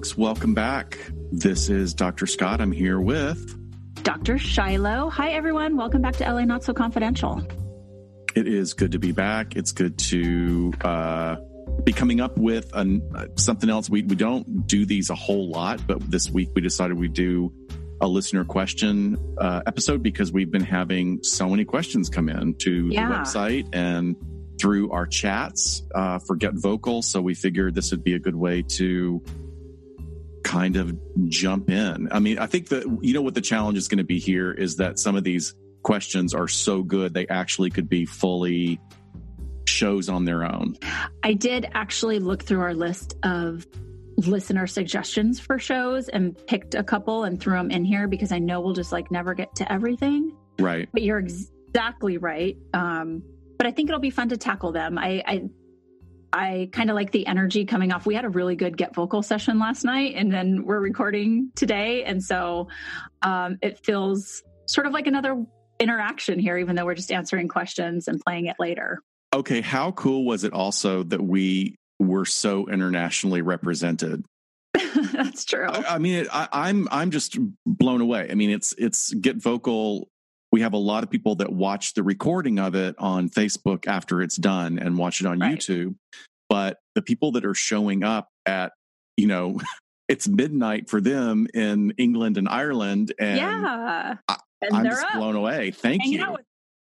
folks. 0.00 0.16
Welcome 0.16 0.54
back. 0.54 0.98
This 1.30 1.68
is 1.68 1.92
Dr. 1.92 2.26
Scott. 2.26 2.62
I'm 2.62 2.72
here 2.72 2.98
with 2.98 3.54
Dr. 4.02 4.38
Shiloh. 4.38 5.10
Hi, 5.10 5.32
everyone. 5.32 5.76
Welcome 5.76 6.00
back 6.00 6.16
to 6.16 6.24
LA 6.32 6.46
Not 6.46 6.64
So 6.64 6.72
Confidential. 6.72 7.46
It 8.34 8.48
is 8.48 8.72
good 8.72 8.92
to 8.92 8.98
be 8.98 9.12
back. 9.12 9.56
It's 9.56 9.72
good 9.72 9.98
to 9.98 10.72
uh, 10.80 11.36
be 11.84 11.92
coming 11.92 12.18
up 12.18 12.38
with 12.38 12.74
an, 12.74 13.02
uh, 13.14 13.26
something 13.36 13.68
else. 13.68 13.90
We, 13.90 14.02
we 14.04 14.16
don't 14.16 14.66
do 14.66 14.86
these 14.86 15.10
a 15.10 15.14
whole 15.14 15.50
lot, 15.50 15.86
but 15.86 16.10
this 16.10 16.30
week 16.30 16.48
we 16.54 16.62
decided 16.62 16.98
we'd 16.98 17.12
do 17.12 17.52
a 18.00 18.08
listener 18.08 18.46
question 18.46 19.18
uh, 19.38 19.60
episode 19.66 20.02
because 20.02 20.32
we've 20.32 20.50
been 20.50 20.64
having 20.64 21.22
so 21.22 21.46
many 21.46 21.66
questions 21.66 22.08
come 22.08 22.30
in 22.30 22.54
to 22.60 22.88
Yeah. 22.90 23.06
the 23.06 23.14
website 23.16 23.68
and 23.74 24.16
through 24.58 24.92
our 24.92 25.06
chats 25.06 25.82
uh, 25.94 26.20
for 26.20 26.36
Get 26.36 26.54
Vocal. 26.54 27.02
So 27.02 27.20
we 27.20 27.34
figured 27.34 27.74
this 27.74 27.90
would 27.90 28.02
be 28.02 28.14
a 28.14 28.18
good 28.18 28.34
way 28.36 28.62
to 28.62 29.22
kind 30.50 30.76
of 30.76 30.98
jump 31.28 31.70
in. 31.70 32.08
I 32.10 32.18
mean, 32.18 32.38
I 32.40 32.46
think 32.46 32.68
that, 32.70 32.84
you 33.02 33.14
know, 33.14 33.22
what 33.22 33.34
the 33.34 33.40
challenge 33.40 33.78
is 33.78 33.86
going 33.86 33.98
to 33.98 34.04
be 34.04 34.18
here 34.18 34.50
is 34.50 34.76
that 34.76 34.98
some 34.98 35.14
of 35.14 35.22
these 35.22 35.54
questions 35.84 36.34
are 36.34 36.48
so 36.48 36.82
good, 36.82 37.14
they 37.14 37.28
actually 37.28 37.70
could 37.70 37.88
be 37.88 38.04
fully 38.04 38.80
shows 39.68 40.08
on 40.08 40.24
their 40.24 40.42
own. 40.44 40.76
I 41.22 41.34
did 41.34 41.68
actually 41.72 42.18
look 42.18 42.42
through 42.42 42.62
our 42.62 42.74
list 42.74 43.16
of 43.22 43.64
listener 44.16 44.66
suggestions 44.66 45.38
for 45.38 45.60
shows 45.60 46.08
and 46.08 46.36
picked 46.48 46.74
a 46.74 46.82
couple 46.82 47.22
and 47.22 47.40
threw 47.40 47.54
them 47.54 47.70
in 47.70 47.84
here 47.84 48.08
because 48.08 48.32
I 48.32 48.40
know 48.40 48.60
we'll 48.60 48.74
just 48.74 48.90
like 48.90 49.08
never 49.12 49.34
get 49.34 49.54
to 49.56 49.72
everything. 49.72 50.36
Right. 50.58 50.88
But 50.92 51.02
you're 51.02 51.20
exactly 51.20 52.18
right. 52.18 52.56
Um, 52.74 53.22
but 53.56 53.68
I 53.68 53.70
think 53.70 53.88
it'll 53.88 54.00
be 54.00 54.10
fun 54.10 54.30
to 54.30 54.36
tackle 54.36 54.72
them. 54.72 54.98
I, 54.98 55.22
I, 55.24 55.48
I 56.32 56.68
kind 56.72 56.90
of 56.90 56.96
like 56.96 57.10
the 57.10 57.26
energy 57.26 57.64
coming 57.64 57.92
off. 57.92 58.06
We 58.06 58.14
had 58.14 58.24
a 58.24 58.28
really 58.28 58.56
good 58.56 58.76
get 58.76 58.94
vocal 58.94 59.22
session 59.22 59.58
last 59.58 59.84
night, 59.84 60.14
and 60.16 60.32
then 60.32 60.64
we're 60.64 60.80
recording 60.80 61.50
today, 61.54 62.04
and 62.04 62.22
so 62.22 62.68
um, 63.22 63.58
it 63.62 63.84
feels 63.84 64.42
sort 64.66 64.86
of 64.86 64.92
like 64.92 65.06
another 65.06 65.44
interaction 65.80 66.38
here, 66.38 66.58
even 66.58 66.76
though 66.76 66.84
we're 66.84 66.94
just 66.94 67.10
answering 67.10 67.48
questions 67.48 68.06
and 68.06 68.20
playing 68.20 68.46
it 68.46 68.56
later. 68.58 69.00
Okay. 69.32 69.60
How 69.60 69.92
cool 69.92 70.24
was 70.24 70.44
it 70.44 70.52
also 70.52 71.02
that 71.04 71.20
we 71.20 71.76
were 71.98 72.24
so 72.24 72.68
internationally 72.68 73.42
represented? 73.42 74.24
That's 75.12 75.44
true. 75.44 75.66
I, 75.68 75.94
I 75.94 75.98
mean, 75.98 76.20
it, 76.20 76.28
I, 76.32 76.48
I'm 76.52 76.88
I'm 76.90 77.10
just 77.10 77.38
blown 77.66 78.00
away. 78.00 78.28
I 78.30 78.34
mean, 78.34 78.50
it's 78.50 78.74
it's 78.78 79.12
get 79.14 79.36
vocal. 79.36 80.08
We 80.52 80.60
have 80.62 80.72
a 80.72 80.78
lot 80.78 81.04
of 81.04 81.10
people 81.10 81.36
that 81.36 81.52
watch 81.52 81.94
the 81.94 82.02
recording 82.02 82.58
of 82.58 82.74
it 82.74 82.96
on 82.98 83.28
Facebook 83.28 83.86
after 83.86 84.20
it's 84.22 84.36
done 84.36 84.78
and 84.78 84.98
watch 84.98 85.20
it 85.20 85.26
on 85.26 85.38
Right. 85.38 85.56
YouTube. 85.58 85.94
But 86.48 86.78
the 86.96 87.02
people 87.02 87.32
that 87.32 87.44
are 87.44 87.54
showing 87.54 88.02
up 88.02 88.28
at, 88.46 88.72
you 89.16 89.28
know, 89.28 89.60
it's 90.08 90.26
midnight 90.26 90.90
for 90.90 91.00
them 91.00 91.46
in 91.54 91.92
England 91.98 92.36
and 92.36 92.48
Ireland, 92.48 93.12
and 93.20 93.36
yeah. 93.38 94.16
I- 94.28 94.36
and 94.62 94.76
I'm 94.76 94.84
just 94.84 95.02
up. 95.06 95.14
blown 95.14 95.36
away. 95.36 95.70
Thank 95.70 96.04
you. 96.04 96.36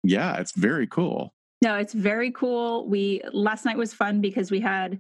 yeah, 0.04 0.36
it's 0.38 0.52
very 0.56 0.86
cool. 0.86 1.34
No, 1.64 1.76
it's 1.76 1.94
very 1.94 2.30
cool. 2.30 2.88
We 2.88 3.22
last 3.32 3.66
night 3.66 3.78
was 3.78 3.94
fun 3.96 4.22
because 4.22 4.52
we 4.52 4.60
had 4.60 5.00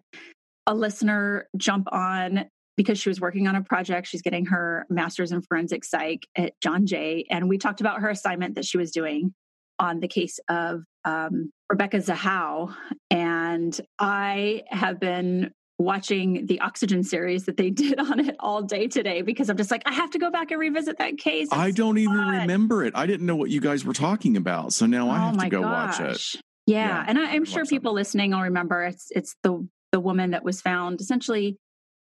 a 0.65 0.73
listener 0.73 1.47
jump 1.55 1.87
on 1.91 2.45
because 2.77 2.99
she 2.99 3.09
was 3.09 3.19
working 3.21 3.47
on 3.47 3.55
a 3.55 3.63
project. 3.63 4.07
She's 4.07 4.21
getting 4.21 4.47
her 4.47 4.85
master's 4.89 5.31
in 5.31 5.41
forensic 5.41 5.83
psych 5.83 6.25
at 6.35 6.53
John 6.61 6.85
Jay, 6.85 7.25
and 7.29 7.49
we 7.49 7.57
talked 7.57 7.81
about 7.81 8.01
her 8.01 8.09
assignment 8.09 8.55
that 8.55 8.65
she 8.65 8.77
was 8.77 8.91
doing 8.91 9.33
on 9.79 9.99
the 9.99 10.07
case 10.07 10.39
of 10.49 10.83
um, 11.03 11.51
Rebecca 11.69 11.97
Zahau. 11.97 12.73
And 13.09 13.79
I 13.99 14.63
have 14.69 14.99
been 14.99 15.51
watching 15.79 16.45
the 16.45 16.61
Oxygen 16.61 17.03
series 17.03 17.45
that 17.45 17.57
they 17.57 17.69
did 17.71 17.99
on 17.99 18.19
it 18.19 18.35
all 18.39 18.61
day 18.61 18.87
today 18.87 19.21
because 19.23 19.49
I'm 19.49 19.57
just 19.57 19.71
like, 19.71 19.81
I 19.85 19.93
have 19.93 20.11
to 20.11 20.19
go 20.19 20.29
back 20.31 20.51
and 20.51 20.59
revisit 20.59 20.99
that 20.99 21.17
case. 21.17 21.49
I 21.51 21.71
don't 21.71 21.97
even 21.97 22.15
fun. 22.15 22.41
remember 22.41 22.83
it. 22.83 22.93
I 22.95 23.05
didn't 23.07 23.25
know 23.25 23.35
what 23.35 23.49
you 23.49 23.59
guys 23.61 23.83
were 23.83 23.93
talking 23.93 24.37
about. 24.37 24.73
So 24.73 24.85
now 24.85 25.09
I 25.09 25.17
Oh 25.17 25.19
have 25.31 25.37
to 25.39 25.49
go 25.49 25.61
watch 25.61 25.99
it. 25.99 26.21
Yeah, 26.65 26.87
Yeah, 26.87 27.05
and 27.07 27.17
I, 27.17 27.31
I'm 27.31 27.41
watch 27.41 27.49
sure 27.49 27.63
that. 27.63 27.69
people 27.69 27.93
listening 27.93 28.31
will 28.31 28.41
remember 28.41 28.83
it's 28.83 29.07
it's 29.11 29.35
the 29.43 29.67
the 29.91 29.99
woman 29.99 30.31
that 30.31 30.43
was 30.43 30.61
found 30.61 31.01
essentially 31.01 31.57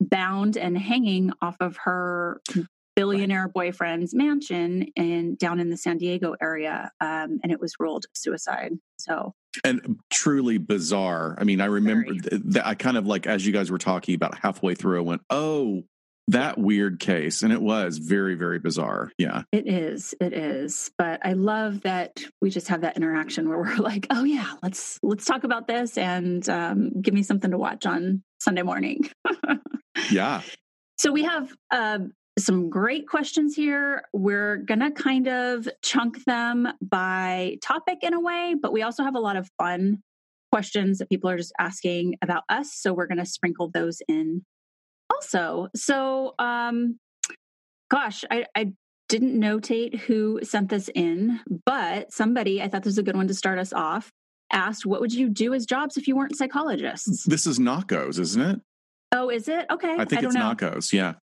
bound 0.09 0.57
and 0.57 0.77
hanging 0.77 1.33
off 1.41 1.57
of 1.61 1.77
her 1.79 2.41
billionaire 2.95 3.49
boyfriend's 3.49 4.15
mansion 4.15 4.83
in 4.97 5.35
down 5.37 5.61
in 5.61 5.71
the 5.71 5.77
San 5.77 5.99
Diego 5.99 6.35
area, 6.41 6.91
um, 7.01 7.41
and 7.43 7.51
it 7.51 7.61
was 7.61 7.75
ruled 7.79 8.07
suicide. 8.15 8.73
So 8.99 9.35
and 9.65 9.99
truly 10.11 10.59
bizarre. 10.59 11.37
I 11.39 11.45
mean, 11.45 11.61
I 11.61 11.67
remember 11.67 12.13
th- 12.13 12.43
that 12.45 12.67
I 12.67 12.75
kind 12.75 12.97
of 12.97 13.07
like 13.07 13.27
as 13.27 13.47
you 13.47 13.53
guys 13.53 13.71
were 13.71 13.79
talking 13.79 14.15
about 14.15 14.39
halfway 14.39 14.75
through, 14.75 14.99
I 14.99 15.03
went, 15.03 15.23
"Oh, 15.31 15.85
that 16.29 16.59
weird 16.59 17.01
case," 17.01 17.43
and 17.43 17.53
it 17.53 17.61
was 17.61 17.99
very, 17.99 18.35
very 18.35 18.59
bizarre. 18.59 19.11
Yeah, 19.19 19.43
it 19.53 19.67
is, 19.67 20.15
it 20.21 20.33
is. 20.33 20.91
But 20.99 21.25
I 21.25 21.33
love 21.33 21.83
that 21.83 22.23
we 22.41 22.51
just 22.51 22.69
have 22.69 22.83
that 22.83 22.97
interaction 22.97 23.49
where 23.49 23.59
we're 23.59 23.77
like, 23.79 24.07
oh 24.11 24.25
yeah, 24.25 24.53
let's 24.63 24.99
let's 25.03 25.25
talk 25.25 25.45
about 25.45 25.67
this 25.67 25.99
and 25.99 26.49
um, 26.49 27.01
give 27.01 27.15
me 27.15 27.23
something 27.23 27.51
to 27.51 27.59
watch 27.59 27.87
on 27.87 28.23
Sunday 28.41 28.63
morning. 28.63 29.09
yeah. 30.11 30.43
So 30.99 31.11
we 31.11 31.25
have 31.25 31.53
um, 31.71 32.13
some 32.39 32.71
great 32.71 33.09
questions 33.09 33.55
here. 33.55 34.03
We're 34.13 34.57
going 34.57 34.81
to 34.81 34.91
kind 34.91 35.29
of 35.29 35.69
chunk 35.83 36.25
them 36.25 36.69
by 36.81 37.59
topic 37.63 37.99
in 38.03 38.15
a 38.15 38.21
way, 38.21 38.55
but 38.61 38.73
we 38.73 38.83
also 38.83 39.03
have 39.03 39.15
a 39.15 39.21
lot 39.21 39.37
of 39.37 39.51
fun 39.59 40.03
questions 40.51 40.99
that 40.99 41.09
people 41.09 41.31
are 41.31 41.37
just 41.37 41.53
asking 41.59 42.17
about 42.23 42.43
us. 42.49 42.75
So 42.75 42.93
we're 42.93 43.07
going 43.07 43.19
to 43.19 43.27
sprinkle 43.27 43.71
those 43.73 44.01
in 44.09 44.45
also. 45.23 45.69
So, 45.77 46.35
um, 46.39 46.99
gosh, 47.91 48.25
I, 48.31 48.47
I 48.55 48.73
didn't 49.09 49.39
notate 49.41 49.99
who 50.01 50.41
sent 50.43 50.69
this 50.69 50.89
in, 50.95 51.41
but 51.67 52.13
somebody, 52.13 52.63
I 52.63 52.69
thought 52.69 52.83
this 52.83 52.93
was 52.93 52.99
a 52.99 53.03
good 53.03 53.17
one 53.17 53.29
to 53.29 53.35
start 53.35 53.59
us 53.59 53.73
off, 53.73 54.11
asked, 54.53 54.87
What 54.87 55.01
would 55.01 55.13
you 55.13 55.29
do 55.29 55.55
as 55.55 55.67
jobs 55.67 55.97
if 55.97 56.09
you 56.09 56.17
weren't 56.17 56.37
psychologists? 56.37 57.25
This 57.25 57.47
is 57.47 57.59
Knockos, 57.59 58.19
isn't 58.19 58.43
it? 58.43 58.61
Oh, 59.15 59.29
is 59.29 59.49
it? 59.49 59.67
Okay. 59.71 59.93
I 59.93 60.05
think 60.05 60.23
don't 60.23 60.25
it's 60.27 60.35
know. 60.35 60.55
Knockos. 60.55 60.93
Yeah, 60.93 61.15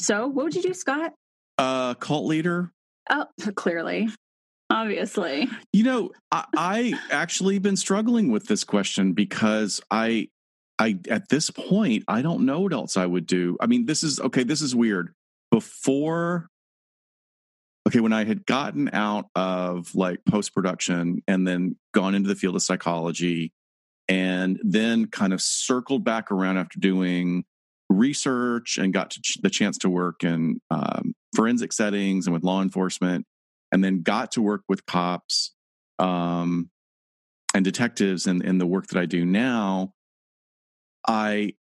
So, 0.00 0.26
what 0.26 0.44
would 0.44 0.54
you 0.54 0.62
do, 0.62 0.74
Scott? 0.74 1.12
uh, 1.58 1.94
cult 1.94 2.26
leader. 2.26 2.70
Oh, 3.10 3.26
clearly, 3.54 4.08
obviously. 4.70 5.48
You 5.72 5.84
know, 5.84 6.10
I, 6.30 6.44
I 6.56 6.94
actually 7.10 7.58
been 7.58 7.76
struggling 7.76 8.30
with 8.30 8.46
this 8.46 8.64
question 8.64 9.12
because 9.12 9.80
I, 9.90 10.28
I 10.78 10.98
at 11.08 11.28
this 11.28 11.50
point 11.50 12.04
I 12.08 12.22
don't 12.22 12.44
know 12.44 12.60
what 12.60 12.72
else 12.72 12.96
I 12.96 13.06
would 13.06 13.26
do. 13.26 13.56
I 13.60 13.66
mean, 13.66 13.86
this 13.86 14.02
is 14.02 14.20
okay. 14.20 14.42
This 14.42 14.62
is 14.62 14.74
weird. 14.74 15.14
Before, 15.50 16.48
okay, 17.86 18.00
when 18.00 18.12
I 18.12 18.24
had 18.24 18.46
gotten 18.46 18.90
out 18.92 19.26
of 19.34 19.94
like 19.94 20.24
post 20.24 20.54
production 20.54 21.22
and 21.28 21.46
then 21.46 21.76
gone 21.92 22.14
into 22.14 22.28
the 22.28 22.34
field 22.34 22.56
of 22.56 22.62
psychology, 22.62 23.52
and 24.08 24.58
then 24.62 25.06
kind 25.06 25.32
of 25.32 25.40
circled 25.40 26.04
back 26.04 26.30
around 26.30 26.58
after 26.58 26.78
doing 26.78 27.44
research 27.88 28.78
and 28.78 28.92
got 28.92 29.10
ch- 29.10 29.38
the 29.42 29.50
chance 29.50 29.78
to 29.78 29.90
work 29.90 30.24
in 30.24 30.60
um, 30.70 31.14
forensic 31.34 31.72
settings 31.72 32.26
and 32.26 32.34
with 32.34 32.44
law 32.44 32.62
enforcement 32.62 33.26
and 33.70 33.82
then 33.82 34.02
got 34.02 34.32
to 34.32 34.42
work 34.42 34.62
with 34.68 34.84
cops 34.86 35.52
um, 35.98 36.70
and 37.54 37.64
detectives 37.64 38.26
and 38.26 38.42
in 38.42 38.58
the 38.58 38.66
work 38.66 38.86
that 38.88 38.98
I 38.98 39.06
do 39.06 39.24
now, 39.24 39.92
I 41.06 41.54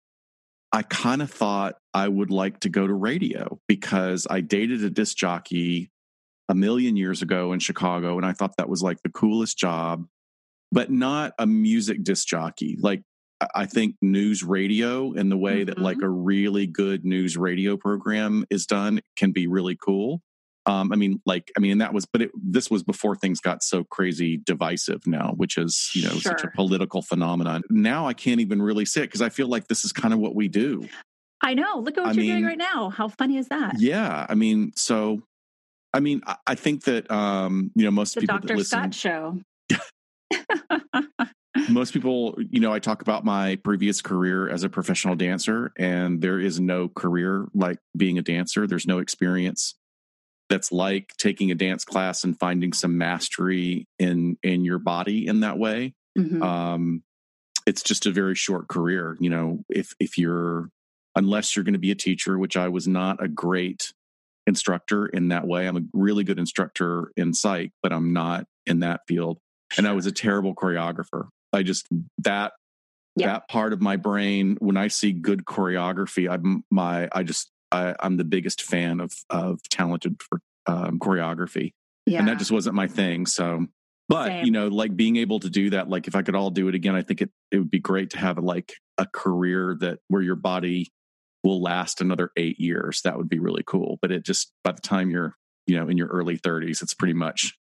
I 0.71 0.83
kind 0.83 1.21
of 1.21 1.31
thought 1.31 1.75
I 1.93 2.07
would 2.07 2.29
like 2.31 2.59
to 2.61 2.69
go 2.69 2.85
to 2.85 2.93
radio 2.93 3.59
because 3.67 4.27
I 4.29 4.41
dated 4.41 4.83
a 4.83 4.89
disc 4.89 5.17
jockey 5.17 5.89
a 6.47 6.53
million 6.55 6.95
years 6.95 7.21
ago 7.21 7.53
in 7.53 7.59
Chicago, 7.59 8.17
and 8.17 8.25
I 8.25 8.33
thought 8.33 8.57
that 8.57 8.69
was 8.69 8.81
like 8.83 9.01
the 9.03 9.09
coolest 9.09 9.57
job, 9.57 10.05
but 10.71 10.91
not 10.91 11.33
a 11.39 11.47
music 11.47 12.03
disc 12.03 12.27
jockey. 12.27 12.77
Like 12.79 13.01
I- 13.55 13.65
think 13.67 13.95
news 14.01 14.43
radio 14.43 15.13
in 15.13 15.29
the 15.29 15.37
way 15.37 15.63
that 15.63 15.77
Mhm. 15.77 15.81
like 15.81 16.01
a 16.01 16.09
really 16.09 16.67
good 16.67 17.05
news 17.05 17.37
radio 17.37 17.77
program 17.77 18.45
is 18.49 18.65
done 18.65 18.99
can 19.15 19.31
be 19.31 19.47
really 19.47 19.75
cool. 19.77 20.21
Um, 20.69 20.93
I 20.93 20.97
mean, 20.97 21.19
like, 21.25 21.51
I 21.57 21.59
mean, 21.61 21.71
and 21.71 21.81
that 21.81 21.95
was, 21.95 22.05
but 22.05 22.21
it, 22.21 22.31
this 22.35 22.69
was 22.69 22.83
before 22.83 23.15
things 23.15 23.39
got 23.39 23.63
so 23.63 23.83
crazy 23.83 24.37
divisive 24.37 25.07
now, 25.07 25.33
which 25.35 25.57
is, 25.57 25.89
you 25.95 26.03
know, 26.03 26.19
such 26.19 26.43
a 26.43 26.47
political 26.49 27.01
phenomenon. 27.01 27.63
Now 27.71 28.07
I 28.07 28.13
can't 28.13 28.39
even 28.39 28.61
really 28.61 28.85
say 28.85 29.01
it 29.01 29.05
because 29.05 29.23
I 29.23 29.29
feel 29.29 29.47
like 29.47 29.67
this 29.67 29.83
is 29.83 29.91
kind 29.91 30.13
of 30.13 30.19
what 30.19 30.35
we 30.35 30.47
do. 30.47 30.87
I 31.41 31.55
know. 31.55 31.79
Look 31.79 31.97
at 31.97 32.03
what 32.03 32.09
I 32.11 32.21
you're 32.21 32.35
doing 32.35 32.45
right 32.45 32.57
now. 32.57 32.91
How 32.91 33.07
funny 33.07 33.37
is 33.37 33.47
that? 33.47 33.79
Yeah. 33.79 34.27
I 34.29 34.35
mean, 34.35 34.73
so, 34.75 35.23
I 35.91 36.01
mean, 36.01 36.21
I, 36.27 36.35
I 36.45 36.53
think 36.53 36.83
that, 36.83 37.09
um, 37.09 37.71
you 37.73 37.85
know, 37.85 37.91
most 37.91 38.13
the 38.13 38.21
people 38.21 38.37
Dr. 38.37 38.49
that 38.49 38.57
listen, 38.57 38.91
Scott 38.91 38.93
show. 38.93 39.39
most 41.69 41.93
people, 41.93 42.37
you 42.51 42.59
know, 42.59 42.71
I 42.71 42.77
talk 42.77 43.01
about 43.01 43.25
my 43.25 43.55
previous 43.63 44.03
career 44.03 44.47
as 44.47 44.63
a 44.63 44.69
professional 44.69 45.15
dancer, 45.15 45.71
and 45.79 46.21
there 46.21 46.39
is 46.39 46.59
no 46.59 46.89
career 46.89 47.47
like 47.55 47.79
being 47.97 48.19
a 48.19 48.21
dancer. 48.21 48.67
There's 48.67 48.85
no 48.85 48.99
experience 48.99 49.73
that's 50.49 50.71
like 50.71 51.13
taking 51.17 51.51
a 51.51 51.55
dance 51.55 51.85
class 51.85 52.23
and 52.23 52.37
finding 52.39 52.73
some 52.73 52.97
mastery 52.97 53.87
in 53.99 54.37
in 54.43 54.65
your 54.65 54.79
body 54.79 55.27
in 55.27 55.41
that 55.41 55.57
way. 55.57 55.93
Mhm. 56.17 56.41
Um, 56.41 57.03
it's 57.65 57.83
just 57.83 58.05
a 58.05 58.11
very 58.11 58.35
short 58.35 58.67
career. 58.67 59.15
You 59.19 59.29
know, 59.29 59.63
if 59.69 59.93
if 59.99 60.17
you're 60.17 60.69
unless 61.15 61.55
you're 61.55 61.65
going 61.65 61.73
to 61.73 61.79
be 61.79 61.91
a 61.91 61.95
teacher, 61.95 62.37
which 62.37 62.57
I 62.57 62.69
was 62.69 62.87
not 62.87 63.23
a 63.23 63.27
great 63.27 63.93
instructor 64.47 65.05
in 65.05 65.29
that 65.29 65.47
way. 65.47 65.67
I'm 65.67 65.77
a 65.77 65.83
really 65.93 66.23
good 66.23 66.39
instructor 66.39 67.11
in 67.15 67.33
psych, 67.33 67.71
but 67.81 67.93
I'm 67.93 68.13
not 68.13 68.45
in 68.65 68.79
that 68.79 69.01
field. 69.07 69.37
And 69.77 69.87
I 69.87 69.93
was 69.93 70.05
a 70.05 70.11
terrible 70.11 70.55
choreographer. 70.55 71.27
I 71.53 71.63
just 71.63 71.87
that 72.19 72.53
yeah. 73.15 73.27
that 73.27 73.49
part 73.49 73.73
of 73.73 73.81
my 73.81 73.95
brain 73.95 74.57
when 74.59 74.77
I 74.77 74.87
see 74.87 75.11
good 75.13 75.45
choreography, 75.45 76.29
I'm 76.29 76.63
my 76.71 77.07
I 77.11 77.23
just 77.23 77.51
I, 77.71 77.95
am 78.01 78.17
the 78.17 78.23
biggest 78.23 78.63
fan 78.63 78.99
of 78.99 79.13
of 79.29 79.61
talented 79.69 80.19
um, 80.67 80.99
choreography, 80.99 81.73
yeah. 82.05 82.19
and 82.19 82.27
that 82.27 82.37
just 82.37 82.51
wasn't 82.51 82.75
my 82.75 82.87
thing. 82.87 83.25
So, 83.25 83.67
but 84.07 84.27
Same. 84.27 84.45
you 84.45 84.51
know, 84.51 84.67
like 84.67 84.95
being 84.95 85.17
able 85.17 85.39
to 85.39 85.49
do 85.49 85.71
that, 85.71 85.89
like 85.89 86.07
if 86.07 86.15
I 86.15 86.21
could 86.21 86.35
all 86.35 86.49
do 86.49 86.67
it 86.67 86.75
again, 86.75 86.95
I 86.95 87.01
think 87.01 87.21
it 87.21 87.31
it 87.51 87.57
would 87.57 87.71
be 87.71 87.79
great 87.79 88.11
to 88.11 88.17
have 88.17 88.37
a, 88.37 88.41
like 88.41 88.73
a 88.97 89.05
career 89.05 89.75
that 89.79 89.99
where 90.07 90.21
your 90.21 90.35
body 90.35 90.91
will 91.43 91.61
last 91.61 92.01
another 92.01 92.31
eight 92.35 92.59
years. 92.59 93.01
That 93.03 93.17
would 93.17 93.29
be 93.29 93.39
really 93.39 93.63
cool. 93.65 93.97
But 94.01 94.11
it 94.11 94.25
just 94.25 94.51
by 94.63 94.71
the 94.71 94.81
time 94.81 95.09
you're 95.09 95.35
you 95.67 95.75
know 95.79 95.87
in 95.87 95.97
your 95.97 96.07
early 96.07 96.37
30s, 96.37 96.81
it's 96.81 96.93
pretty 96.93 97.13
much 97.13 97.53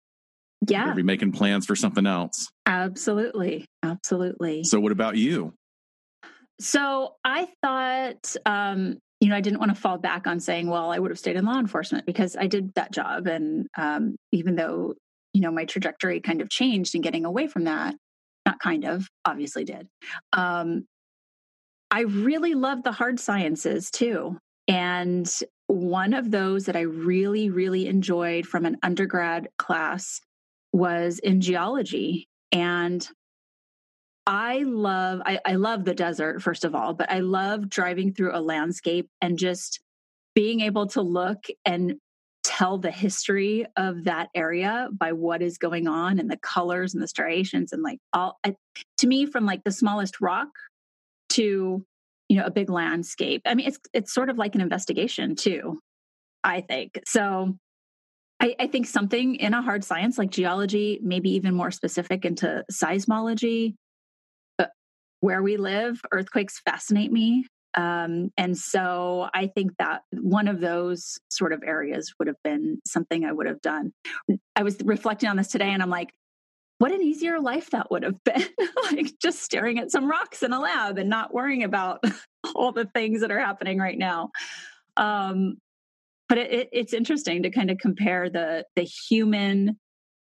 yeah 0.69 0.95
be 0.95 1.03
making 1.03 1.33
plans 1.33 1.67
for 1.67 1.77
something 1.77 2.07
else 2.07 2.51
absolutely 2.65 3.67
absolutely 3.83 4.65
so 4.65 4.81
what 4.81 4.93
about 4.93 5.17
you 5.17 5.53
so 6.61 7.15
i 7.25 7.47
thought 7.63 8.35
um 8.47 8.99
you 9.21 9.29
know 9.29 9.37
i 9.37 9.41
didn't 9.41 9.59
want 9.59 9.75
to 9.75 9.81
fall 9.81 9.99
back 9.99 10.27
on 10.27 10.41
saying 10.41 10.69
well 10.69 10.91
i 10.91 10.99
would 10.99 11.11
have 11.11 11.19
stayed 11.19 11.37
in 11.37 11.45
law 11.45 11.59
enforcement 11.59 12.07
because 12.07 12.37
i 12.37 12.47
did 12.47 12.73
that 12.75 12.93
job 12.93 13.27
and 13.27 13.67
um, 13.77 14.17
even 14.33 14.57
though 14.57 14.95
you 15.33 15.41
know 15.41 15.51
my 15.51 15.65
trajectory 15.65 16.21
kind 16.21 16.41
of 16.41 16.49
changed 16.49 16.95
in 16.95 17.01
getting 17.01 17.25
away 17.25 17.47
from 17.47 17.65
that 17.65 17.95
not 18.45 18.61
kind 18.61 18.85
of 18.85 19.09
obviously 19.25 19.65
did 19.65 19.89
um, 20.33 20.85
i 21.91 22.01
really 22.01 22.55
love 22.55 22.83
the 22.83 22.93
hard 22.93 23.19
sciences 23.19 23.91
too 23.91 24.37
and 24.69 25.41
one 25.69 26.15
of 26.15 26.31
those 26.31 26.67
that 26.67 26.77
i 26.77 26.81
really 26.81 27.51
really 27.51 27.87
enjoyed 27.87 28.47
from 28.47 28.65
an 28.65 28.77
undergrad 28.83 29.49
class 29.59 30.21
was 30.77 31.19
in 31.19 31.41
geology. 31.41 32.29
And 32.53 33.07
I 34.27 34.65
love 34.65 35.23
I, 35.25 35.39
I, 35.47 35.55
love 35.55 35.85
the 35.85 35.95
desert, 35.95 36.43
first 36.43 36.65
of 36.65 36.75
all, 36.75 36.95
but 36.95 37.11
I 37.11 37.21
love 37.21 37.69
driving 37.69 38.13
through 38.13 38.37
a 38.37 38.41
landscape 38.41 39.09
and 39.23 39.39
just 39.39 39.81
being 40.35 40.61
able 40.61 40.89
to 40.89 41.01
look 41.03 41.45
and 41.65 41.95
tell 42.43 42.79
the 42.79 42.91
history 42.91 43.67
of 43.77 44.05
that 44.05 44.29
area 44.35 44.89
by 44.93 45.13
what 45.13 45.43
is 45.43 45.59
going 45.59 45.87
on 45.87 46.19
and 46.19 46.31
the 46.31 46.37
colors 46.37 46.93
and 46.93 47.03
the 47.03 47.09
striations 47.09 47.73
and 47.73 47.83
like 47.83 47.99
all 48.13 48.39
to 48.99 49.07
me 49.07 49.27
from 49.27 49.47
like 49.47 49.63
the 49.65 49.73
smallest 49.73 50.21
rock 50.21 50.49
to 51.29 51.85
you 52.29 52.37
know 52.37 52.45
a 52.45 52.51
big 52.51 52.69
landscape. 52.69 53.43
I 53.47 53.55
mean 53.55 53.69
it's 53.69 53.79
it's 53.93 54.13
sort 54.13 54.31
of 54.31 54.39
like 54.39 54.55
an 54.55 54.61
investigation 54.61 55.37
too 55.37 55.81
i 56.47 56.61
think. 56.61 57.01
So 57.05 57.57
I, 58.39 58.55
I, 58.61 58.67
think 58.67 58.87
something 58.87 59.37
in 59.37 59.55
a 59.55 59.63
hard 59.63 59.83
science 59.83 60.19
like 60.19 60.31
geology, 60.31 61.01
maybe 61.03 61.31
even 61.31 61.55
more 61.55 61.71
specific 61.71 62.27
into 62.27 62.65
seismology, 62.71 63.75
where 65.21 65.43
we 65.43 65.57
live, 65.57 66.01
earthquakes 66.13 66.61
fascinate 66.65 67.13
me. 67.13 67.47
Um, 67.75 68.31
and 68.39 68.57
so 68.57 69.29
I 69.35 69.49
think 69.49 69.73
that 69.79 70.03
one 70.13 70.49
of 70.49 70.61
those 70.61 71.19
sort 71.31 71.53
of 71.53 71.63
areas 71.65 72.15
would 72.19 72.29
have 72.29 72.43
been 72.43 72.81
something 72.87 73.25
I 73.25 73.33
would 73.33 73.47
have 73.47 73.61
done. 73.61 73.93
I 74.55 74.63
was 74.63 74.79
reflecting 74.83 75.29
on 75.29 75.37
this 75.37 75.49
today 75.49 75.71
and 75.71 75.83
I'm 75.83 75.91
like, 75.91 76.11
what 76.79 76.93
an 76.93 77.03
easier 77.03 77.39
life 77.41 77.71
that 77.71 77.91
would 77.91 78.03
have 78.03 78.17
been. 78.25 78.47
like 78.93 79.15
just 79.21 79.43
staring 79.43 79.79
at 79.79 79.91
some 79.91 80.09
rocks 80.09 80.43
in 80.43 80.53
a 80.53 80.61
lab 80.61 80.99
and 80.99 81.11
not 81.11 81.35
worrying 81.35 81.65
about 81.65 82.03
all 82.55 82.73
the 82.73 82.87
things 82.87 83.21
that 83.21 83.31
are 83.31 83.41
happening 83.41 83.79
right 83.79 83.99
now. 83.99 84.31
Um, 84.97 85.57
but 86.29 86.39
it, 86.39 86.53
it, 86.53 86.69
it's 86.73 86.93
interesting 86.93 87.43
to 87.43 87.51
kind 87.51 87.71
of 87.71 87.79
compare 87.79 88.29
the 88.29 88.65
the 88.75 88.83
human 88.83 89.79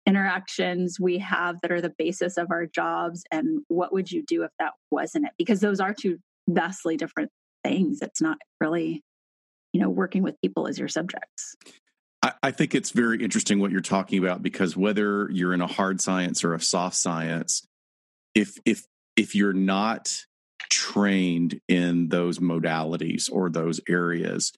interactions 0.05 0.99
we 0.99 1.19
have 1.19 1.61
that 1.61 1.71
are 1.71 1.81
the 1.81 1.93
basis 1.97 2.37
of 2.37 2.51
our 2.51 2.65
jobs 2.65 3.23
and 3.31 3.61
what 3.67 3.93
would 3.93 4.11
you 4.11 4.23
do 4.23 4.43
if 4.43 4.51
that 4.59 4.73
wasn't 4.89 5.25
it? 5.25 5.31
Because 5.37 5.59
those 5.59 5.79
are 5.79 5.93
two 5.93 6.17
vastly 6.49 6.97
different 6.97 7.31
things. 7.63 8.01
It's 8.01 8.21
not 8.21 8.37
really 8.59 9.03
you 9.73 9.81
know 9.81 9.89
working 9.89 10.23
with 10.23 10.39
people 10.41 10.67
as 10.67 10.77
your 10.77 10.87
subjects. 10.87 11.55
I, 12.43 12.51
think 12.51 12.75
it's 12.75 12.91
very 12.91 13.23
interesting 13.23 13.59
what 13.59 13.71
you're 13.71 13.81
talking 13.81 14.19
about 14.23 14.43
because 14.43 14.77
whether 14.77 15.27
you're 15.31 15.55
in 15.55 15.61
a 15.61 15.67
hard 15.67 16.01
science 16.01 16.43
or 16.43 16.53
a 16.53 16.61
soft 16.61 16.95
science 16.95 17.65
if 18.35 18.59
if 18.63 18.85
if 19.15 19.35
you're 19.35 19.53
not 19.53 20.25
trained 20.69 21.59
in 21.67 22.09
those 22.09 22.39
modalities 22.39 23.31
or 23.31 23.49
those 23.49 23.79
areas 23.89 24.53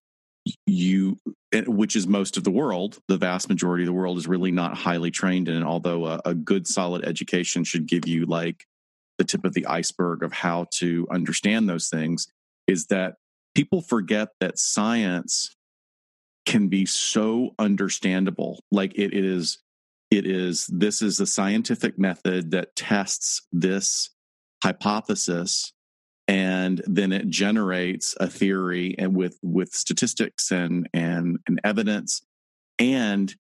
you 0.65 1.17
eh, 1.53 1.63
which 1.67 1.95
is 1.95 2.05
most 2.05 2.35
of 2.35 2.43
the 2.43 2.51
world 2.51 2.99
the 3.07 3.17
vast 3.17 3.47
majority 3.47 3.83
of 3.83 3.87
the 3.87 3.93
world 3.93 4.17
is 4.17 4.27
really 4.27 4.51
not 4.51 4.75
highly 4.75 5.09
trained 5.09 5.47
in 5.47 5.63
although 5.63 6.05
a, 6.05 6.21
a, 6.25 6.33
good 6.33 6.67
solid 6.67 7.05
education 7.05 7.63
should 7.63 7.85
give 7.85 8.05
you 8.05 8.25
like 8.25 8.65
the 9.17 9.23
tip 9.23 9.45
of 9.45 9.53
the 9.53 9.65
iceberg 9.67 10.23
of 10.23 10.33
how 10.33 10.65
to 10.71 11.07
understand 11.11 11.69
those 11.69 11.87
things 11.87 12.27
is 12.67 12.87
that 12.87 13.15
people 13.55 13.81
forget 13.81 14.29
that 14.39 14.57
science 14.57 15.55
can 16.45 16.67
be 16.67 16.85
so 16.85 17.53
understandable. 17.59 18.59
Like 18.71 18.93
it 18.95 19.13
is 19.13 19.59
it 20.11 20.27
is 20.27 20.67
this 20.67 21.01
is 21.01 21.17
the 21.17 21.25
scientific 21.25 21.97
method 21.97 22.51
that 22.51 22.75
tests 22.75 23.47
this 23.51 24.09
hypothesis 24.63 25.73
and 26.27 26.81
then 26.85 27.11
it 27.11 27.29
generates 27.29 28.15
a 28.19 28.27
theory 28.27 28.95
and 28.97 29.15
with 29.15 29.37
with 29.41 29.73
statistics 29.73 30.51
and 30.51 30.89
and 30.93 31.39
and 31.47 31.59
evidence. 31.63 32.21
And 32.79 33.33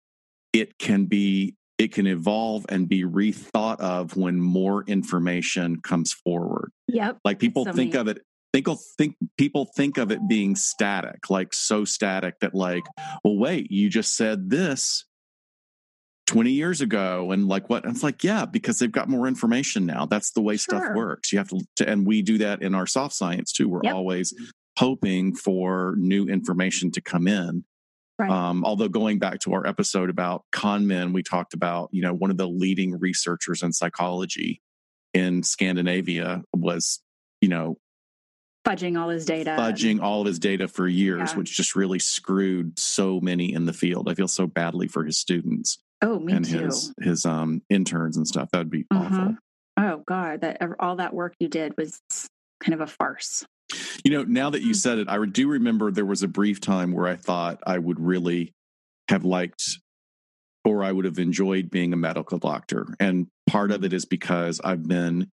it 0.53 0.79
can 0.79 1.07
be 1.07 1.57
it 1.79 1.93
can 1.93 2.07
evolve 2.07 2.67
and 2.69 2.89
be 2.89 3.05
rethought 3.05 3.81
of 3.81 4.17
when 4.17 4.41
more 4.41 4.85
information 4.85 5.81
comes 5.81 6.13
forward. 6.13 6.73
Yep 6.89 7.19
like 7.25 7.39
people 7.39 7.65
so 7.65 7.73
think 7.73 7.95
of 7.95 8.09
it 8.09 8.23
think 8.53 8.67
think 8.99 9.17
people 9.37 9.65
think 9.77 9.99
of 9.99 10.11
it 10.11 10.27
being 10.29 10.57
static 10.57 11.31
like 11.31 11.55
so 11.55 11.85
static 11.85 12.39
that 12.41 12.55
like 12.55 12.85
well 13.25 13.37
wait 13.37 13.71
you 13.71 13.89
just 13.89 14.17
said 14.17 14.51
this 14.51 15.05
20 16.31 16.53
years 16.53 16.81
ago 16.81 17.33
and 17.33 17.49
like 17.49 17.69
what 17.69 17.85
it's 17.85 18.05
like 18.05 18.23
yeah 18.23 18.47
because 18.47 18.79
they've 18.79 18.93
got 18.93 19.09
more 19.09 19.27
information 19.27 19.85
now 19.85 20.07
that's 20.07 20.31
the 20.31 20.41
way 20.41 20.57
sure. 20.57 20.79
stuff 20.79 20.95
works 20.95 21.33
you 21.33 21.39
have 21.39 21.49
to, 21.49 21.59
to, 21.75 21.89
and 21.89 22.07
we 22.07 22.23
do 22.23 22.39
that 22.39 22.63
in 22.63 22.73
our 22.73 22.87
soft 22.87 23.13
science 23.13 23.51
too 23.51 23.69
we're 23.69 23.81
yep. 23.83 23.97
always 23.97 24.33
hoping 24.79 25.35
for 25.35 25.97
new 25.99 26.29
information 26.29 26.89
to 26.93 27.01
come 27.01 27.27
in 27.27 27.65
right. 28.17 28.31
um, 28.31 28.65
although 28.65 28.89
going 28.89 29.19
back 29.19 29.41
to 29.41 29.53
our 29.53 29.67
episode 29.67 30.09
about 30.09 30.45
con 30.53 30.87
men 30.87 31.13
we 31.13 31.21
talked 31.21 31.53
about 31.53 31.89
you 31.91 32.01
know 32.01 32.15
one 32.15 32.31
of 32.31 32.37
the 32.37 32.47
leading 32.47 32.97
researchers 33.01 33.65
in 33.65 33.73
psychology 33.73 34.63
in 35.13 35.43
scandinavia 35.43 36.45
was 36.55 37.01
you 37.41 37.49
know 37.49 37.77
fudging 38.65 38.97
all 38.97 39.09
his 39.09 39.25
data 39.25 39.57
fudging 39.59 40.01
all 40.01 40.21
of 40.21 40.29
his 40.29 40.39
data 40.39 40.69
for 40.69 40.87
years 40.87 41.33
yeah. 41.33 41.39
which 41.39 41.57
just 41.57 41.75
really 41.75 41.99
screwed 41.99 42.79
so 42.79 43.21
many 43.21 43.53
in 43.53 43.67
the 43.67 43.73
field 43.73 44.09
i 44.09 44.15
feel 44.15 44.29
so 44.29 44.47
badly 44.47 44.87
for 44.87 45.05
his 45.05 45.19
students 45.19 45.81
Oh, 46.03 46.19
me 46.19 46.33
and 46.33 46.45
too. 46.45 46.65
his 46.65 46.95
his 47.01 47.27
um 47.27 47.63
interns 47.69 48.17
and 48.17 48.27
stuff. 48.27 48.51
That'd 48.53 48.71
be 48.71 48.87
uh-huh. 48.91 49.05
awful. 49.05 49.37
Oh 49.77 50.03
God, 50.07 50.43
that 50.43 50.63
all 50.79 50.97
that 50.97 51.15
work 51.15 51.35
you 51.39 51.49
did 51.49 51.75
was 51.77 52.01
kind 52.63 52.75
of 52.75 52.81
a 52.81 52.87
farce. 52.87 53.45
You 54.05 54.11
know, 54.11 54.25
now 54.25 54.51
that 54.51 54.63
you 54.63 54.73
mm. 54.73 54.77
said 54.77 54.99
it, 54.99 55.09
I 55.09 55.25
do 55.27 55.49
remember 55.49 55.91
there 55.91 56.07
was 56.07 56.23
a 56.23 56.29
brief 56.29 56.61
time 56.61 56.93
where 56.93 57.07
I 57.07 57.17
thought 57.17 57.61
I 57.67 57.79
would 57.79 58.01
really 58.01 58.53
have 59.09 59.25
liked 59.25 59.63
or 60.65 60.85
I 60.85 60.93
would 60.93 61.05
have 61.05 61.19
enjoyed 61.19 61.71
being 61.71 61.93
a 61.93 61.97
medical 61.97 62.39
doctor. 62.39 62.95
And 62.99 63.29
part 63.47 63.71
of 63.71 63.85
it 63.85 63.93
is 63.93 64.05
because 64.05 64.61
I've 64.63 64.87
been 64.87 65.29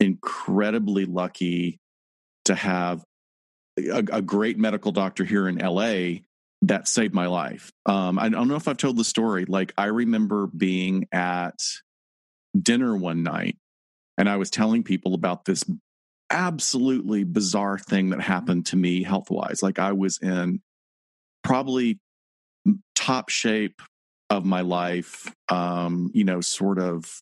incredibly 0.00 1.04
lucky 1.04 1.78
to 2.46 2.54
have 2.54 3.04
a, 3.78 3.98
a 3.98 4.22
great 4.22 4.58
medical 4.58 4.92
doctor 4.92 5.24
here 5.24 5.48
in 5.48 5.56
LA 5.56 6.20
that 6.62 6.88
saved 6.88 7.12
my 7.12 7.26
life. 7.26 7.72
Um, 7.86 8.18
I 8.18 8.28
don't 8.28 8.48
know 8.48 8.56
if 8.56 8.68
I've 8.68 8.76
told 8.76 8.96
the 8.96 9.04
story. 9.04 9.44
Like, 9.44 9.72
I 9.76 9.86
remember 9.86 10.46
being 10.46 11.08
at 11.12 11.58
dinner 12.60 12.96
one 12.96 13.22
night 13.22 13.58
and 14.16 14.28
I 14.28 14.36
was 14.36 14.50
telling 14.50 14.84
people 14.84 15.14
about 15.14 15.44
this 15.44 15.64
absolutely 16.30 17.24
bizarre 17.24 17.78
thing 17.78 18.10
that 18.10 18.20
happened 18.20 18.66
to 18.66 18.76
me 18.76 19.02
health 19.02 19.30
wise. 19.30 19.62
Like, 19.62 19.78
I 19.78 19.92
was 19.92 20.18
in 20.18 20.60
probably 21.42 21.98
top 22.94 23.28
shape 23.28 23.82
of 24.30 24.44
my 24.44 24.60
life, 24.60 25.34
um, 25.48 26.10
you 26.14 26.24
know, 26.24 26.40
sort 26.40 26.78
of 26.78 27.20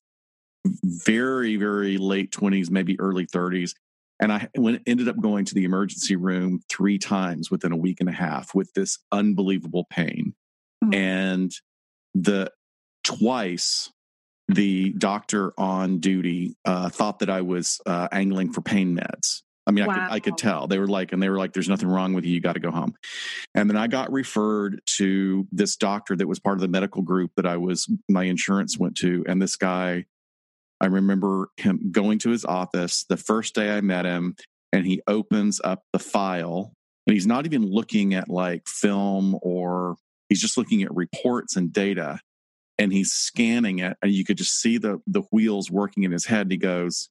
very, 0.67 1.57
very 1.57 1.97
late 1.97 2.31
20s, 2.31 2.71
maybe 2.71 3.01
early 3.01 3.27
30s. 3.27 3.73
And 4.21 4.33
I 4.33 4.49
went, 4.55 4.83
ended 4.87 5.09
up 5.09 5.19
going 5.19 5.45
to 5.47 5.55
the 5.55 5.65
emergency 5.65 6.17
room 6.17 6.61
three 6.69 6.99
times 6.99 7.51
within 7.51 7.73
a 7.73 7.77
week 7.77 8.01
and 8.01 8.09
a 8.09 8.13
half 8.13 8.55
with 8.55 8.73
this 8.75 8.99
unbelievable 9.11 9.87
pain. 9.91 10.35
Mm-hmm. 10.85 10.95
And 10.95 11.53
the 12.15 12.53
twice 13.05 13.91
the 14.49 14.91
doctor 14.91 15.53
on 15.57 16.01
duty 16.01 16.57
uh, 16.65 16.89
thought 16.89 17.21
that 17.21 17.31
I 17.31 17.43
was 17.43 17.81
uh, 17.87 18.09
angling 18.11 18.53
for 18.53 18.63
pain 18.63 18.97
meds 18.97 19.43
I 19.71 19.73
mean, 19.73 19.87
Wow. 19.87 19.93
I 19.93 19.97
could 19.97 20.13
I 20.13 20.21
could 20.21 20.39
tell. 20.39 20.67
They 20.67 20.79
were 20.79 20.89
like, 20.89 21.13
and 21.13 21.23
they 21.23 21.29
were 21.29 21.39
like, 21.39 21.53
"There's 21.53 21.69
nothing 21.69 21.89
wrong 21.89 22.13
with 22.13 22.25
you. 22.25 22.35
You 22.35 22.41
got 22.41 22.55
to 22.55 22.61
go 22.61 22.73
home." 22.73 22.95
And 23.55 23.71
then 23.71 23.77
I 23.77 23.87
got 23.87 24.11
referred 24.11 24.81
to 24.97 25.47
this 25.53 25.77
doctor 25.77 26.17
that 26.17 26.27
was 26.27 26.41
part 26.41 26.57
of 26.57 26.61
the 26.61 26.69
medical 26.69 27.03
group 27.03 27.31
that 27.37 27.47
I 27.47 27.57
was 27.57 27.89
my 28.09 28.25
insurance 28.25 28.79
went 28.79 28.97
to, 28.99 29.25
and 29.29 29.41
this 29.41 29.57
guy. 29.57 30.07
I 30.81 30.87
remember 30.87 31.49
him 31.57 31.91
going 31.91 32.19
to 32.21 32.31
his 32.31 32.45
office 32.45 33.05
the 33.09 33.17
first 33.17 33.55
day 33.55 33.77
I 33.77 33.81
met 33.81 34.05
him, 34.05 34.35
and 34.73 34.87
he 34.87 35.03
opens 35.07 35.61
up 35.63 35.83
the 35.93 35.99
file, 35.99 36.73
and 37.07 37.15
he's 37.15 37.27
not 37.27 37.45
even 37.47 37.65
looking 37.71 38.15
at 38.15 38.29
like 38.29 38.67
film 38.69 39.39
or 39.43 39.97
he's 40.29 40.41
just 40.41 40.57
looking 40.57 40.83
at 40.83 40.95
reports 40.95 41.57
and 41.57 41.73
data, 41.73 42.21
and 42.79 42.93
he's 42.93 43.13
scanning 43.13 43.81
it, 43.81 43.97
and 44.03 44.11
you 44.13 44.25
could 44.25 44.39
just 44.39 44.61
see 44.61 44.79
the 44.79 45.01
the 45.07 45.23
wheels 45.33 45.71
working 45.71 46.05
in 46.05 46.13
his 46.13 46.27
head. 46.27 46.43
And 46.43 46.53
he 46.53 46.57
goes, 46.59 47.11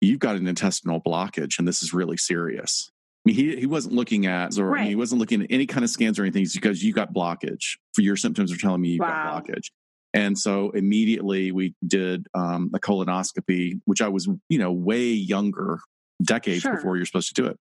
you've 0.00 0.18
got 0.18 0.36
an 0.36 0.46
intestinal 0.48 1.00
blockage 1.00 1.58
and 1.58 1.66
this 1.68 1.82
is 1.82 1.94
really 1.94 2.16
serious. 2.16 2.90
I 3.24 3.30
mean, 3.30 3.36
he, 3.36 3.56
he 3.60 3.66
wasn't 3.66 3.94
looking 3.94 4.26
at, 4.26 4.58
or 4.58 4.62
I 4.62 4.64
mean, 4.64 4.72
Right. 4.72 4.88
he 4.88 4.96
wasn't 4.96 5.20
looking 5.20 5.42
at 5.42 5.46
any 5.48 5.64
kind 5.64 5.84
of 5.84 5.90
scans 5.90 6.18
or 6.18 6.22
anything 6.24 6.42
It's 6.42 6.54
because 6.54 6.82
you 6.82 6.92
got 6.92 7.14
blockage. 7.14 7.76
For 7.94 8.02
your 8.02 8.16
symptoms 8.16 8.52
are 8.52 8.56
telling 8.56 8.80
me 8.80 8.88
you 8.88 8.98
Wow. 9.00 9.08
got 9.08 9.44
blockage. 9.46 9.70
And 10.14 10.38
so 10.38 10.70
immediately 10.70 11.52
we 11.52 11.74
did 11.86 12.26
um, 12.34 12.70
a 12.74 12.78
colonoscopy, 12.78 13.80
which 13.84 14.02
I 14.02 14.08
was, 14.08 14.28
you 14.48 14.58
know, 14.58 14.72
way 14.72 15.04
younger, 15.06 15.80
decades 16.22 16.62
Sure. 16.62 16.76
before 16.76 16.96
you're 16.96 17.06
supposed 17.06 17.34
to 17.34 17.42
do 17.42 17.48
it. 17.48 17.58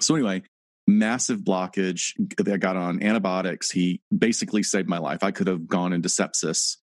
So 0.00 0.14
anyway, 0.14 0.42
massive 0.86 1.40
blockage. 1.40 2.12
I 2.40 2.56
got 2.56 2.76
on 2.76 3.02
antibiotics. 3.02 3.70
He 3.70 4.00
basically 4.16 4.62
saved 4.62 4.88
my 4.88 4.98
life. 4.98 5.22
I 5.22 5.30
could 5.30 5.46
have 5.46 5.68
gone 5.68 5.92
into 5.92 6.08
sepsis 6.08 6.76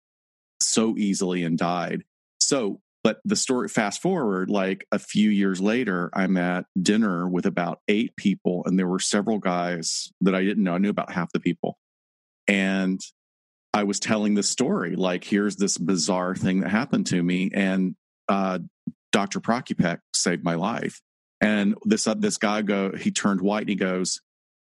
so 0.60 0.96
easily 0.96 1.42
and 1.44 1.58
died. 1.58 2.04
So, 2.38 2.80
but 3.02 3.20
the 3.24 3.36
story 3.36 3.68
fast 3.68 4.00
forward 4.00 4.48
like 4.50 4.86
a 4.90 4.98
few 4.98 5.30
years 5.30 5.60
later, 5.60 6.10
I'm 6.14 6.36
at 6.36 6.64
dinner 6.80 7.28
with 7.28 7.44
about 7.46 7.80
eight 7.88 8.16
people, 8.16 8.62
and 8.64 8.78
there 8.78 8.88
were 8.88 8.98
several 8.98 9.38
guys 9.38 10.10
that 10.22 10.34
I 10.34 10.42
didn't 10.42 10.64
know. 10.64 10.74
I 10.74 10.78
knew 10.78 10.90
about 10.90 11.12
half 11.12 11.30
the 11.32 11.40
people. 11.40 11.78
And 12.48 13.00
I 13.74 13.82
was 13.82 13.98
telling 13.98 14.34
this 14.34 14.48
story 14.48 14.94
like, 14.94 15.24
here's 15.24 15.56
this 15.56 15.76
bizarre 15.76 16.36
thing 16.36 16.60
that 16.60 16.70
happened 16.70 17.08
to 17.08 17.20
me. 17.20 17.50
And 17.52 17.96
uh, 18.28 18.60
Dr. 19.10 19.40
Prokupek 19.40 19.98
saved 20.14 20.44
my 20.44 20.54
life. 20.54 21.00
And 21.40 21.74
this 21.84 22.06
uh, 22.06 22.14
this 22.14 22.38
guy 22.38 22.62
go, 22.62 22.92
he 22.92 23.10
turned 23.10 23.40
white 23.40 23.62
and 23.62 23.68
he 23.68 23.74
goes, 23.74 24.22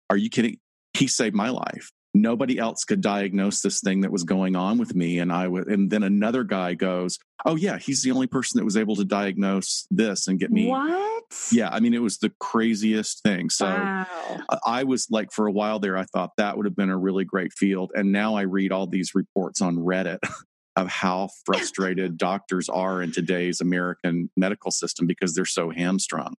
"Are 0.09 0.17
you 0.17 0.29
kidding? 0.29 0.57
He 0.93 1.07
saved 1.07 1.35
my 1.35 1.49
life. 1.49 1.91
Nobody 2.15 2.57
else 2.57 2.84
could 2.84 3.01
diagnose 3.01 3.62
this 3.62 3.81
thing 3.81 4.01
that 4.01 4.12
was 4.12 4.24
going 4.24 4.55
on 4.55 4.77
with 4.77 4.95
me." 4.95 5.19
And 5.19 5.31
I 5.31 5.48
was 5.48 5.65
and 5.67 5.91
then 5.91 6.03
another 6.03 6.43
guy 6.43 6.74
goes, 6.74 7.19
"Oh 7.45 7.55
yeah, 7.55 7.77
he's 7.77 8.01
the 8.03 8.12
only 8.12 8.27
person 8.27 8.57
that 8.57 8.65
was 8.65 8.77
able 8.77 8.95
to 8.95 9.05
diagnose 9.05 9.86
this 9.91 10.27
and 10.27 10.39
get 10.39 10.51
me." 10.51 10.67
What? 10.67 11.24
Yeah, 11.51 11.69
I 11.72 11.79
mean, 11.79 11.93
it 11.93 12.01
was 12.01 12.17
the 12.19 12.31
craziest 12.39 13.22
thing. 13.24 13.50
So. 13.50 13.65
wow. 13.65 14.05
I- 14.50 14.57
I 14.65 14.84
was 14.84 15.07
like, 15.10 15.31
for 15.31 15.48
a 15.48 15.51
while 15.51 15.79
there, 15.79 15.98
I 15.98 16.03
thought 16.03 16.31
that 16.38 16.57
would 16.57 16.65
have 16.65 16.75
been 16.75 16.89
a 16.89 16.98
really 16.98 17.24
great 17.24 17.53
field. 17.53 17.91
And 17.95 18.12
now 18.12 18.36
I 18.36 18.41
read 18.41 18.72
all 18.72 18.88
these 18.88 19.15
reports 19.15 19.62
on 19.62 19.77
Reddit 19.77 20.19
of 20.75 20.88
how 20.88 21.29
frustrated 21.45 22.17
doctors 22.17 22.67
are 22.69 23.01
in 23.01 23.12
today's 23.12 23.62
American 23.62 24.29
medical 24.36 24.72
system 24.72 25.07
because 25.07 25.34
they're 25.34 25.45
so 25.45 25.69
hamstrung. 25.69 26.36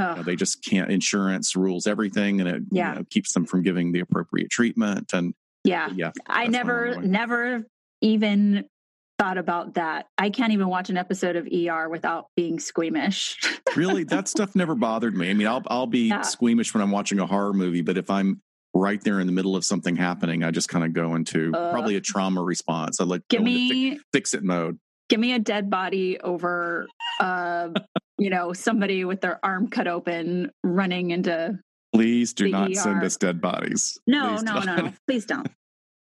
You 0.00 0.16
know, 0.16 0.22
they 0.22 0.36
just 0.36 0.64
can't, 0.64 0.90
insurance 0.90 1.56
rules 1.56 1.86
everything 1.86 2.40
and 2.40 2.48
it 2.48 2.62
you 2.70 2.82
know, 2.82 3.04
keeps 3.10 3.32
them 3.32 3.46
from 3.46 3.62
giving 3.62 3.92
the 3.92 4.00
appropriate 4.00 4.50
treatment. 4.50 5.12
And 5.12 5.34
yeah. 5.64 5.90
yeah, 5.94 6.12
I 6.26 6.46
never, 6.46 7.00
never 7.00 7.64
even 8.00 8.66
thought 9.18 9.38
about 9.38 9.74
that. 9.74 10.06
I 10.18 10.30
can't 10.30 10.52
even 10.52 10.68
watch 10.68 10.90
an 10.90 10.96
episode 10.96 11.36
of 11.36 11.46
ER 11.46 11.88
without 11.88 12.26
being 12.36 12.60
squeamish. 12.60 13.38
really, 13.76 14.04
that 14.04 14.28
stuff 14.28 14.54
never 14.54 14.74
bothered 14.74 15.16
me. 15.16 15.30
I 15.30 15.34
mean, 15.34 15.46
I'll, 15.46 15.62
I'll 15.68 15.86
be 15.86 16.08
Yeah. 16.08 16.22
squeamish 16.22 16.74
when 16.74 16.82
I'm 16.82 16.90
watching 16.90 17.18
a 17.18 17.26
horror 17.26 17.52
movie, 17.54 17.80
but 17.82 17.96
if 17.96 18.10
I'm 18.10 18.42
right 18.74 19.02
there 19.02 19.20
in 19.20 19.26
the 19.26 19.32
middle 19.32 19.56
of 19.56 19.64
something 19.64 19.96
happening, 19.96 20.44
I 20.44 20.50
just 20.50 20.68
kind 20.68 20.84
of 20.84 20.92
go 20.92 21.14
into 21.14 21.50
Ugh. 21.54 21.72
probably 21.72 21.96
a 21.96 22.00
trauma 22.00 22.42
response. 22.42 23.00
I 23.00 23.04
like 23.04 23.22
give 23.28 23.42
me, 23.42 23.92
fix, 23.92 24.04
fix 24.12 24.34
it 24.34 24.44
mode. 24.44 24.78
Give 25.08 25.20
me 25.20 25.32
a 25.32 25.38
dead 25.38 25.70
body 25.70 26.18
over, 26.20 26.86
uh, 27.20 27.68
you 28.18 28.30
know, 28.30 28.52
somebody 28.52 29.04
with 29.04 29.20
their 29.20 29.38
arm 29.44 29.68
cut 29.68 29.86
open 29.88 30.50
running 30.64 31.10
into. 31.10 31.58
Please 31.92 32.32
do 32.34 32.48
not 32.48 32.74
send 32.74 33.02
ER. 33.02 33.06
us 33.06 33.16
dead 33.16 33.40
bodies. 33.40 33.98
No, 34.06 34.34
Please 34.34 34.42
no, 34.42 34.60
no, 34.60 34.92
please 35.06 35.24
don't. 35.24 35.48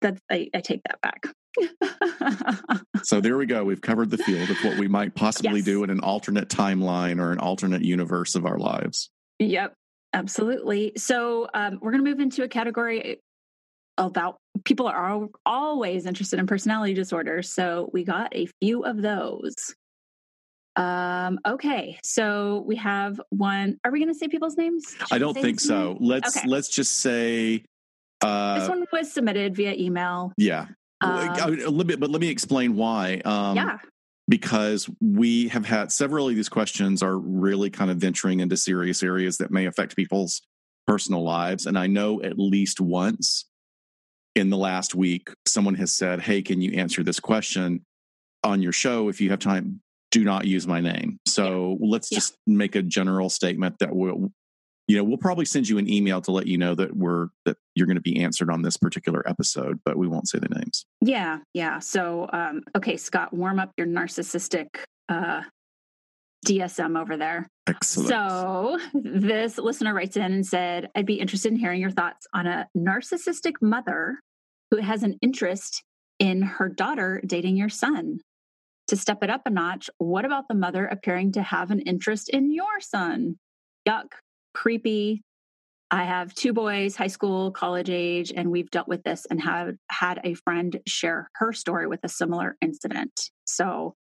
That's 0.02 0.20
I, 0.30 0.48
I 0.54 0.60
take 0.60 0.82
that 0.84 1.00
back. 1.00 1.26
So 3.04 3.20
there 3.20 3.36
we 3.36 3.46
go. 3.46 3.62
We've 3.62 3.80
covered 3.80 4.10
the 4.10 4.18
field 4.18 4.50
of 4.50 4.56
what 4.64 4.78
we 4.78 4.88
might 4.88 5.14
possibly 5.14 5.56
Yes. 5.60 5.64
do 5.64 5.84
in 5.84 5.90
an 5.90 6.00
alternate 6.00 6.48
timeline 6.48 7.20
or 7.20 7.30
an 7.30 7.38
alternate 7.38 7.82
universe 7.82 8.34
of 8.34 8.44
our 8.44 8.58
lives. 8.58 9.10
Yep, 9.38 9.74
absolutely. 10.12 10.92
So 10.96 11.46
um, 11.54 11.78
we're 11.80 11.92
going 11.92 12.04
to 12.04 12.10
move 12.10 12.18
into 12.18 12.42
a 12.42 12.48
category 12.48 13.20
about 13.98 14.36
people 14.64 14.86
are 14.88 15.28
always 15.44 16.06
interested 16.06 16.38
in 16.38 16.46
personality 16.46 16.94
disorders. 16.94 17.50
So 17.50 17.90
we 17.92 18.04
got 18.04 18.34
a 18.34 18.46
few 18.60 18.84
of 18.84 19.00
those. 19.02 19.54
Um, 20.76 21.38
okay, 21.46 21.98
so 22.02 22.62
we 22.66 22.76
have 22.76 23.18
one. 23.30 23.78
Are 23.84 23.90
we 23.90 23.98
going 23.98 24.12
to 24.12 24.18
say 24.18 24.28
people's 24.28 24.56
names? 24.58 24.84
Should 24.98 25.06
I 25.10 25.18
don't 25.18 25.32
think 25.34 25.58
this 25.60 25.70
name? 25.70 25.96
so. 25.96 25.98
Let's 26.00 26.36
Okay. 26.36 26.46
let's 26.48 26.68
just 26.68 26.98
say 26.98 27.64
uh 28.22 28.58
This 28.60 28.68
one 28.68 28.84
was 28.92 29.12
submitted 29.12 29.56
via 29.56 29.72
email. 29.74 30.32
yeah. 30.36 30.66
Um, 31.02 31.10
a 31.12 31.46
little 31.48 31.84
bit, 31.84 32.00
but 32.00 32.10
let 32.10 32.20
me 32.20 32.28
explain 32.28 32.74
why. 32.76 33.20
Um 33.24 33.56
yeah, 33.56 33.78
because 34.28 34.88
we 35.00 35.48
have 35.48 35.64
had 35.64 35.92
several 35.92 36.28
of 36.28 36.34
these 36.34 36.48
questions 36.48 37.02
are 37.02 37.16
really 37.18 37.70
kind 37.70 37.90
of 37.90 37.96
venturing 37.98 38.40
into 38.40 38.56
serious 38.56 39.02
areas 39.02 39.38
that 39.38 39.50
may 39.50 39.66
affect 39.66 39.94
people's 39.96 40.42
personal 40.86 41.22
lives. 41.22 41.66
And 41.66 41.78
I 41.78 41.86
know 41.86 42.22
at 42.22 42.38
least 42.38 42.80
once 42.80 43.46
in 44.36 44.50
the 44.50 44.56
last 44.56 44.94
week, 44.94 45.30
someone 45.46 45.74
has 45.74 45.92
said, 45.92 46.20
Hey, 46.20 46.42
can 46.42 46.60
you 46.60 46.72
answer 46.78 47.02
this 47.02 47.18
question 47.18 47.84
on 48.44 48.62
your 48.62 48.72
show? 48.72 49.08
If 49.08 49.20
you 49.20 49.30
have 49.30 49.40
time, 49.40 49.80
do 50.12 50.22
not 50.22 50.44
use 50.46 50.66
my 50.66 50.80
name. 50.80 51.18
So 51.26 51.76
let's 51.80 52.12
Yeah. 52.12 52.18
just 52.18 52.36
make 52.46 52.76
a 52.76 52.82
general 52.82 53.28
statement 53.30 53.76
that 53.80 53.96
we'll, 53.96 54.30
you 54.88 54.96
know, 54.96 55.02
we'll 55.02 55.16
probably 55.16 55.46
send 55.46 55.68
you 55.68 55.78
an 55.78 55.90
email 55.90 56.20
to 56.20 56.30
let 56.30 56.46
you 56.46 56.58
know 56.58 56.74
that 56.76 56.94
we're, 56.96 57.28
that 57.44 57.56
you're 57.74 57.86
going 57.88 57.96
to 57.96 58.00
be 58.02 58.20
answered 58.22 58.50
on 58.50 58.62
this 58.62 58.76
particular 58.76 59.28
episode, 59.28 59.80
but 59.84 59.96
we 59.96 60.06
won't 60.06 60.28
say 60.28 60.38
the 60.38 60.48
names. 60.54 60.84
yeah, 61.00 61.38
yeah. 61.54 61.78
So 61.80 62.28
um, 62.32 62.62
okay, 62.76 62.96
Scott, 62.96 63.32
warm 63.32 63.58
up 63.58 63.72
your 63.76 63.86
narcissistic 63.88 64.68
uh, 65.08 65.42
DSM 66.46 67.00
over 67.00 67.16
there. 67.16 67.48
Excellent. 67.68 68.08
So, 68.10 68.78
this 68.94 69.58
listener 69.58 69.92
writes 69.92 70.16
in 70.16 70.22
and 70.32 70.46
said, 70.46 70.88
I'd 70.94 71.04
be 71.06 71.14
interested 71.18 71.50
in 71.52 71.58
hearing 71.58 71.80
your 71.80 71.90
thoughts 71.90 72.26
on 72.32 72.46
a 72.46 72.68
narcissistic 72.76 73.54
mother 73.60 74.20
who 74.70 74.78
has 74.78 75.02
an 75.02 75.18
interest 75.22 75.82
in 76.18 76.42
her 76.42 76.68
daughter 76.68 77.20
dating 77.24 77.56
your 77.56 77.68
son. 77.68 78.20
To 78.88 78.96
step 78.96 79.22
it 79.22 79.30
up 79.30 79.42
a 79.46 79.50
notch, 79.50 79.90
what 79.98 80.24
about 80.24 80.48
the 80.48 80.54
mother 80.54 80.86
appearing 80.86 81.32
to 81.32 81.42
have 81.42 81.70
an 81.70 81.80
interest 81.80 82.28
in 82.28 82.52
your 82.52 82.80
son? 82.80 83.36
Yuck, 83.86 84.12
creepy. 84.54 85.22
I 85.90 86.04
have 86.04 86.34
two 86.34 86.52
boys, 86.52 86.96
high 86.96 87.06
school, 87.06 87.50
college 87.50 87.90
age, 87.90 88.32
and 88.34 88.50
we've 88.50 88.70
dealt 88.70 88.88
with 88.88 89.02
this 89.02 89.26
and 89.28 89.40
have 89.40 89.76
had 89.88 90.20
a 90.24 90.34
friend 90.34 90.80
share 90.86 91.30
her 91.34 91.52
story 91.52 91.86
with 91.86 92.00
a 92.02 92.08
similar 92.08 92.56
incident. 92.60 93.30
So, 93.44 93.94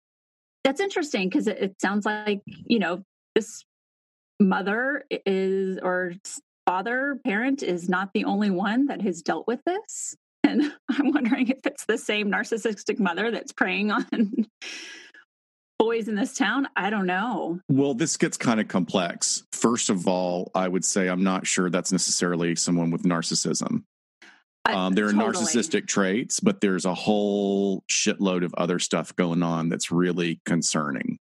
that's 0.63 0.79
interesting 0.79 1.27
because 1.27 1.47
it, 1.47 1.57
it 1.59 1.81
sounds 1.81 2.05
like, 2.05 2.41
you 2.45 2.79
know, 2.79 3.03
this 3.35 3.65
mother 4.39 5.03
is 5.25 5.77
or 5.81 6.13
father 6.65 7.19
parent 7.25 7.63
is 7.63 7.89
not 7.89 8.11
the 8.13 8.25
only 8.25 8.49
one 8.49 8.85
that 8.87 9.01
has 9.01 9.21
dealt 9.21 9.45
with 9.47 9.59
this 9.65 10.15
and 10.43 10.71
i'm 10.89 11.11
wondering 11.11 11.47
if 11.49 11.65
it's 11.65 11.85
the 11.85 11.97
same 11.97 12.29
narcissistic 12.31 12.99
mother 12.99 13.31
that's 13.31 13.51
preying 13.51 13.91
on 13.91 14.05
boys 15.79 16.07
in 16.07 16.15
this 16.15 16.35
town 16.35 16.67
i 16.75 16.89
don't 16.89 17.05
know 17.05 17.59
Well, 17.69 17.93
this 17.93 18.15
gets 18.17 18.37
kind 18.37 18.59
of 18.59 18.67
complex. 18.67 19.43
First 19.51 19.89
of 19.89 20.07
all, 20.07 20.51
I 20.55 20.67
would 20.67 20.85
say 20.85 21.07
I'm 21.07 21.23
not 21.23 21.45
sure 21.47 21.69
that's 21.69 21.91
necessarily 21.91 22.55
someone 22.55 22.91
with 22.91 23.03
narcissism. 23.03 23.83
I- 24.65 24.73
Um, 24.73 24.93
there 24.93 25.07
are 25.07 25.11
totally. 25.11 25.45
narcissistic 25.45 25.87
traits, 25.87 26.39
but 26.39 26.61
there's 26.61 26.85
a 26.85 26.93
whole 26.93 27.83
shitload 27.91 28.43
of 28.45 28.53
other 28.55 28.79
stuff 28.79 29.13
going 29.15 29.43
on 29.43 29.67
that's 29.69 29.91
really 29.91 30.39
concerning, 30.45 31.17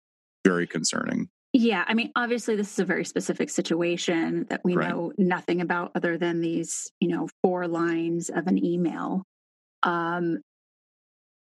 very 0.45 0.67
concerning. 0.67 1.29
Yeah 1.53 1.83
i 1.87 1.93
mean 1.93 2.11
obviously 2.15 2.55
this 2.55 2.71
is 2.71 2.79
a 2.79 2.85
very 2.85 3.05
specific 3.05 3.49
situation 3.49 4.45
that 4.49 4.61
we 4.63 4.75
Right. 4.75 4.89
know 4.89 5.11
nothing 5.17 5.61
about 5.61 5.91
other 5.95 6.17
than 6.17 6.41
these 6.41 6.91
you 6.99 7.07
know 7.09 7.27
four 7.43 7.67
lines 7.67 8.29
of 8.29 8.47
an 8.47 8.63
email 8.63 9.23
um 9.83 10.39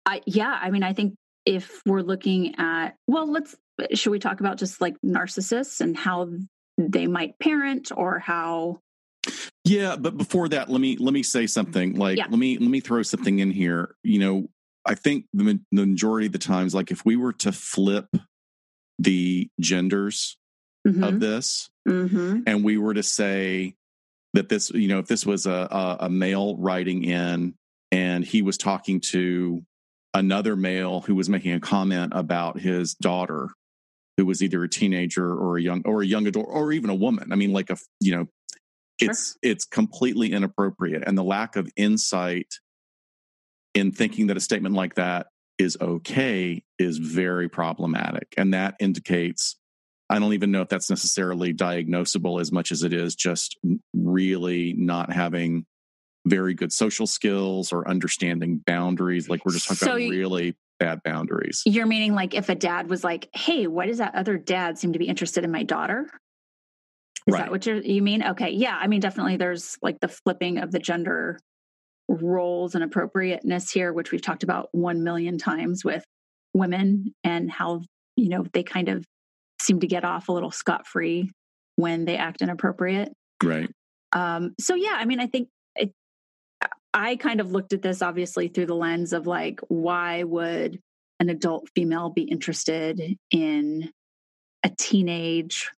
i 0.06 0.22
yeah 0.26 0.58
i 0.62 0.70
mean 0.72 0.84
i 0.84 0.94
think 0.94 1.16
if 1.46 1.82
we're 1.86 2.02
looking 2.02 2.56
at 2.58 2.96
well 3.08 3.30
let's 3.32 3.56
should 3.94 4.12
we 4.12 4.20
talk 4.20 4.40
about 4.40 4.58
just 4.58 4.82
like 4.82 4.96
narcissists 5.06 5.82
and 5.82 5.98
how 5.98 6.30
they 6.78 7.08
might 7.08 7.38
parent 7.40 7.92
or 7.96 8.20
how 8.20 8.80
Yeah, 9.66 9.96
but 9.96 10.18
before 10.18 10.50
that, 10.50 10.70
let 10.70 10.82
me 10.82 10.98
let 10.98 11.14
me 11.14 11.24
say 11.24 11.48
something. 11.48 11.96
Like, 11.96 12.18
Yeah. 12.18 12.26
let 12.30 12.38
me 12.38 12.58
let 12.58 12.70
me 12.70 12.82
throw 12.82 13.02
something 13.04 13.40
in 13.40 13.52
here. 13.52 13.96
You 14.04 14.20
know, 14.20 14.48
I 14.86 14.96
think 14.96 15.26
the, 15.34 15.60
the 15.72 15.86
majority 15.86 16.28
of 16.28 16.34
the 16.34 16.40
times, 16.40 16.76
like 16.76 16.92
if 16.92 17.06
we 17.06 17.16
were 17.16 17.32
to 17.34 17.52
flip 17.52 18.08
the 19.04 19.50
genders 19.60 20.38
mm-hmm. 20.88 21.04
of 21.04 21.20
this, 21.20 21.70
mm-hmm. 21.88 22.42
and 22.48 22.64
we 22.64 22.78
were 22.78 22.94
to 22.94 23.04
say 23.04 23.76
that 24.34 24.50
this, 24.50 24.72
you 24.72 24.88
know, 24.88 25.00
if 25.00 25.08
this 25.08 25.26
was 25.26 25.46
a, 25.46 25.98
a, 26.00 26.10
male 26.10 26.58
writing 26.58 27.04
in 27.04 27.54
and 27.92 28.26
he 28.26 28.42
was 28.42 28.58
talking 28.58 29.00
to 29.00 29.64
another 30.14 30.56
male 30.56 31.02
who 31.02 31.16
was 31.16 31.30
making 31.30 31.54
a 31.54 31.60
comment 31.60 32.14
about 32.16 32.60
his 32.60 32.96
daughter 32.96 33.50
who 34.18 34.26
was 34.26 34.44
either 34.44 34.64
a 34.64 34.70
teenager 34.70 35.34
or 35.34 35.58
a 35.58 35.62
young 35.62 35.82
or 35.86 36.02
a 36.02 36.06
young 36.06 36.28
adult 36.28 36.48
or 36.50 36.72
even 36.72 36.90
a 36.90 36.96
woman 36.96 37.32
i 37.32 37.36
mean 37.36 37.52
like 37.52 37.70
a 37.70 37.78
you 38.00 38.16
know 38.16 38.28
it's 39.00 39.32
sure. 39.32 39.40
it's 39.42 39.66
completely 39.66 40.32
inappropriate 40.32 41.04
and 41.06 41.18
the 41.18 41.24
lack 41.24 41.56
of 41.56 41.68
insight 41.76 42.48
in 43.74 43.92
thinking 43.92 44.28
that 44.28 44.38
a 44.38 44.42
statement 44.42 44.76
like 44.76 44.96
that 44.96 45.28
is 45.60 45.78
okay 45.80 46.64
is 46.80 46.98
very 46.98 47.50
problematic. 47.50 48.34
And 48.38 48.54
that 48.54 48.76
indicates 48.80 49.56
i 50.10 50.20
don't 50.20 50.34
even 50.34 50.52
know 50.52 50.62
if 50.62 50.68
that's 50.68 50.90
necessarily 50.90 51.54
diagnosable 51.54 52.42
as 52.42 52.52
much 52.52 52.74
as 52.74 52.84
it 52.84 52.92
is 52.92 53.16
just 53.16 53.58
really 53.94 54.74
not 54.74 55.12
having 55.12 55.66
very 56.26 56.54
good 56.54 56.72
social 56.72 57.08
skills 57.08 57.74
or 57.74 57.88
understanding 57.88 58.62
boundaries. 58.66 59.28
Like 59.28 59.46
we're 59.46 59.54
just 59.54 59.68
talking 59.68 59.88
so 59.88 59.96
about 59.96 60.10
really 60.10 60.56
bad 60.80 61.04
boundaries. 61.04 61.62
You're 61.66 61.86
meaning 61.86 62.16
like 62.16 62.34
if 62.34 62.50
a 62.50 62.56
dad 62.56 62.90
was 62.90 63.04
like 63.04 63.30
hey 63.34 63.68
why 63.68 63.86
does 63.88 63.98
that 63.98 64.16
other 64.16 64.38
dad 64.38 64.78
seem 64.78 64.94
to 64.94 65.00
be 65.00 65.06
interested 65.06 65.44
in 65.44 65.52
my 65.52 65.64
daughter? 65.64 66.10
Is 67.28 67.34
right. 67.34 67.44
that 67.44 67.52
what 67.52 67.66
you 67.66 68.02
mean? 68.02 68.24
Okay. 68.24 68.52
Yeah. 68.52 68.78
I 68.80 68.88
mean 68.88 69.00
definitely 69.00 69.38
there's 69.38 69.78
like 69.82 70.00
the 70.00 70.08
flipping 70.08 70.58
of 70.58 70.72
the 70.72 70.80
gender 70.80 71.40
roles 72.08 72.76
and 72.76 72.84
appropriateness 72.84 73.72
here 73.72 73.94
which 73.94 74.12
we've 74.12 74.22
talked 74.22 74.44
about 74.44 74.68
1 74.72 75.04
million 75.04 75.38
times 75.38 75.84
with 75.84 76.04
women 76.54 77.14
and 77.24 77.50
how 77.52 77.82
you 78.16 78.30
know 78.30 78.46
they 78.54 78.64
kind 78.64 78.90
of 78.90 79.06
seem 79.62 79.80
to 79.80 79.88
get 79.88 80.04
off 80.04 80.28
a 80.28 80.32
little 80.32 80.52
scot 80.52 80.86
free 80.86 81.32
when 81.76 82.06
they 82.06 82.18
act 82.18 82.42
inappropriate 82.42 83.10
right 83.42 83.70
um 84.12 84.54
so 84.60 84.76
yeah 84.76 84.96
i 84.98 85.06
mean 85.06 85.20
i 85.20 85.28
think 85.28 85.48
I 86.94 87.16
kind 87.16 87.42
of 87.42 87.52
looked 87.52 87.74
at 87.74 87.82
this 87.82 88.02
obviously 88.02 88.48
through 88.48 88.68
the 88.68 88.76
lens 88.76 89.14
of 89.14 89.26
like, 89.26 89.60
why 89.68 90.24
would 90.24 90.80
an 91.20 91.30
adult 91.30 91.68
female 91.76 92.10
be 92.10 92.24
interested 92.24 93.02
in 93.32 93.90
a 94.64 94.70
teenage 94.70 95.72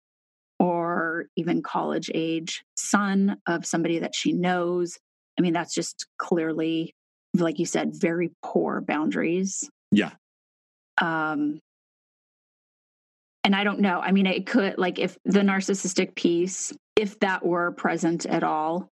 or 0.60 1.27
even 1.36 1.62
college 1.62 2.12
age 2.13 2.63
son 2.75 3.38
of 3.48 3.65
somebody 3.65 4.00
that 4.00 4.13
she 4.13 4.34
knows? 4.34 4.98
I 5.38 5.42
mean, 5.42 5.54
that's 5.54 5.74
just 5.74 6.08
clearly, 6.18 6.94
like 7.34 7.60
you 7.60 7.65
said, 7.65 7.92
very 7.94 8.32
poor 8.44 8.82
boundaries. 8.82 9.70
Yeah. 9.92 10.12
Um, 11.01 11.59
and 13.44 13.55
I 13.55 13.64
don't 13.64 13.79
know. 13.79 14.00
I 14.00 14.12
mean, 14.12 14.25
it 14.25 14.46
could, 14.46 14.77
like, 14.77 14.98
if 14.98 15.18
the 15.25 15.42
narcissistic 15.42 16.16
piece, 16.16 16.74
if 16.96 17.20
that 17.20 17.46
were 17.46 17.72
present 17.72 18.25
at 18.25 18.44
all, 18.44 18.90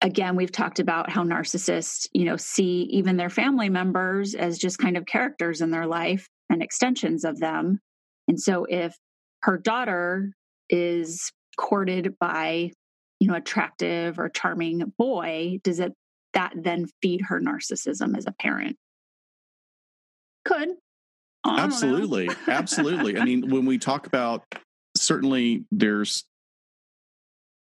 again 0.00 0.36
we've 0.36 0.52
talked 0.52 0.78
about 0.78 1.10
how 1.10 1.24
narcissists 1.24 2.08
you 2.12 2.24
know 2.24 2.36
see 2.36 2.82
even 2.90 3.16
their 3.16 3.30
family 3.30 3.68
members 3.68 4.34
as 4.34 4.58
just 4.58 4.78
kind 4.78 4.96
of 4.96 5.06
characters 5.06 5.60
in 5.60 5.70
their 5.70 5.86
life 5.86 6.28
and 6.50 6.62
extensions 6.62 7.24
of 7.24 7.38
them 7.38 7.80
and 8.28 8.40
so 8.40 8.64
if 8.68 8.94
her 9.42 9.58
daughter 9.58 10.32
is 10.70 11.32
courted 11.56 12.14
by 12.20 12.70
you 13.20 13.28
know 13.28 13.34
attractive 13.34 14.18
or 14.18 14.28
charming 14.28 14.92
boy 14.96 15.58
does 15.62 15.80
it 15.80 15.92
that 16.34 16.52
then 16.56 16.86
feed 17.02 17.22
her 17.22 17.40
narcissism 17.40 18.16
as 18.16 18.26
a 18.26 18.32
parent 18.32 18.76
could 20.44 20.70
absolutely 21.46 22.28
absolutely 22.46 23.18
i 23.18 23.24
mean 23.24 23.48
when 23.50 23.64
we 23.64 23.78
talk 23.78 24.06
about 24.06 24.44
certainly 24.96 25.64
there's 25.70 26.24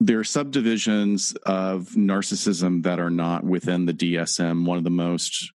there 0.07 0.19
are 0.19 0.25
subdivisions 0.25 1.33
of 1.47 1.91
narcissism 1.91 2.83
that 2.83 2.99
are 2.99 3.11
not 3.11 3.45
within 3.45 3.87
the 3.87 3.95
DSM. 3.95 4.65
One 4.65 4.79
of 4.79 4.85
the 4.85 4.91
most 4.91 5.53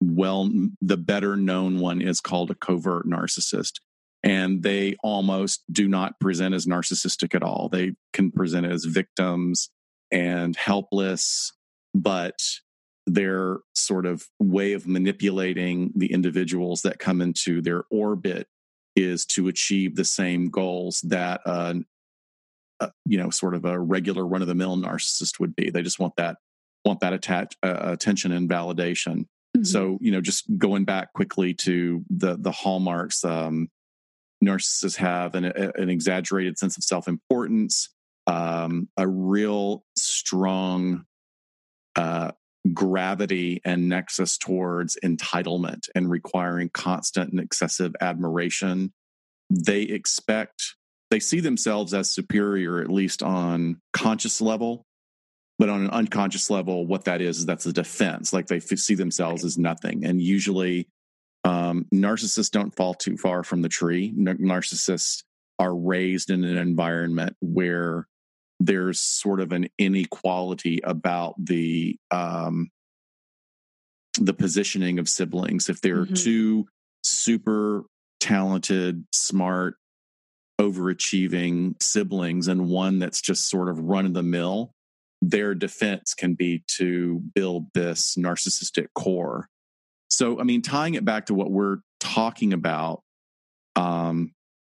well, 0.00 0.50
the 0.82 0.96
better 0.96 1.36
known 1.36 1.78
one 1.78 2.02
is 2.02 2.20
called 2.20 2.50
a 2.50 2.54
covert 2.54 3.06
narcissist. 3.06 3.80
And 4.22 4.62
they 4.62 4.96
almost 5.02 5.62
do 5.70 5.86
not 5.86 6.18
present 6.18 6.54
as 6.54 6.66
narcissistic 6.66 7.34
at 7.34 7.42
all. 7.42 7.68
They 7.68 7.92
can 8.12 8.32
present 8.32 8.66
as 8.66 8.84
victims 8.84 9.70
and 10.10 10.56
helpless, 10.56 11.52
but 11.94 12.38
their 13.06 13.58
sort 13.74 14.04
of 14.04 14.26
way 14.40 14.72
of 14.72 14.88
manipulating 14.88 15.92
the 15.94 16.12
individuals 16.12 16.82
that 16.82 16.98
come 16.98 17.20
into 17.20 17.62
their 17.62 17.84
orbit 17.90 18.48
is 18.96 19.24
to 19.26 19.46
achieve 19.46 19.94
the 19.94 20.04
same 20.04 20.48
goals 20.48 21.00
that 21.02 21.40
uh, 22.80 22.88
you 23.04 23.18
know 23.18 23.30
sort 23.30 23.54
of 23.54 23.64
a 23.64 23.78
regular 23.78 24.26
run 24.26 24.42
of 24.42 24.48
the 24.48 24.54
mill 24.54 24.76
narcissist 24.76 25.38
would 25.38 25.54
be 25.54 25.70
they 25.70 25.82
just 25.82 25.98
want 25.98 26.14
that 26.16 26.36
want 26.84 27.00
that 27.00 27.12
attach, 27.12 27.54
uh, 27.62 27.78
attention 27.82 28.32
and 28.32 28.48
validation 28.48 29.26
mm-hmm. 29.56 29.62
so 29.64 29.98
you 30.00 30.10
know 30.10 30.20
just 30.20 30.44
going 30.58 30.84
back 30.84 31.12
quickly 31.12 31.54
to 31.54 32.04
the 32.10 32.36
the 32.36 32.52
hallmarks 32.52 33.24
um, 33.24 33.68
narcissists 34.44 34.96
have 34.96 35.34
an, 35.34 35.44
an 35.44 35.88
exaggerated 35.88 36.58
sense 36.58 36.76
of 36.76 36.84
self-importance 36.84 37.90
um, 38.28 38.88
a 38.96 39.06
real 39.06 39.84
strong 39.96 41.04
uh, 41.94 42.32
gravity 42.74 43.60
and 43.64 43.88
nexus 43.88 44.36
towards 44.36 44.98
entitlement 45.04 45.88
and 45.94 46.10
requiring 46.10 46.68
constant 46.68 47.30
and 47.30 47.38
excessive 47.38 47.94
admiration 48.00 48.92
they 49.48 49.82
expect 49.82 50.74
they 51.10 51.20
see 51.20 51.40
themselves 51.40 51.94
as 51.94 52.10
superior, 52.10 52.80
at 52.80 52.90
least 52.90 53.22
on 53.22 53.80
conscious 53.92 54.40
level. 54.40 54.84
But 55.58 55.70
on 55.70 55.84
an 55.84 55.90
unconscious 55.90 56.50
level, 56.50 56.86
what 56.86 57.04
that 57.04 57.22
is, 57.22 57.38
is 57.38 57.46
that's 57.46 57.64
a 57.64 57.72
defense. 57.72 58.32
Like 58.32 58.48
they 58.48 58.60
see 58.60 58.94
themselves 58.94 59.44
as 59.44 59.56
nothing. 59.56 60.04
And 60.04 60.20
usually, 60.20 60.88
um, 61.46 61.86
narcissists 61.94 62.50
don't 62.50 62.74
fall 62.74 62.94
too 62.94 63.16
far 63.16 63.44
from 63.44 63.62
the 63.62 63.68
tree. 63.68 64.12
narcissists 64.16 65.22
are 65.58 65.74
raised 65.74 66.30
in 66.30 66.44
an 66.44 66.58
environment 66.58 67.36
where 67.40 68.08
there's 68.58 69.00
sort 69.00 69.40
of 69.40 69.52
an 69.52 69.68
inequality 69.78 70.80
about 70.82 71.34
the 71.38 71.96
um, 72.10 72.70
the 74.18 74.34
positioning 74.34 74.98
of 74.98 75.08
siblings. 75.08 75.68
If 75.68 75.80
they're 75.80 76.04
mm-hmm. 76.04 76.14
two 76.14 76.66
super 77.04 77.84
talented, 78.18 79.04
smart, 79.12 79.76
overachieving 80.60 81.80
siblings 81.82 82.48
and 82.48 82.68
one 82.68 82.98
that's 82.98 83.20
just 83.20 83.48
sort 83.48 83.68
of 83.68 83.78
run 83.78 84.06
of 84.06 84.14
the 84.14 84.22
mill, 84.22 84.72
their 85.22 85.54
defense 85.54 86.14
can 86.14 86.34
be 86.34 86.64
to 86.66 87.20
build 87.34 87.66
this 87.74 88.16
narcissistic 88.18 88.88
core. 88.94 89.48
So, 90.10 90.40
I 90.40 90.44
mean, 90.44 90.62
tying 90.62 90.94
it 90.94 91.04
back 91.04 91.26
to 91.26 91.34
what 91.34 91.50
we're 91.50 91.78
talking 92.00 92.52
about 92.52 93.00
um, 93.74 94.32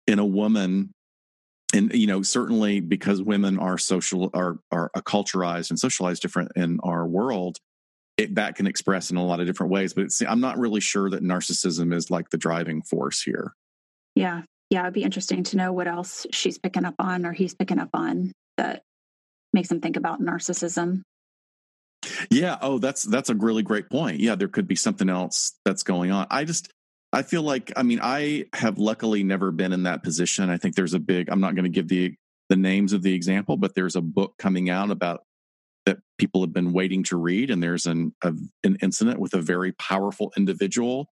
in 0.07 0.19
a 0.19 0.25
woman, 0.25 0.93
and 1.75 1.93
you 1.93 2.07
know, 2.07 2.23
certainly 2.23 2.81
because 2.81 3.23
women 3.23 3.59
are 3.59 3.79
social 3.79 4.31
are 4.33 4.59
are 4.73 4.91
acculturized 4.97 5.71
and 5.71 5.79
socialized 5.79 6.23
different 6.23 6.53
in 6.57 6.81
our 6.83 7.07
world, 7.07 7.59
it, 8.17 8.35
that 8.37 8.57
can 8.57 8.67
express 8.67 9.11
in 9.11 9.17
a 9.17 9.25
lot 9.25 9.41
of 9.41 9.47
different 9.47 9.73
ways. 9.73 9.93
But 9.93 10.09
I'm 10.27 10.41
not 10.41 10.59
really 10.59 10.81
sure 10.81 11.11
that 11.11 11.23
narcissism 11.23 11.95
is 11.95 12.11
like 12.11 12.31
the 12.31 12.39
driving 12.39 12.83
force 12.83 13.23
here. 13.23 13.53
Yeah, 14.15 14.43
yeah, 14.71 14.83
it'd 14.83 14.95
be 14.95 15.03
interesting 15.03 15.45
to 15.45 15.57
know 15.57 15.73
what 15.73 15.87
else 15.87 16.27
she's 16.33 16.59
picking 16.59 16.85
up 16.85 16.97
on 16.99 17.25
or 17.25 17.33
he's 17.33 17.55
picking 17.55 17.79
up 17.79 17.91
on 17.95 18.33
that 18.57 18.83
makes 19.53 19.71
him 19.71 19.81
think 19.81 19.97
about 19.97 20.21
narcissism. 20.21 21.03
Yeah. 22.31 22.59
Oh, 22.61 22.79
that's 22.79 23.03
that's 23.03 23.31
a 23.31 23.35
really 23.35 23.63
great 23.63 23.91
point. 23.91 24.21
Yeah, 24.21 24.35
there 24.35 24.49
could 24.49 24.69
be 24.69 24.77
something 24.77 25.09
else 25.09 25.59
that's 25.65 25.83
going 25.83 26.11
on. 26.11 26.27
I 26.31 26.45
just 26.45 26.73
I 27.13 27.23
feel 27.23 27.43
like 27.43 27.73
I 27.77 27.83
mean 27.83 28.01
I 28.03 28.47
have 28.55 28.79
luckily 28.79 29.23
never 29.23 29.51
been 29.51 29.73
in 29.73 29.85
that 29.85 30.03
position. 30.03 30.51
I 30.51 30.59
think 30.59 30.75
there's 30.75 30.95
a 30.95 31.01
big. 31.01 31.29
I'm 31.29 31.41
not 31.41 31.55
going 31.55 31.65
to 31.65 31.71
give 31.71 31.89
the 31.89 32.15
the 32.49 32.57
names 32.57 32.93
of 32.93 33.03
the 33.03 33.15
example, 33.15 33.57
but 33.57 33.75
there's 33.75 33.97
a 33.97 34.01
book 34.01 34.35
coming 34.39 34.71
out 34.71 34.91
about 34.91 35.23
that 35.87 35.99
people 36.19 36.41
have 36.43 36.53
been 36.53 36.73
waiting 36.73 37.03
to 37.05 37.17
read, 37.17 37.51
and 37.51 37.63
there's 37.63 37.87
an 37.87 38.15
a, 38.23 38.35
an 38.65 38.77
incident 38.83 39.19
with 39.19 39.35
a 39.35 39.43
very 39.43 39.73
powerful 39.73 40.33
individual 40.37 41.11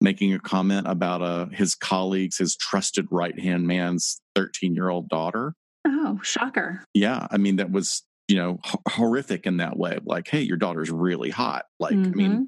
making 0.00 0.34
a 0.34 0.38
comment 0.38 0.86
about 0.86 1.22
uh, 1.22 1.46
his 1.46 1.74
colleagues, 1.74 2.38
his 2.38 2.56
trusted 2.56 3.06
right 3.10 3.38
hand 3.38 3.66
man's 3.66 4.20
13 4.34 4.74
year 4.74 4.90
old 4.90 5.08
daughter. 5.08 5.54
Oh, 5.86 6.20
shocker. 6.22 6.84
Yeah. 6.94 7.26
I 7.30 7.38
mean, 7.38 7.56
that 7.56 7.70
was, 7.70 8.02
you 8.28 8.36
know, 8.36 8.58
h- 8.64 8.76
horrific 8.88 9.46
in 9.46 9.58
that 9.58 9.76
way. 9.76 9.98
Like, 10.04 10.28
hey, 10.28 10.42
your 10.42 10.56
daughter's 10.56 10.90
really 10.90 11.30
hot. 11.30 11.66
Like, 11.78 11.94
mm-hmm. 11.94 12.12
I 12.12 12.14
mean, 12.14 12.32
mm-hmm. 12.32 12.44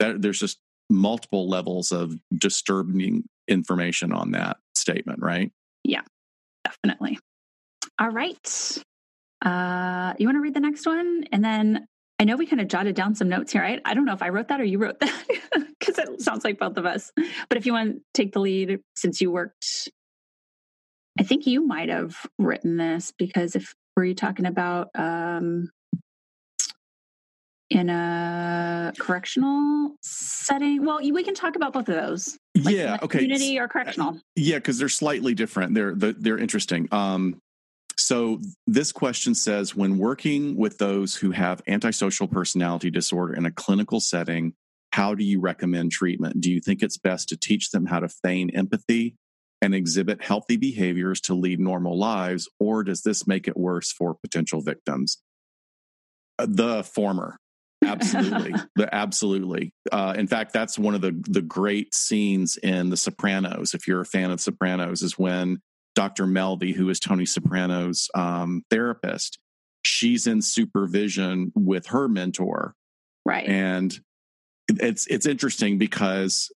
that, 0.00 0.22
there's 0.22 0.38
just 0.38 0.58
multiple 0.90 1.48
levels 1.48 1.92
of 1.92 2.14
disturbing 2.36 3.24
information 3.48 4.12
on 4.12 4.32
that 4.32 4.58
statement, 4.74 5.20
right? 5.22 5.50
Yeah, 5.84 6.02
definitely. 6.64 7.18
All 7.98 8.10
right. 8.10 8.78
Uh, 9.44 10.14
you 10.18 10.26
want 10.26 10.36
to 10.36 10.40
read 10.40 10.54
the 10.54 10.60
next 10.60 10.86
one? 10.86 11.24
And 11.32 11.44
then 11.44 11.86
I 12.18 12.24
know 12.24 12.36
we 12.36 12.46
kind 12.46 12.60
of 12.60 12.68
jotted 12.68 12.94
down 12.94 13.14
some 13.14 13.28
notes 13.28 13.52
here. 13.52 13.62
right 13.62 13.80
I 13.84 13.94
don't 13.94 14.04
know 14.04 14.12
if 14.12 14.22
I 14.22 14.28
wrote 14.28 14.48
that 14.48 14.60
or 14.60 14.64
you 14.64 14.78
wrote 14.78 15.00
that 15.00 15.24
because 15.78 15.98
it 15.98 16.20
sounds 16.20 16.44
like 16.44 16.58
both 16.58 16.76
of 16.76 16.86
us. 16.86 17.10
But 17.48 17.58
if 17.58 17.66
you 17.66 17.72
want 17.72 17.96
to 17.96 18.00
take 18.14 18.32
the 18.32 18.40
lead, 18.40 18.80
since 18.96 19.20
you 19.20 19.30
worked 19.30 19.88
I 21.18 21.22
think 21.24 21.46
you 21.46 21.66
might 21.66 21.88
have 21.88 22.26
written 22.38 22.76
this 22.76 23.12
because 23.16 23.54
if 23.54 23.74
were 23.96 24.04
you 24.04 24.14
talking 24.14 24.46
about 24.46 24.88
um, 24.94 25.70
in 27.70 27.88
a 27.88 28.92
correctional 28.98 29.96
setting? 30.02 30.84
Well, 30.84 30.98
we 30.98 31.22
can 31.22 31.34
talk 31.34 31.56
about 31.56 31.72
both 31.72 31.88
of 31.88 31.94
those. 31.94 32.38
Like 32.56 32.74
yeah. 32.74 32.98
Okay. 33.02 33.20
Community 33.20 33.58
or 33.58 33.68
correctional? 33.68 34.18
Yeah, 34.36 34.56
because 34.56 34.78
they're 34.78 34.88
slightly 34.88 35.34
different. 35.34 35.74
They're 35.74 35.94
they're 35.94 36.38
interesting. 36.38 36.88
Um, 36.92 37.38
so 37.98 38.40
this 38.66 38.90
question 38.90 39.34
says 39.34 39.76
when 39.76 39.98
working 39.98 40.56
with 40.56 40.78
those 40.78 41.14
who 41.14 41.30
have 41.30 41.62
antisocial 41.68 42.26
personality 42.26 42.90
disorder 42.90 43.34
in 43.34 43.46
a 43.46 43.50
clinical 43.50 44.00
setting, 44.00 44.54
how 44.92 45.14
do 45.14 45.24
you 45.24 45.40
recommend 45.40 45.92
treatment? 45.92 46.40
Do 46.40 46.50
you 46.50 46.60
think 46.60 46.82
it's 46.82 46.98
best 46.98 47.28
to 47.28 47.36
teach 47.36 47.70
them 47.70 47.86
how 47.86 48.00
to 48.00 48.08
feign 48.08 48.50
empathy 48.50 49.14
and 49.62 49.74
exhibit 49.74 50.22
healthy 50.22 50.56
behaviors 50.56 51.20
to 51.22 51.34
lead 51.34 51.60
normal 51.60 51.98
lives, 51.98 52.48
or 52.60 52.84
does 52.84 53.02
this 53.02 53.26
make 53.26 53.48
it 53.48 53.56
worse 53.56 53.90
for 53.90 54.14
potential 54.14 54.60
victims? 54.60 55.22
Uh, 56.38 56.46
the 56.48 56.82
former. 56.82 57.36
absolutely 57.84 58.52
the 58.76 58.94
absolutely 58.94 59.72
uh, 59.90 60.14
in 60.16 60.26
fact 60.26 60.52
that's 60.52 60.78
one 60.78 60.94
of 60.94 61.00
the 61.00 61.20
the 61.28 61.42
great 61.42 61.94
scenes 61.94 62.56
in 62.56 62.90
the 62.90 62.96
sopranos 62.96 63.74
if 63.74 63.88
you're 63.88 64.00
a 64.00 64.06
fan 64.06 64.30
of 64.30 64.40
sopranos 64.40 65.02
is 65.02 65.18
when 65.18 65.58
Dr. 65.94 66.24
Melfi, 66.24 66.74
who 66.74 66.88
is 66.88 67.00
Tony 67.00 67.26
Soprano's 67.26 68.08
um, 68.14 68.64
therapist, 68.70 69.38
she's 69.82 70.26
in 70.26 70.42
supervision 70.42 71.52
with 71.54 71.86
her 71.88 72.08
mentor. 72.08 72.74
Right. 73.24 73.48
And 73.48 73.98
it's 74.68 75.06
it's 75.08 75.26
interesting 75.26 75.78
because 75.78 76.50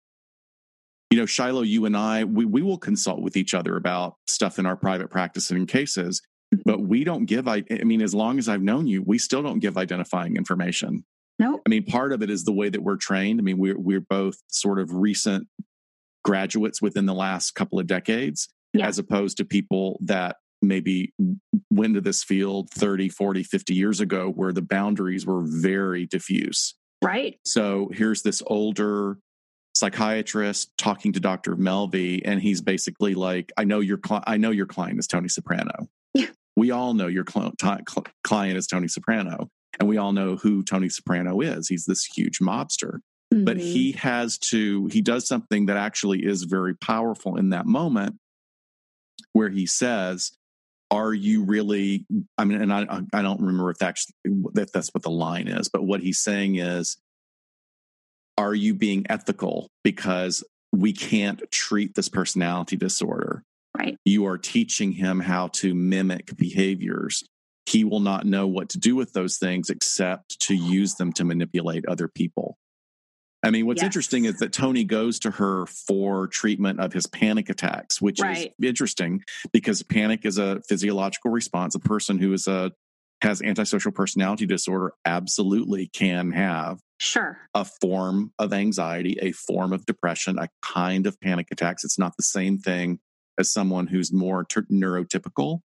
you 1.14 1.20
know, 1.20 1.26
Shiloh, 1.26 1.62
you 1.62 1.84
and 1.84 1.96
I, 1.96 2.24
we, 2.24 2.44
we 2.44 2.60
will 2.60 2.76
consult 2.76 3.20
with 3.20 3.36
each 3.36 3.54
other 3.54 3.76
about 3.76 4.16
stuff 4.26 4.58
in 4.58 4.66
our 4.66 4.74
private 4.74 5.10
practice 5.10 5.48
and 5.48 5.60
in 5.60 5.64
cases, 5.64 6.20
mm-hmm. 6.52 6.62
but 6.66 6.80
we 6.80 7.04
don't 7.04 7.26
give, 7.26 7.46
I, 7.46 7.62
I 7.70 7.84
mean, 7.84 8.02
as 8.02 8.16
long 8.16 8.36
as 8.36 8.48
I've 8.48 8.62
known 8.62 8.88
you, 8.88 9.00
we 9.00 9.18
still 9.18 9.40
don't 9.40 9.60
give 9.60 9.78
identifying 9.78 10.34
information. 10.34 11.04
No. 11.38 11.52
Nope. 11.52 11.62
I 11.66 11.68
mean, 11.68 11.84
part 11.84 12.12
of 12.12 12.20
it 12.20 12.30
is 12.30 12.42
the 12.42 12.52
way 12.52 12.68
that 12.68 12.82
we're 12.82 12.96
trained. 12.96 13.38
I 13.38 13.44
mean, 13.44 13.58
we're, 13.58 13.78
we're 13.78 14.00
both 14.00 14.42
sort 14.48 14.80
of 14.80 14.92
recent 14.92 15.46
graduates 16.24 16.82
within 16.82 17.06
the 17.06 17.14
last 17.14 17.54
couple 17.54 17.78
of 17.78 17.86
decades 17.86 18.48
yeah. 18.72 18.84
as 18.84 18.98
opposed 18.98 19.36
to 19.36 19.44
people 19.44 20.00
that 20.02 20.38
maybe 20.62 21.14
went 21.70 21.94
to 21.94 22.00
this 22.00 22.24
field 22.24 22.70
30, 22.70 23.08
40, 23.08 23.44
50 23.44 23.72
years 23.72 24.00
ago 24.00 24.30
where 24.30 24.52
the 24.52 24.62
boundaries 24.62 25.24
were 25.24 25.42
very 25.44 26.06
diffuse. 26.06 26.74
Right. 27.04 27.38
So 27.44 27.90
here's 27.92 28.22
this 28.22 28.42
older 28.48 29.18
psychiatrist 29.74 30.70
talking 30.78 31.12
to 31.12 31.20
Dr. 31.20 31.56
Melfi, 31.56 32.22
and 32.24 32.40
he's 32.40 32.60
basically 32.60 33.14
like, 33.14 33.52
"I 33.56 33.64
know 33.64 33.80
your 33.80 33.98
cli- 33.98 34.22
I 34.26 34.36
know 34.36 34.50
your 34.50 34.66
client 34.66 34.98
is 34.98 35.06
Tony 35.06 35.28
Soprano. 35.28 35.88
Yeah. 36.12 36.26
We 36.56 36.70
all 36.70 36.94
know 36.94 37.08
your 37.08 37.24
cl- 37.28 37.52
t- 37.52 37.84
cl- 37.88 38.06
client 38.22 38.56
is 38.56 38.66
Tony 38.66 38.88
Soprano, 38.88 39.50
and 39.80 39.88
we 39.88 39.96
all 39.96 40.12
know 40.12 40.36
who 40.36 40.62
Tony 40.62 40.88
Soprano 40.88 41.40
is. 41.40 41.68
He's 41.68 41.84
this 41.84 42.04
huge 42.04 42.38
mobster." 42.40 42.98
Mm-hmm. 43.32 43.44
But 43.44 43.56
he 43.56 43.92
has 43.92 44.38
to, 44.50 44.86
he 44.86 45.00
does 45.00 45.26
something 45.26 45.66
that 45.66 45.76
actually 45.76 46.24
is 46.24 46.44
very 46.44 46.76
powerful 46.76 47.36
in 47.36 47.50
that 47.50 47.66
moment 47.66 48.16
where 49.32 49.48
he 49.48 49.66
says, 49.66 50.30
are 50.90 51.12
you 51.12 51.42
really 51.44 52.06
i 52.38 52.44
mean 52.44 52.60
and 52.60 52.72
i 52.72 53.00
i 53.12 53.22
don't 53.22 53.40
remember 53.40 53.70
if 53.70 53.78
that's 53.78 54.06
if 54.54 54.70
that's 54.70 54.90
what 54.90 55.02
the 55.02 55.10
line 55.10 55.48
is 55.48 55.68
but 55.68 55.82
what 55.82 56.00
he's 56.00 56.20
saying 56.20 56.56
is 56.56 56.98
are 58.36 58.54
you 58.54 58.74
being 58.74 59.04
ethical 59.08 59.68
because 59.82 60.44
we 60.72 60.92
can't 60.92 61.42
treat 61.50 61.94
this 61.94 62.08
personality 62.08 62.76
disorder 62.76 63.42
right 63.76 63.96
you 64.04 64.26
are 64.26 64.38
teaching 64.38 64.92
him 64.92 65.20
how 65.20 65.48
to 65.48 65.74
mimic 65.74 66.36
behaviors 66.36 67.24
he 67.66 67.84
will 67.84 68.00
not 68.00 68.26
know 68.26 68.46
what 68.46 68.68
to 68.68 68.78
do 68.78 68.94
with 68.94 69.12
those 69.12 69.38
things 69.38 69.70
except 69.70 70.38
to 70.40 70.54
use 70.54 70.94
them 70.94 71.12
to 71.12 71.24
manipulate 71.24 71.86
other 71.86 72.08
people 72.08 72.58
I 73.44 73.50
mean, 73.50 73.66
what's 73.66 73.82
yes. 73.82 73.88
interesting 73.88 74.24
is 74.24 74.38
that 74.38 74.54
Tony 74.54 74.84
goes 74.84 75.18
to 75.20 75.30
her 75.32 75.66
for 75.66 76.28
treatment 76.28 76.80
of 76.80 76.94
his 76.94 77.06
panic 77.06 77.50
attacks, 77.50 78.00
which 78.00 78.18
right. 78.20 78.38
is 78.58 78.66
interesting 78.66 79.22
because 79.52 79.82
panic 79.82 80.24
is 80.24 80.38
a 80.38 80.62
physiological 80.66 81.30
response. 81.30 81.74
A 81.74 81.78
person 81.78 82.18
who 82.18 82.32
is 82.32 82.46
a 82.46 82.72
has 83.24 83.42
antisocial 83.42 83.92
personality 83.92 84.46
disorder 84.46 84.92
absolutely 85.04 85.88
can 85.88 86.30
have 86.32 86.80
sure 86.98 87.38
a 87.54 87.64
form 87.64 88.32
of 88.38 88.52
anxiety, 88.52 89.18
a 89.20 89.32
form 89.32 89.72
of 89.72 89.84
depression, 89.86 90.38
a 90.38 90.48
kind 90.62 91.06
of 91.06 91.20
panic 91.20 91.48
attacks. 91.50 91.84
It's 91.84 91.98
not 91.98 92.16
the 92.16 92.22
same 92.22 92.58
thing 92.58 93.00
as 93.38 93.52
someone 93.52 93.86
who's 93.88 94.12
more 94.12 94.44
ter- 94.44 94.62
neurotypical 94.70 95.60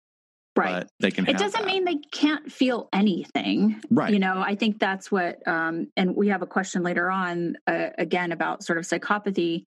right 0.55 0.81
But 0.81 0.89
they 0.99 1.11
can 1.11 1.27
it 1.27 1.37
doesn't 1.37 1.61
that. 1.61 1.67
mean 1.67 1.85
they 1.85 1.97
can't 2.11 2.51
feel 2.51 2.89
anything 2.91 3.81
right 3.91 4.11
you 4.11 4.17
know 4.19 4.41
i 4.45 4.55
think 4.55 4.79
that's 4.79 5.11
what 5.11 5.47
um 5.47 5.87
and 5.95 6.15
we 6.15 6.29
have 6.29 6.41
a 6.41 6.47
question 6.47 6.81
later 6.81 7.09
on 7.09 7.55
uh, 7.67 7.89
again 7.97 8.31
about 8.31 8.63
sort 8.63 8.79
of 8.79 8.85
psychopathy 8.85 9.65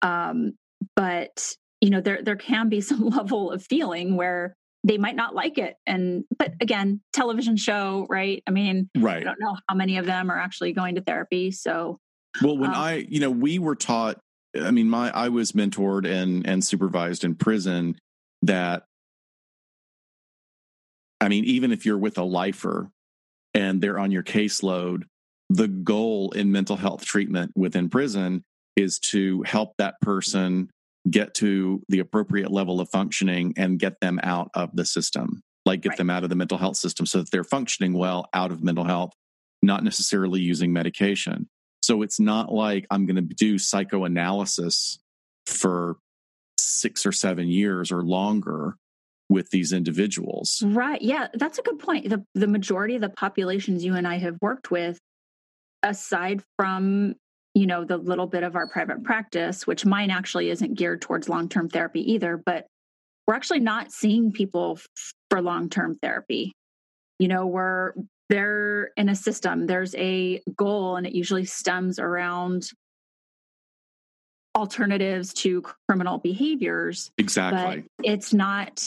um 0.00 0.54
but 0.96 1.54
you 1.82 1.90
know 1.90 2.00
there 2.00 2.22
there 2.22 2.36
can 2.36 2.70
be 2.70 2.80
some 2.90 3.08
level 3.08 3.50
of 3.50 3.62
feeling 3.62 4.16
where 4.16 4.54
they 4.84 4.98
might 4.98 5.16
not 5.16 5.34
like 5.34 5.58
it. 5.58 5.76
And 5.86 6.24
but 6.38 6.52
again 6.60 7.00
television 7.12 7.56
show 7.56 8.06
right? 8.08 8.42
I 8.46 8.50
mean 8.50 8.90
right. 8.96 9.18
i 9.18 9.24
don't 9.24 9.40
know 9.40 9.56
how 9.68 9.74
many 9.74 9.98
of 9.98 10.06
them 10.06 10.30
are 10.30 10.38
actually 10.38 10.72
going 10.72 10.96
to 10.96 11.00
therapy 11.00 11.50
so 11.50 11.98
well 12.42 12.56
when 12.56 12.70
um, 12.70 12.76
i 12.76 12.94
you 13.08 13.20
know 13.20 13.30
we 13.30 13.58
were 13.58 13.74
taught 13.74 14.18
i 14.60 14.70
mean 14.70 14.88
my 14.88 15.10
i 15.10 15.28
was 15.28 15.52
mentored 15.52 16.06
and 16.10 16.46
and 16.46 16.64
supervised 16.64 17.24
in 17.24 17.34
prison 17.34 17.96
that 18.42 18.84
I 21.22 21.28
mean, 21.28 21.44
even 21.44 21.70
if 21.70 21.86
you're 21.86 21.98
with 21.98 22.18
a 22.18 22.24
lifer 22.24 22.90
and 23.54 23.80
they're 23.80 23.98
on 23.98 24.10
your 24.10 24.24
caseload, 24.24 25.04
the 25.48 25.68
goal 25.68 26.32
in 26.32 26.50
mental 26.50 26.74
health 26.74 27.04
treatment 27.04 27.52
within 27.54 27.88
prison 27.88 28.42
is 28.74 28.98
to 28.98 29.42
help 29.42 29.74
that 29.78 30.00
person 30.00 30.68
get 31.10 31.34
to 31.34 31.82
the 31.88 31.98
appropriate 31.98 32.50
level 32.50 32.80
of 32.80 32.88
functioning 32.90 33.54
and 33.56 33.78
get 33.78 34.00
them 34.00 34.20
out 34.22 34.50
of 34.54 34.74
the 34.74 34.84
system, 34.84 35.42
like 35.66 35.80
get 35.82 35.90
right. 35.90 35.98
them 35.98 36.10
out 36.10 36.22
of 36.22 36.30
the 36.30 36.36
mental 36.36 36.58
health 36.58 36.76
system 36.76 37.06
so 37.06 37.18
that 37.18 37.30
they're 37.30 37.44
functioning 37.44 37.92
well 37.92 38.28
out 38.34 38.52
of 38.52 38.62
mental 38.62 38.84
health, 38.84 39.12
not 39.62 39.82
necessarily 39.84 40.40
using 40.40 40.72
medication. 40.72 41.48
So 41.82 42.02
it's 42.02 42.20
not 42.20 42.52
like 42.52 42.86
I'm 42.90 43.06
going 43.06 43.16
to 43.16 43.22
do 43.22 43.58
psychoanalysis 43.58 45.00
for 45.46 45.96
six 46.56 47.04
or 47.04 47.12
seven 47.12 47.48
years 47.48 47.90
or 47.90 48.02
longer 48.02 48.76
with 49.28 49.50
these 49.50 49.72
individuals. 49.72 50.62
Right. 50.64 51.02
Yeah, 51.02 51.28
that's 51.34 51.58
a 51.58 51.62
good 51.62 51.78
point. 51.78 52.08
The 52.08 52.24
the 52.34 52.46
majority 52.46 52.94
of 52.94 53.00
the 53.00 53.08
populations 53.08 53.84
you 53.84 53.94
and 53.94 54.06
I 54.06 54.18
have 54.18 54.36
worked 54.40 54.70
with 54.70 54.98
aside 55.82 56.42
from 56.56 57.14
you 57.54 57.66
know 57.66 57.84
the 57.84 57.98
little 57.98 58.26
bit 58.26 58.42
of 58.42 58.56
our 58.56 58.66
private 58.66 59.04
practice 59.04 59.66
which 59.66 59.84
mine 59.84 60.10
actually 60.10 60.50
isn't 60.50 60.74
geared 60.74 61.02
towards 61.02 61.28
long-term 61.28 61.68
therapy 61.68 62.12
either 62.12 62.36
but 62.36 62.66
we're 63.26 63.34
actually 63.34 63.60
not 63.60 63.92
seeing 63.92 64.32
people 64.32 64.78
for 65.30 65.40
long-term 65.40 65.98
therapy. 66.02 66.52
You 67.18 67.28
know 67.28 67.46
we're 67.46 67.92
they're 68.28 68.90
in 68.96 69.08
a 69.08 69.14
system 69.14 69.66
there's 69.66 69.94
a 69.94 70.42
goal 70.56 70.96
and 70.96 71.06
it 71.06 71.14
usually 71.14 71.44
stems 71.44 71.98
around 71.98 72.68
alternatives 74.54 75.32
to 75.32 75.62
criminal 75.88 76.18
behaviors 76.18 77.10
exactly. 77.18 77.84
but 77.84 78.06
it's 78.06 78.32
not 78.32 78.86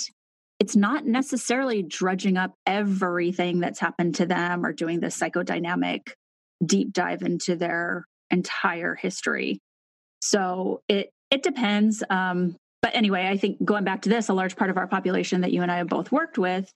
it's 0.60 0.76
not 0.76 1.06
necessarily 1.06 1.84
drudging 1.84 2.38
up 2.38 2.54
everything 2.66 3.60
that's 3.60 3.80
happened 3.80 4.16
to 4.16 4.26
them 4.26 4.66
or 4.66 4.74
doing 4.74 5.00
the 5.00 5.08
psychodynamic 5.08 6.12
deep 6.66 6.92
dive 6.92 7.22
into 7.22 7.56
their 7.56 8.06
entire 8.32 8.96
history. 8.96 9.60
So 10.22 10.82
it 10.88 11.12
it 11.32 11.44
depends. 11.44 12.04
Um, 12.10 12.56
but 12.82 12.96
anyway, 12.96 13.28
I 13.28 13.38
think 13.38 13.64
going 13.64 13.84
back 13.84 14.04
to 14.04 14.10
this, 14.10 14.30
a 14.30 14.34
large 14.34 14.56
part 14.56 14.70
of 14.70 14.78
our 14.78 14.88
population 14.88 15.42
that 15.42 15.52
you 15.52 15.62
and 15.62 15.72
I 15.72 15.78
have 15.78 15.88
both 15.88 16.12
worked 16.12 16.38
with, 16.38 16.72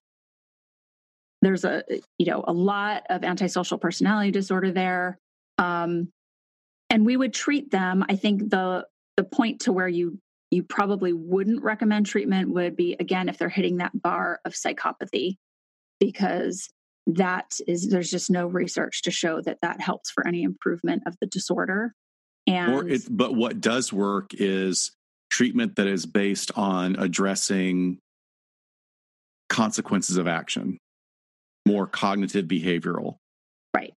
there's 1.42 1.66
a 1.66 1.84
you 2.18 2.26
know 2.26 2.44
a 2.48 2.54
lot 2.54 3.04
of 3.10 3.24
antisocial 3.24 3.78
personality 3.78 4.32
disorder 4.32 4.72
there, 4.72 5.18
um, 5.58 6.10
and 6.90 7.06
we 7.06 7.16
would 7.16 7.34
treat 7.34 7.72
them. 7.72 8.04
I 8.10 8.16
think 8.16 8.50
the 8.50 8.86
the 9.18 9.24
point 9.24 9.62
to 9.62 9.74
where 9.74 9.88
you 9.88 10.20
you 10.52 10.64
probably 10.64 11.14
wouldn't 11.14 11.64
recommend 11.64 12.08
treatment 12.08 12.50
would 12.50 12.76
be 12.76 12.96
again 13.00 13.30
if 13.30 13.38
they're 13.38 13.50
hitting 13.50 13.78
that 13.78 14.02
bar 14.02 14.40
of 14.46 14.54
psychopathy 14.54 15.38
because 16.00 16.70
that 17.16 17.58
is 17.68 17.90
there's 17.90 18.10
just 18.10 18.30
no 18.30 18.48
research 18.48 19.04
to 19.04 19.12
show 19.12 19.42
that 19.42 19.58
that 19.62 19.82
helps 19.82 20.12
for 20.12 20.28
any 20.28 20.44
improvement 20.44 21.04
of 21.06 21.16
the 21.22 21.28
disorder 21.28 21.94
and 22.48 22.74
or 22.74 22.88
it, 22.88 23.02
but 23.10 23.36
what 23.36 23.62
does 23.62 23.92
work 23.92 24.32
is 24.34 24.92
treatment 25.32 25.76
that 25.76 25.88
is 25.88 26.06
based 26.06 26.52
on 26.56 26.96
addressing 26.98 27.98
consequences 29.48 30.18
of 30.18 30.28
action 30.28 30.78
more 31.68 31.88
cognitive 31.88 32.46
behavioral 32.46 33.16
right 33.76 33.94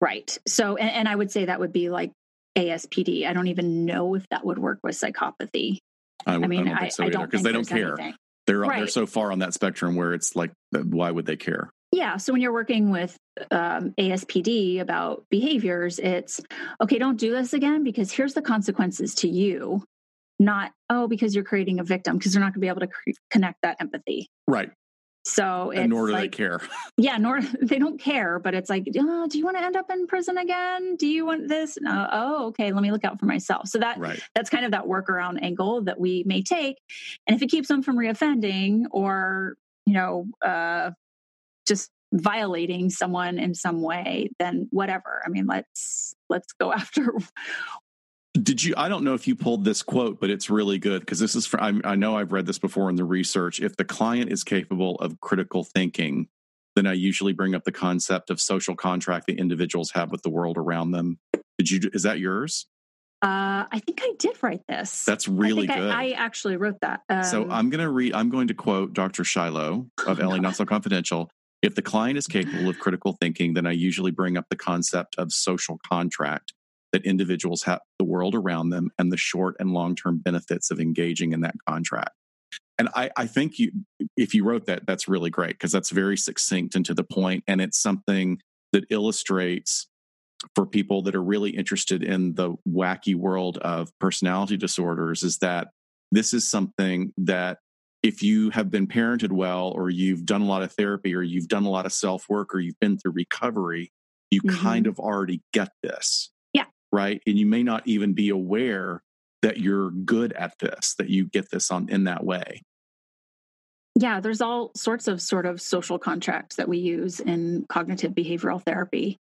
right 0.00 0.38
so 0.46 0.76
and, 0.76 0.90
and 0.90 1.08
i 1.08 1.14
would 1.14 1.30
say 1.30 1.44
that 1.44 1.60
would 1.60 1.72
be 1.72 1.90
like 1.90 2.12
ASPD. 2.56 3.26
I 3.26 3.32
don't 3.32 3.48
even 3.48 3.84
know 3.84 4.14
if 4.14 4.26
that 4.30 4.44
would 4.44 4.58
work 4.58 4.80
with 4.82 4.94
psychopathy. 4.94 5.78
I, 6.26 6.34
I 6.34 6.38
mean, 6.38 6.68
I, 6.68 6.90
don't 7.08 7.24
because 7.24 7.42
they 7.42 7.52
don't 7.52 7.66
care. 7.66 7.98
Anything. 7.98 8.14
They're 8.46 8.66
they're 8.66 8.88
so 8.88 9.06
far 9.06 9.32
on 9.32 9.38
that 9.40 9.54
spectrum 9.54 9.96
where 9.96 10.12
it's 10.12 10.34
like, 10.34 10.50
uh, 10.74 10.80
why 10.80 11.10
would 11.10 11.26
they 11.26 11.36
care? 11.36 11.70
Yeah. 11.92 12.16
So 12.18 12.32
when 12.32 12.40
you're 12.40 12.52
working 12.52 12.90
with 12.90 13.18
um, 13.50 13.94
ASPD 13.98 14.80
about 14.80 15.24
behaviors, 15.30 15.98
it's 15.98 16.40
okay, 16.80 16.98
don't 16.98 17.18
do 17.18 17.32
this 17.32 17.52
again 17.52 17.82
because 17.82 18.12
here's 18.12 18.34
the 18.34 18.42
consequences 18.42 19.14
to 19.16 19.28
you, 19.28 19.82
not, 20.38 20.70
oh, 20.88 21.08
because 21.08 21.34
you're 21.34 21.44
creating 21.44 21.80
a 21.80 21.84
victim, 21.84 22.16
because 22.16 22.32
they're 22.32 22.40
not 22.40 22.54
going 22.54 22.54
to 22.54 22.60
be 22.60 22.68
able 22.68 22.80
to 22.80 22.86
cre- 22.86 23.10
connect 23.30 23.62
that 23.62 23.76
empathy. 23.80 24.28
Right. 24.46 24.70
So 25.24 25.70
it's 25.70 25.80
And 25.80 25.90
nor 25.90 26.06
do 26.06 26.12
like, 26.12 26.30
they 26.30 26.36
care. 26.36 26.60
yeah, 26.96 27.16
nor 27.18 27.40
they 27.60 27.78
don't 27.78 28.00
care, 28.00 28.38
but 28.38 28.54
it's 28.54 28.70
like, 28.70 28.86
oh, 28.96 29.26
do 29.28 29.36
you 29.38 29.44
want 29.44 29.56
to 29.58 29.62
end 29.62 29.76
up 29.76 29.90
in 29.90 30.06
prison 30.06 30.38
again? 30.38 30.96
Do 30.96 31.06
you 31.08 31.26
want 31.26 31.48
this? 31.48 31.76
No. 31.80 32.08
Oh, 32.10 32.46
okay. 32.48 32.72
Let 32.72 32.82
me 32.82 32.92
look 32.92 33.04
out 33.04 33.18
for 33.18 33.26
myself. 33.26 33.68
So 33.68 33.78
that 33.80 33.98
Right. 33.98 34.20
that's 34.34 34.48
kind 34.48 34.64
of 34.64 34.70
that 34.70 34.84
workaround 34.84 35.42
angle 35.42 35.82
that 35.82 35.98
we 36.00 36.22
may 36.24 36.42
take. 36.42 36.76
And 37.26 37.36
if 37.36 37.42
it 37.42 37.48
keeps 37.48 37.68
them 37.68 37.82
from 37.82 37.96
reoffending 37.96 38.84
or, 38.92 39.56
you 39.86 39.92
know, 39.94 40.26
uh, 40.40 40.92
just 41.70 41.88
violating 42.12 42.90
someone 42.90 43.38
in 43.38 43.54
some 43.54 43.80
way, 43.80 44.30
then 44.40 44.66
whatever. 44.70 45.22
I 45.24 45.28
mean, 45.28 45.46
let's 45.46 46.14
let's 46.28 46.52
go 46.60 46.72
after. 46.80 47.14
Did 48.34 48.62
you? 48.62 48.74
I 48.76 48.88
don't 48.88 49.04
know 49.04 49.14
if 49.14 49.26
you 49.26 49.34
pulled 49.34 49.64
this 49.64 49.82
quote, 49.82 50.20
but 50.20 50.30
it's 50.30 50.50
really 50.50 50.78
good 50.78 51.00
because 51.00 51.18
this 51.18 51.34
is. 51.34 51.46
For, 51.46 51.60
I, 51.60 51.72
I 51.84 51.94
know 51.94 52.16
I've 52.16 52.32
read 52.32 52.46
this 52.46 52.58
before 52.58 52.90
in 52.90 52.96
the 52.96 53.04
research. 53.04 53.60
If 53.60 53.76
the 53.76 53.84
client 53.84 54.32
is 54.32 54.44
capable 54.44 54.96
of 54.96 55.20
critical 55.20 55.64
thinking, 55.64 56.28
then 56.76 56.86
I 56.86 56.92
usually 56.92 57.32
bring 57.32 57.54
up 57.54 57.64
the 57.64 57.72
concept 57.72 58.30
of 58.30 58.40
social 58.40 58.74
contract 58.74 59.26
that 59.26 59.38
individuals 59.38 59.92
have 59.92 60.10
with 60.10 60.22
the 60.22 60.30
world 60.30 60.58
around 60.58 60.90
them. 60.90 61.18
Did 61.58 61.70
you? 61.70 61.90
Is 61.92 62.02
that 62.04 62.18
yours? 62.18 62.66
Uh, 63.22 63.68
I 63.70 63.82
think 63.84 64.00
I 64.02 64.12
did 64.18 64.42
write 64.42 64.62
this. 64.66 65.04
That's 65.04 65.28
really 65.28 65.64
I 65.64 65.74
think 65.74 65.78
good. 65.78 65.90
I, 65.90 66.04
I 66.04 66.10
actually 66.12 66.56
wrote 66.56 66.80
that. 66.80 67.02
Um, 67.10 67.22
so 67.22 67.50
I'm 67.50 67.68
going 67.68 67.84
to 67.84 67.90
read. 67.90 68.14
I'm 68.14 68.30
going 68.30 68.48
to 68.48 68.54
quote 68.54 68.94
Dr. 68.94 69.24
Shiloh 69.24 69.86
of 70.06 70.18
LA 70.18 70.36
Not 70.36 70.56
So 70.56 70.64
Confidential. 70.64 71.30
If 71.62 71.74
the 71.74 71.82
client 71.82 72.16
is 72.16 72.26
capable 72.26 72.68
of 72.68 72.78
critical 72.78 73.16
thinking, 73.20 73.54
then 73.54 73.66
I 73.66 73.72
usually 73.72 74.10
bring 74.10 74.36
up 74.36 74.46
the 74.48 74.56
concept 74.56 75.14
of 75.18 75.32
social 75.32 75.78
contract 75.86 76.54
that 76.92 77.04
individuals 77.04 77.62
have 77.64 77.80
the 77.98 78.04
world 78.04 78.34
around 78.34 78.70
them 78.70 78.90
and 78.98 79.12
the 79.12 79.16
short 79.16 79.56
and 79.60 79.72
long 79.72 79.94
term 79.94 80.18
benefits 80.18 80.70
of 80.70 80.80
engaging 80.80 81.32
in 81.32 81.40
that 81.42 81.54
contract. 81.68 82.10
And 82.78 82.88
I, 82.94 83.10
I 83.16 83.26
think 83.26 83.58
you, 83.58 83.72
if 84.16 84.34
you 84.34 84.42
wrote 84.44 84.64
that, 84.66 84.86
that's 84.86 85.06
really 85.06 85.28
great 85.28 85.50
because 85.50 85.70
that's 85.70 85.90
very 85.90 86.16
succinct 86.16 86.74
and 86.74 86.84
to 86.86 86.94
the 86.94 87.04
point, 87.04 87.44
and 87.46 87.60
it's 87.60 87.78
something 87.78 88.40
that 88.72 88.86
illustrates 88.90 89.86
for 90.54 90.64
people 90.64 91.02
that 91.02 91.14
are 91.14 91.22
really 91.22 91.50
interested 91.50 92.02
in 92.02 92.34
the 92.34 92.54
wacky 92.66 93.14
world 93.14 93.58
of 93.58 93.90
personality 93.98 94.56
disorders 94.56 95.22
is 95.22 95.38
that 95.38 95.68
this 96.10 96.32
is 96.32 96.48
something 96.48 97.12
that 97.18 97.58
if 98.02 98.22
you 98.22 98.50
have 98.50 98.70
been 98.70 98.86
parented 98.86 99.30
well 99.32 99.68
or 99.68 99.90
you've 99.90 100.24
done 100.24 100.40
a 100.42 100.46
lot 100.46 100.62
of 100.62 100.72
therapy 100.72 101.14
or 101.14 101.22
you've 101.22 101.48
done 101.48 101.64
a 101.64 101.70
lot 101.70 101.86
of 101.86 101.92
self 101.92 102.28
work 102.28 102.54
or 102.54 102.60
you've 102.60 102.78
been 102.80 102.96
through 102.98 103.12
recovery 103.12 103.90
you 104.30 104.40
Mhm. 104.42 104.56
kind 104.58 104.86
of 104.86 104.98
already 104.98 105.42
get 105.52 105.70
this 105.82 106.30
Yeah. 106.54 106.66
right 106.92 107.22
and 107.26 107.38
you 107.38 107.46
may 107.46 107.62
not 107.62 107.86
even 107.86 108.12
be 108.14 108.28
aware 108.30 109.02
that 109.42 109.58
you're 109.58 109.90
good 109.90 110.32
at 110.34 110.54
this 110.60 110.94
that 110.98 111.08
you 111.10 111.24
get 111.26 111.50
this 111.50 111.70
on 111.70 111.88
in 111.88 112.04
that 112.04 112.24
way 112.24 112.62
yeah, 113.96 114.20
there's 114.20 114.40
all 114.40 114.70
sorts 114.76 115.08
of 115.08 115.20
sort 115.20 115.44
of 115.44 115.60
social 115.60 115.98
contracts 115.98 116.56
that 116.56 116.68
we 116.68 116.78
use 116.78 117.20
in 117.20 117.66
cognitive 117.68 118.12
behavioral 118.12 118.62
therapy 118.62 119.18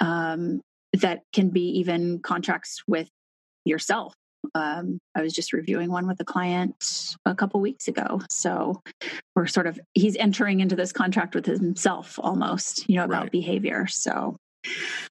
um, 0.00 0.62
that 0.94 1.20
can 1.32 1.50
be 1.50 1.78
even 1.78 2.18
contracts 2.18 2.82
with 2.88 3.08
yourself. 3.64 4.14
Um, 4.54 4.98
I 5.14 5.22
was 5.22 5.32
just 5.32 5.52
reviewing 5.52 5.90
one 5.90 6.06
with 6.06 6.20
a 6.20 6.24
client 6.24 7.16
a 7.26 7.34
couple 7.34 7.60
weeks 7.60 7.88
ago. 7.88 8.20
So 8.30 8.80
we're 9.36 9.46
sort 9.46 9.66
of, 9.66 9.78
he's 9.94 10.16
entering 10.16 10.60
into 10.60 10.76
this 10.76 10.92
contract 10.92 11.34
with 11.34 11.46
himself 11.46 12.18
almost, 12.22 12.88
you 12.88 12.96
know, 12.96 13.04
about 13.04 13.24
Right. 13.24 13.32
behavior. 13.32 13.86
So 13.86 14.36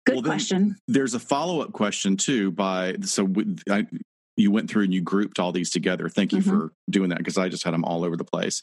good 0.05 0.15
Well, 0.15 0.23
question. 0.23 0.75
there's 0.87 1.13
a 1.13 1.19
follow-up 1.19 1.71
question 1.73 2.17
too 2.17 2.51
by 2.51 2.97
so 3.01 3.23
we- 3.23 3.55
I, 3.69 3.87
you 4.37 4.51
went 4.51 4.69
through 4.69 4.83
and 4.83 4.93
you 4.93 5.01
grouped 5.01 5.39
all 5.39 5.51
these 5.51 5.71
together 5.71 6.07
thank 6.07 6.31
you 6.31 6.37
Mhm. 6.39 6.43
for 6.43 6.71
doing 6.89 7.09
that 7.09 7.17
because 7.17 7.37
i 7.37 7.49
just 7.49 7.63
had 7.63 7.73
them 7.73 7.83
all 7.83 8.05
over 8.05 8.15
the 8.15 8.23
place 8.23 8.61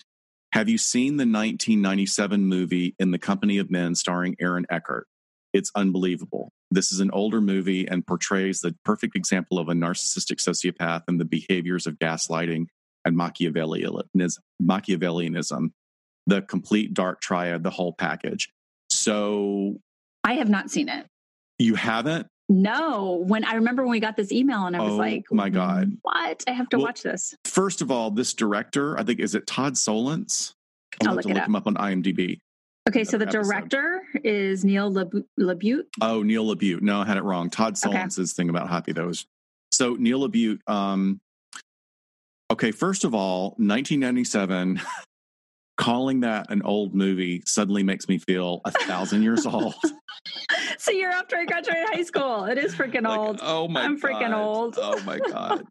have 0.52 0.68
you 0.68 0.78
seen 0.78 1.16
the 1.16 1.26
1997 1.26 2.46
movie 2.46 2.94
in 3.00 3.10
the 3.10 3.18
company 3.18 3.58
of 3.58 3.68
men 3.68 3.96
starring 3.96 4.36
aaron 4.40 4.64
eckhart 4.70 5.06
it's 5.52 5.70
unbelievable 5.74 6.50
this 6.70 6.92
is 6.92 7.00
an 7.00 7.10
older 7.12 7.40
movie 7.40 7.86
and 7.86 8.06
portrays 8.06 8.60
the 8.60 8.74
perfect 8.84 9.14
example 9.16 9.58
of 9.58 9.68
a 9.68 9.72
narcissistic 9.72 10.36
sociopath 10.42 11.02
and 11.08 11.20
the 11.20 11.24
behaviors 11.24 11.86
of 11.86 11.94
gaslighting 11.98 12.66
and 13.04 13.16
machiavellianism, 13.16 14.38
machiavellianism 14.62 15.70
the 16.26 16.42
complete 16.42 16.92
dark 16.92 17.20
triad 17.20 17.62
the 17.62 17.70
whole 17.70 17.92
package 17.92 18.50
so 18.90 19.76
I 20.24 20.34
have 20.34 20.48
not 20.48 20.70
seen 20.70 20.88
it. 20.88 21.06
you 21.58 21.74
haven't 21.76 22.26
No, 22.48 23.22
when 23.26 23.44
I 23.44 23.54
remember 23.54 23.82
when 23.82 23.92
we 23.92 24.00
got 24.00 24.16
this 24.16 24.32
email 24.32 24.66
and 24.66 24.76
I 24.76 24.80
was 24.82 24.94
Oh, 24.94 24.96
like, 24.96 25.24
my 25.30 25.48
God. 25.50 25.96
what? 26.02 26.42
I 26.48 26.52
have 26.52 26.68
to 26.70 26.78
Well, 26.78 26.86
watch 26.86 27.02
this. 27.02 27.34
First 27.44 27.80
of 27.82 27.90
all, 27.92 28.10
this 28.10 28.34
director, 28.34 28.98
I 28.98 29.04
think, 29.04 29.20
is 29.20 29.34
it 29.36 29.46
Todd 29.46 29.74
Solondz? 29.74 30.52
I'll, 31.02 31.08
I'll 31.10 31.14
have 31.14 31.16
look 31.16 31.22
to 31.24 31.28
look 31.28 31.42
up. 31.42 31.48
him 31.48 31.56
up 31.56 31.66
on 31.68 31.74
IMDb. 31.74 32.38
Okay, 32.88 33.02
so 33.04 33.18
the 33.18 33.24
episode. 33.26 33.42
director 33.42 34.02
is 34.22 34.64
Neil 34.64 34.90
Labu- 34.92 35.24
Labute. 35.40 35.86
Oh, 36.00 36.22
Neil 36.22 36.44
LaBute. 36.54 36.82
No, 36.82 37.00
I 37.00 37.06
had 37.06 37.16
it 37.16 37.24
wrong. 37.24 37.50
Todd 37.50 37.76
Okay. 37.84 37.96
Solondz's 37.98 38.32
thing 38.32 38.48
about 38.48 38.68
Happy 38.68 38.92
was 38.92 39.26
so 39.72 39.94
Neil 39.94 40.20
LaBute. 40.28 40.60
Um, 40.68 41.18
okay, 42.52 42.70
first 42.70 43.04
of 43.04 43.14
all, 43.14 43.50
1997. 43.58 44.80
Calling 45.78 46.20
that 46.20 46.50
an 46.50 46.62
old 46.62 46.94
movie 46.94 47.42
suddenly 47.44 47.82
makes 47.82 48.08
me 48.08 48.16
feel 48.16 48.62
a 48.64 48.70
thousand 48.70 49.22
years 49.22 49.46
old. 49.46 49.74
So 50.78 50.90
you're 50.92 51.10
after 51.10 51.36
I 51.36 51.44
graduated 51.44 51.84
high 51.88 52.02
school. 52.02 52.44
It 52.44 52.58
is 52.58 52.74
freaking 52.74 53.02
Like, 53.02 53.18
old. 53.18 53.40
oh 53.42 53.66
my 53.68 53.82
I'm 53.82 53.98
freaking 54.00 54.34
old. 54.36 54.76
Oh 54.80 55.00
my 55.04 55.18
god. 55.18 55.64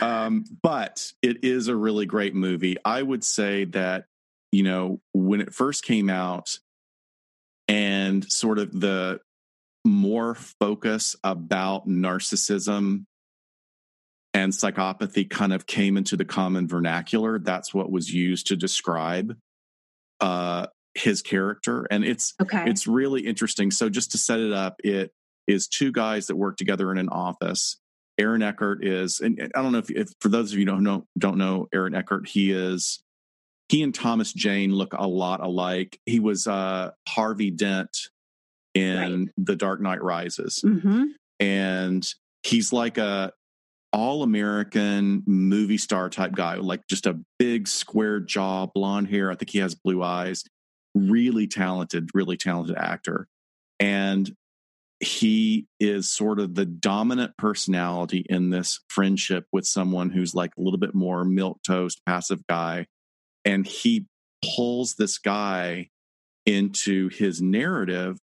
um, 0.00 0.44
but 0.62 1.12
it 1.22 1.44
is 1.44 1.68
a 1.68 1.76
really 1.76 2.06
great 2.06 2.34
movie. 2.34 2.76
I 2.84 3.02
would 3.02 3.22
say 3.22 3.64
that 3.66 4.06
you 4.52 4.62
know 4.62 5.00
when 5.12 5.40
it 5.40 5.54
first 5.54 5.84
came 5.84 6.10
out, 6.10 6.58
and 7.68 8.30
sort 8.30 8.58
of 8.58 8.80
the 8.80 9.20
more 9.84 10.34
focus 10.34 11.16
about 11.24 11.88
narcissism 11.88 13.04
and 14.34 14.52
psychopathy 14.52 15.28
kind 15.28 15.52
of 15.52 15.66
came 15.66 15.96
into 15.96 16.16
the 16.16 16.24
common 16.24 16.68
vernacular. 16.68 17.38
That's 17.38 17.74
what 17.74 17.90
was 17.90 18.12
used 18.12 18.46
to 18.48 18.56
describe 18.56 19.36
uh, 20.20 20.66
his 20.94 21.22
character, 21.22 21.86
and 21.90 22.04
it's 22.04 22.34
okay. 22.40 22.64
it's 22.66 22.86
really 22.86 23.22
interesting. 23.26 23.70
So 23.70 23.88
just 23.88 24.12
to 24.12 24.18
set 24.18 24.40
it 24.40 24.52
up, 24.52 24.76
it 24.84 25.12
is 25.46 25.66
two 25.66 25.92
guys 25.92 26.26
that 26.26 26.36
work 26.36 26.56
together 26.56 26.92
in 26.92 26.98
an 26.98 27.08
office. 27.08 27.78
Aaron 28.18 28.42
Eckhart 28.42 28.84
is, 28.84 29.20
and 29.20 29.50
I 29.54 29.62
don't 29.62 29.72
know 29.72 29.78
if, 29.78 29.90
if 29.90 30.10
for 30.20 30.28
those 30.28 30.52
of 30.52 30.58
you 30.58 30.66
who 30.66 30.72
don't 30.72 30.84
know 30.84 31.06
don't 31.18 31.38
know 31.38 31.68
Aaron 31.72 31.94
Eckhart, 31.94 32.28
he 32.28 32.52
is 32.52 33.02
he 33.70 33.82
and 33.82 33.94
Thomas 33.94 34.32
Jane 34.32 34.74
look 34.74 34.94
a 34.94 35.06
lot 35.06 35.40
alike. 35.40 35.98
He 36.04 36.18
was 36.18 36.46
uh, 36.46 36.90
Harvey 37.08 37.50
Dent 37.50 37.96
in 38.74 39.30
The 39.38 39.56
Dark 39.56 39.80
Knight 39.80 40.02
Rises, 40.02 40.60
hmm 40.62 41.04
and 41.40 42.06
he's 42.42 42.70
like 42.70 42.98
a 42.98 43.32
all 43.92 44.22
American 44.22 45.22
movie 45.26 45.78
star 45.78 46.08
type 46.08 46.32
guy, 46.32 46.54
like 46.54 46.86
just 46.88 47.06
a 47.06 47.18
big 47.38 47.66
square 47.66 48.20
jaw, 48.20 48.66
blonde 48.66 49.08
hair. 49.08 49.30
I 49.30 49.34
think 49.34 49.50
he 49.50 49.58
has 49.58 49.74
blue 49.74 50.02
eyes. 50.02 50.44
Really 50.94 51.46
talented, 51.46 52.10
really 52.14 52.36
talented 52.36 52.76
actor. 52.76 53.26
And 53.80 54.30
he 55.00 55.66
is 55.80 56.10
sort 56.10 56.38
of 56.38 56.54
the 56.54 56.66
dominant 56.66 57.36
personality 57.38 58.26
in 58.28 58.50
this 58.50 58.80
friendship 58.88 59.46
with 59.50 59.66
someone 59.66 60.10
who's 60.10 60.34
like 60.34 60.52
a 60.56 60.60
little 60.60 60.78
bit 60.78 60.94
more 60.94 61.24
milk 61.24 61.60
toast, 61.66 62.02
passive 62.06 62.46
guy. 62.48 62.86
And 63.44 63.66
he 63.66 64.06
pulls 64.56 64.94
this 64.94 65.18
guy 65.18 65.88
into 66.46 67.08
his 67.08 67.40
narrative 67.40 68.18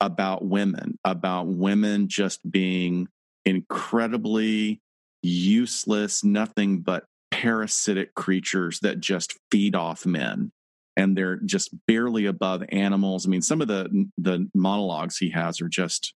about 0.00 0.44
women, 0.44 0.98
about 1.04 1.46
women 1.46 2.08
just 2.08 2.50
being 2.50 3.08
incredibly 3.44 4.80
useless, 5.22 6.24
nothing 6.24 6.80
but 6.80 7.04
parasitic 7.30 8.14
creatures 8.14 8.80
that 8.80 9.00
just 9.00 9.38
feed 9.50 9.74
off 9.74 10.06
men. 10.06 10.52
And 10.96 11.16
they're 11.16 11.36
just 11.36 11.74
barely 11.88 12.26
above 12.26 12.62
animals. 12.68 13.26
I 13.26 13.30
mean, 13.30 13.42
some 13.42 13.60
of 13.60 13.68
the 13.68 14.08
the 14.16 14.48
monologues 14.54 15.16
he 15.16 15.30
has 15.30 15.60
are 15.60 15.68
just 15.68 16.14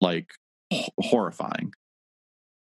like 0.00 0.28
horrifying. 1.00 1.72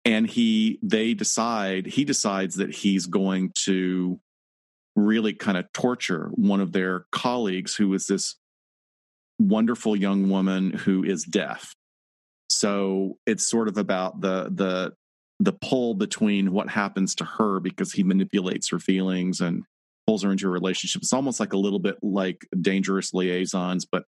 And 0.03 0.27
he 0.27 0.79
they 0.81 1.13
decide 1.13 1.85
he 1.85 2.03
decides 2.03 2.55
that 2.55 2.75
he's 2.75 3.05
going 3.05 3.51
to 3.65 4.19
really 4.97 5.33
kind 5.33 5.57
of 5.57 5.71
torture 5.73 6.29
one 6.33 6.59
of 6.59 6.73
their 6.73 7.05
colleagues 7.11 7.75
who 7.75 7.93
is 7.93 8.07
this 8.07 8.35
wonderful 9.39 9.95
young 9.95 10.29
woman 10.29 10.71
who 10.71 11.03
is 11.03 11.23
deaf. 11.23 11.75
So 12.49 13.17
it's 13.25 13.49
sort 13.49 13.67
of 13.67 13.77
about 13.77 14.21
the 14.21 14.49
the 14.51 14.93
the 15.39 15.53
pull 15.53 15.93
between 15.93 16.51
what 16.51 16.67
happens 16.67 17.13
to 17.15 17.23
her 17.23 17.59
because 17.59 17.93
he 17.93 18.03
manipulates 18.03 18.71
her 18.71 18.79
feelings 18.79 19.39
and 19.39 19.63
pulls 20.07 20.23
her 20.23 20.31
into 20.31 20.47
a 20.47 20.51
relationship. 20.51 21.03
It's 21.03 21.13
almost 21.13 21.39
like 21.39 21.53
a 21.53 21.57
little 21.57 21.77
bit 21.77 21.97
like 22.01 22.47
dangerous 22.59 23.13
liaisons, 23.13 23.85
but 23.85 24.03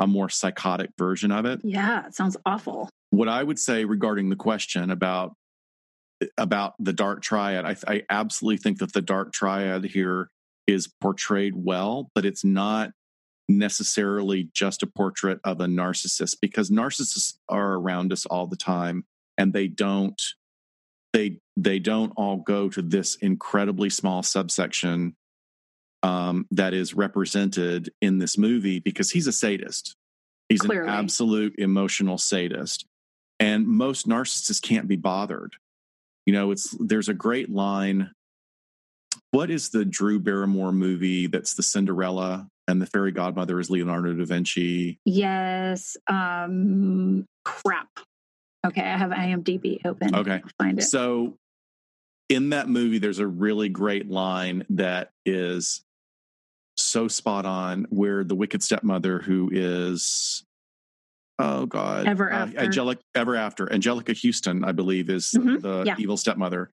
a 0.00 0.06
more 0.08 0.28
psychotic 0.28 0.90
version 0.98 1.30
of 1.30 1.44
it. 1.44 1.60
Yeah, 1.62 2.06
it 2.06 2.14
sounds 2.16 2.36
awful. 2.44 2.90
What 3.10 3.28
I 3.28 3.44
would 3.44 3.60
say 3.60 3.84
regarding 3.84 4.30
the 4.30 4.36
question 4.36 4.90
about 4.90 5.34
about 6.36 6.74
the 6.78 6.92
dark 6.92 7.22
triad, 7.22 7.64
I, 7.64 7.76
I 7.86 8.02
absolutely 8.08 8.58
think 8.58 8.78
that 8.78 8.92
the 8.92 9.02
dark 9.02 9.32
triad 9.32 9.84
here 9.84 10.30
is 10.66 10.88
portrayed 11.00 11.54
well, 11.56 12.10
but 12.14 12.24
it's 12.24 12.44
not 12.44 12.90
necessarily 13.48 14.48
just 14.54 14.82
a 14.82 14.86
portrait 14.86 15.38
of 15.44 15.60
a 15.60 15.66
narcissist 15.66 16.36
because 16.40 16.70
narcissists 16.70 17.34
are 17.48 17.74
around 17.74 18.12
us 18.12 18.24
all 18.26 18.46
the 18.46 18.56
time 18.56 19.04
and 19.36 19.52
they 19.52 19.68
don't 19.68 20.20
they 21.12 21.38
they 21.56 21.78
don't 21.78 22.12
all 22.16 22.38
go 22.38 22.68
to 22.68 22.82
this 22.82 23.16
incredibly 23.16 23.90
small 23.90 24.22
subsection 24.22 25.14
um, 26.02 26.46
that 26.50 26.74
is 26.74 26.92
represented 26.92 27.90
in 28.02 28.18
this 28.18 28.36
movie 28.36 28.78
because 28.78 29.10
he's 29.10 29.26
a 29.26 29.32
sadist. 29.32 29.96
He's 30.48 30.60
Clearly. 30.60 30.88
an 30.88 30.94
absolute 30.94 31.54
emotional 31.56 32.18
sadist, 32.18 32.84
and 33.40 33.66
most 33.66 34.06
narcissists 34.06 34.60
can't 34.60 34.88
be 34.88 34.96
bothered. 34.96 35.54
You 36.26 36.32
know, 36.32 36.50
it's 36.50 36.74
there's 36.78 37.08
a 37.08 37.14
great 37.14 37.50
line. 37.50 38.10
What 39.30 39.50
is 39.50 39.70
the 39.70 39.84
Drew 39.84 40.20
Barrymore 40.20 40.72
movie 40.72 41.26
that's 41.26 41.54
the 41.54 41.62
Cinderella 41.62 42.48
and 42.68 42.80
the 42.80 42.86
fairy 42.86 43.12
godmother 43.12 43.58
is 43.60 43.68
Leonardo 43.68 44.14
da 44.14 44.24
Vinci? 44.24 44.98
Yes. 45.04 45.96
Um, 46.06 47.26
crap. 47.44 47.88
Okay, 48.66 48.80
I 48.80 48.96
have 48.96 49.10
IMDb 49.10 49.84
open. 49.84 50.14
Okay, 50.14 50.42
find 50.58 50.78
it. 50.78 50.82
So 50.82 51.36
in 52.28 52.50
that 52.50 52.68
movie, 52.68 52.98
there's 52.98 53.18
a 53.18 53.26
really 53.26 53.68
great 53.68 54.08
line 54.08 54.64
that 54.70 55.10
is 55.26 55.84
so 56.76 57.08
spot 57.08 57.44
on 57.46 57.86
where 57.90 58.24
the 58.24 58.34
wicked 58.34 58.62
stepmother 58.62 59.18
who 59.18 59.50
is 59.52 60.44
oh 61.38 61.66
god 61.66 62.06
ever 62.06 62.32
uh, 62.32 62.36
after 62.36 62.58
angelic 62.60 62.98
ever 63.14 63.36
after 63.36 63.66
anjelica 63.66 64.16
huston 64.20 64.64
i 64.64 64.72
believe 64.72 65.10
is 65.10 65.32
mm-hmm. 65.36 65.58
the 65.58 65.84
yeah. 65.84 65.96
evil 65.98 66.16
stepmother 66.16 66.70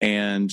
and 0.00 0.52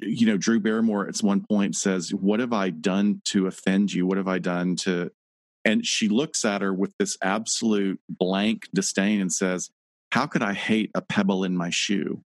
you 0.00 0.26
know 0.26 0.36
drew 0.36 0.60
barrymore 0.60 1.06
at 1.06 1.16
one 1.18 1.44
point 1.48 1.74
says 1.74 2.14
what 2.14 2.40
have 2.40 2.52
i 2.52 2.70
done 2.70 3.20
to 3.24 3.46
offend 3.46 3.92
you 3.92 4.06
what 4.06 4.16
have 4.16 4.28
i 4.28 4.38
done 4.38 4.76
to 4.76 5.10
and 5.64 5.86
she 5.86 6.08
looks 6.08 6.44
at 6.44 6.62
her 6.62 6.72
with 6.72 6.92
this 6.98 7.16
absolute 7.22 8.00
blank 8.08 8.68
disdain 8.74 9.20
and 9.20 9.32
says 9.32 9.70
how 10.12 10.26
could 10.26 10.42
i 10.42 10.52
hate 10.52 10.90
a 10.94 11.02
pebble 11.02 11.44
in 11.44 11.56
my 11.56 11.68
shoe 11.70 12.22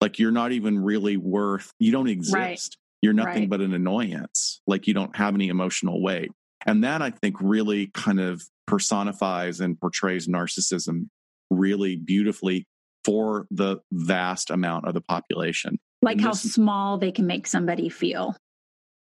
like 0.00 0.18
you're 0.18 0.32
not 0.32 0.52
even 0.52 0.82
really 0.82 1.16
worth 1.16 1.72
you 1.78 1.92
don't 1.92 2.08
exist 2.08 2.34
right. 2.34 2.76
You're 3.02 3.12
nothing 3.12 3.42
right. 3.42 3.50
but 3.50 3.60
an 3.60 3.74
annoyance. 3.74 4.60
Like 4.66 4.86
you 4.86 4.94
don't 4.94 5.14
have 5.16 5.34
any 5.34 5.48
emotional 5.48 6.00
weight. 6.00 6.30
And 6.66 6.84
that 6.84 7.02
I 7.02 7.10
think 7.10 7.36
really 7.40 7.88
kind 7.88 8.20
of 8.20 8.42
personifies 8.66 9.60
and 9.60 9.78
portrays 9.78 10.28
narcissism 10.28 11.08
really 11.50 11.96
beautifully 11.96 12.66
for 13.04 13.46
the 13.50 13.78
vast 13.92 14.50
amount 14.50 14.86
of 14.86 14.94
the 14.94 15.00
population. 15.00 15.78
Like 16.02 16.20
how 16.20 16.32
small 16.32 16.98
they 16.98 17.12
can 17.12 17.26
make 17.26 17.46
somebody 17.46 17.88
feel. 17.88 18.36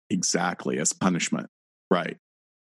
Exactly, 0.09 0.77
as 0.79 0.93
punishment. 0.93 1.47
Right. 1.89 2.17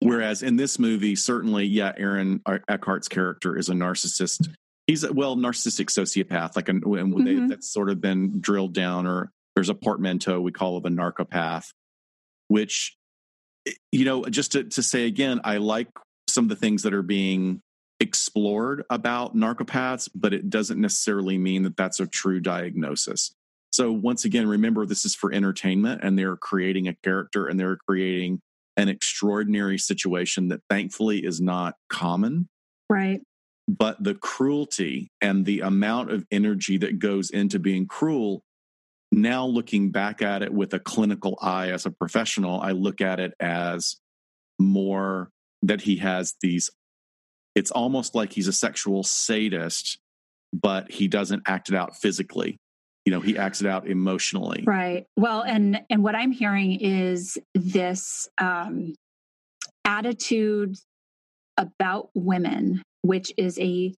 Yeah. 0.00 0.08
Whereas 0.08 0.42
in 0.42 0.56
this 0.56 0.78
movie, 0.78 1.16
certainly, 1.16 1.64
yeah, 1.64 1.92
Aaron 1.96 2.40
Eckhart's 2.68 3.08
character 3.08 3.56
is 3.56 3.68
a 3.68 3.72
narcissist. 3.72 4.48
He's 4.86 5.04
a 5.04 5.12
well 5.12 5.36
narcissistic 5.36 5.86
sociopath, 5.86 6.56
like, 6.56 6.68
and 6.68 6.82
mm-hmm. 6.82 7.46
that's 7.48 7.72
sort 7.72 7.88
of 7.88 8.00
been 8.00 8.40
drilled 8.40 8.74
down 8.74 9.06
or 9.06 9.30
there's 9.54 9.68
a 9.68 9.74
portmanteau 9.74 10.40
we 10.40 10.52
call 10.52 10.78
it 10.78 10.86
a 10.86 10.90
narcopath, 10.90 11.72
which, 12.48 12.96
Eh, 13.66 13.72
you 13.90 14.04
know, 14.04 14.24
just 14.24 14.52
to, 14.52 14.64
to 14.64 14.82
say 14.82 15.06
again, 15.06 15.40
I 15.44 15.58
like 15.58 15.88
some 16.28 16.44
of 16.44 16.48
the 16.48 16.56
things 16.56 16.82
that 16.82 16.94
are 16.94 17.02
being 17.02 17.60
explored 18.00 18.84
about 18.90 19.36
narcopaths, 19.36 20.08
but 20.14 20.34
it 20.34 20.50
doesn't 20.50 20.80
necessarily 20.80 21.38
mean 21.38 21.62
that 21.62 21.76
that's 21.76 22.00
a 22.00 22.06
true 22.06 22.40
diagnosis. 22.40 23.34
So, 23.72 23.90
once 23.90 24.24
again, 24.24 24.46
remember 24.48 24.84
this 24.84 25.04
is 25.04 25.14
for 25.14 25.32
entertainment 25.32 26.02
and 26.02 26.18
they're 26.18 26.36
creating 26.36 26.88
a 26.88 26.96
character 27.02 27.46
and 27.46 27.58
they're 27.58 27.78
creating 27.88 28.40
an 28.76 28.88
extraordinary 28.88 29.78
situation 29.78 30.48
that 30.48 30.60
thankfully 30.68 31.24
is 31.24 31.40
not 31.40 31.76
common. 31.88 32.48
Right. 32.90 33.22
But 33.68 34.02
the 34.02 34.14
cruelty 34.14 35.08
and 35.20 35.46
the 35.46 35.60
amount 35.60 36.10
of 36.10 36.26
energy 36.30 36.78
that 36.78 36.98
goes 36.98 37.30
into 37.30 37.58
being 37.58 37.86
cruel 37.86 38.42
now 39.12 39.46
looking 39.46 39.90
back 39.90 40.22
at 40.22 40.42
it 40.42 40.52
with 40.52 40.72
a 40.74 40.78
clinical 40.78 41.38
eye 41.40 41.70
as 41.70 41.86
a 41.86 41.90
professional, 41.90 42.60
I 42.60 42.72
look 42.72 43.00
at 43.00 43.20
it 43.20 43.34
as 43.38 43.96
more 44.58 45.30
that 45.62 45.82
he 45.82 45.96
has 45.96 46.34
these, 46.40 46.70
it's 47.54 47.70
almost 47.70 48.14
like 48.14 48.32
he's 48.32 48.48
a 48.48 48.52
sexual 48.52 49.02
sadist, 49.02 49.98
but 50.52 50.90
he 50.90 51.08
doesn't 51.08 51.42
act 51.46 51.68
it 51.68 51.74
out 51.74 51.96
physically. 51.96 52.56
You 53.04 53.12
know, 53.12 53.20
he 53.20 53.36
acts 53.36 53.60
it 53.60 53.66
out 53.66 53.86
emotionally. 53.86 54.64
Right. 54.66 55.06
Well, 55.16 55.42
and 55.42 55.82
and 55.90 56.04
what 56.04 56.14
I'm 56.14 56.30
hearing 56.30 56.80
is 56.80 57.36
this 57.54 58.28
um 58.38 58.94
attitude 59.84 60.76
about 61.56 62.10
women, 62.14 62.82
which 63.02 63.32
is 63.36 63.58
a 63.58 63.92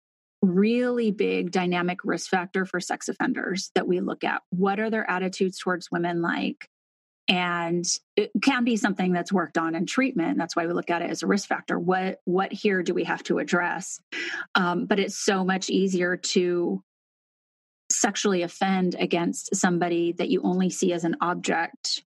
really 0.44 1.10
big 1.10 1.50
dynamic 1.50 2.04
risk 2.04 2.30
factor 2.30 2.64
for 2.64 2.80
sex 2.80 3.08
offenders 3.08 3.70
that 3.74 3.88
we 3.88 4.00
look 4.00 4.24
at. 4.24 4.42
What 4.50 4.78
are 4.78 4.90
their 4.90 5.08
attitudes 5.08 5.58
towards 5.58 5.90
women 5.90 6.22
like? 6.22 6.68
And 7.26 7.86
it 8.16 8.30
can 8.42 8.64
be 8.64 8.76
something 8.76 9.12
that's 9.12 9.32
worked 9.32 9.56
on 9.56 9.74
in 9.74 9.86
treatment. 9.86 10.36
That's 10.36 10.54
why 10.54 10.66
we 10.66 10.74
look 10.74 10.90
at 10.90 11.00
it 11.00 11.10
as 11.10 11.22
a 11.22 11.26
risk 11.26 11.48
factor. 11.48 11.78
What 11.78 12.20
what 12.24 12.52
here 12.52 12.82
do 12.82 12.92
we 12.92 13.04
have 13.04 13.22
to 13.24 13.38
address? 13.38 13.98
Um, 14.54 14.84
but 14.84 14.98
it's 14.98 15.16
so 15.16 15.42
much 15.42 15.70
easier 15.70 16.18
to 16.18 16.82
sexually 17.90 18.42
offend 18.42 18.94
against 18.98 19.56
somebody 19.56 20.12
that 20.12 20.28
you 20.28 20.42
only 20.42 20.68
see 20.68 20.92
as 20.92 21.04
an 21.04 21.16
object 21.20 22.02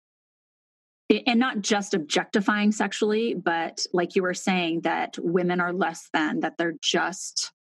and 1.28 1.39
not 1.39 1.62
just 1.62 1.93
objectifying 1.93 2.71
sexually 2.71 3.34
but 3.34 3.86
like 3.93 4.15
you 4.15 4.24
were 4.24 4.34
saying 4.34 4.82
that 4.82 5.17
women 5.19 5.60
are 5.60 5.74
less 5.74 6.10
than 6.13 6.39
that 6.39 6.58
they're 6.58 6.76
just 6.82 7.52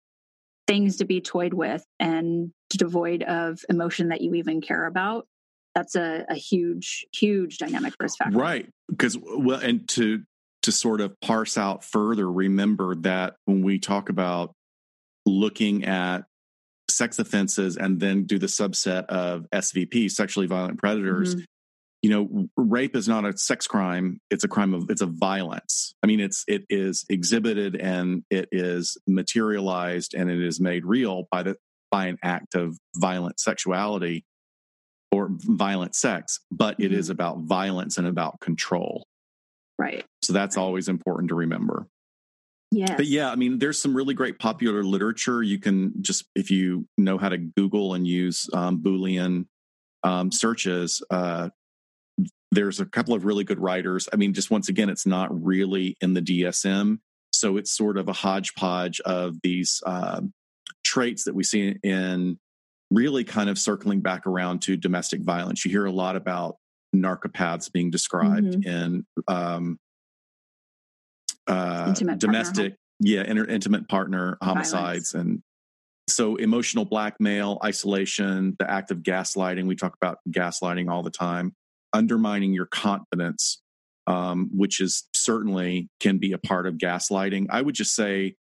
things 0.67 0.97
to 0.97 1.05
be 1.05 1.21
toyed 1.21 1.53
with 1.53 1.85
and 1.99 2.51
devoid 2.69 3.23
of 3.23 3.59
emotion 3.69 4.09
that 4.09 4.21
you 4.21 4.33
even 4.35 4.61
care 4.61 4.85
about 4.85 5.27
that's 5.75 5.95
a, 5.95 6.25
a 6.29 6.35
huge 6.35 7.05
huge 7.13 7.57
dynamic 7.57 7.93
risk 7.99 8.17
factor. 8.17 8.37
Right 8.37 8.67
because 8.89 9.17
well 9.21 9.59
and 9.59 9.87
to 9.89 10.23
to 10.63 10.71
sort 10.71 11.01
of 11.01 11.19
parse 11.19 11.57
out 11.57 11.83
further 11.83 12.29
remember 12.31 12.95
that 12.95 13.35
when 13.45 13.61
we 13.61 13.77
talk 13.77 14.09
about 14.09 14.53
looking 15.25 15.85
at 15.85 16.23
sex 16.89 17.19
offenses 17.19 17.77
and 17.77 17.99
then 17.99 18.23
do 18.23 18.39
the 18.39 18.47
subset 18.47 19.05
of 19.05 19.47
svp 19.53 20.09
sexually 20.09 20.47
violent 20.47 20.77
predators 20.79 21.35
mm-hmm 21.35 21.43
you 22.05 22.11
know 22.11 22.47
rape 22.55 22.95
is 22.95 23.07
not 23.07 23.25
a 23.25 23.35
sex 23.35 23.65
crime. 23.65 24.21
It's 24.29 24.43
a 24.43 24.47
crime 24.47 24.75
of 24.75 24.91
it's 24.91 25.01
a 25.01 25.07
violence. 25.07 25.95
I 26.03 26.07
mean 26.07 26.19
it's 26.19 26.43
it 26.47 26.63
is 26.69 27.03
exhibited 27.09 27.75
and 27.75 28.23
it 28.29 28.47
is 28.51 28.95
materialized 29.07 30.13
and 30.13 30.29
it 30.29 30.39
is 30.39 30.59
made 30.59 30.85
real 30.85 31.27
by 31.31 31.41
the 31.41 31.57
by 31.89 32.05
an 32.05 32.19
act 32.21 32.53
of 32.53 32.77
violent 32.95 33.39
sexuality 33.39 34.23
or 35.11 35.29
violent 35.31 35.95
sex 35.95 36.41
but 36.51 36.75
it 36.79 36.93
is 36.93 37.05
mm-hmm. 37.05 37.13
about 37.13 37.39
violence 37.39 37.97
and 37.97 38.05
about 38.05 38.39
control. 38.39 39.07
Right. 39.79 40.05
So 40.21 40.31
that's 40.31 40.57
always 40.57 40.87
important 40.87 41.29
to 41.29 41.35
remember. 41.35 41.87
Yeah 42.69 42.95
but 42.95 43.07
yeah 43.07 43.31
i 43.31 43.35
mean 43.35 43.57
there's 43.57 43.81
some 43.81 43.97
really 43.97 44.13
great 44.13 44.37
popular 44.37 44.83
literature. 44.83 45.41
You 45.41 45.57
can 45.57 46.03
just 46.03 46.25
if 46.35 46.51
you 46.51 46.87
know 46.99 47.17
how 47.17 47.29
to 47.29 47.39
google 47.39 47.95
and 47.95 48.05
use 48.05 48.47
um, 48.53 48.83
boolean 48.83 49.47
um, 50.03 50.31
searches 50.31 51.01
uh, 51.09 51.49
there's 52.55 52.79
a 52.79 52.85
couple 52.85 53.13
of 53.13 53.25
really 53.25 53.43
good 53.43 53.59
writers. 53.59 54.07
I 54.11 54.15
mean, 54.15 54.33
just 54.33 54.49
once 54.49 54.69
again, 54.69 54.89
it's 54.89 55.05
not 55.05 55.29
really 55.43 55.97
in 56.01 56.13
the 56.13 56.21
DSM. 56.21 56.99
So 57.31 57.57
it's 57.57 57.75
sort 57.75 57.97
of 57.97 58.07
a 58.07 58.13
hodgepodge 58.13 59.01
of 59.01 59.35
these 59.43 59.83
uh, 59.85 60.21
traits 60.83 61.25
that 61.25 61.35
we 61.35 61.43
see 61.43 61.75
in 61.83 62.39
really 62.89 63.25
kind 63.25 63.49
of 63.49 63.59
circling 63.59 63.99
back 63.99 64.25
around 64.25 64.61
to 64.63 64.77
domestic 64.77 65.21
violence. 65.21 65.65
You 65.65 65.71
hear 65.71 65.85
a 65.85 65.91
lot 65.91 66.15
about 66.15 66.55
narcopaths 66.95 67.71
being 67.71 67.91
described 67.91 68.47
mm-hmm. 68.47 68.69
in 68.69 69.05
um, 69.27 69.77
uh, 71.47 71.93
domestic, 71.93 72.55
partner. 72.55 72.77
yeah, 73.01 73.23
inter- 73.23 73.45
intimate 73.45 73.89
partner 73.89 74.37
homicides. 74.41 75.11
Violence. 75.11 75.13
And 75.13 75.43
so 76.07 76.37
emotional 76.37 76.85
blackmail, 76.85 77.59
isolation, 77.65 78.55
the 78.59 78.69
act 78.69 78.91
of 78.91 78.99
gaslighting. 78.99 79.67
We 79.67 79.75
talk 79.75 79.95
about 80.01 80.19
gaslighting 80.29 80.89
all 80.89 81.03
the 81.03 81.11
time 81.11 81.53
undermining 81.95 82.53
your 82.53 82.65
confidence, 82.65 83.61
um, 84.05 84.49
which 84.53 84.81
is 84.81 85.07
certainly 85.13 85.89
can 85.99 86.17
be 86.17 86.33
a 86.33 86.37
part 86.37 86.67
of 86.67 86.75
gaslighting. 86.75 87.47
I 87.49 87.61
would 87.61 87.75
just 87.75 87.95
say 87.95 88.35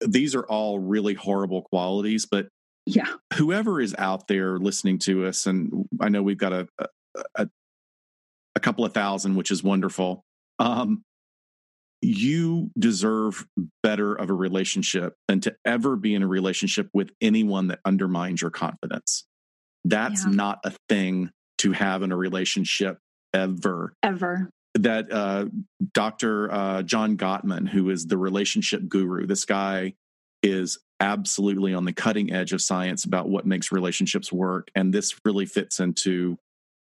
these 0.00 0.34
are 0.34 0.44
all 0.44 0.78
really 0.78 1.14
horrible 1.14 1.62
qualities, 1.62 2.26
but 2.26 2.48
Yeah. 2.86 3.12
Whoever 3.34 3.80
is 3.80 3.94
out 3.98 4.28
there 4.28 4.58
listening 4.58 4.98
to 5.00 5.26
us, 5.26 5.46
and 5.46 5.86
I 6.00 6.08
know 6.08 6.22
we've 6.22 6.38
got 6.38 6.52
a 6.52 6.68
a, 7.34 7.48
a 8.54 8.60
couple 8.60 8.84
of 8.84 8.94
thousand, 8.94 9.36
which 9.36 9.50
is 9.50 9.62
wonderful. 9.62 10.24
Um, 10.58 11.02
you 12.02 12.70
deserve 12.78 13.46
better 13.82 14.14
of 14.14 14.30
a 14.30 14.34
relationship 14.34 15.14
than 15.28 15.40
to 15.40 15.56
ever 15.64 15.96
be 15.96 16.14
in 16.14 16.22
a 16.22 16.26
relationship 16.26 16.88
with 16.94 17.10
anyone 17.20 17.68
that 17.68 17.80
undermines 17.84 18.40
your 18.40 18.50
confidence. 18.50 19.26
That's 19.84 20.24
yeah. 20.24 20.30
not 20.30 20.58
a 20.64 20.72
thing 20.88 21.30
to 21.58 21.72
have 21.72 22.02
in 22.02 22.12
a 22.12 22.16
relationship 22.16 22.98
ever. 23.32 23.94
Ever. 24.02 24.50
That 24.74 25.10
uh, 25.10 25.46
Dr. 25.94 26.52
Uh, 26.52 26.82
John 26.82 27.16
Gottman, 27.16 27.68
who 27.68 27.90
is 27.90 28.06
the 28.06 28.18
relationship 28.18 28.88
guru, 28.88 29.26
this 29.26 29.44
guy 29.44 29.94
is 30.42 30.78
absolutely 31.00 31.74
on 31.74 31.84
the 31.84 31.92
cutting 31.92 32.32
edge 32.32 32.52
of 32.52 32.62
science 32.62 33.04
about 33.04 33.28
what 33.28 33.46
makes 33.46 33.72
relationships 33.72 34.32
work. 34.32 34.68
And 34.74 34.92
this 34.92 35.18
really 35.24 35.46
fits 35.46 35.80
into 35.80 36.38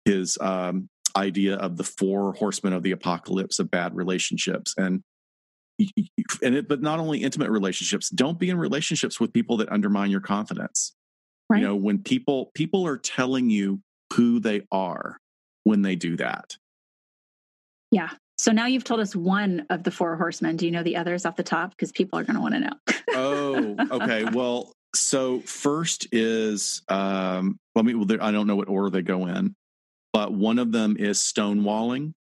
his 0.06 0.38
um, 0.42 0.90
idea 1.16 1.56
of 1.56 1.78
the 1.78 1.84
four 1.84 2.34
horsemen 2.34 2.74
of 2.74 2.84
the 2.84 2.92
apocalypse 2.92 3.60
of 3.60 3.70
bad 3.70 3.96
relationships. 3.96 4.74
And 4.78 5.04
and 6.44 6.56
it, 6.56 6.68
but 6.68 6.82
not 6.82 7.00
only 7.00 7.24
intimate 7.24 7.50
relationships. 7.50 8.10
Don't 8.10 8.38
be 8.38 8.50
in 8.50 8.58
relationships 8.58 9.20
with 9.20 9.34
people 9.34 9.58
that 9.58 9.72
undermine 9.72 10.12
your 10.12 10.20
confidence. 10.20 10.94
Right. 11.50 11.62
You 11.62 11.68
know, 11.68 11.76
when 11.76 12.00
people 12.04 12.52
people 12.54 12.86
are 12.86 12.98
telling 12.98 13.50
you 13.50 13.82
who 14.14 14.40
they 14.40 14.62
are 14.72 15.18
when 15.64 15.82
they 15.82 15.96
do 15.96 16.18
that. 16.18 16.58
Yeah. 17.92 18.10
So 18.38 18.52
now 18.52 18.66
you've 18.66 18.84
told 18.84 19.00
us 19.00 19.16
one 19.16 19.66
of 19.70 19.84
the 19.84 19.92
four 19.92 20.16
horsemen. 20.16 20.56
Do 20.58 20.66
you 20.66 20.72
know 20.72 20.84
the 20.84 20.96
others 20.96 21.26
off 21.26 21.36
the 21.36 21.44
top? 21.44 21.72
Because 21.72 21.92
people 21.92 22.18
are 22.18 22.24
going 22.24 22.36
to 22.36 22.42
want 22.42 22.56
to 22.56 22.60
know. 22.60 22.74
oh, 23.10 23.76
okay. 24.02 24.24
Well, 24.34 24.74
so 24.96 25.42
first 25.42 26.08
is 26.12 26.82
um, 26.90 27.60
well, 27.76 27.84
I 27.84 27.94
mean, 27.94 28.20
I 28.20 28.32
don't 28.32 28.48
know 28.48 28.56
what 28.56 28.68
order 28.68 28.90
they 28.90 29.02
go 29.02 29.28
in, 29.28 29.56
but 30.12 30.34
one 30.34 30.60
of 30.60 30.72
them 30.72 30.98
is 30.98 31.20
stonewalling. 31.20 32.14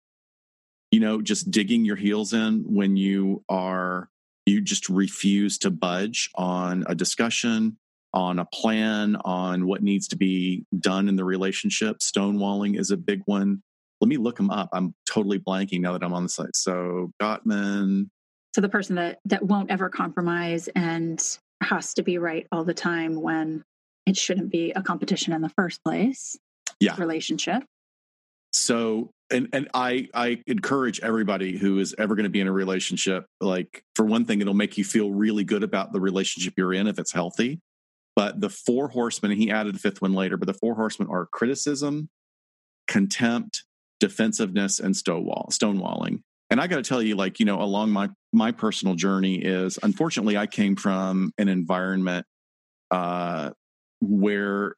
You 0.91 0.99
know, 0.99 1.21
just 1.21 1.51
digging 1.51 1.85
your 1.85 1.95
heels 1.95 2.33
in 2.33 2.65
when 2.67 2.97
you 2.97 3.43
are 3.47 4.09
you 4.45 4.61
just 4.61 4.89
refuse 4.89 5.59
to 5.59 5.69
budge 5.69 6.29
on 6.35 6.83
a 6.87 6.95
discussion 6.95 7.77
on 8.13 8.39
a 8.39 8.45
plan 8.45 9.15
on 9.17 9.67
what 9.67 9.83
needs 9.83 10.07
to 10.09 10.17
be 10.17 10.65
done 10.79 11.07
in 11.07 11.15
the 11.15 11.23
relationship. 11.23 11.99
Stonewalling 11.99 12.79
is 12.79 12.91
a 12.91 12.97
big 12.97 13.21
one. 13.25 13.61
Let 14.01 14.07
me 14.07 14.17
look 14.17 14.37
them 14.37 14.49
up. 14.49 14.69
I'm 14.71 14.93
totally 15.07 15.39
blanking 15.39 15.81
now 15.81 15.93
that 15.93 16.03
I'm 16.03 16.13
on 16.13 16.23
the 16.23 16.29
site. 16.29 16.55
So 16.55 17.11
Gottman. 17.21 18.09
So 18.55 18.61
the 18.61 18.69
person 18.69 18.95
that 18.95 19.19
that 19.25 19.43
won't 19.43 19.69
ever 19.69 19.89
compromise 19.89 20.69
and 20.75 21.21
has 21.61 21.93
to 21.95 22.03
be 22.03 22.17
right 22.17 22.47
all 22.51 22.63
the 22.63 22.73
time 22.73 23.21
when 23.21 23.63
it 24.05 24.17
shouldn't 24.17 24.49
be 24.49 24.71
a 24.71 24.81
competition 24.81 25.33
in 25.33 25.41
the 25.41 25.49
first 25.49 25.83
place. 25.83 26.37
Yeah. 26.79 26.95
Relationship. 26.97 27.63
So 28.53 29.11
and 29.29 29.49
and 29.53 29.69
I 29.73 30.07
I 30.13 30.41
encourage 30.47 30.99
everybody 31.01 31.57
who 31.57 31.79
is 31.79 31.93
ever 31.97 32.15
going 32.15 32.23
to 32.23 32.29
be 32.29 32.39
in 32.39 32.47
a 32.47 32.51
relationship 32.51 33.25
like 33.41 33.83
for 33.95 34.05
one 34.05 34.25
thing 34.25 34.41
it'll 34.41 34.53
make 34.53 34.77
you 34.77 34.83
feel 34.83 35.11
really 35.11 35.43
good 35.43 35.63
about 35.63 35.93
the 35.93 35.99
relationship 35.99 36.53
you're 36.57 36.73
in 36.73 36.87
if 36.87 36.97
it's 36.97 37.11
healthy 37.11 37.59
but 38.19 38.41
the 38.41 38.49
four 38.49 38.89
horsemen, 38.89 39.31
he 39.31 39.49
added 39.49 39.77
a 39.77 39.79
fifth 39.79 40.01
one 40.01 40.11
later, 40.11 40.35
but 40.35 40.45
the 40.45 40.53
four 40.53 40.75
horsemen 40.75 41.07
are 41.09 41.25
criticism, 41.25 42.09
contempt, 42.85 43.63
defensiveness, 44.01 44.77
and 44.77 44.93
stonewall, 44.93 45.47
stonewalling. 45.53 46.23
And 46.49 46.59
I 46.59 46.67
got 46.67 46.75
to 46.75 46.81
tell 46.81 47.01
you, 47.01 47.15
like, 47.15 47.39
you 47.39 47.45
know, 47.45 47.61
along 47.61 47.91
my 47.91 48.09
my 48.33 48.51
personal 48.51 48.95
journey 48.95 49.35
is 49.35 49.79
unfortunately 49.81 50.35
I 50.35 50.47
came 50.47 50.75
from 50.75 51.31
an 51.37 51.47
environment 51.47 52.25
uh, 52.91 53.51
where 54.01 54.75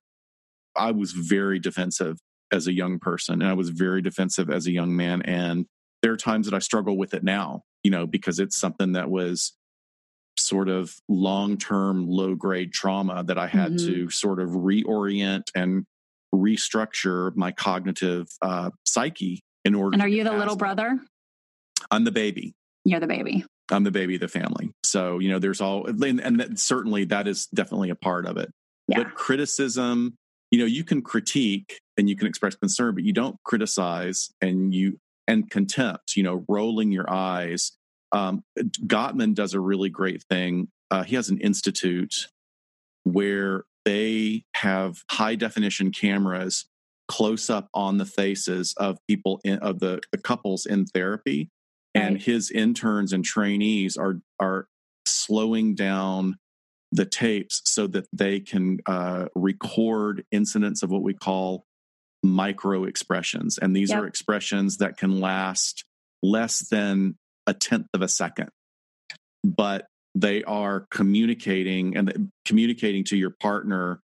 I 0.75 0.91
was 0.91 1.11
very 1.11 1.57
defensive 1.57 2.19
as 2.51 2.67
a 2.67 2.73
young 2.73 2.99
person, 2.99 3.41
and 3.41 3.49
I 3.49 3.53
was 3.53 3.69
very 3.69 4.03
defensive 4.03 4.51
as 4.51 4.67
a 4.67 4.71
young 4.71 4.95
man. 4.95 5.23
And 5.23 5.65
there 6.03 6.11
are 6.11 6.17
times 6.17 6.45
that 6.45 6.53
I 6.53 6.59
struggle 6.59 6.95
with 6.95 7.15
it 7.15 7.23
now, 7.23 7.63
you 7.81 7.89
know, 7.89 8.05
because 8.05 8.37
it's 8.37 8.55
something 8.55 8.91
that 8.91 9.09
was 9.09 9.53
sort 10.37 10.69
of 10.69 10.95
long 11.07 11.57
term 11.57 12.07
low 12.07 12.35
grade 12.35 12.73
trauma 12.73 13.23
that 13.23 13.37
I 13.37 13.47
had 13.47 13.73
mm-hmm. 13.73 13.87
to 13.87 14.09
sort 14.09 14.39
of 14.39 14.49
reorient 14.49 15.43
and 15.55 15.85
restructure 16.33 17.35
my 17.35 17.51
cognitive 17.51 18.27
uh, 18.41 18.71
psyche 18.85 19.41
in 19.65 19.75
order. 19.75 19.93
And 19.93 20.01
are 20.01 20.07
you 20.07 20.23
the 20.23 20.33
little 20.33 20.55
brother? 20.55 20.99
I'm 21.89 22.03
the 22.03 22.11
baby. 22.11 22.53
You're 22.85 22.99
the 22.99 23.07
baby. 23.07 23.45
I'm 23.69 23.83
the 23.83 23.91
baby 23.91 24.15
of 24.15 24.21
the 24.21 24.27
family. 24.27 24.71
So, 24.83 25.19
you 25.19 25.29
know, 25.29 25.39
there's 25.39 25.61
all, 25.61 25.85
and, 25.87 26.19
and 26.19 26.39
that, 26.39 26.59
certainly 26.59 27.05
that 27.05 27.27
is 27.27 27.47
definitely 27.47 27.89
a 27.89 27.95
part 27.95 28.25
of 28.25 28.37
it. 28.37 28.49
Yeah. 28.87 29.03
But 29.03 29.15
criticism, 29.15 30.15
you 30.51 30.59
know, 30.59 30.65
you 30.65 30.83
can 30.83 31.01
critique 31.01 31.79
and 31.97 32.09
you 32.09 32.15
can 32.15 32.27
express 32.27 32.55
concern, 32.55 32.95
but 32.95 33.03
you 33.03 33.13
don't 33.13 33.37
criticize 33.43 34.29
and 34.41 34.73
you, 34.73 34.97
and 35.27 35.49
contempt, 35.49 36.17
you 36.17 36.23
know, 36.23 36.43
rolling 36.49 36.91
your 36.91 37.09
eyes 37.09 37.71
um, 38.11 38.43
Gottman 38.57 39.33
does 39.35 39.53
a 39.53 39.59
really 39.59 39.89
great 39.89 40.23
thing. 40.23 40.67
Uh, 40.89 41.03
he 41.03 41.15
has 41.15 41.29
an 41.29 41.37
institute 41.39 42.27
where 43.03 43.63
they 43.85 44.43
have 44.55 45.03
high 45.09 45.35
definition 45.35 45.91
cameras 45.91 46.65
close 47.07 47.49
up 47.49 47.67
on 47.73 47.97
the 47.97 48.05
faces 48.05 48.73
of 48.77 48.97
people 49.07 49.41
in, 49.43 49.59
of 49.59 49.79
the, 49.79 50.01
the 50.11 50.17
couples 50.17 50.65
in 50.65 50.85
therapy 50.85 51.49
right. 51.95 52.05
and 52.05 52.21
his 52.21 52.51
interns 52.51 53.11
and 53.11 53.25
trainees 53.25 53.97
are 53.97 54.21
are 54.39 54.67
slowing 55.05 55.75
down 55.75 56.37
the 56.91 57.05
tapes 57.05 57.61
so 57.65 57.87
that 57.87 58.05
they 58.13 58.39
can 58.39 58.79
uh, 58.85 59.25
record 59.35 60.23
incidents 60.31 60.83
of 60.83 60.91
what 60.91 61.01
we 61.01 61.13
call 61.13 61.65
micro 62.23 62.83
expressions 62.83 63.57
and 63.57 63.75
these 63.75 63.89
yep. 63.89 64.03
are 64.03 64.07
expressions 64.07 64.77
that 64.77 64.95
can 64.95 65.19
last 65.19 65.83
less 66.23 66.69
than 66.69 67.17
a 67.47 67.53
tenth 67.53 67.87
of 67.93 68.01
a 68.01 68.07
second, 68.07 68.49
but 69.43 69.87
they 70.15 70.43
are 70.43 70.85
communicating 70.91 71.95
and 71.95 72.31
communicating 72.45 73.03
to 73.05 73.17
your 73.17 73.29
partner 73.29 74.01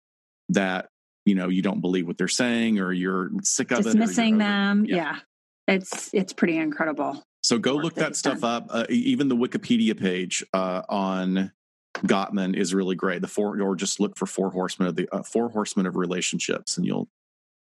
that 0.50 0.88
you 1.26 1.36
know 1.36 1.50
you 1.50 1.62
don't 1.62 1.82
believe 1.82 2.08
what 2.08 2.18
they're 2.18 2.28
saying 2.28 2.80
or 2.80 2.94
you're 2.94 3.30
sick 3.44 3.72
of 3.72 3.78
dismissing 3.80 4.02
it 4.02 4.06
dismissing 4.06 4.38
them 4.38 4.86
yeah. 4.86 4.96
yeah. 4.96 5.76
it's 5.76 6.14
it's 6.14 6.34
pretty 6.34 6.58
incredible. 6.58 7.22
So 7.44 7.58
go 7.58 7.76
look 7.76 7.96
that 7.96 8.16
stuff 8.16 8.42
done. 8.42 8.64
up. 8.64 8.68
Uh, 8.70 8.86
even 8.90 9.30
the 9.30 9.36
wikipedia 9.36 9.98
page 9.98 10.44
uh, 10.54 10.82
on 10.90 11.52
gottman 12.00 12.56
is 12.56 12.74
really 12.74 12.96
great. 12.96 13.22
The 13.22 13.28
four 13.28 13.62
or 13.62 13.76
just 13.76 14.00
look 14.00 14.18
for 14.18 14.26
four 14.26 14.52
horsemen 14.52 14.90
of 14.90 14.96
the 14.96 15.08
uh, 15.12 15.24
four 15.24 15.50
horsemen 15.50 15.86
of 15.86 15.96
relationships 15.96 16.78
and 16.78 16.86
you'll 16.86 17.08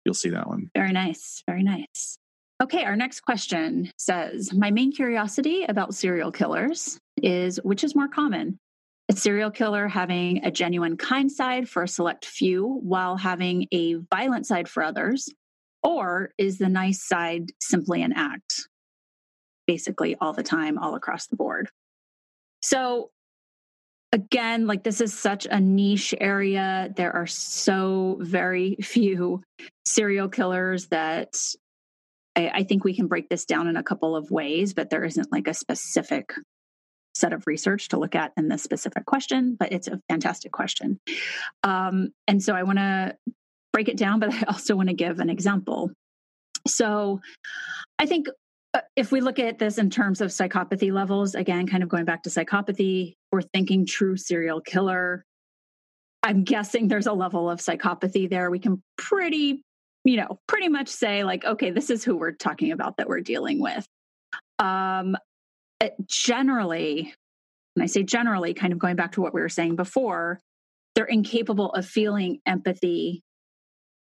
you'll 0.04 0.14
see 0.14 0.30
that 0.30 0.48
one. 0.48 0.70
Very 0.74 0.92
nice. 0.92 1.42
Very 1.46 1.62
nice 1.62 2.18
Okay, 2.62 2.84
our 2.84 2.94
next 2.94 3.22
question 3.22 3.90
says 3.98 4.52
My 4.52 4.70
main 4.70 4.92
curiosity 4.92 5.64
about 5.64 5.96
serial 5.96 6.30
killers 6.30 6.96
is 7.20 7.56
which 7.64 7.82
is 7.82 7.96
more 7.96 8.06
common? 8.06 8.56
A 9.08 9.16
serial 9.16 9.50
killer 9.50 9.88
having 9.88 10.44
a 10.44 10.50
genuine 10.52 10.96
kind 10.96 11.30
side 11.30 11.68
for 11.68 11.82
a 11.82 11.88
select 11.88 12.24
few 12.24 12.78
while 12.84 13.16
having 13.16 13.66
a 13.72 13.94
violent 14.14 14.46
side 14.46 14.68
for 14.68 14.84
others? 14.84 15.28
Or 15.82 16.30
is 16.38 16.58
the 16.58 16.68
nice 16.68 17.02
side 17.02 17.50
simply 17.60 18.00
an 18.00 18.12
act, 18.12 18.68
basically 19.66 20.14
all 20.20 20.32
the 20.32 20.44
time, 20.44 20.78
all 20.78 20.94
across 20.94 21.26
the 21.26 21.34
board? 21.34 21.68
So, 22.62 23.10
again, 24.12 24.68
like 24.68 24.84
this 24.84 25.00
is 25.00 25.12
such 25.12 25.48
a 25.50 25.58
niche 25.58 26.14
area. 26.20 26.92
There 26.96 27.12
are 27.12 27.26
so 27.26 28.18
very 28.20 28.76
few 28.82 29.42
serial 29.84 30.28
killers 30.28 30.86
that 30.86 31.36
I, 32.36 32.48
I 32.48 32.62
think 32.64 32.84
we 32.84 32.94
can 32.94 33.06
break 33.06 33.28
this 33.28 33.44
down 33.44 33.68
in 33.68 33.76
a 33.76 33.82
couple 33.82 34.16
of 34.16 34.30
ways, 34.30 34.74
but 34.74 34.90
there 34.90 35.04
isn't 35.04 35.32
like 35.32 35.48
a 35.48 35.54
specific 35.54 36.32
set 37.14 37.32
of 37.32 37.46
research 37.46 37.88
to 37.88 37.98
look 37.98 38.14
at 38.14 38.32
in 38.36 38.48
this 38.48 38.62
specific 38.62 39.04
question, 39.04 39.56
but 39.58 39.72
it's 39.72 39.88
a 39.88 40.00
fantastic 40.08 40.52
question. 40.52 40.98
Um, 41.62 42.08
and 42.26 42.42
so 42.42 42.54
I 42.54 42.62
want 42.62 42.78
to 42.78 43.16
break 43.72 43.88
it 43.88 43.96
down, 43.96 44.20
but 44.20 44.32
I 44.32 44.42
also 44.48 44.76
want 44.76 44.88
to 44.88 44.94
give 44.94 45.20
an 45.20 45.30
example. 45.30 45.90
So 46.66 47.20
I 47.98 48.06
think 48.06 48.28
uh, 48.74 48.80
if 48.96 49.12
we 49.12 49.20
look 49.20 49.38
at 49.38 49.58
this 49.58 49.78
in 49.78 49.90
terms 49.90 50.20
of 50.20 50.30
psychopathy 50.30 50.92
levels, 50.92 51.34
again, 51.34 51.66
kind 51.66 51.82
of 51.82 51.88
going 51.88 52.04
back 52.04 52.22
to 52.22 52.30
psychopathy, 52.30 53.14
we're 53.30 53.42
thinking 53.42 53.84
true 53.84 54.16
serial 54.16 54.60
killer. 54.60 55.24
I'm 56.22 56.44
guessing 56.44 56.88
there's 56.88 57.06
a 57.06 57.12
level 57.12 57.50
of 57.50 57.58
psychopathy 57.58 58.30
there. 58.30 58.50
We 58.50 58.60
can 58.60 58.82
pretty 58.96 59.64
you 60.04 60.16
know, 60.16 60.40
pretty 60.48 60.68
much 60.68 60.88
say, 60.88 61.24
like, 61.24 61.44
okay, 61.44 61.70
this 61.70 61.90
is 61.90 62.04
who 62.04 62.16
we're 62.16 62.32
talking 62.32 62.72
about 62.72 62.96
that 62.96 63.08
we're 63.08 63.20
dealing 63.20 63.60
with. 63.60 63.86
Um, 64.58 65.16
generally, 66.06 67.14
when 67.74 67.84
I 67.84 67.86
say 67.86 68.02
generally, 68.02 68.54
kind 68.54 68.72
of 68.72 68.78
going 68.78 68.96
back 68.96 69.12
to 69.12 69.20
what 69.20 69.34
we 69.34 69.40
were 69.40 69.48
saying 69.48 69.76
before, 69.76 70.40
they're 70.94 71.04
incapable 71.04 71.70
of 71.70 71.86
feeling 71.86 72.40
empathy 72.46 73.22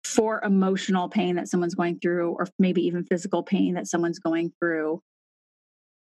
for 0.05 0.41
emotional 0.45 1.09
pain 1.09 1.37
that 1.37 1.49
someone's 1.49 1.75
going 1.75 1.99
through, 1.99 2.33
or 2.33 2.47
maybe 2.59 2.83
even 2.87 3.05
physical 3.05 3.43
pain 3.43 3.75
that 3.75 3.87
someone's 3.87 4.19
going 4.19 4.53
through. 4.61 5.01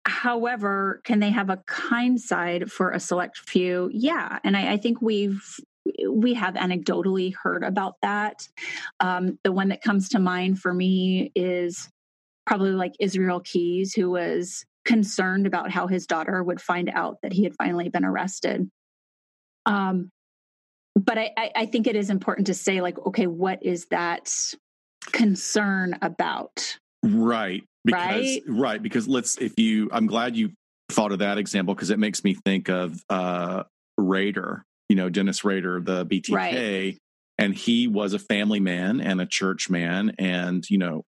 However, 0.05 1.01
can 1.03 1.19
they 1.19 1.30
have 1.30 1.49
a 1.49 1.61
kind 1.67 2.19
side 2.19 2.71
for 2.71 2.91
a 2.91 2.99
select 2.99 3.38
few? 3.38 3.89
Yeah. 3.93 4.39
And 4.43 4.57
I, 4.57 4.74
I 4.74 4.78
think 4.78 5.01
we've 5.01 5.41
we 6.10 6.34
have 6.34 6.56
anecdotally 6.56 7.34
heard 7.36 7.64
about 7.64 7.96
that. 8.02 8.48
Um, 9.00 9.38
the 9.44 9.52
one 9.52 9.70
that 9.70 9.82
comes 9.82 10.10
to 10.10 10.20
mind 10.20 10.60
for 10.60 10.74
me 10.74 11.32
is 11.36 11.90
probably 12.46 12.72
like 12.72 12.94
Israel 13.00 13.40
Keyes, 13.40 13.94
who 13.94 14.10
was 14.12 14.66
concerned 14.86 15.48
about 15.48 15.72
how 15.72 15.88
his 15.88 16.06
daughter 16.06 16.44
would 16.44 16.62
find 16.62 16.90
out 16.94 17.18
that 17.24 17.34
he 17.34 17.44
had 17.44 17.56
finally 17.56 17.90
been 17.90 18.06
arrested. 18.06 18.70
Um, 19.66 20.10
but 20.96 21.18
I, 21.18 21.52
I 21.56 21.66
think 21.66 21.88
it 21.88 21.96
is 21.96 22.10
important 22.10 22.48
to 22.48 22.54
say, 22.54 22.82
like, 22.82 22.98
okay, 23.08 23.28
what 23.28 23.64
is 23.64 23.88
that 23.88 24.32
concern 25.12 25.98
about? 26.02 26.78
Right. 27.02 27.64
Because 27.84 28.00
right? 28.00 28.42
right, 28.48 28.84
because 28.84 29.08
let's 29.08 29.38
if 29.38 29.60
you 29.60 29.90
I'm 29.92 30.08
glad 30.08 30.38
you 30.38 30.52
thought 30.90 31.12
of 31.12 31.20
that 31.20 31.38
example 31.38 31.74
because 31.74 31.90
it 31.90 32.00
makes 32.00 32.24
me 32.24 32.36
think 32.46 32.70
of 32.70 33.04
uh 33.10 33.64
Rader, 33.98 34.64
you 34.94 34.98
know, 34.98 35.10
Dennis 35.10 35.44
Rader, 35.44 35.82
the 35.82 36.06
BTK, 36.06 36.36
right. 36.36 36.98
and 37.39 37.56
he 37.56 37.88
was 37.88 38.14
a 38.14 38.20
family 38.20 38.60
man 38.60 39.02
and 39.02 39.20
a 39.20 39.26
church 39.26 39.68
man 39.68 40.14
and, 40.20 40.64
you 40.70 40.78
know, 40.78 41.04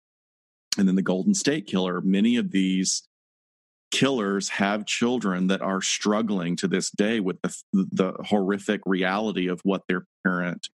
and 0.78 0.89
then 0.89 0.95
the 0.95 1.03
Golden 1.03 1.35
State 1.35 1.66
Killer, 1.66 2.01
many 2.01 2.37
of 2.37 2.51
these 2.51 3.07
killers 3.91 4.49
have 4.49 4.87
children 4.87 5.49
that 5.49 5.61
are 5.61 5.82
struggling 5.82 6.57
to 6.57 6.66
this 6.66 6.91
day 6.93 7.20
with 7.20 7.37
the, 7.43 7.55
the 7.74 8.12
horrific 8.24 8.80
reality 8.87 9.49
of 9.49 9.61
what 9.64 9.82
their 9.87 10.07
parent 10.24 10.68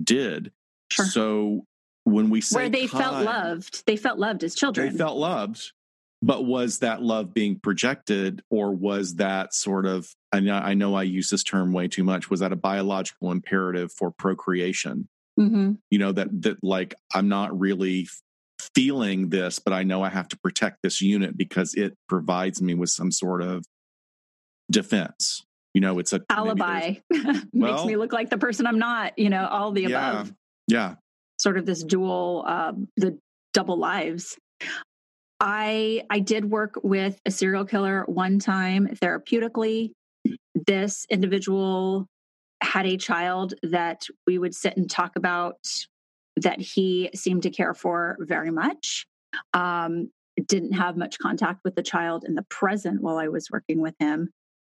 did. 0.00 0.52
Sure. 0.92 1.06
So 1.06 1.64
when 2.04 2.30
we 2.30 2.40
say 2.40 2.60
where 2.60 2.68
they 2.68 2.86
time, 2.86 3.00
felt 3.00 3.24
loved, 3.24 3.84
they 3.86 3.96
felt 3.96 4.20
loved 4.20 4.44
as 4.44 4.54
children. 4.54 4.92
They 4.92 4.96
felt 4.96 5.16
loved, 5.16 5.72
but 6.22 6.44
was 6.44 6.78
that 6.78 7.02
love 7.02 7.34
being 7.34 7.58
projected, 7.58 8.40
or 8.50 8.70
was 8.70 9.16
that 9.16 9.52
sort 9.52 9.84
of? 9.84 10.08
I 10.36 10.40
know, 10.40 10.54
I 10.54 10.74
know 10.74 10.94
I 10.94 11.04
use 11.04 11.30
this 11.30 11.42
term 11.42 11.72
way 11.72 11.88
too 11.88 12.04
much. 12.04 12.28
Was 12.28 12.40
that 12.40 12.52
a 12.52 12.56
biological 12.56 13.32
imperative 13.32 13.90
for 13.90 14.10
procreation? 14.10 15.08
Mm-hmm. 15.40 15.72
You 15.90 15.98
know 15.98 16.12
that 16.12 16.28
that 16.42 16.62
like 16.62 16.94
I'm 17.14 17.28
not 17.28 17.58
really 17.58 18.08
feeling 18.74 19.30
this, 19.30 19.58
but 19.58 19.72
I 19.72 19.82
know 19.82 20.02
I 20.02 20.08
have 20.10 20.28
to 20.28 20.38
protect 20.38 20.82
this 20.82 21.00
unit 21.00 21.36
because 21.36 21.74
it 21.74 21.94
provides 22.08 22.60
me 22.60 22.74
with 22.74 22.90
some 22.90 23.10
sort 23.10 23.42
of 23.42 23.64
defense. 24.70 25.44
You 25.74 25.80
know, 25.80 25.98
it's 25.98 26.12
a 26.12 26.20
alibi. 26.30 26.96
makes 27.10 27.42
well, 27.52 27.86
me 27.86 27.96
look 27.96 28.12
like 28.12 28.30
the 28.30 28.38
person 28.38 28.66
I'm 28.66 28.78
not. 28.78 29.18
You 29.18 29.30
know, 29.30 29.46
all 29.46 29.72
the 29.72 29.82
yeah, 29.82 30.10
above. 30.10 30.32
Yeah. 30.68 30.94
Sort 31.38 31.58
of 31.58 31.66
this 31.66 31.82
dual, 31.82 32.44
uh, 32.46 32.72
the 32.96 33.18
double 33.52 33.78
lives. 33.78 34.38
I 35.38 36.02
I 36.08 36.20
did 36.20 36.50
work 36.50 36.78
with 36.82 37.20
a 37.26 37.30
serial 37.30 37.66
killer 37.66 38.04
one 38.06 38.38
time 38.38 38.88
therapeutically. 38.88 39.92
This 40.66 41.06
individual 41.10 42.06
had 42.62 42.86
a 42.86 42.96
child 42.96 43.54
that 43.62 44.06
we 44.26 44.38
would 44.38 44.54
sit 44.54 44.76
and 44.76 44.90
talk 44.90 45.16
about 45.16 45.58
that 46.36 46.60
he 46.60 47.10
seemed 47.14 47.42
to 47.42 47.50
care 47.50 47.74
for 47.74 48.16
very 48.20 48.50
much. 48.50 49.06
Um, 49.54 50.10
didn't 50.46 50.72
have 50.72 50.96
much 50.96 51.18
contact 51.18 51.60
with 51.64 51.74
the 51.74 51.82
child 51.82 52.24
in 52.26 52.34
the 52.34 52.44
present 52.50 53.00
while 53.00 53.16
I 53.16 53.28
was 53.28 53.48
working 53.50 53.80
with 53.80 53.94
him, 53.98 54.30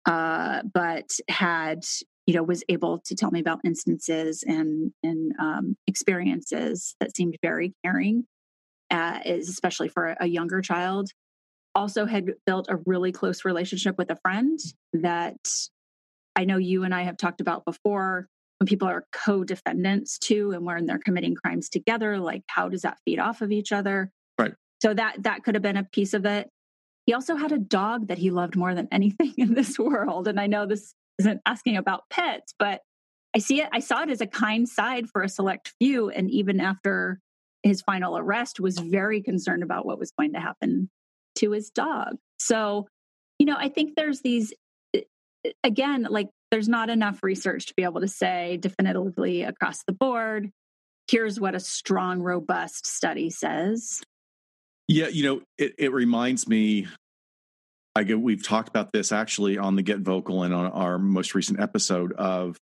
uh, 0.06 0.62
but 0.72 1.10
had 1.28 1.84
you 2.26 2.34
know 2.34 2.42
was 2.42 2.62
able 2.68 2.98
to 3.06 3.14
tell 3.16 3.30
me 3.30 3.40
about 3.40 3.60
instances 3.64 4.44
and 4.46 4.92
and 5.02 5.32
um, 5.40 5.76
experiences 5.86 6.94
that 7.00 7.16
seemed 7.16 7.36
very 7.42 7.74
caring, 7.84 8.24
uh, 8.90 9.18
especially 9.24 9.88
for 9.88 10.16
a 10.20 10.26
younger 10.26 10.60
child. 10.60 11.10
Also, 11.74 12.06
had 12.06 12.26
built 12.46 12.66
a 12.68 12.78
really 12.86 13.12
close 13.12 13.44
relationship 13.44 13.96
with 13.98 14.10
a 14.10 14.16
friend 14.16 14.58
that 14.92 15.38
I 16.38 16.44
know 16.44 16.56
you 16.56 16.84
and 16.84 16.94
I 16.94 17.02
have 17.02 17.16
talked 17.16 17.40
about 17.40 17.64
before 17.64 18.28
when 18.58 18.68
people 18.68 18.86
are 18.86 19.04
co-defendants 19.12 20.20
too 20.20 20.52
and 20.52 20.64
when 20.64 20.86
they're 20.86 21.00
committing 21.00 21.34
crimes 21.34 21.68
together 21.68 22.18
like 22.18 22.44
how 22.46 22.68
does 22.68 22.82
that 22.82 22.98
feed 23.04 23.18
off 23.18 23.42
of 23.42 23.50
each 23.50 23.72
other? 23.72 24.12
Right. 24.38 24.54
So 24.80 24.94
that 24.94 25.24
that 25.24 25.42
could 25.42 25.56
have 25.56 25.62
been 25.62 25.76
a 25.76 25.82
piece 25.82 26.14
of 26.14 26.24
it. 26.24 26.48
He 27.06 27.12
also 27.12 27.34
had 27.34 27.50
a 27.50 27.58
dog 27.58 28.06
that 28.06 28.18
he 28.18 28.30
loved 28.30 28.54
more 28.54 28.72
than 28.72 28.86
anything 28.92 29.34
in 29.36 29.54
this 29.54 29.78
world 29.78 30.28
and 30.28 30.38
i 30.38 30.46
know 30.46 30.64
this 30.64 30.94
isn't 31.18 31.40
asking 31.44 31.76
about 31.76 32.08
pets 32.08 32.54
but 32.58 32.82
i 33.34 33.38
see 33.38 33.60
it 33.60 33.68
i 33.72 33.80
saw 33.80 34.02
it 34.02 34.10
as 34.10 34.20
a 34.20 34.26
kind 34.26 34.68
side 34.68 35.08
for 35.08 35.22
a 35.22 35.28
select 35.28 35.72
few 35.80 36.10
and 36.10 36.30
even 36.30 36.60
after 36.60 37.18
his 37.64 37.82
final 37.82 38.16
arrest 38.16 38.60
was 38.60 38.78
very 38.78 39.22
concerned 39.22 39.64
about 39.64 39.84
what 39.84 39.98
was 39.98 40.12
going 40.12 40.34
to 40.34 40.40
happen 40.40 40.88
to 41.34 41.50
his 41.50 41.70
dog. 41.70 42.16
So 42.38 42.86
you 43.40 43.46
know 43.46 43.56
i 43.58 43.68
think 43.68 43.94
there's 43.96 44.20
these 44.20 44.52
again 45.64 46.06
like 46.08 46.28
there's 46.50 46.68
not 46.68 46.90
enough 46.90 47.22
research 47.22 47.66
to 47.66 47.74
be 47.76 47.84
able 47.84 48.00
to 48.00 48.08
say 48.08 48.56
definitively 48.60 49.42
across 49.42 49.82
the 49.84 49.92
board 49.92 50.50
here's 51.08 51.40
what 51.40 51.54
a 51.54 51.60
strong 51.60 52.20
robust 52.20 52.86
study 52.86 53.30
says. 53.30 54.02
Yeah 54.86 55.08
you 55.08 55.22
know 55.22 55.40
it, 55.58 55.74
it 55.78 55.92
reminds 55.92 56.48
me 56.48 56.86
i 57.94 58.02
get 58.04 58.20
we've 58.20 58.42
talked 58.42 58.68
about 58.68 58.92
this 58.92 59.12
actually 59.12 59.58
on 59.58 59.76
the 59.76 59.82
get 59.82 60.00
vocal 60.00 60.42
and 60.42 60.54
on 60.54 60.66
our 60.66 60.98
most 60.98 61.34
recent 61.34 61.60
episode 61.60 62.12
of 62.12 62.56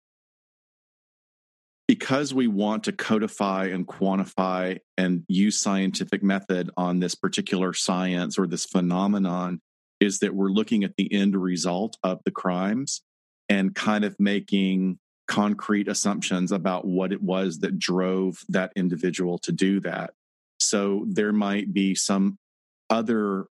because 1.88 2.34
we 2.34 2.47
want 2.47 2.86
to 2.86 2.93
codify 2.93 3.65
and 3.65 3.86
quantify 3.86 4.80
and 4.97 5.24
use 5.28 5.59
scientific 5.59 6.24
method 6.24 6.69
on 6.78 6.99
this 6.99 7.13
particular 7.13 7.74
science 7.74 8.39
or 8.39 8.47
this 8.47 8.65
phenomenon 8.65 9.59
is 10.04 10.20
that 10.20 10.36
we're 10.36 10.49
looking 10.49 10.84
at 10.84 10.97
the 10.97 11.12
end 11.14 11.34
result 11.36 11.97
of 12.04 12.20
the 12.26 12.32
crimes 12.32 13.01
and 13.47 13.74
kind 13.74 14.04
of 14.04 14.20
making 14.20 14.99
concrete 15.28 15.88
assumptions 15.88 16.51
about 16.51 16.86
what 16.86 17.14
it 17.14 17.22
was 17.22 17.60
that 17.60 17.80
drove 17.80 18.43
that 18.49 18.74
individual 18.76 19.38
to 19.38 19.54
do 19.54 19.80
that. 19.80 20.14
So 20.60 21.06
there 21.08 21.32
might 21.32 21.74
be 21.74 21.95
some 21.95 22.38
other 22.89 23.45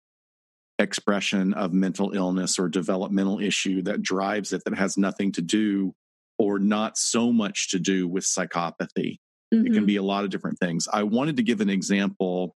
expression 0.78 1.52
of 1.52 1.74
mental 1.74 2.14
illness 2.14 2.58
or 2.58 2.68
developmental 2.68 3.40
issue 3.40 3.82
that 3.82 4.00
drives 4.00 4.54
it 4.54 4.62
that 4.64 4.78
has 4.78 4.96
nothing 4.96 5.32
to 5.32 5.42
do 5.42 5.94
or 6.38 6.58
not 6.58 6.96
so 6.96 7.30
much 7.30 7.70
to 7.72 7.78
do 7.78 8.08
with 8.08 8.24
psychopathy. 8.24 9.18
Mm-hmm. 9.52 9.60
It 9.60 9.64
can 9.64 9.72
mm-hmm. 9.74 9.84
be 9.84 9.96
a 9.96 10.02
lot 10.02 10.24
of 10.24 10.30
different 10.30 10.58
things. 10.58 10.88
I 10.90 11.02
wanted 11.02 11.36
to 11.36 11.42
give 11.42 11.60
an 11.60 11.68
example 11.68 12.54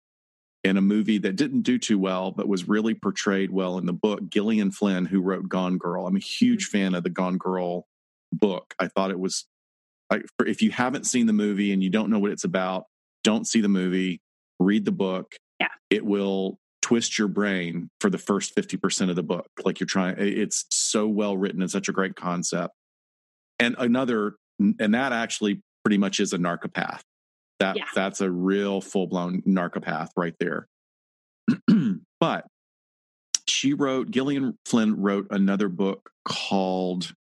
in 0.64 0.76
a 0.76 0.82
movie 0.82 1.18
that 1.18 1.36
didn't 1.36 1.62
do 1.62 1.78
too 1.78 1.98
well, 1.98 2.32
but 2.32 2.48
was 2.48 2.68
really 2.68 2.94
portrayed 2.94 3.50
well 3.50 3.78
in 3.78 3.86
the 3.86 3.92
book. 3.92 4.28
Gillian 4.28 4.70
Flynn, 4.70 5.06
who 5.06 5.20
wrote 5.20 5.48
Gone 5.48 5.78
Girl. 5.78 6.06
I'm 6.06 6.16
a 6.16 6.20
huge 6.20 6.68
mm-hmm. 6.68 6.78
fan 6.78 6.94
of 6.94 7.04
the 7.04 7.10
Gone 7.10 7.38
Girl 7.38 7.86
book. 8.32 8.74
I 8.78 8.88
thought 8.88 9.10
it 9.10 9.20
was, 9.20 9.46
if 10.44 10.62
you 10.62 10.70
haven't 10.70 11.06
seen 11.06 11.26
the 11.26 11.32
movie 11.32 11.72
and 11.72 11.82
you 11.82 11.90
don't 11.90 12.10
know 12.10 12.18
what 12.18 12.32
it's 12.32 12.44
about, 12.44 12.86
don't 13.24 13.46
see 13.46 13.60
the 13.60 13.68
movie, 13.68 14.20
read 14.58 14.84
the 14.84 14.92
book. 14.92 15.36
Yeah. 15.60 15.68
It 15.90 16.04
will 16.04 16.58
twist 16.82 17.18
your 17.18 17.28
brain 17.28 17.90
for 18.00 18.10
the 18.10 18.18
first 18.18 18.56
50% 18.56 19.10
of 19.10 19.16
the 19.16 19.22
book. 19.22 19.48
Like 19.64 19.80
you're 19.80 19.86
trying, 19.86 20.16
it's 20.18 20.64
so 20.70 21.06
well 21.06 21.36
written 21.36 21.62
and 21.62 21.70
such 21.70 21.88
a 21.88 21.92
great 21.92 22.16
concept. 22.16 22.74
And 23.58 23.76
another, 23.78 24.36
and 24.58 24.94
that 24.94 25.12
actually 25.12 25.62
pretty 25.84 25.98
much 25.98 26.20
is 26.20 26.32
a 26.32 26.38
narcopath. 26.38 27.02
That 27.60 27.76
yeah. 27.76 27.84
that's 27.94 28.20
a 28.20 28.30
real 28.30 28.80
full 28.80 29.06
blown 29.06 29.42
narcopath 29.44 30.12
right 30.16 30.34
there. 30.38 30.68
but 32.20 32.46
she 33.48 33.74
wrote 33.74 34.10
Gillian 34.10 34.56
Flynn 34.64 35.00
wrote 35.00 35.26
another 35.30 35.68
book 35.68 36.10
called 36.24 37.14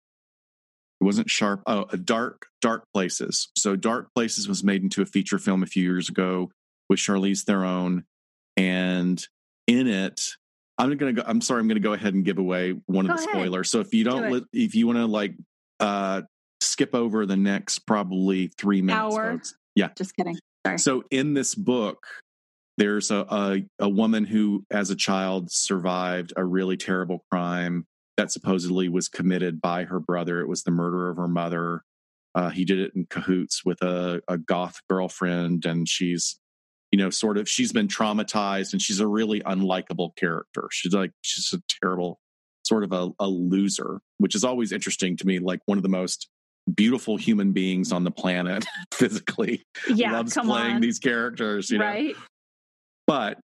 it 1.02 1.04
wasn't 1.04 1.30
sharp 1.30 1.62
oh 1.68 1.86
a 1.92 1.98
dark 1.98 2.48
dark 2.62 2.86
places 2.94 3.50
so 3.58 3.76
dark 3.76 4.10
places 4.16 4.48
was 4.48 4.64
made 4.64 4.82
into 4.82 5.02
a 5.02 5.06
feature 5.06 5.38
film 5.38 5.62
a 5.62 5.68
few 5.68 5.84
years 5.84 6.10
ago 6.10 6.50
with 6.90 7.00
charlize 7.00 7.44
theron 7.44 8.04
and 8.58 9.28
in 9.68 9.88
it 9.88 10.22
i'm 10.78 10.96
gonna 10.98 11.14
go 11.14 11.24
i'm 11.26 11.42
sorry 11.42 11.60
i'm 11.60 11.68
gonna 11.68 11.80
go 11.80 11.94
ahead 11.94 12.14
and 12.14 12.26
give 12.26 12.38
away 12.38 12.76
one 12.88 13.06
go 13.06 13.14
of 13.14 13.18
the 13.20 13.24
ahead. 13.24 13.36
spoilers 13.36 13.70
so 13.70 13.80
if 13.80 13.94
you 13.94 14.04
don't 14.04 14.32
Do 14.32 14.46
if 14.54 14.74
you 14.74 14.88
want 14.88 14.98
to 14.98 15.06
like 15.06 15.36
uh 15.80 16.24
skip 16.62 16.96
over 16.96 17.26
the 17.26 17.38
next 17.38 17.80
probably 17.80 18.48
three 18.58 18.82
minutes 18.82 19.16
Hour. 19.16 19.32
folks 19.34 19.56
yeah. 19.76 19.90
Just 19.98 20.16
kidding. 20.16 20.38
Sorry. 20.66 20.80
So 20.80 21.04
in 21.12 21.34
this 21.34 21.54
book, 21.54 22.06
there's 22.78 23.12
a, 23.12 23.26
a, 23.30 23.62
a 23.80 23.90
woman 23.90 24.26
who, 24.26 24.66
as 24.72 24.90
a 24.90 24.96
child, 24.96 25.52
survived 25.52 26.34
a 26.36 26.44
really 26.44 26.78
terrible 26.78 27.24
crime 27.32 27.86
that 28.18 28.32
supposedly 28.32 28.90
was 28.90 29.08
committed 29.08 29.62
by 29.62 29.84
her 29.84 30.00
brother. 30.00 30.40
It 30.42 30.48
was 30.48 30.64
the 30.64 30.72
murder 30.72 31.10
of 31.10 31.18
her 31.18 31.28
mother. 31.28 31.84
Uh, 32.34 32.50
he 32.50 32.66
did 32.66 32.80
it 32.80 32.92
in 32.96 33.06
cahoots 33.10 33.64
with 33.64 33.82
a, 33.82 34.22
a 34.28 34.38
goth 34.38 34.82
girlfriend, 34.90 35.66
and 35.66 35.88
she's, 35.88 36.38
you 36.92 36.98
know, 36.98 37.10
sort 37.10 37.38
of 37.38 37.48
she's 37.48 37.72
been 37.72 37.88
traumatized, 37.88 38.74
and 38.74 38.82
she's 38.82 39.00
a 39.00 39.08
really 39.08 39.42
unlikable 39.42 40.16
character. 40.18 40.68
She's 40.72 40.94
like 40.94 41.12
she's 41.22 41.54
a 41.54 41.62
terrible, 41.82 42.20
sort 42.64 42.84
of 42.84 42.92
a, 42.92 43.10
a 43.20 43.28
loser, 43.28 44.02
which 44.18 44.36
is 44.36 44.44
always 44.44 44.74
interesting 44.74 45.16
to 45.18 45.28
me. 45.28 45.40
Like 45.40 45.62
one 45.66 45.78
of 45.78 45.84
the 45.84 45.90
most 45.90 46.30
beautiful 46.74 47.18
human 47.18 47.52
beings 47.52 47.92
on 47.92 48.04
the 48.04 48.12
planet 48.12 48.66
physically 48.94 49.64
yeah, 49.94 50.14
loves 50.14 50.34
playing 50.34 50.76
on. 50.76 50.82
these 50.82 51.00
characters 51.00 51.70
you 51.70 51.78
know 51.78 51.86
right 51.86 52.16
but 53.08 53.40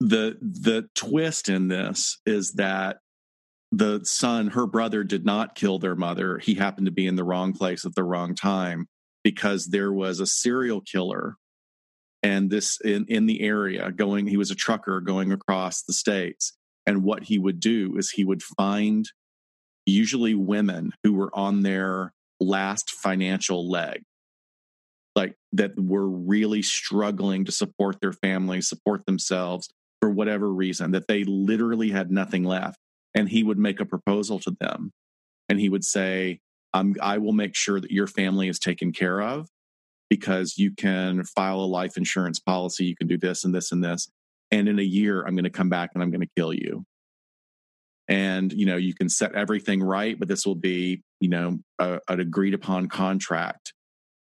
the 0.00 0.36
the 0.40 0.88
twist 0.94 1.48
in 1.48 1.68
this 1.68 2.18
is 2.26 2.52
that 2.54 2.98
the 3.72 4.00
son, 4.04 4.48
her 4.48 4.66
brother, 4.66 5.02
did 5.04 5.24
not 5.24 5.54
kill 5.54 5.78
their 5.78 5.96
mother. 5.96 6.38
He 6.38 6.54
happened 6.54 6.86
to 6.86 6.92
be 6.92 7.06
in 7.06 7.16
the 7.16 7.24
wrong 7.24 7.52
place 7.52 7.84
at 7.84 7.94
the 7.94 8.04
wrong 8.04 8.34
time 8.34 8.86
because 9.24 9.66
there 9.66 9.92
was 9.92 10.20
a 10.20 10.26
serial 10.26 10.80
killer 10.80 11.36
and 12.22 12.48
this 12.48 12.80
in, 12.80 13.06
in 13.08 13.26
the 13.26 13.42
area 13.42 13.90
going 13.90 14.26
he 14.26 14.36
was 14.36 14.50
a 14.50 14.54
trucker 14.54 15.00
going 15.00 15.32
across 15.32 15.82
the 15.82 15.92
states 15.92 16.52
and 16.86 17.02
what 17.02 17.24
he 17.24 17.38
would 17.38 17.58
do 17.58 17.96
is 17.98 18.10
he 18.10 18.24
would 18.24 18.42
find 18.42 19.10
usually 19.86 20.34
women 20.34 20.92
who 21.02 21.14
were 21.14 21.30
on 21.34 21.62
their 21.62 22.12
last 22.40 22.90
financial 22.90 23.70
leg. 23.70 24.02
Like 25.14 25.36
that 25.52 25.72
were 25.78 26.06
really 26.06 26.60
struggling 26.60 27.46
to 27.46 27.52
support 27.52 28.00
their 28.00 28.12
families 28.12 28.68
support 28.68 29.06
themselves 29.06 29.70
for 30.00 30.10
whatever 30.10 30.52
reason 30.52 30.90
that 30.90 31.08
they 31.08 31.24
literally 31.24 31.90
had 31.90 32.10
nothing 32.10 32.44
left. 32.44 32.78
And 33.14 33.28
he 33.28 33.42
would 33.42 33.58
make 33.58 33.80
a 33.80 33.86
proposal 33.86 34.38
to 34.40 34.54
them. 34.60 34.92
And 35.48 35.58
he 35.58 35.68
would 35.68 35.84
say 35.84 36.40
i 37.00 37.16
will 37.16 37.32
make 37.32 37.56
sure 37.56 37.80
that 37.80 37.90
your 37.90 38.06
family 38.06 38.48
is 38.48 38.58
taken 38.58 38.92
care 38.92 39.22
of 39.22 39.48
because 40.10 40.58
you 40.58 40.70
can 40.70 41.24
file 41.24 41.60
a 41.60 41.64
life 41.64 41.96
insurance 41.96 42.38
policy 42.38 42.84
you 42.84 42.94
can 42.94 43.06
do 43.06 43.16
this 43.16 43.44
and 43.44 43.54
this 43.54 43.72
and 43.72 43.82
this. 43.82 44.10
And 44.50 44.68
in 44.68 44.78
a 44.78 44.82
year 44.82 45.22
i'm 45.22 45.34
going 45.34 45.44
to 45.44 45.50
come 45.50 45.70
back 45.70 45.92
and 45.94 46.02
i'm 46.02 46.10
going 46.10 46.20
to 46.20 46.28
kill 46.36 46.52
you 46.52 46.84
and 48.08 48.52
you 48.52 48.66
know 48.66 48.76
you 48.76 48.94
can 48.94 49.08
set 49.08 49.34
everything 49.34 49.82
right 49.82 50.18
but 50.18 50.28
this 50.28 50.46
will 50.46 50.54
be 50.54 51.02
you 51.20 51.28
know 51.28 51.58
a, 51.78 52.00
an 52.08 52.20
agreed 52.20 52.54
upon 52.54 52.88
contract. 52.88 53.72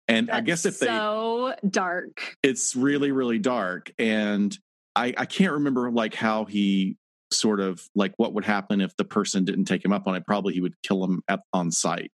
And 0.08 0.28
That's 0.28 0.36
i 0.38 0.40
guess 0.40 0.66
if 0.66 0.78
they 0.78 0.86
so 0.86 1.54
dark. 1.68 2.36
it's 2.42 2.74
really 2.76 3.12
really 3.12 3.38
dark 3.38 3.92
and 3.98 4.56
i 4.96 5.14
i 5.16 5.24
can't 5.26 5.52
remember 5.52 5.90
like 5.90 6.14
how 6.14 6.44
he 6.44 6.96
sort 7.30 7.60
of 7.60 7.82
like 7.94 8.12
what 8.18 8.34
would 8.34 8.44
happen 8.44 8.80
if 8.80 8.94
the 8.96 9.04
person 9.04 9.44
didn't 9.44 9.64
take 9.64 9.82
him 9.82 9.92
up 9.92 10.06
on 10.06 10.14
it. 10.14 10.26
Probably 10.26 10.52
he 10.52 10.60
would 10.60 10.74
kill 10.82 11.02
him 11.02 11.22
at, 11.28 11.40
on 11.54 11.70
site. 11.70 12.10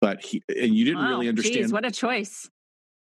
But 0.00 0.22
he 0.24 0.42
and 0.48 0.74
you 0.76 0.84
didn't 0.84 1.00
Wow, 1.02 1.08
really 1.08 1.26
geez, 1.26 1.28
understand 1.30 1.72
what 1.72 1.84
a 1.84 1.90
choice. 1.90 2.48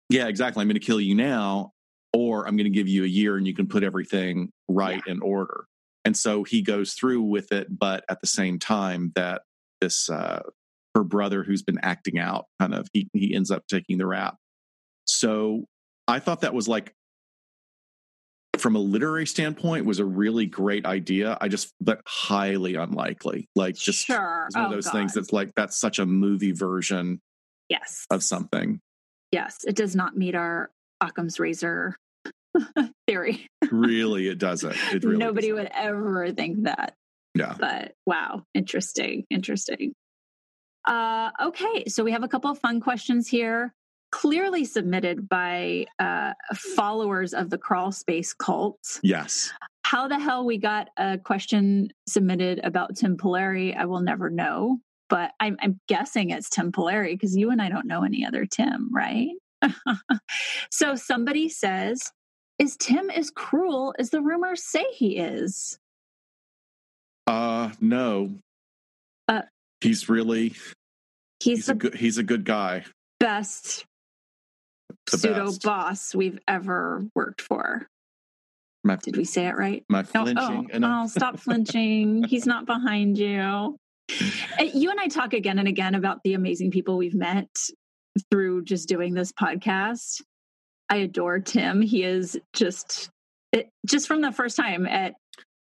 yeah 0.08 0.28
exactly. 0.28 0.62
I'm 0.62 0.68
going 0.68 0.80
to 0.80 0.86
kill 0.86 1.00
you 1.00 1.14
now 1.14 1.72
or 2.12 2.46
i'm 2.46 2.56
going 2.56 2.64
to 2.64 2.70
give 2.70 2.88
you 2.88 3.02
a 3.04 3.06
year 3.08 3.36
and 3.36 3.46
you 3.46 3.52
can 3.54 3.66
put 3.66 3.82
everything 3.82 4.50
right 4.68 5.02
in 5.06 5.20
order 5.20 5.64
and 6.06 6.16
so 6.16 6.44
he 6.44 6.62
goes 6.62 6.94
through 6.94 7.20
with 7.20 7.52
it 7.52 7.66
but 7.78 8.04
at 8.08 8.20
the 8.22 8.26
same 8.26 8.58
time 8.58 9.12
that 9.14 9.42
this 9.82 10.08
uh 10.08 10.40
her 10.94 11.04
brother 11.04 11.42
who's 11.42 11.62
been 11.62 11.78
acting 11.82 12.18
out 12.18 12.46
kind 12.58 12.74
of 12.74 12.88
he, 12.94 13.08
he 13.12 13.34
ends 13.34 13.50
up 13.50 13.64
taking 13.68 13.98
the 13.98 14.06
rap 14.06 14.36
so 15.04 15.64
i 16.08 16.18
thought 16.18 16.40
that 16.40 16.54
was 16.54 16.66
like 16.68 16.94
from 18.56 18.74
a 18.74 18.78
literary 18.78 19.26
standpoint 19.26 19.84
was 19.84 19.98
a 19.98 20.04
really 20.04 20.46
great 20.46 20.86
idea 20.86 21.36
i 21.42 21.48
just 21.48 21.74
but 21.80 22.00
highly 22.06 22.74
unlikely 22.74 23.46
like 23.54 23.74
just 23.74 24.06
sure. 24.06 24.48
one 24.54 24.64
of 24.64 24.72
Oh, 24.72 24.74
those 24.74 24.88
things 24.90 25.12
God. 25.12 25.20
that's 25.20 25.32
like 25.32 25.52
that's 25.54 25.76
such 25.78 25.98
a 25.98 26.06
movie 26.06 26.52
version 26.52 27.20
yes. 27.68 28.06
of 28.10 28.22
something 28.22 28.80
Yes, 29.32 29.58
it 29.66 29.74
does 29.74 29.96
not 29.96 30.16
meet 30.16 30.34
our 30.36 30.70
Occam's 31.02 31.38
razor 31.40 31.96
theory. 33.06 33.46
really 33.70 34.28
it 34.28 34.38
doesn't 34.38 34.76
it 34.92 35.04
really 35.04 35.16
Nobody 35.18 35.48
doesn't. 35.48 35.64
would 35.64 35.72
ever 35.74 36.30
think 36.32 36.64
that. 36.64 36.94
yeah 37.34 37.54
But 37.58 37.92
wow, 38.06 38.42
interesting, 38.54 39.24
interesting. 39.30 39.92
Uh, 40.86 41.30
okay, 41.42 41.84
so 41.88 42.04
we 42.04 42.12
have 42.12 42.22
a 42.22 42.28
couple 42.28 42.50
of 42.50 42.58
fun 42.60 42.80
questions 42.80 43.26
here, 43.26 43.74
clearly 44.12 44.64
submitted 44.64 45.28
by 45.28 45.86
uh, 45.98 46.32
followers 46.54 47.34
of 47.34 47.50
the 47.50 47.58
crawl 47.58 47.90
space 47.90 48.32
cult. 48.32 48.78
yes 49.02 49.52
How 49.82 50.06
the 50.08 50.18
hell 50.18 50.44
we 50.46 50.58
got 50.58 50.88
a 50.96 51.18
question 51.18 51.88
submitted 52.08 52.60
about 52.62 52.96
Tim 52.96 53.16
Pilleri, 53.16 53.76
I 53.76 53.86
will 53.86 54.00
never 54.00 54.30
know. 54.30 54.78
But 55.08 55.30
I'm, 55.38 55.56
I'm 55.60 55.78
guessing 55.88 56.30
it's 56.30 56.48
Tim 56.50 56.72
Pilleri 56.72 57.12
because 57.12 57.36
you 57.36 57.50
and 57.50 57.62
I 57.62 57.68
don't 57.68 57.86
know 57.86 58.02
any 58.02 58.24
other 58.26 58.44
Tim, 58.44 58.88
right? 58.92 59.28
so 60.70 60.96
somebody 60.96 61.48
says, 61.48 62.10
Is 62.58 62.76
Tim 62.76 63.10
as 63.10 63.30
cruel 63.30 63.94
as 63.98 64.10
the 64.10 64.20
rumors 64.20 64.62
say 64.62 64.84
he 64.92 65.18
is? 65.18 65.78
Uh 67.26 67.70
no. 67.80 68.30
Uh, 69.28 69.42
he's 69.80 70.08
really 70.08 70.54
He's, 71.40 71.58
he's 71.58 71.68
a 71.68 71.74
good 71.74 71.94
he's 71.94 72.18
a 72.18 72.22
good 72.22 72.44
guy. 72.44 72.84
best 73.20 73.84
The 75.10 75.18
pseudo 75.18 75.46
best. 75.46 75.62
boss 75.62 76.14
we've 76.14 76.38
ever 76.48 77.04
worked 77.14 77.40
for. 77.42 77.86
My 78.84 78.96
Did 78.96 79.16
we 79.16 79.24
say 79.24 79.46
it 79.48 79.56
right? 79.56 79.84
my 79.88 80.00
Oh, 80.00 80.04
flinching 80.04 80.70
oh, 80.72 81.02
oh, 81.02 81.06
stop 81.08 81.38
flinching. 81.40 82.22
He's 82.24 82.46
not 82.46 82.66
behind 82.66 83.18
you. 83.18 83.76
You 84.72 84.90
and 84.90 84.98
I 85.00 85.08
talk 85.08 85.32
again 85.34 85.58
and 85.58 85.66
again 85.68 85.94
about 85.94 86.20
the 86.24 86.32
amazing 86.34 86.70
people 86.70 86.96
we've 86.96 87.14
met 87.14 87.48
through 88.30 88.64
just 88.64 88.88
doing 88.88 89.12
this 89.14 89.32
podcast. 89.32 90.22
I 90.88 90.96
adore 90.96 91.40
Tim. 91.40 91.82
He 91.82 92.02
is 92.02 92.38
just 92.52 93.10
it, 93.52 93.68
just 93.86 94.06
from 94.06 94.20
the 94.20 94.32
first 94.32 94.56
time 94.56 94.86
at 94.86 95.14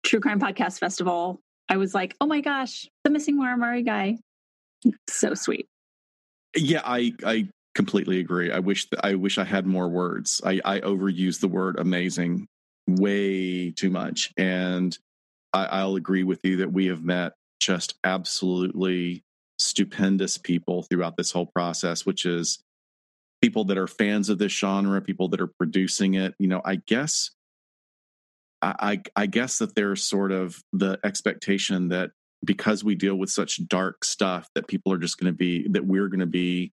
True 0.03 0.21
Crime 0.21 0.41
Podcast 0.41 0.79
Festival, 0.79 1.41
I 1.69 1.77
was 1.77 1.95
like, 1.95 2.17
"Oh 2.21 2.27
my 2.27 2.41
gosh, 2.41 2.89
the 3.05 3.11
missing 3.11 3.37
Murray 3.37 3.83
guy." 3.83 4.19
So 5.09 5.35
sweet. 5.35 5.67
yeah, 6.57 6.83
I 6.85 7.15
I 7.25 7.49
completely 7.75 8.19
agree. 8.19 8.51
I 8.51 8.59
wish 8.59 8.87
I 9.03 9.15
wish 9.15 9.39
I 9.39 9.45
had 9.45 9.67
more 9.67 9.89
words. 9.89 10.41
I 10.45 10.61
I 10.65 10.81
overuse 10.81 11.41
the 11.41 11.49
word 11.49 11.79
amazing 11.79 12.47
way 12.89 13.71
too 13.71 13.91
much, 13.91 14.33
and 14.37 14.97
I, 15.53 15.67
I'll 15.67 15.97
agree 15.97 16.25
with 16.25 16.41
you 16.43 16.59
that 16.59 16.73
we 16.73 16.87
have 16.87 17.05
met 17.05 17.35
just 17.61 17.95
absolutely 18.03 19.23
stupendous 19.59 20.37
people 20.37 20.83
throughout 20.83 21.17
this 21.17 21.31
whole 21.31 21.47
process, 21.47 22.05
which 22.05 22.27
is 22.27 22.59
people 23.43 23.65
that 23.65 23.77
are 23.77 23.89
fans 23.89 24.29
of 24.29 24.39
this 24.39 24.53
genre, 24.53 25.01
people 25.03 25.29
that 25.29 25.41
are 25.41 25.51
producing 25.59 26.15
it. 26.15 26.35
You 26.39 26.47
know, 26.49 26.63
I 26.65 26.77
guess 26.77 27.31
I, 28.63 28.75
I, 29.17 29.23
I 29.23 29.27
guess 29.27 29.59
that 29.59 29.75
there's 29.75 30.03
sort 30.05 30.33
of 30.33 30.63
the 30.73 30.99
expectation 31.05 31.89
that 31.89 32.13
because 32.45 32.83
we 32.83 32.95
deal 32.95 33.17
with 33.17 33.31
such 33.31 33.67
dark 33.69 34.05
stuff 34.05 34.49
that 34.55 34.67
people 34.69 34.93
are 34.93 34.99
just 34.99 35.19
going 35.19 35.33
to 35.33 35.37
be 35.37 35.69
that 35.69 35.85
we're 35.85 36.09
going 36.09 36.21
to 36.21 36.27
be 36.27 36.73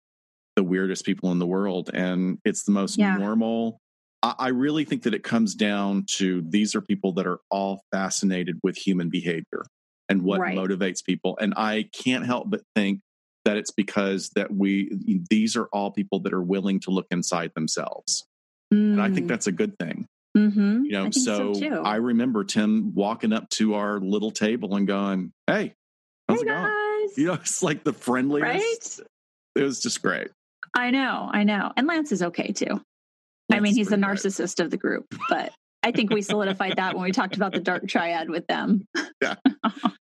the 0.55 0.63
weirdest 0.63 1.05
people 1.05 1.31
in 1.31 1.39
the 1.39 1.47
world 1.47 1.89
and 1.93 2.37
it's 2.45 2.63
the 2.63 2.71
most 2.71 2.97
Yeah. 2.97 3.17
normal 3.17 3.79
I, 4.21 4.35
I 4.39 4.47
really 4.49 4.85
think 4.85 5.03
that 5.03 5.13
it 5.13 5.23
comes 5.23 5.55
down 5.55 6.05
to 6.17 6.43
these 6.47 6.75
are 6.75 6.81
people 6.81 7.13
that 7.13 7.25
are 7.27 7.39
all 7.49 7.81
fascinated 7.91 8.59
with 8.61 8.77
human 8.77 9.09
behavior 9.09 9.65
and 10.09 10.21
what 10.21 10.41
Right. 10.41 10.55
motivates 10.57 11.03
people 11.03 11.37
and 11.41 11.53
i 11.55 11.89
can't 11.93 12.25
help 12.25 12.49
but 12.49 12.61
think 12.75 12.99
that 13.45 13.57
it's 13.57 13.71
because 13.71 14.29
that 14.35 14.53
we 14.53 14.91
these 15.29 15.55
are 15.55 15.65
all 15.73 15.91
people 15.91 16.19
that 16.21 16.33
are 16.33 16.41
willing 16.41 16.79
to 16.79 16.91
look 16.91 17.07
inside 17.11 17.51
themselves 17.55 18.25
and 18.71 19.01
i 19.01 19.09
think 19.09 19.27
that's 19.27 19.47
a 19.47 19.51
good 19.51 19.77
thing 19.79 20.07
mm-hmm. 20.37 20.85
you 20.85 20.91
know 20.91 21.05
I 21.07 21.09
so, 21.11 21.53
too. 21.53 21.81
i 21.83 21.95
remember 21.95 22.43
tim 22.43 22.93
walking 22.95 23.33
up 23.33 23.49
to 23.51 23.75
our 23.75 23.99
little 23.99 24.31
table 24.31 24.75
and 24.75 24.87
going 24.87 25.31
hey 25.47 25.73
how's 26.27 26.39
hey 26.39 26.43
it 26.43 26.47
going 26.47 26.63
guys. 26.63 27.17
you 27.17 27.27
know 27.27 27.33
it's 27.41 27.63
like 27.63 27.83
the 27.83 27.93
friendliest 27.93 28.99
right? 28.99 29.07
it 29.55 29.63
was 29.63 29.81
just 29.81 30.01
great 30.01 30.29
I 30.73 30.91
know, 30.91 31.29
I 31.31 31.43
know. 31.43 31.71
And 31.77 31.87
Lance 31.87 32.11
is 32.11 32.23
okay 32.23 32.51
too. 32.51 32.81
I 33.51 33.59
mean, 33.59 33.75
he's 33.75 33.89
the 33.89 33.97
great. 33.97 34.07
narcissist 34.07 34.63
of 34.63 34.71
the 34.71 34.77
group, 34.77 35.05
but 35.29 35.51
I 35.83 35.91
think 35.91 36.11
we 36.11 36.21
solidified 36.21 36.77
that 36.77 36.95
when 36.95 37.03
we 37.03 37.11
talked 37.11 37.35
about 37.35 37.51
the 37.51 37.59
dark 37.59 37.87
triad 37.87 38.29
with 38.29 38.47
them. 38.47 38.87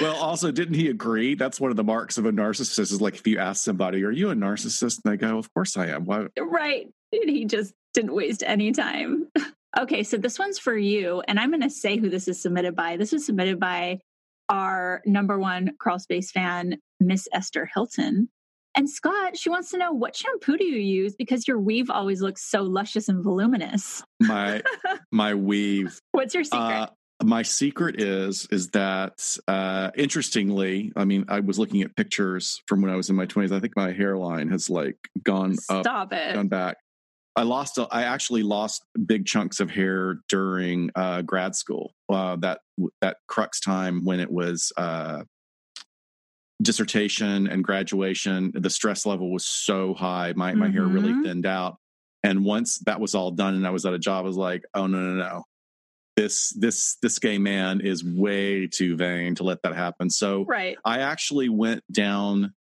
well 0.00 0.16
also 0.16 0.50
didn't 0.52 0.74
he 0.74 0.88
agree 0.88 1.34
that's 1.34 1.60
one 1.60 1.70
of 1.70 1.76
the 1.76 1.84
marks 1.84 2.18
of 2.18 2.26
a 2.26 2.32
narcissist 2.32 2.78
is 2.78 3.00
like 3.00 3.14
if 3.14 3.26
you 3.26 3.38
ask 3.38 3.64
somebody 3.64 4.04
are 4.04 4.10
you 4.10 4.30
a 4.30 4.34
narcissist 4.34 5.00
and 5.04 5.12
they 5.12 5.16
go 5.16 5.38
of 5.38 5.52
course 5.54 5.76
i 5.76 5.86
am 5.86 6.04
why 6.04 6.26
right. 6.62 6.88
And 7.12 7.30
he 7.30 7.44
just 7.44 7.74
didn't 7.94 8.14
waste 8.14 8.42
any 8.46 8.72
time. 8.72 9.28
Okay, 9.80 10.02
so 10.02 10.18
this 10.18 10.38
one's 10.38 10.58
for 10.58 10.76
you. 10.76 11.22
And 11.26 11.40
I'm 11.40 11.48
going 11.48 11.62
to 11.62 11.70
say 11.70 11.96
who 11.96 12.10
this 12.10 12.28
is 12.28 12.38
submitted 12.38 12.76
by. 12.76 12.98
This 12.98 13.14
is 13.14 13.24
submitted 13.24 13.58
by 13.58 14.00
our 14.50 15.00
number 15.06 15.38
one 15.38 15.70
crawl 15.78 15.98
space 15.98 16.30
fan, 16.30 16.76
Miss 17.00 17.26
Esther 17.32 17.70
Hilton. 17.74 18.28
And 18.74 18.90
Scott, 18.90 19.38
she 19.38 19.48
wants 19.48 19.70
to 19.70 19.78
know 19.78 19.90
what 19.90 20.14
shampoo 20.14 20.58
do 20.58 20.66
you 20.66 20.78
use 20.78 21.16
because 21.16 21.48
your 21.48 21.58
weave 21.58 21.88
always 21.88 22.20
looks 22.20 22.44
so 22.44 22.60
luscious 22.60 23.08
and 23.08 23.24
voluminous. 23.24 24.02
my 24.20 24.60
my 25.10 25.32
weave 25.32 25.98
What's 26.10 26.34
your 26.34 26.44
secret? 26.44 26.60
Uh, 26.60 26.88
my 27.24 27.42
secret 27.42 28.00
is 28.00 28.46
is 28.50 28.68
that 28.70 29.36
uh 29.48 29.90
interestingly 29.96 30.92
i 30.96 31.04
mean 31.04 31.24
i 31.28 31.40
was 31.40 31.58
looking 31.58 31.82
at 31.82 31.94
pictures 31.96 32.62
from 32.66 32.82
when 32.82 32.90
i 32.90 32.96
was 32.96 33.10
in 33.10 33.16
my 33.16 33.26
20s 33.26 33.52
i 33.52 33.60
think 33.60 33.74
my 33.76 33.92
hairline 33.92 34.48
has 34.48 34.68
like 34.70 34.96
gone 35.22 35.52
up 35.68 35.84
Stop 35.84 36.12
it. 36.12 36.34
gone 36.34 36.48
back. 36.48 36.76
I 37.36 37.42
lost 37.44 37.78
a, 37.78 37.86
i 37.90 38.02
actually 38.02 38.42
lost 38.42 38.84
big 39.06 39.24
chunks 39.26 39.60
of 39.60 39.70
hair 39.70 40.16
during 40.28 40.90
uh 40.94 41.22
grad 41.22 41.54
school 41.54 41.94
uh 42.08 42.36
that 42.36 42.60
that 43.00 43.16
crux 43.28 43.60
time 43.60 44.04
when 44.04 44.20
it 44.20 44.30
was 44.30 44.72
uh 44.76 45.22
dissertation 46.60 47.48
and 47.48 47.64
graduation. 47.64 48.52
The 48.54 48.70
stress 48.70 49.04
level 49.04 49.32
was 49.32 49.44
so 49.44 49.94
high. 49.94 50.32
My 50.36 50.54
my 50.54 50.68
hair 50.70 50.84
really 50.86 51.12
Mhm. 51.12 51.24
thinned 51.24 51.46
out. 51.46 51.78
And 52.22 52.44
once 52.44 52.78
that 52.86 53.00
was 53.00 53.16
all 53.16 53.32
done 53.32 53.54
and 53.56 53.66
i 53.66 53.70
was 53.70 53.84
at 53.84 53.94
a 53.94 53.98
job 53.98 54.24
i 54.24 54.28
was 54.28 54.36
like 54.36 54.62
oh 54.74 54.86
no 54.86 54.98
no 55.00 55.14
no 55.14 55.44
this 56.16 56.50
this 56.50 56.96
this 57.02 57.18
gay 57.18 57.38
man 57.38 57.80
is 57.80 58.04
way 58.04 58.66
too 58.66 58.96
vain 58.96 59.34
to 59.36 59.44
let 59.44 59.62
that 59.62 59.74
happen. 59.74 60.10
So 60.10 60.44
Right. 60.44 60.76
I 60.84 60.98
actually 60.98 61.48
went 61.48 61.82
down 61.90 62.54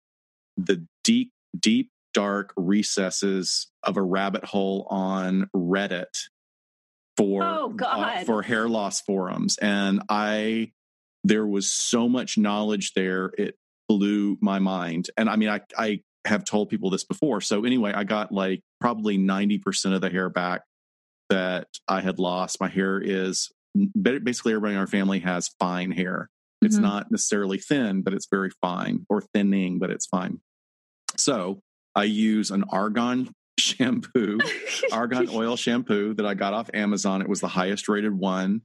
the 0.56 0.86
deep, 1.04 1.32
deep, 1.58 1.90
dark 2.14 2.52
recesses 2.56 3.68
of 3.82 3.96
a 3.96 4.02
rabbit 4.02 4.44
hole 4.44 4.86
on 4.90 5.48
Reddit 5.54 6.28
for 7.16 7.42
Oh, 7.42 7.76
uh, 7.84 8.24
for 8.24 8.42
hair 8.42 8.68
loss 8.68 9.00
forums, 9.00 9.58
and 9.58 10.02
I 10.08 10.72
there 11.24 11.46
was 11.46 11.70
so 11.70 12.08
much 12.08 12.38
knowledge 12.38 12.92
there 12.94 13.32
it 13.36 13.56
blew 13.88 14.38
my 14.40 14.58
mind. 14.58 15.08
And 15.16 15.28
I 15.28 15.36
mean, 15.36 15.48
I 15.48 15.60
I 15.76 16.00
have 16.26 16.44
told 16.44 16.68
people 16.68 16.90
this 16.90 17.04
before. 17.04 17.40
So 17.40 17.64
anyway, 17.64 17.92
I 17.92 18.04
got 18.04 18.32
like 18.32 18.62
probably 18.80 19.18
ninety 19.18 19.58
percent 19.58 19.94
of 19.94 20.00
the 20.00 20.10
hair 20.10 20.30
back 20.30 20.62
that 21.30 21.68
I 21.88 22.00
had 22.00 22.18
lost. 22.18 22.60
My 22.60 22.68
hair 22.68 23.00
is 23.00 23.50
basically 24.00 24.52
everybody 24.52 24.74
in 24.74 24.80
our 24.80 24.86
family 24.86 25.20
has 25.20 25.48
fine 25.58 25.92
hair. 25.92 26.28
It's 26.62 26.76
Mhm. 26.76 26.82
not 26.82 27.10
necessarily 27.10 27.56
thin, 27.58 28.02
but 28.02 28.12
it's 28.12 28.26
very 28.30 28.50
fine, 28.60 29.06
or 29.08 29.22
thinning, 29.22 29.78
but 29.78 29.90
it's 29.90 30.06
fine. 30.06 30.40
So 31.16 31.62
I 31.94 32.04
use 32.04 32.50
an 32.50 32.64
argan 32.64 33.30
shampoo, 33.58 34.38
argan 34.92 35.28
oil 35.30 35.56
shampoo 35.56 36.14
that 36.14 36.26
I 36.26 36.34
got 36.34 36.52
off 36.52 36.68
Amazon. 36.74 37.22
It 37.22 37.28
was 37.28 37.40
the 37.40 37.48
highest 37.48 37.88
rated 37.88 38.12
one. 38.12 38.62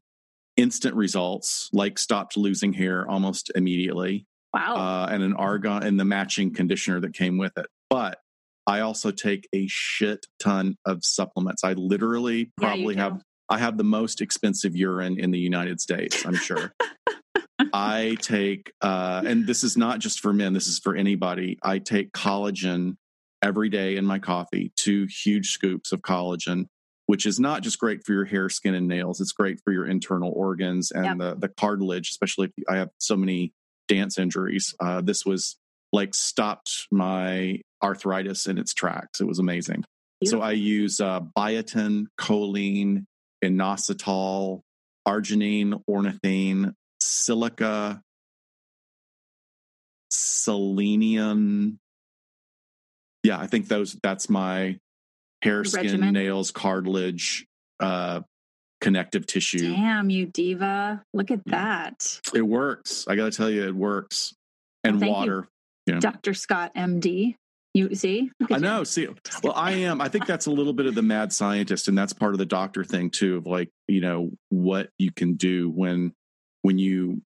Instant 0.58 0.96
results, 0.96 1.70
like 1.74 2.00
stopped 2.00 2.38
losing 2.38 2.72
hair 2.74 3.10
almost 3.10 3.52
immediately, 3.56 4.26
wow. 4.54 4.76
uh, 4.76 5.08
and 5.12 5.22
an 5.22 5.34
argan 5.34 5.84
and 5.84 6.00
the 6.00 6.06
matching 6.06 6.54
conditioner 6.54 7.00
that 7.02 7.14
came 7.14 7.38
with 7.38 7.58
it. 7.58 7.68
But 7.90 8.20
I 8.68 8.80
also 8.82 9.12
take 9.12 9.48
a 9.54 9.68
shit 9.68 10.26
ton 10.40 10.76
of 10.86 11.00
supplements. 11.04 11.64
I 11.64 11.74
literally 11.74 12.52
probably 12.58 12.96
do. 12.96 13.02
have 13.02 13.22
I 13.48 13.60
have 13.60 13.78
the 13.78 13.84
most 13.84 14.22
expensive 14.22 14.76
urine 14.76 15.20
in 15.20 15.32
the 15.32 15.40
United 15.40 15.80
States, 15.80 16.26
I'm 16.26 16.36
sure. 16.36 16.74
I 17.74 18.18
take, 18.22 18.72
uh, 18.82 19.22
and 19.26 19.46
this 19.46 19.64
is 19.64 19.78
not 19.78 20.00
just 20.00 20.20
for 20.20 20.34
men, 20.34 20.54
this 20.54 20.68
is 20.68 20.80
for 20.80 20.96
anybody. 20.96 21.58
I 21.62 21.80
take 21.80 22.12
collagen 22.12 22.96
every 23.42 23.70
day 23.70 23.98
in 23.98 24.06
my 24.06 24.18
coffee, 24.20 24.72
two 24.76 25.08
huge 25.24 25.52
scoops 25.52 25.92
of 25.92 26.02
collagen, 26.02 26.66
which 27.06 27.26
is 27.26 27.40
not 27.40 27.62
just 27.62 27.78
great 27.80 28.04
for 28.04 28.14
your 28.14 28.26
hair, 28.26 28.50
skin, 28.50 28.74
and 28.74 28.88
nails. 28.88 29.22
It's 29.22 29.32
great 29.32 29.60
for 29.64 29.72
your 29.72 29.86
internal 29.86 30.32
organs 30.36 30.92
and 30.92 31.06
Yep. 31.06 31.18
the, 31.20 31.48
the 31.48 31.54
cartilage, 31.56 32.10
especially 32.10 32.48
if 32.58 32.64
I 32.68 32.78
have 32.78 32.90
so 32.98 33.16
many 33.16 33.54
dance 33.88 34.18
injuries. 34.18 34.74
Uh, 34.80 35.02
this 35.02 35.24
was 35.26 35.58
like 35.94 36.16
stopped 36.16 36.88
my 36.92 37.62
arthritis 37.86 38.48
in 38.48 38.58
its 38.58 38.74
tracks. 38.74 39.22
It 39.22 39.26
was 39.28 39.40
amazing. 39.40 39.84
So 40.24 40.42
I 40.42 40.52
use 40.52 41.00
uh, 41.00 41.20
biotin, 41.38 42.06
choline, 42.20 43.06
inositol, 43.44 44.62
arginine, 45.08 45.82
ornithine, 45.88 46.74
silica, 47.00 48.02
selenium. 50.10 51.80
Yeah, 53.24 53.38
I 53.40 53.48
think 53.48 53.68
those. 53.68 53.98
That's 54.02 54.30
my 54.30 54.78
hair, 55.42 55.64
skin, 55.64 55.84
Regimen. 55.84 56.14
nails, 56.14 56.52
cartilage, 56.52 57.46
uh, 57.80 58.22
connective 58.82 59.28
tissue. 59.28 59.74
Damn 59.76 60.10
you, 60.10 60.26
diva! 60.28 61.04
Look 61.14 61.30
at 61.32 61.42
Yeah. 61.46 61.52
that, 61.92 62.22
It 62.34 62.42
works. 62.42 63.06
I 63.08 63.16
got 63.16 63.32
to 63.32 63.38
tell 63.38 63.50
you, 63.50 63.68
it 63.68 63.76
works. 63.76 64.34
And 64.84 65.00
Thank 65.00 65.10
you. 65.10 65.14
water. 65.14 65.48
Dr. 66.00 66.34
Scott, 66.34 66.72
MD. 66.76 67.36
You 67.76 67.94
see? 67.94 68.32
I 68.50 68.58
know. 68.58 68.86
See, 68.86 69.06
well, 69.44 69.52
I 69.54 69.74
am. 69.74 70.00
I 70.00 70.08
think 70.08 70.26
that's 70.26 70.46
a 70.46 70.52
little 70.52 70.72
bit 70.72 70.86
of 70.86 70.96
the 70.96 71.02
mad 71.02 71.34
scientist, 71.34 71.90
and 71.90 71.98
that's 71.98 72.14
part 72.14 72.34
of 72.34 72.38
the 72.38 72.46
doctor 72.46 72.86
thing 72.86 73.10
too. 73.10 73.36
Of 73.36 73.48
like, 73.48 73.70
you 73.90 74.00
know, 74.00 74.32
what 74.48 74.92
you 74.98 75.12
can 75.12 75.34
do 75.34 75.70
when 75.70 76.14
when 76.62 76.80
you 76.80 77.22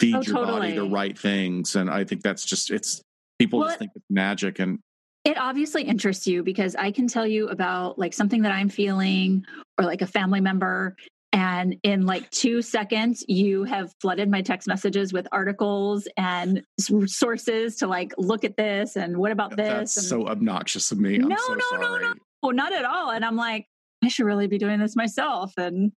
feed 0.00 0.14
Oh, 0.14 0.22
your 0.22 0.36
body 0.36 0.72
the 0.74 0.88
right 0.88 1.18
things, 1.18 1.76
and 1.76 1.90
I 1.90 2.02
think 2.04 2.22
that's 2.22 2.46
just 2.46 2.70
it's 2.70 3.02
people 3.38 3.58
Well, 3.58 3.68
just 3.68 3.78
think 3.78 3.90
it's 3.94 4.06
magic, 4.08 4.58
and 4.58 4.78
It 5.24 5.36
obviously 5.36 5.82
interests 5.82 6.26
you 6.26 6.42
because 6.42 6.74
I 6.74 6.90
can 6.90 7.06
tell 7.06 7.26
you 7.26 7.48
about 7.48 7.98
like 7.98 8.14
something 8.14 8.40
that 8.40 8.52
I'm 8.52 8.70
feeling 8.70 9.44
or 9.78 9.84
like 9.84 10.00
a 10.00 10.06
family 10.06 10.40
member. 10.40 10.96
And 11.32 11.76
in 11.84 12.06
like 12.06 12.28
two 12.30 12.60
seconds, 12.60 13.24
you 13.28 13.62
have 13.64 13.92
flooded 14.00 14.28
my 14.28 14.42
text 14.42 14.66
messages 14.66 15.12
with 15.12 15.28
articles 15.30 16.08
and 16.16 16.62
sources 16.78 17.76
to 17.76 17.86
like 17.86 18.12
look 18.18 18.44
at 18.44 18.56
this 18.56 18.96
and 18.96 19.16
what 19.16 19.30
about 19.30 19.56
this? 19.56 19.68
that's 19.68 19.96
and, 19.98 20.06
so 20.06 20.26
obnoxious 20.28 20.90
of 20.90 20.98
me. 20.98 21.16
I'm 21.16 21.28
No, 21.28 21.36
so 21.36 21.54
no, 21.54 21.76
no, 21.76 21.80
sorry. 21.82 22.04
no. 22.04 22.14
oh, 22.42 22.50
not 22.50 22.72
at 22.72 22.84
all. 22.84 23.10
And 23.10 23.24
I'm 23.24 23.36
like, 23.36 23.66
I 24.02 24.08
should 24.08 24.26
really 24.26 24.48
be 24.48 24.58
doing 24.58 24.80
this 24.80 24.96
myself. 24.96 25.52
And 25.56 25.92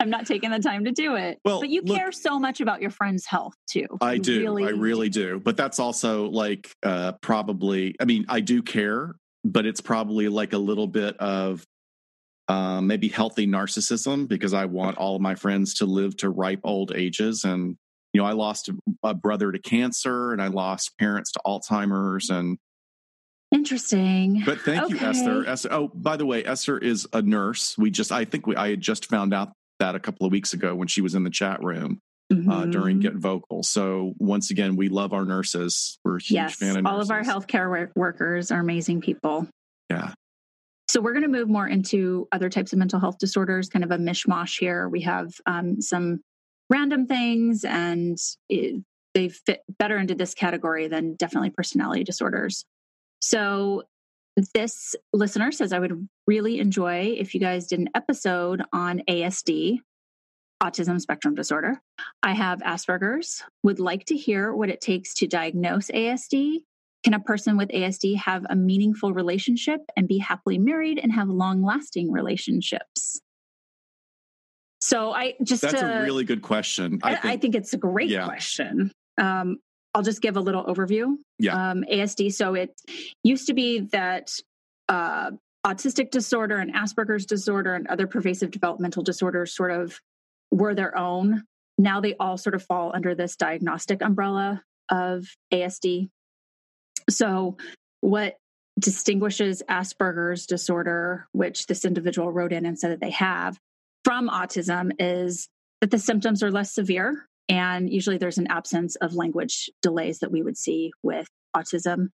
I'm 0.00 0.08
not 0.08 0.26
taking 0.26 0.50
the 0.50 0.58
time 0.60 0.84
to 0.84 0.92
do 0.92 1.14
it. 1.16 1.38
Well, 1.44 1.60
but 1.60 1.68
you 1.68 1.82
look- 1.82 1.96
care 1.98 2.12
so 2.12 2.38
much 2.38 2.60
about 2.60 2.80
your 2.80 2.90
friend's 2.90 3.26
health 3.26 3.54
too. 3.68 3.86
I 4.00 4.14
You 4.14 4.20
do. 4.20 4.64
I 4.64 4.70
really 4.70 5.08
do. 5.10 5.40
But 5.40 5.56
that's 5.56 5.78
also 5.78 6.30
like 6.30 6.70
uh 6.82 7.12
probably 7.20 7.96
I 8.00 8.04
mean, 8.04 8.24
I 8.28 8.40
do 8.40 8.62
care, 8.62 9.14
but 9.44 9.66
it's 9.66 9.80
probably 9.80 10.28
like 10.28 10.52
a 10.54 10.58
little 10.58 10.86
bit 10.86 11.16
of 11.18 11.64
um 12.48 12.86
maybe 12.86 13.08
healthy 13.08 13.46
narcissism 13.46 14.28
because 14.28 14.52
I 14.52 14.66
want 14.66 14.98
all 14.98 15.16
of 15.16 15.22
my 15.22 15.34
friends 15.34 15.74
to 15.74 15.86
live 15.86 16.16
to 16.18 16.28
ripe 16.30 16.60
old 16.64 16.92
ages 16.94 17.44
and 17.44 17.76
you 18.12 18.20
know, 18.20 18.26
I 18.28 18.32
lost 18.32 18.70
a, 19.02 19.12
brother 19.12 19.50
to 19.50 19.58
cancer 19.58 20.32
and 20.32 20.40
I 20.40 20.46
lost 20.46 20.96
parents 21.00 21.32
to 21.32 21.40
Alzheimer's 21.44 22.30
and 22.30 22.58
Interesting. 23.52 24.42
but 24.44 24.60
thank 24.60 24.88
you 24.90 24.98
Esther. 24.98 25.46
Esther. 25.46 25.68
Oh, 25.72 25.88
by 25.94 26.16
the 26.16 26.26
way, 26.26 26.44
Esther 26.44 26.78
is 26.78 27.06
a 27.12 27.22
nurse. 27.22 27.76
We 27.78 27.90
just 27.90 28.12
I 28.12 28.24
think 28.24 28.46
we 28.46 28.56
I 28.56 28.70
had 28.70 28.80
just 28.80 29.06
found 29.06 29.32
out 29.34 29.52
that 29.80 29.94
a 29.94 30.00
couple 30.00 30.26
of 30.26 30.32
weeks 30.32 30.52
ago 30.52 30.74
when 30.74 30.88
she 30.88 31.00
was 31.00 31.14
in 31.14 31.24
the 31.24 31.30
chat 31.30 31.62
room 31.62 32.00
uh, 32.32 32.66
during 32.66 32.98
Mhm. 32.98 33.02
Get 33.02 33.14
Vocal. 33.14 33.62
So 33.62 34.14
once 34.18 34.50
again, 34.50 34.76
we 34.76 34.88
love 34.88 35.12
our 35.12 35.24
nurses. 35.24 35.98
We're 36.04 36.16
a 36.16 36.20
huge 36.20 36.32
yes, 36.32 36.54
fan 36.56 36.76
of 36.76 36.86
all 36.86 37.00
of 37.00 37.10
our 37.10 37.22
healthcare 37.22 37.88
workers 37.94 38.50
are 38.50 38.60
amazing 38.60 39.00
people. 39.02 39.48
Yeah. 39.90 40.14
So 40.94 41.00
we're 41.00 41.12
going 41.12 41.24
to 41.24 41.28
move 41.28 41.48
more 41.48 41.66
into 41.66 42.28
other 42.30 42.48
types 42.48 42.72
of 42.72 42.78
mental 42.78 43.00
health 43.00 43.18
disorders, 43.18 43.68
kind 43.68 43.84
of 43.84 43.90
a 43.90 43.98
mishmash 43.98 44.60
here. 44.60 44.88
We 44.88 45.00
have 45.00 45.32
um, 45.44 45.82
some 45.82 46.20
random 46.70 47.08
things, 47.08 47.64
and 47.64 48.16
it, 48.48 48.80
they 49.12 49.28
fit 49.28 49.62
better 49.80 49.98
into 49.98 50.14
this 50.14 50.34
category 50.34 50.86
than 50.86 51.16
definitely 51.16 51.50
personality 51.50 52.04
disorders. 52.04 52.64
So 53.20 53.82
this 54.54 54.94
listener 55.12 55.50
says, 55.50 55.72
I 55.72 55.80
would 55.80 56.08
really 56.28 56.60
enjoy 56.60 57.16
if 57.18 57.34
you 57.34 57.40
guys 57.40 57.66
did 57.66 57.80
an 57.80 57.88
episode 57.96 58.62
on 58.72 59.02
ASD, 59.10 59.78
autism 60.62 61.00
spectrum 61.00 61.34
disorder. 61.34 61.80
I 62.22 62.34
have 62.34 62.60
Asperger's, 62.60 63.42
would 63.64 63.80
like 63.80 64.04
to 64.04 64.16
hear 64.16 64.54
what 64.54 64.68
it 64.68 64.80
takes 64.80 65.12
to 65.14 65.26
diagnose 65.26 65.88
ASD. 65.88 66.58
Can 67.04 67.14
a 67.14 67.20
person 67.20 67.56
with 67.58 67.68
ASD 67.68 68.16
have 68.16 68.46
a 68.48 68.56
meaningful 68.56 69.12
relationship 69.12 69.80
and 69.96 70.08
be 70.08 70.18
happily 70.18 70.58
married 70.58 70.98
and 70.98 71.12
have 71.12 71.28
long 71.28 71.62
lasting 71.62 72.10
relationships? 72.10 73.20
So 74.80 75.12
I 75.12 75.34
just 75.42 75.62
That's 75.62 75.80
to, 75.80 76.00
a 76.00 76.02
really 76.02 76.24
good 76.24 76.42
question. 76.42 77.00
I, 77.02 77.10
I 77.10 77.12
I 77.12 77.20
think, 77.20 77.42
think 77.42 77.54
it's 77.56 77.72
a 77.72 77.78
great 77.78 78.08
Yeah. 78.10 78.24
question. 78.24 78.90
Um, 79.18 79.58
I'll 79.94 80.02
just 80.02 80.20
give 80.20 80.36
a 80.36 80.40
little 80.40 80.64
overview. 80.64 81.14
Yeah. 81.38 81.70
Um, 81.70 81.84
ASD. 81.90 82.32
So 82.32 82.54
it 82.54 82.70
used 83.22 83.46
to 83.46 83.54
be 83.54 83.80
that 83.92 84.30
uh, 84.88 85.30
autistic 85.64 86.10
disorder 86.10 86.56
and 86.56 86.74
Asperger's 86.74 87.26
disorder 87.26 87.74
and 87.74 87.86
other 87.86 88.06
pervasive 88.06 88.50
developmental 88.50 89.02
disorders 89.02 89.54
sort 89.54 89.70
of 89.70 89.98
were 90.50 90.74
their 90.74 90.96
own. 90.98 91.44
Now 91.78 92.00
they 92.00 92.14
all 92.16 92.36
sort 92.36 92.54
of 92.54 92.62
fall 92.62 92.92
under 92.94 93.14
this 93.14 93.36
diagnostic 93.36 94.02
umbrella 94.02 94.62
of 94.90 95.24
ASD. 95.52 96.08
So 97.10 97.56
what 98.00 98.36
distinguishes 98.78 99.62
Asperger's 99.68 100.46
disorder, 100.46 101.28
which 101.32 101.66
this 101.66 101.84
individual 101.84 102.32
wrote 102.32 102.52
in 102.52 102.66
and 102.66 102.78
said 102.78 102.90
that 102.90 103.00
they 103.00 103.10
have, 103.10 103.58
from 104.04 104.28
autism 104.28 104.90
is 104.98 105.48
that 105.80 105.90
the 105.90 105.98
symptoms 105.98 106.42
are 106.42 106.50
less 106.50 106.72
severe 106.72 107.26
and 107.48 107.92
usually 107.92 108.18
there's 108.18 108.38
an 108.38 108.50
absence 108.50 108.96
of 108.96 109.14
language 109.14 109.70
delays 109.82 110.20
that 110.20 110.32
we 110.32 110.42
would 110.42 110.56
see 110.56 110.92
with 111.02 111.28
autism. 111.56 112.08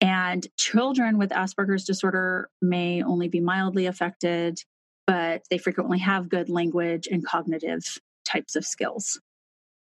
And 0.00 0.46
children 0.56 1.18
with 1.18 1.30
Asperger's 1.30 1.84
disorder 1.84 2.48
may 2.62 3.02
only 3.02 3.28
be 3.28 3.40
mildly 3.40 3.86
affected, 3.86 4.60
but 5.06 5.42
they 5.50 5.58
frequently 5.58 5.98
have 5.98 6.28
good 6.28 6.48
language 6.48 7.08
and 7.10 7.24
cognitive 7.24 7.82
types 8.24 8.54
of 8.54 8.64
skills. 8.64 9.20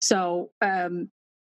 So, 0.03 0.51
um, 0.61 1.11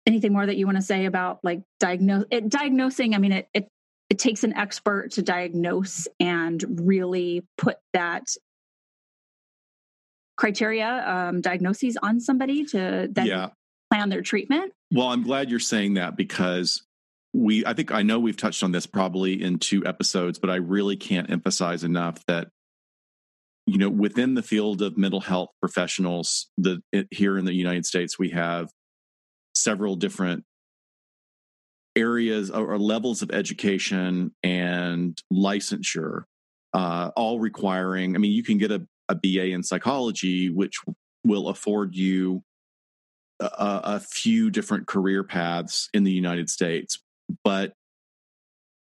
anything 0.10 0.34
more 0.34 0.46
that 0.46 0.58
you 0.58 0.66
want 0.66 0.78
to 0.78 0.82
say 0.82 1.06
about 1.06 1.40
like 1.44 1.62
diagnose 1.80 2.26
it, 2.32 2.50
diagnosing? 2.50 3.14
I 3.16 3.20
mean, 3.20 3.32
it, 3.32 3.48
it 3.54 3.68
it 4.10 4.18
takes 4.18 4.44
an 4.44 4.54
expert 4.54 5.12
to 5.12 5.22
diagnose 5.22 6.08
and 6.20 6.64
really 6.82 7.46
put 7.58 7.78
that 7.94 8.24
criteria 10.36 11.06
um, 11.08 11.42
diagnoses 11.42 11.96
on 12.02 12.20
somebody 12.20 12.66
to 12.66 13.08
then 13.12 13.26
yeah. 13.28 13.50
plan 13.92 14.10
their 14.10 14.22
treatment. 14.22 14.74
Well, 14.92 15.08
I'm 15.08 15.24
glad 15.24 15.52
you're 15.52 15.60
saying 15.60 15.94
that 15.96 16.18
because 16.18 16.82
we, 17.34 17.64
I 17.66 17.74
think 17.74 17.92
I 17.92 18.02
know 18.02 18.20
we've 18.20 18.38
touched 18.38 18.64
on 18.64 18.72
this 18.72 18.88
probably 18.88 19.44
in 19.44 19.60
two 19.60 19.86
episodes, 19.86 20.40
but 20.40 20.50
I 20.50 20.56
really 20.56 20.98
can't 20.98 21.30
emphasize 21.30 21.84
enough 21.84 22.26
that 22.26 22.48
you 23.70 23.78
know, 23.78 23.90
within 23.90 24.34
the 24.34 24.42
field 24.42 24.82
of 24.82 24.98
mental 24.98 25.22
health 25.22 25.50
professionals, 25.62 26.50
the 26.58 26.82
it, 26.92 27.08
here 27.12 27.38
in 27.38 27.46
the 27.46 27.54
United 27.54 27.86
States, 27.86 28.18
we 28.18 28.30
have 28.30 28.72
several 29.62 29.96
different 29.96 30.44
areas 31.96 32.50
or, 32.50 32.78
levels 32.78 33.22
of 33.22 33.32
education 33.32 34.34
and 34.44 35.22
licensure, 35.32 36.24
uh, 36.74 37.12
all 37.16 37.40
requiring. 37.40 38.16
I 38.16 38.20
mean, 38.20 38.32
you 38.32 38.44
can 38.44 38.58
get 38.58 38.72
a, 38.72 38.86
a 39.10 39.16
BA 39.16 39.48
in 39.48 39.64
psychology, 39.64 40.50
which 40.50 40.76
will 41.26 41.50
afford 41.50 41.96
you 41.96 42.44
a, 43.40 43.82
a 43.84 44.00
few 44.00 44.50
different 44.50 44.88
career 44.88 45.24
paths 45.24 45.90
in 45.94 46.04
the 46.04 46.12
United 46.12 46.50
States, 46.50 47.00
but 47.44 47.74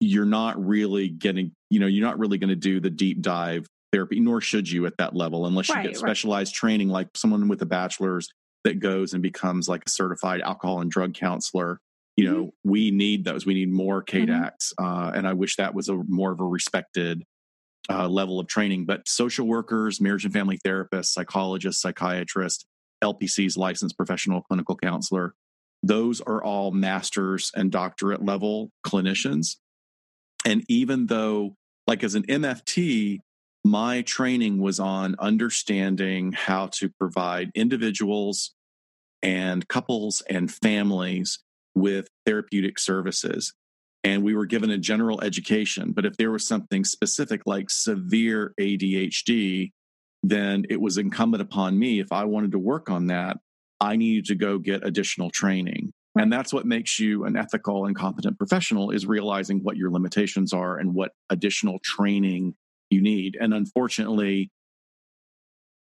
you're 0.00 0.24
not 0.24 0.62
really 0.64 1.08
getting, 1.08 1.52
you 1.70 1.80
know, 1.80 1.86
you're 1.86 2.06
not 2.06 2.18
really 2.18 2.38
going 2.38 2.50
to 2.50 2.56
do 2.56 2.80
the 2.80 2.90
deep 2.90 3.20
dive 3.20 3.66
therapy, 3.92 4.20
nor 4.20 4.40
should 4.40 4.70
you 4.70 4.86
at 4.86 4.96
that 4.98 5.14
level, 5.14 5.46
unless 5.46 5.68
you 5.68 5.74
right, 5.74 5.86
get 5.86 5.96
specialized 5.96 6.54
right. 6.56 6.58
training 6.58 6.88
like 6.88 7.08
someone 7.14 7.46
with 7.48 7.62
a 7.62 7.66
bachelor's 7.66 8.28
that 8.64 8.78
goes 8.78 9.12
and 9.12 9.22
becomes 9.22 9.68
like 9.68 9.82
a 9.86 9.90
certified 9.90 10.40
alcohol 10.40 10.80
and 10.80 10.90
drug 10.90 11.14
counselor. 11.14 11.80
You 12.16 12.30
know, 12.30 12.44
mm-hmm. 12.44 12.70
we 12.70 12.90
need 12.90 13.24
those. 13.24 13.46
We 13.46 13.54
need 13.54 13.72
more 13.72 14.02
CADACs. 14.02 14.74
Mm-hmm. 14.78 14.84
Uh, 14.84 15.10
and 15.10 15.26
I 15.26 15.32
wish 15.32 15.56
that 15.56 15.74
was 15.74 15.88
a 15.88 15.94
more 15.94 16.32
of 16.32 16.40
a 16.40 16.44
respected 16.44 17.24
uh, 17.90 18.08
level 18.08 18.38
of 18.38 18.46
training. 18.46 18.84
But 18.84 19.08
social 19.08 19.46
workers, 19.46 20.00
marriage 20.00 20.24
and 20.24 20.32
family 20.32 20.58
therapists, 20.64 21.06
psychologists, 21.06 21.82
psychiatrists, 21.82 22.64
LPCs, 23.02 23.56
licensed 23.56 23.96
professional 23.96 24.42
clinical 24.42 24.76
counselor, 24.76 25.34
those 25.82 26.20
are 26.20 26.42
all 26.42 26.70
masters 26.70 27.50
and 27.56 27.72
doctorate 27.72 28.24
level 28.24 28.70
clinicians. 28.86 29.56
And 30.44 30.64
even 30.68 31.06
though, 31.06 31.56
like 31.86 32.04
as 32.04 32.14
an 32.14 32.24
MFT, 32.24 33.18
my 33.64 34.02
training 34.02 34.58
was 34.58 34.80
on 34.80 35.14
understanding 35.18 36.32
how 36.32 36.66
to 36.66 36.88
provide 36.88 37.50
individuals 37.54 38.54
and 39.22 39.66
couples 39.68 40.22
and 40.28 40.52
families 40.52 41.38
with 41.74 42.08
therapeutic 42.26 42.78
services. 42.78 43.54
And 44.04 44.24
we 44.24 44.34
were 44.34 44.46
given 44.46 44.70
a 44.70 44.78
general 44.78 45.20
education. 45.22 45.92
But 45.92 46.04
if 46.04 46.16
there 46.16 46.32
was 46.32 46.46
something 46.46 46.84
specific 46.84 47.42
like 47.46 47.70
severe 47.70 48.52
ADHD, 48.60 49.70
then 50.24 50.66
it 50.68 50.80
was 50.80 50.98
incumbent 50.98 51.42
upon 51.42 51.78
me, 51.78 52.00
if 52.00 52.12
I 52.12 52.24
wanted 52.24 52.52
to 52.52 52.58
work 52.58 52.90
on 52.90 53.06
that, 53.08 53.38
I 53.80 53.96
needed 53.96 54.26
to 54.26 54.34
go 54.34 54.58
get 54.58 54.86
additional 54.86 55.30
training. 55.30 55.92
Right. 56.14 56.22
And 56.22 56.32
that's 56.32 56.52
what 56.52 56.66
makes 56.66 57.00
you 57.00 57.24
an 57.24 57.36
ethical 57.36 57.86
and 57.86 57.96
competent 57.96 58.38
professional 58.38 58.90
is 58.90 59.06
realizing 59.06 59.60
what 59.60 59.76
your 59.76 59.90
limitations 59.90 60.52
are 60.52 60.78
and 60.78 60.94
what 60.94 61.12
additional 61.30 61.78
training 61.82 62.54
you 62.92 63.02
need. 63.02 63.36
And 63.40 63.54
unfortunately, 63.54 64.50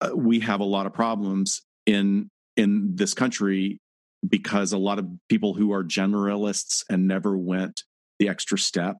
uh, 0.01 0.11
we 0.15 0.39
have 0.41 0.59
a 0.59 0.65
lot 0.65 0.85
of 0.85 0.93
problems 0.93 1.61
in 1.85 2.29
in 2.55 2.95
this 2.95 3.13
country 3.13 3.79
because 4.27 4.71
a 4.71 4.77
lot 4.77 4.99
of 4.99 5.07
people 5.27 5.53
who 5.53 5.73
are 5.73 5.83
generalists 5.83 6.83
and 6.89 7.07
never 7.07 7.37
went 7.37 7.83
the 8.19 8.29
extra 8.29 8.57
step 8.57 8.97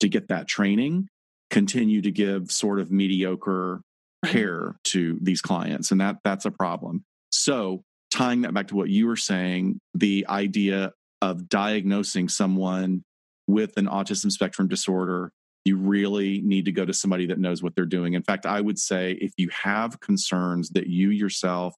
to 0.00 0.08
get 0.08 0.28
that 0.28 0.48
training 0.48 1.08
continue 1.50 2.00
to 2.02 2.10
give 2.10 2.50
sort 2.50 2.80
of 2.80 2.90
mediocre 2.90 3.80
care 4.24 4.74
to 4.84 5.18
these 5.20 5.42
clients 5.42 5.90
and 5.90 6.00
that 6.00 6.16
that's 6.24 6.46
a 6.46 6.50
problem 6.50 7.04
so 7.30 7.82
tying 8.10 8.40
that 8.40 8.54
back 8.54 8.68
to 8.68 8.74
what 8.74 8.88
you 8.88 9.06
were 9.06 9.16
saying 9.16 9.78
the 9.92 10.24
idea 10.28 10.92
of 11.20 11.48
diagnosing 11.48 12.28
someone 12.28 13.02
with 13.46 13.76
an 13.76 13.86
autism 13.86 14.32
spectrum 14.32 14.66
disorder 14.66 15.30
you 15.64 15.76
really 15.78 16.40
need 16.42 16.66
to 16.66 16.72
go 16.72 16.84
to 16.84 16.92
somebody 16.92 17.26
that 17.26 17.38
knows 17.38 17.62
what 17.62 17.74
they're 17.74 17.86
doing. 17.86 18.14
In 18.14 18.22
fact 18.22 18.46
i 18.46 18.60
would 18.60 18.78
say 18.78 19.12
if 19.12 19.32
you 19.36 19.48
have 19.50 20.00
concerns 20.00 20.70
that 20.70 20.86
you 20.86 21.10
yourself 21.10 21.74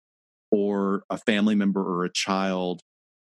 or 0.51 1.05
a 1.11 1.19
family 1.19 1.55
member 1.55 1.83
or 1.83 2.05
a 2.05 2.13
child 2.13 2.83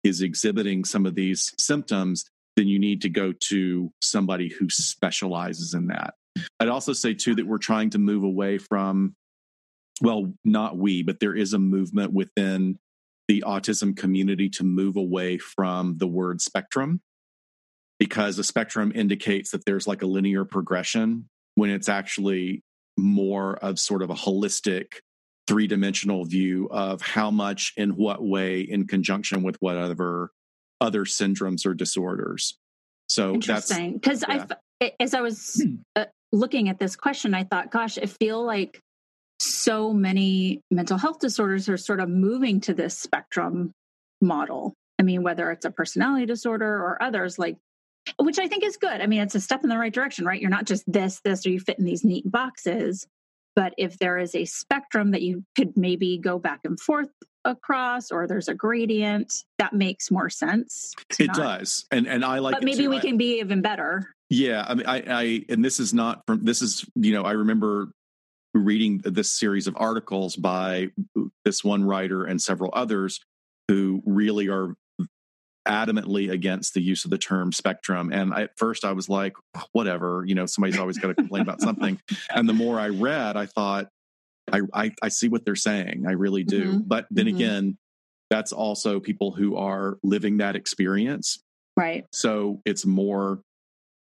is 0.02 0.22
exhibiting 0.22 0.84
some 0.84 1.06
of 1.06 1.14
these 1.14 1.52
symptoms 1.58 2.24
then 2.56 2.68
you 2.68 2.78
need 2.78 3.02
to 3.02 3.08
go 3.08 3.32
to 3.32 3.92
somebody 4.02 4.48
who 4.48 4.68
specializes 4.68 5.74
in 5.74 5.86
that. 5.88 6.14
I'd 6.58 6.68
also 6.68 6.92
say 6.92 7.14
too 7.14 7.34
that 7.36 7.46
we're 7.46 7.58
trying 7.58 7.90
to 7.90 7.98
move 7.98 8.22
away 8.22 8.58
from, 8.58 9.14
well, 10.00 10.32
not 10.44 10.76
we, 10.76 11.02
but 11.02 11.20
there 11.20 11.34
is 11.34 11.52
a 11.52 11.58
movement 11.58 12.12
within 12.12 12.78
the 13.28 13.44
autism 13.46 13.96
community 13.96 14.48
to 14.50 14.64
move 14.64 14.96
away 14.96 15.38
from 15.38 15.96
the 15.98 16.06
word 16.06 16.40
spectrum 16.40 17.00
because 18.00 18.38
a 18.38 18.44
spectrum 18.44 18.90
indicates 18.94 19.50
that 19.50 19.64
there's 19.66 19.86
like 19.86 20.02
a 20.02 20.06
linear 20.06 20.44
progression 20.44 21.28
when 21.54 21.70
it's 21.70 21.88
actually 21.88 22.64
more 22.96 23.56
of 23.58 23.78
sort 23.78 24.02
of 24.02 24.10
a 24.10 24.14
holistic 24.14 24.94
three 25.46 25.66
dimensional 25.66 26.24
view 26.24 26.66
of 26.70 27.02
how 27.02 27.30
much 27.30 27.72
in 27.76 27.90
what 27.90 28.24
way 28.24 28.62
in 28.62 28.86
conjunction 28.86 29.42
with 29.42 29.56
whatever 29.60 30.32
other 30.80 31.04
syndromes 31.04 31.66
or 31.66 31.74
disorders. 31.74 32.58
So 33.08 33.32
that's 33.32 33.70
interesting 33.70 33.92
because 33.94 34.24
yeah. 34.26 34.46
I, 34.80 34.92
as 34.98 35.12
I 35.12 35.20
was 35.20 35.62
hmm. 35.62 35.74
uh, 35.94 36.06
looking 36.32 36.68
at 36.68 36.78
this 36.78 36.96
question, 36.96 37.34
I 37.34 37.44
thought, 37.44 37.70
gosh, 37.70 37.98
I 37.98 38.06
feel 38.06 38.42
like 38.42 38.80
so 39.40 39.92
many 39.92 40.62
mental 40.70 40.96
health 40.96 41.18
disorders 41.18 41.68
are 41.68 41.76
sort 41.76 42.00
of 42.00 42.08
moving 42.08 42.60
to 42.60 42.72
this 42.72 42.96
spectrum 42.96 43.72
model. 44.22 44.74
I 44.98 45.02
mean, 45.02 45.22
whether 45.22 45.50
it's 45.50 45.64
a 45.64 45.70
personality 45.70 46.26
disorder 46.26 46.66
or 46.66 47.02
others, 47.02 47.38
like, 47.38 47.56
which 48.18 48.38
I 48.38 48.48
think 48.48 48.64
is 48.64 48.76
good. 48.76 49.00
I 49.00 49.06
mean, 49.06 49.20
it's 49.20 49.34
a 49.34 49.40
step 49.40 49.62
in 49.62 49.68
the 49.68 49.78
right 49.78 49.92
direction, 49.92 50.24
right? 50.24 50.40
You're 50.40 50.50
not 50.50 50.66
just 50.66 50.84
this, 50.90 51.20
this, 51.24 51.46
or 51.46 51.50
you 51.50 51.60
fit 51.60 51.78
in 51.78 51.84
these 51.84 52.04
neat 52.04 52.30
boxes. 52.30 53.06
But 53.56 53.74
if 53.76 53.98
there 53.98 54.18
is 54.18 54.34
a 54.34 54.44
spectrum 54.44 55.10
that 55.10 55.22
you 55.22 55.44
could 55.56 55.76
maybe 55.76 56.18
go 56.18 56.38
back 56.38 56.60
and 56.64 56.78
forth 56.78 57.08
across 57.44 58.10
or 58.10 58.26
there's 58.26 58.48
a 58.48 58.54
gradient 58.54 59.44
that 59.56 59.72
makes 59.72 60.10
more 60.10 60.28
sense 60.28 60.92
it 61.18 61.28
not, 61.28 61.36
does 61.36 61.86
and 61.90 62.06
and 62.06 62.22
i 62.22 62.38
like 62.38 62.52
but 62.52 62.62
maybe 62.62 62.86
we 62.86 62.98
I, 62.98 63.00
can 63.00 63.16
be 63.16 63.40
even 63.40 63.62
better 63.62 64.14
yeah, 64.30 64.64
I 64.66 64.74
mean, 64.74 64.86
I, 64.86 65.02
I, 65.08 65.44
and 65.48 65.64
this 65.64 65.80
is 65.80 65.92
not 65.92 66.22
from. 66.24 66.44
This 66.44 66.62
is, 66.62 66.86
you 66.94 67.12
know, 67.12 67.24
I 67.24 67.32
remember 67.32 67.90
reading 68.54 68.98
this 69.04 69.30
series 69.30 69.66
of 69.66 69.76
articles 69.76 70.36
by 70.36 70.90
uh, 71.18 71.22
this 71.44 71.64
one 71.64 71.84
writer 71.84 72.24
and 72.24 72.40
several 72.40 72.70
others 72.72 73.20
who 73.66 74.02
really 74.06 74.48
are 74.48 74.76
adamantly 75.70 76.30
against 76.30 76.74
the 76.74 76.82
use 76.82 77.04
of 77.04 77.10
the 77.10 77.18
term 77.18 77.52
spectrum. 77.52 78.12
And 78.12 78.34
at 78.34 78.58
first, 78.58 78.84
I 78.84 78.92
was 78.92 79.08
like, 79.08 79.34
whatever, 79.72 80.24
you 80.26 80.34
know, 80.34 80.46
somebody's 80.46 80.78
always 80.78 80.98
got 80.98 81.08
to 81.08 81.14
complain 81.14 81.42
about 81.42 81.60
something. 81.60 82.00
And 82.34 82.48
the 82.48 82.52
more 82.52 82.78
I 82.78 82.88
read, 82.88 83.36
I 83.36 83.46
thought, 83.46 83.88
I, 84.52 84.60
I, 84.74 84.92
I 85.02 85.08
see 85.08 85.28
what 85.28 85.44
they're 85.44 85.56
saying. 85.56 86.04
I 86.06 86.12
really 86.12 86.44
do. 86.44 86.64
Mm-hmm. 86.64 86.78
But 86.86 87.06
then 87.10 87.26
mm-hmm. 87.26 87.36
again, 87.36 87.78
that's 88.30 88.52
also 88.52 89.00
people 89.00 89.30
who 89.32 89.56
are 89.56 89.98
living 90.02 90.38
that 90.38 90.56
experience. 90.56 91.40
Right. 91.76 92.04
So 92.12 92.60
it's 92.64 92.84
more 92.84 93.40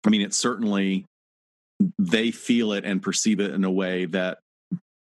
I 0.06 0.10
mean, 0.10 0.22
it's 0.22 0.38
certainly 0.38 1.06
they 2.00 2.32
feel 2.32 2.74
it 2.74 2.86
and 2.86 3.02
perceive 3.02 3.40
it 3.40 3.54
in 3.54 3.64
a 3.64 3.72
way 3.72 4.06
that 4.06 4.40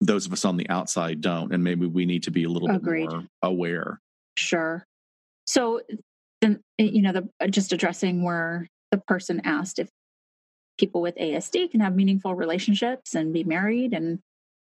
those 0.01 0.27
of 0.27 0.33
us 0.33 0.45
on 0.45 0.57
the 0.57 0.69
outside 0.69 1.21
don't. 1.21 1.53
And 1.53 1.63
maybe 1.63 1.87
we 1.87 2.07
need 2.07 2.25
to 2.25 2.31
be 2.31 2.45
a 2.45 2.49
little 2.49 2.71
Agreed. 2.71 3.09
bit 3.09 3.11
more 3.11 3.25
aware. 3.43 4.01
Sure. 4.37 4.85
So, 5.47 5.81
then, 6.41 6.61
you 6.79 7.03
know, 7.03 7.13
the, 7.13 7.49
just 7.49 7.73
addressing 7.73 8.23
where 8.23 8.69
the 8.91 8.99
person 8.99 9.41
asked 9.45 9.79
if 9.79 9.89
people 10.79 11.01
with 11.01 11.17
ASD 11.17 11.71
can 11.71 11.81
have 11.81 11.95
meaningful 11.95 12.35
relationships 12.35 13.15
and 13.15 13.33
be 13.33 13.45
married. 13.45 13.93
And 13.93 14.21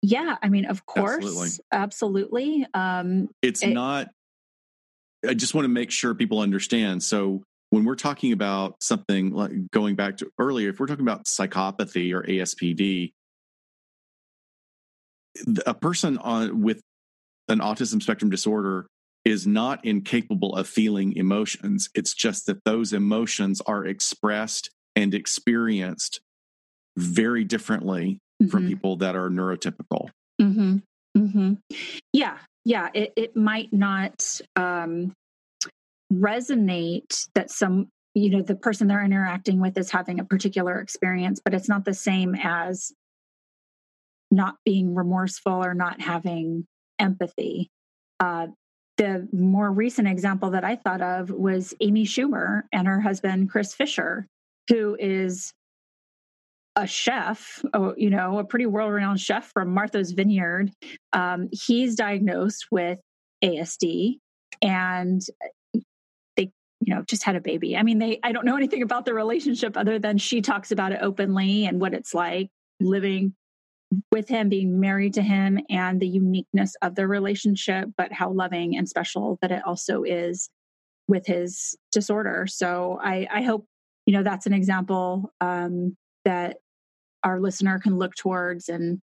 yeah, 0.02 0.36
I 0.42 0.48
mean, 0.48 0.64
of 0.64 0.86
course, 0.86 1.24
absolutely. 1.24 1.50
absolutely. 1.72 2.66
Um, 2.74 3.28
it's 3.42 3.62
it, 3.62 3.70
not, 3.70 4.08
I 5.26 5.34
just 5.34 5.54
want 5.54 5.64
to 5.66 5.68
make 5.68 5.90
sure 5.90 6.14
people 6.14 6.40
understand. 6.40 7.02
So, 7.02 7.42
when 7.68 7.84
we're 7.84 7.94
talking 7.94 8.32
about 8.32 8.82
something 8.82 9.30
like 9.30 9.52
going 9.70 9.94
back 9.94 10.16
to 10.16 10.30
earlier, 10.40 10.70
if 10.70 10.80
we're 10.80 10.88
talking 10.88 11.04
about 11.04 11.26
psychopathy 11.26 12.12
or 12.12 12.22
ASPD, 12.22 13.12
a 15.64 15.74
person 15.74 16.18
on 16.18 16.62
with 16.62 16.80
an 17.48 17.61
autism 17.61 18.02
spectrum 18.02 18.28
disorder 18.28 18.86
is 19.25 19.47
not 19.47 19.85
incapable 19.85 20.55
of 20.57 20.66
feeling 20.66 21.14
emotions. 21.16 21.91
It's 21.95 22.14
just 22.14 22.47
that 22.47 22.64
those 22.64 22.93
emotions 22.93 23.61
are 23.62 23.85
expressed 23.85 24.71
and 24.97 25.14
experienced 25.14 26.21
very 26.97 27.45
differently 27.45 28.18
mm-hmm. 28.43 28.51
from 28.51 28.66
people 28.66 28.97
that 28.97 29.16
are 29.16 29.29
neurotypical. 29.29 30.09
Mm-hmm. 30.41 30.77
Mm-hmm. 31.16 31.55
Yeah, 32.12 32.39
yeah. 32.64 32.89
It, 32.95 33.12
it 33.16 33.37
might 33.37 33.73
not 33.73 34.41
um, 34.57 35.12
resonate 36.12 37.29
that 37.35 37.51
some 37.51 37.89
you 38.14 38.31
know 38.31 38.43
the 38.43 38.57
person 38.57 38.89
they're 38.89 39.05
interacting 39.05 39.61
with 39.61 39.79
is 39.79 39.91
having 39.91 40.18
a 40.18 40.25
particular 40.25 40.81
experience 40.81 41.41
but 41.45 41.55
it's 41.55 41.68
not 41.68 41.85
the 41.85 41.95
same 41.95 42.35
as 42.35 42.93
not 44.33 44.57
being 44.64 44.97
remorseful 44.97 45.64
or 45.64 45.75
not 45.75 46.01
having 46.01 46.66
empathy 46.99 47.71
uh, 48.18 48.49
the 49.01 49.26
more 49.32 49.72
recent 49.72 50.07
example 50.07 50.51
that 50.51 50.64
i 50.64 50.76
thought 50.76 51.01
of 51.01 51.30
was 51.30 51.72
amy 51.80 52.05
schumer 52.05 52.62
and 52.72 52.86
her 52.86 53.01
husband 53.01 53.51
chris 53.51 53.74
fischer 53.74 54.26
who 54.68 54.96
is 55.01 55.53
a 56.76 56.86
chef, 56.86 57.62
you 57.96 58.11
know, 58.11 58.38
a 58.38 58.44
pretty 58.44 58.66
world 58.66 58.92
renowned 58.92 59.20
chef 59.20 59.51
from 59.53 59.74
Martha's 59.74 60.12
Vineyard. 60.12 60.70
Um, 61.12 61.48
he's 61.53 61.96
diagnosed 61.96 62.66
with 62.70 63.01
ASD 63.42 64.18
and 64.62 65.20
they, 66.36 66.53
you 66.80 66.94
know, 66.94 67.03
just 67.03 67.24
had 67.24 67.36
a 67.36 67.40
baby. 67.40 67.76
I 67.76 67.82
mean, 67.82 67.98
they, 67.98 68.20
I 68.22 68.32
don't 68.32 68.46
know 68.46 68.57
anything 68.57 68.82
about 68.82 69.05
the 69.05 69.14
relationship 69.14 69.76
other 69.76 69.98
than 69.98 70.18
she 70.18 70.42
talks 70.42 70.70
about 70.70 70.92
it 70.92 71.01
openly 71.03 71.66
and 71.66 71.80
what 71.80 71.92
it's 71.92 72.14
like 72.14 72.51
living 72.78 73.34
with 74.12 74.28
him, 74.28 74.49
being 74.49 74.78
married 74.78 75.14
to 75.14 75.22
him, 75.22 75.59
and 75.68 76.01
the 76.01 76.09
uniqueness 76.09 76.74
of 76.82 76.95
their 76.95 77.09
relationship, 77.09 77.88
but 77.97 78.12
how 78.12 78.30
loving 78.30 78.76
and 78.76 78.88
special 78.88 79.38
that 79.43 79.51
it 79.51 79.62
also 79.64 80.03
is 80.05 80.49
with 81.09 81.26
his 81.26 81.76
disorder. 81.91 82.47
So 82.49 82.99
I, 83.03 83.26
I 83.32 83.43
hope, 83.43 83.66
you 84.07 84.14
know, 84.14 84.22
that's 84.22 84.47
an 84.47 84.53
example 84.53 85.32
um, 85.41 85.97
that 86.24 86.59
our 87.24 87.41
listener 87.41 87.78
can 87.80 87.99
look 87.99 88.14
towards 88.14 88.68
and 88.68 89.01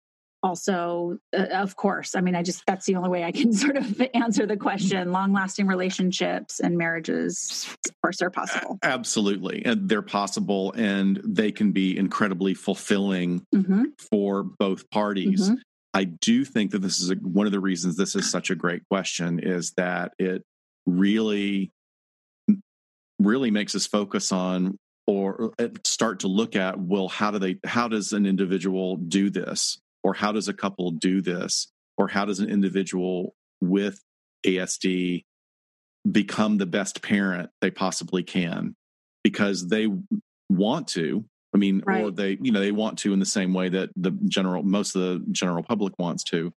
also 0.44 1.18
uh, 1.38 1.44
of 1.52 1.76
course 1.76 2.16
i 2.16 2.22
mean 2.22 2.36
i 2.36 2.42
just 2.42 2.64
that's 2.66 2.86
the 2.86 2.96
only 2.96 3.10
way 3.10 3.24
i 3.24 3.32
can 3.32 3.54
sort 3.64 3.78
of 3.78 4.02
answer 4.14 4.46
the 4.46 4.58
question 4.58 5.12
long 5.12 5.34
lasting 5.34 5.68
relationships 5.68 6.60
and 6.60 6.78
marriages 6.78 7.68
of 7.88 8.02
course 8.02 8.22
are 8.22 8.30
possible 8.30 8.78
absolutely 8.84 9.64
and 9.66 9.88
they're 9.88 10.02
possible 10.02 10.72
and 10.74 11.22
they 11.24 11.52
can 11.52 11.72
be 11.72 11.98
incredibly 11.98 12.54
fulfilling 12.54 13.46
mm-hmm. 13.54 13.84
for 13.98 14.44
both 14.44 14.90
parties 14.90 15.50
mm-hmm. 15.50 15.56
i 15.94 16.04
do 16.04 16.44
think 16.44 16.72
that 16.72 16.80
this 16.80 17.00
is 17.00 17.12
a, 17.12 17.16
one 17.16 17.46
of 17.46 17.52
the 17.52 17.60
reasons 17.60 17.96
this 17.96 18.16
is 18.16 18.30
such 18.30 18.50
a 18.50 18.56
great 18.56 18.82
question 18.90 19.40
is 19.40 19.74
that 19.78 20.14
it 20.18 20.44
really 20.86 21.72
really 23.20 23.52
makes 23.52 23.76
us 23.76 23.86
focus 23.86 24.32
on 24.32 24.78
or 25.06 25.52
uh, 25.60 25.68
start 25.84 26.22
to 26.22 26.28
look 26.28 26.56
at 26.56 26.80
well 26.80 27.08
how 27.08 27.30
do 27.30 27.38
they 27.38 27.58
how 27.66 27.88
does 27.88 28.14
an 28.14 28.26
individual 28.26 28.98
do 28.98 29.30
this 29.30 29.80
or 30.04 30.14
how 30.14 30.32
does 30.32 30.48
a 30.48 30.54
couple 30.54 30.92
do 30.92 31.22
this? 31.22 31.72
Or 31.98 32.08
how 32.08 32.26
does 32.26 32.40
an 32.40 32.50
individual 32.50 33.36
with 33.60 34.02
asd 34.46 35.24
become 36.12 36.58
the 36.58 36.66
best 36.66 37.02
parent 37.04 37.50
they 37.62 37.70
possibly 37.70 38.24
can? 38.24 38.76
Because 39.24 39.68
they 39.68 39.88
want 40.50 40.88
to 40.88 41.24
i 41.54 41.58
mean 41.58 41.82
right. 41.86 42.04
or 42.04 42.12
they 42.12 42.38
you 42.42 42.52
know 42.52 42.60
they 42.60 42.74
want 42.74 42.98
to 42.98 43.14
in 43.14 43.20
the 43.20 43.26
same 43.26 43.54
way 43.54 43.70
that 43.70 43.90
the 43.96 44.12
general 44.28 44.64
most 44.64 44.96
of 44.96 45.02
the 45.02 45.26
general 45.32 45.64
public 45.64 45.94
wants 46.00 46.24
to. 46.24 46.52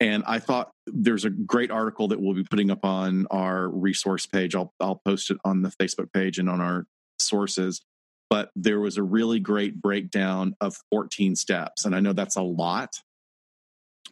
And 0.00 0.24
i 0.26 0.38
thought 0.38 0.70
there's 0.86 1.24
a 1.24 1.30
great 1.30 1.70
article 1.70 2.08
that 2.08 2.20
we'll 2.20 2.34
be 2.34 2.44
putting 2.44 2.70
up 2.70 2.84
on 2.84 3.26
our 3.30 3.68
resource 3.68 4.26
page. 4.26 4.54
I'll, 4.54 4.72
I'll 4.80 5.00
post 5.04 5.30
it 5.30 5.38
on 5.44 5.62
the 5.62 5.70
facebook 5.70 6.12
page 6.12 6.38
and 6.38 6.48
on 6.48 6.60
our 6.60 6.86
sources, 7.18 7.82
but 8.28 8.50
there 8.56 8.80
was 8.80 8.96
a 8.96 9.02
really 9.02 9.40
great 9.40 9.80
breakdown 9.80 10.54
of 10.60 10.76
14 10.90 11.36
steps. 11.36 11.84
And 11.84 11.94
I 11.94 12.00
know 12.00 12.12
that's 12.12 12.36
a 12.36 12.42
lot, 12.42 13.00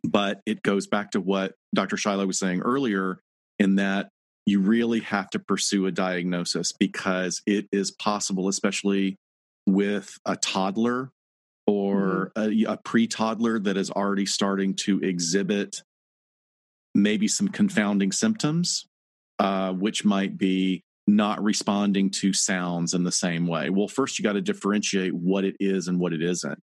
but 0.03 0.41
it 0.47 0.63
goes 0.63 0.87
back 0.87 1.13
to 1.13 1.21
what 1.21 1.55
Dr. 1.75 1.97
Shiloh 1.97 2.27
was 2.27 2.39
saying 2.39 2.61
earlier 2.61 3.21
in 3.59 3.77
that 3.77 4.09
you 4.47 4.61
really 4.61 5.01
have 5.01 5.31
to 5.31 5.39
pursue 5.39 5.87
a 5.87 5.93
diagnosis 5.93 6.73
because 6.73 7.43
it 7.47 7.67
is 7.73 7.91
possible, 7.91 8.49
especially 8.49 9.17
with 9.67 10.19
a 10.27 10.37
toddler 10.37 11.11
or 11.67 12.31
mm-hmm. 12.37 12.69
a, 12.69 12.73
a 12.75 12.77
pre 12.77 13.07
toddler 13.07 13.59
that 13.59 13.77
is 13.77 13.91
already 13.91 14.27
starting 14.27 14.75
to 14.75 15.01
exhibit 15.01 15.83
maybe 16.95 17.27
some 17.27 17.49
confounding 17.49 18.13
symptoms, 18.13 18.87
uh, 19.39 19.73
which 19.73 20.05
might 20.05 20.37
be 20.37 20.83
not 21.07 21.43
responding 21.43 22.11
to 22.11 22.33
sounds 22.33 22.95
in 22.95 23.05
the 23.05 23.13
same 23.13 23.47
way. 23.47 23.71
Well, 23.71 23.89
first 23.89 24.19
you 24.19 24.23
got 24.23 24.33
to 24.33 24.41
differentiate 24.41 25.15
what 25.15 25.45
it 25.45 25.57
is 25.61 25.89
and 25.89 25.99
what 25.99 26.13
it 26.13 26.23
isn't. 26.23 26.59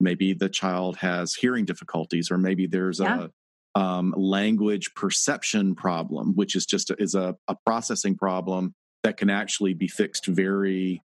Maybe 0.00 0.34
the 0.34 0.50
child 0.50 0.98
has 0.98 1.34
hearing 1.34 1.64
difficulties, 1.64 2.30
or 2.30 2.36
maybe 2.36 2.66
there's 2.66 3.00
yeah. 3.00 3.28
a 3.74 3.80
um, 3.80 4.14
language 4.16 4.94
perception 4.94 5.74
problem, 5.74 6.34
which 6.34 6.54
is 6.54 6.66
just 6.66 6.90
a, 6.90 6.96
is 7.00 7.14
a, 7.14 7.36
a 7.48 7.56
processing 7.64 8.16
problem 8.16 8.74
that 9.02 9.16
can 9.16 9.30
actually 9.30 9.72
be 9.72 9.88
fixed 9.88 10.26
very 10.26 11.02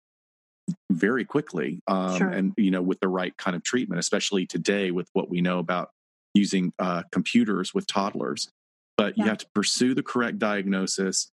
very 0.90 1.24
quickly 1.24 1.80
um, 1.86 2.18
sure. 2.18 2.28
and 2.28 2.52
you 2.56 2.70
know 2.70 2.82
with 2.82 2.98
the 3.00 3.08
right 3.08 3.36
kind 3.36 3.54
of 3.54 3.62
treatment 3.62 4.00
especially 4.00 4.46
today 4.46 4.90
with 4.90 5.08
what 5.12 5.30
we 5.30 5.40
know 5.40 5.60
about 5.60 5.90
using 6.34 6.72
uh, 6.80 7.02
computers 7.12 7.72
with 7.72 7.86
toddlers 7.86 8.50
but 8.96 9.16
yeah. 9.16 9.24
you 9.24 9.28
have 9.28 9.38
to 9.38 9.46
pursue 9.54 9.94
the 9.94 10.02
correct 10.02 10.40
diagnosis 10.40 11.30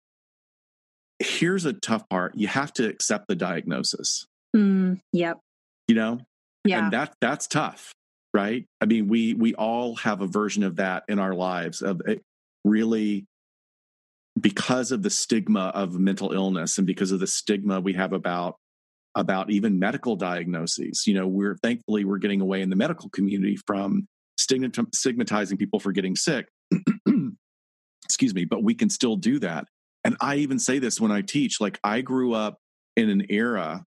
here's 1.21 1.65
a 1.65 1.73
tough 1.73 2.07
part. 2.09 2.35
You 2.35 2.47
have 2.47 2.73
to 2.73 2.87
accept 2.87 3.27
the 3.27 3.35
diagnosis. 3.35 4.25
Mm, 4.55 4.99
yep. 5.13 5.39
You 5.87 5.95
know? 5.95 6.19
Yeah. 6.63 6.83
and 6.83 6.93
that 6.93 7.15
that's 7.19 7.47
tough 7.47 7.91
right? 8.33 8.65
I 8.79 8.85
mean 8.85 9.07
we 9.07 9.33
we 9.33 9.53
all 9.55 9.95
have 9.97 10.21
a 10.21 10.27
version 10.27 10.63
of 10.63 10.77
that 10.77 11.03
in 11.07 11.19
our 11.19 11.33
lives 11.33 11.81
of 11.81 12.01
it 12.05 12.21
really 12.63 13.25
because 14.39 14.91
of 14.91 15.03
the 15.03 15.09
stigma 15.09 15.71
of 15.73 15.99
mental 15.99 16.31
illness 16.31 16.77
and 16.77 16.87
because 16.87 17.11
of 17.11 17.19
the 17.19 17.27
stigma 17.27 17.79
we 17.81 17.93
have 17.93 18.13
about 18.13 18.55
about 19.15 19.51
even 19.51 19.77
medical 19.77 20.15
diagnoses. 20.15 21.05
You 21.05 21.15
know 21.15 21.27
we're 21.27 21.57
thankfully 21.61 22.05
we're 22.05 22.17
getting 22.17 22.41
away 22.41 22.61
in 22.61 22.69
the 22.69 22.75
medical 22.75 23.09
community 23.09 23.57
from 23.67 24.07
stigmatizing 24.37 25.57
people 25.57 25.79
for 25.79 25.91
getting 25.91 26.15
sick. 26.15 26.47
Excuse 28.05 28.33
me 28.33 28.45
but 28.45 28.63
we 28.63 28.75
can 28.75 28.89
still 28.89 29.15
do 29.15 29.39
that 29.39 29.65
and 30.03 30.17
I 30.19 30.37
even 30.37 30.59
say 30.59 30.79
this 30.79 30.99
when 30.99 31.11
I 31.11 31.21
teach 31.21 31.61
like, 31.61 31.79
I 31.83 32.01
grew 32.01 32.33
up 32.33 32.57
in 32.95 33.09
an 33.09 33.27
era 33.29 33.85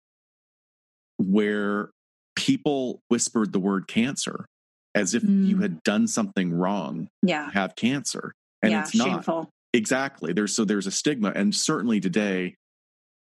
where 1.18 1.90
people 2.36 3.00
whispered 3.08 3.52
the 3.52 3.58
word 3.58 3.86
cancer 3.86 4.46
as 4.94 5.14
if 5.14 5.22
mm. 5.22 5.46
you 5.46 5.58
had 5.58 5.82
done 5.82 6.06
something 6.06 6.52
wrong 6.52 7.08
yeah 7.22 7.50
have 7.52 7.76
cancer 7.76 8.32
and 8.62 8.72
yeah, 8.72 8.82
it's 8.82 8.94
not 8.94 9.08
shameful. 9.08 9.50
exactly 9.72 10.32
there's 10.32 10.54
so 10.54 10.64
there's 10.64 10.86
a 10.86 10.90
stigma 10.90 11.32
and 11.34 11.54
certainly 11.54 12.00
today 12.00 12.54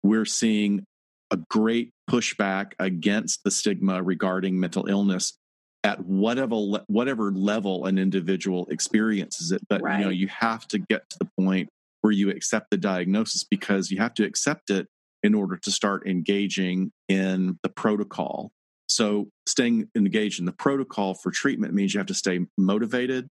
we're 0.02 0.24
seeing 0.24 0.84
a 1.30 1.38
great 1.48 1.90
pushback 2.08 2.72
against 2.78 3.40
the 3.44 3.50
stigma 3.50 4.02
regarding 4.02 4.58
mental 4.58 4.86
illness 4.86 5.34
at 5.82 6.04
whatever 6.04 6.56
whatever 6.86 7.32
level 7.32 7.86
an 7.86 7.98
individual 7.98 8.66
experiences 8.70 9.52
it 9.52 9.60
but 9.68 9.82
right. 9.82 9.98
you 9.98 10.04
know 10.04 10.10
you 10.10 10.28
have 10.28 10.66
to 10.68 10.78
get 10.78 11.08
to 11.08 11.18
the 11.18 11.28
point 11.40 11.68
where 12.00 12.12
you 12.12 12.30
accept 12.30 12.70
the 12.70 12.76
diagnosis 12.76 13.44
because 13.44 13.90
you 13.90 13.98
have 13.98 14.14
to 14.14 14.24
accept 14.24 14.70
it 14.70 14.86
in 15.22 15.34
order 15.34 15.56
to 15.56 15.70
start 15.70 16.06
engaging 16.06 16.92
in 17.08 17.58
the 17.62 17.68
protocol. 17.68 18.50
So, 18.88 19.28
staying 19.46 19.88
engaged 19.94 20.40
in 20.40 20.46
the 20.46 20.52
protocol 20.52 21.14
for 21.14 21.30
treatment 21.30 21.74
means 21.74 21.94
you 21.94 22.00
have 22.00 22.06
to 22.08 22.14
stay 22.14 22.40
motivated. 22.58 23.26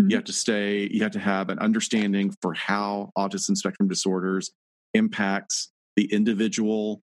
Mm-hmm. 0.00 0.10
You 0.10 0.16
have 0.16 0.24
to 0.24 0.32
stay, 0.32 0.88
you 0.90 1.02
have 1.02 1.12
to 1.12 1.18
have 1.18 1.50
an 1.50 1.58
understanding 1.58 2.34
for 2.40 2.54
how 2.54 3.10
autism 3.16 3.56
spectrum 3.56 3.88
disorders 3.88 4.52
impacts 4.94 5.70
the 5.96 6.10
individual 6.12 7.02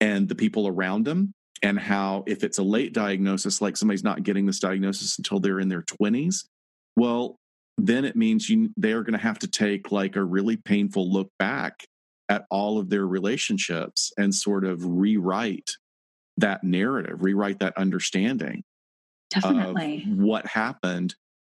and 0.00 0.28
the 0.28 0.34
people 0.34 0.68
around 0.68 1.04
them 1.04 1.32
and 1.62 1.78
how 1.78 2.24
if 2.26 2.44
it's 2.44 2.58
a 2.58 2.62
late 2.62 2.92
diagnosis 2.92 3.60
like 3.60 3.76
somebody's 3.76 4.04
not 4.04 4.22
getting 4.22 4.46
this 4.46 4.60
diagnosis 4.60 5.18
until 5.18 5.40
they're 5.40 5.60
in 5.60 5.68
their 5.68 5.82
20s 5.82 6.44
well 6.96 7.36
then 7.78 8.04
it 8.04 8.16
means 8.16 8.50
you 8.50 8.70
they're 8.76 9.02
going 9.02 9.18
to 9.18 9.22
have 9.24 9.38
to 9.38 9.46
take 9.46 9.92
like 9.92 10.16
a 10.16 10.24
really 10.24 10.56
painful 10.56 11.10
look 11.10 11.30
back 11.38 11.84
at 12.28 12.44
all 12.50 12.78
of 12.78 12.90
their 12.90 13.06
relationships 13.06 14.12
and 14.18 14.34
sort 14.34 14.64
of 14.64 14.84
rewrite 14.84 15.70
that 16.36 16.62
narrative, 16.62 17.22
rewrite 17.22 17.60
that 17.60 17.76
understanding 17.76 18.62
Definitely. 19.30 20.04
of 20.10 20.18
what 20.18 20.46
happened 20.46 21.14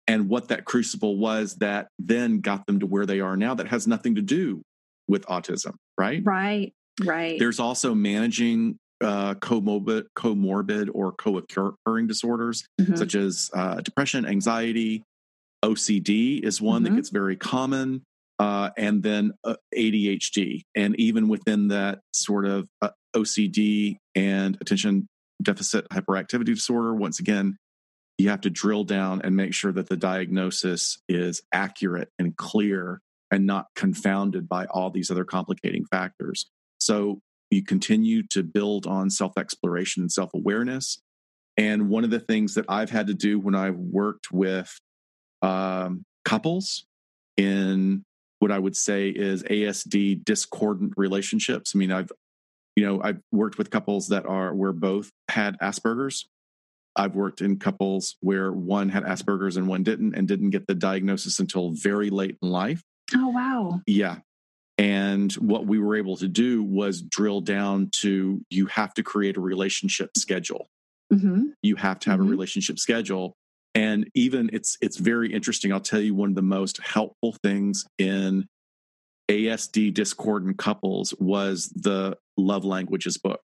and 0.07 0.29
what 0.29 0.49
that 0.49 0.65
crucible 0.65 1.17
was 1.17 1.55
that 1.57 1.87
then 1.97 2.41
got 2.41 2.65
them 2.67 2.79
to 2.79 2.85
where 2.85 3.05
they 3.05 3.19
are 3.19 3.37
now 3.37 3.55
that 3.55 3.67
has 3.67 3.87
nothing 3.87 4.15
to 4.15 4.21
do 4.21 4.61
with 5.07 5.25
autism, 5.27 5.73
right? 5.97 6.21
Right, 6.23 6.73
right. 7.03 7.39
There's 7.39 7.59
also 7.59 7.95
managing 7.95 8.77
uh, 9.01 9.35
comorbid, 9.35 10.05
comorbid 10.17 10.89
or 10.93 11.13
co-occurring 11.13 12.07
disorders 12.07 12.65
mm-hmm. 12.79 12.95
such 12.95 13.15
as 13.15 13.49
uh, 13.53 13.81
depression, 13.81 14.25
anxiety, 14.25 15.03
OCD 15.63 16.43
is 16.43 16.61
one 16.61 16.83
mm-hmm. 16.83 16.93
that 16.93 16.97
gets 16.97 17.09
very 17.09 17.35
common, 17.35 18.03
uh, 18.39 18.69
and 18.77 19.03
then 19.03 19.33
uh, 19.43 19.55
ADHD. 19.75 20.61
And 20.75 20.95
even 20.99 21.27
within 21.27 21.69
that 21.69 21.99
sort 22.13 22.45
of 22.45 22.67
uh, 22.81 22.89
OCD 23.15 23.97
and 24.15 24.57
attention 24.61 25.07
deficit 25.41 25.87
hyperactivity 25.89 26.45
disorder, 26.45 26.93
once 26.93 27.19
again, 27.19 27.57
you 28.17 28.29
have 28.29 28.41
to 28.41 28.49
drill 28.49 28.83
down 28.83 29.21
and 29.23 29.35
make 29.35 29.53
sure 29.53 29.71
that 29.71 29.87
the 29.87 29.95
diagnosis 29.95 30.97
is 31.07 31.41
accurate 31.53 32.09
and 32.19 32.35
clear 32.35 32.99
and 33.31 33.45
not 33.45 33.67
confounded 33.75 34.49
by 34.49 34.65
all 34.65 34.89
these 34.89 35.09
other 35.09 35.23
complicating 35.23 35.85
factors. 35.85 36.49
So 36.79 37.19
you 37.49 37.63
continue 37.63 38.23
to 38.27 38.43
build 38.43 38.85
on 38.85 39.09
self 39.09 39.37
exploration 39.37 40.03
and 40.03 40.11
self 40.11 40.33
awareness. 40.33 40.99
And 41.57 41.89
one 41.89 42.03
of 42.03 42.09
the 42.09 42.19
things 42.19 42.55
that 42.55 42.65
I've 42.69 42.89
had 42.89 43.07
to 43.07 43.13
do 43.13 43.39
when 43.39 43.55
I've 43.55 43.77
worked 43.77 44.31
with 44.31 44.77
um, 45.41 46.03
couples 46.25 46.85
in 47.37 48.03
what 48.39 48.51
I 48.51 48.59
would 48.59 48.75
say 48.75 49.09
is 49.09 49.43
ASD 49.43 50.23
discordant 50.23 50.93
relationships. 50.97 51.73
I 51.75 51.77
mean, 51.77 51.91
I've 51.91 52.11
you 52.75 52.85
know 52.85 53.01
I've 53.03 53.19
worked 53.31 53.57
with 53.57 53.69
couples 53.69 54.07
that 54.09 54.25
are 54.25 54.53
where 54.53 54.73
both 54.73 55.09
had 55.29 55.57
Asperger's. 55.59 56.27
I've 56.95 57.15
worked 57.15 57.41
in 57.41 57.59
couples 57.59 58.17
where 58.19 58.51
one 58.51 58.89
had 58.89 59.03
Asperger's 59.03 59.55
and 59.57 59.67
one 59.67 59.83
didn't, 59.83 60.15
and 60.15 60.27
didn't 60.27 60.49
get 60.49 60.67
the 60.67 60.75
diagnosis 60.75 61.39
until 61.39 61.71
very 61.71 62.09
late 62.09 62.37
in 62.41 62.49
life. 62.49 62.81
Oh, 63.15 63.29
wow. 63.29 63.81
Yeah. 63.85 64.17
And 64.77 65.31
what 65.33 65.65
we 65.65 65.77
were 65.79 65.95
able 65.95 66.17
to 66.17 66.27
do 66.27 66.63
was 66.63 67.01
drill 67.01 67.41
down 67.41 67.89
to 68.01 68.41
you 68.49 68.65
have 68.67 68.93
to 68.95 69.03
create 69.03 69.37
a 69.37 69.41
relationship 69.41 70.11
schedule. 70.17 70.67
Mm-hmm. 71.13 71.43
You 71.61 71.75
have 71.75 71.99
to 72.01 72.09
have 72.11 72.19
Mhm. 72.19 72.27
a 72.27 72.29
relationship 72.29 72.79
schedule. 72.79 73.35
And 73.75 74.09
even 74.15 74.49
it's 74.51 74.77
it's 74.81 74.97
very 74.97 75.31
interesting. 75.31 75.71
I'll 75.71 75.79
tell 75.79 76.01
you 76.01 76.15
one 76.15 76.29
of 76.29 76.35
the 76.35 76.41
most 76.41 76.79
helpful 76.83 77.35
things 77.43 77.85
in 77.97 78.47
ASD 79.29 79.93
discordant 79.93 80.57
couples 80.57 81.13
was 81.19 81.69
the 81.69 82.17
love 82.35 82.65
languages 82.65 83.17
book 83.17 83.41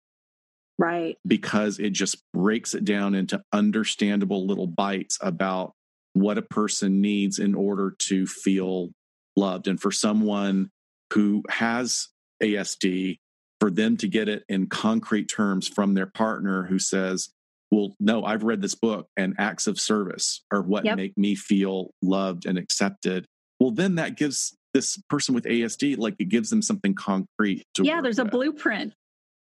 Right. 0.79 1.15
because 1.27 1.79
it 1.79 1.91
just 1.91 2.17
breaks 2.33 2.73
it 2.73 2.83
down 2.83 3.13
into 3.13 3.41
understandable 3.53 4.47
little 4.47 4.67
bites 4.67 5.17
about 5.21 5.73
what 6.13 6.37
a 6.37 6.41
person 6.41 7.01
needs 7.01 7.39
in 7.39 7.53
order 7.53 7.93
to 7.99 8.25
feel 8.25 8.89
loved. 9.35 9.67
And 9.67 9.79
for 9.79 9.91
someone 9.91 10.69
who 11.13 11.43
has 11.49 12.07
ASD, 12.41 13.19
for 13.59 13.69
them 13.69 13.95
to 13.97 14.07
get 14.07 14.27
it 14.27 14.43
in 14.49 14.67
concrete 14.67 15.25
terms 15.25 15.67
from 15.67 15.93
their 15.93 16.07
partner 16.07 16.63
who 16.63 16.79
says, 16.79 17.29
well, 17.75 17.95
no, 17.99 18.23
I've 18.23 18.43
read 18.43 18.61
this 18.61 18.73
book 18.73 19.07
and 19.17 19.35
acts 19.37 19.67
of 19.67 19.77
service 19.79 20.41
are 20.49 20.61
what 20.61 20.85
Yep. 20.85 20.95
make 20.95 21.17
me 21.17 21.35
feel 21.35 21.91
loved 22.01 22.45
and 22.45 22.57
accepted. 22.57 23.25
Well, 23.59 23.71
then 23.71 23.95
that 23.95 24.15
gives 24.15 24.55
this 24.73 24.97
person 25.09 25.35
with 25.35 25.43
ASD, 25.43 25.97
like 25.97 26.15
it 26.17 26.29
gives 26.29 26.49
them 26.49 26.61
something 26.61 26.93
concrete 26.93 27.65
to 27.73 27.83
yeah, 27.83 27.99
there's 28.01 28.19
a 28.19 28.25
blueprint. 28.25 28.93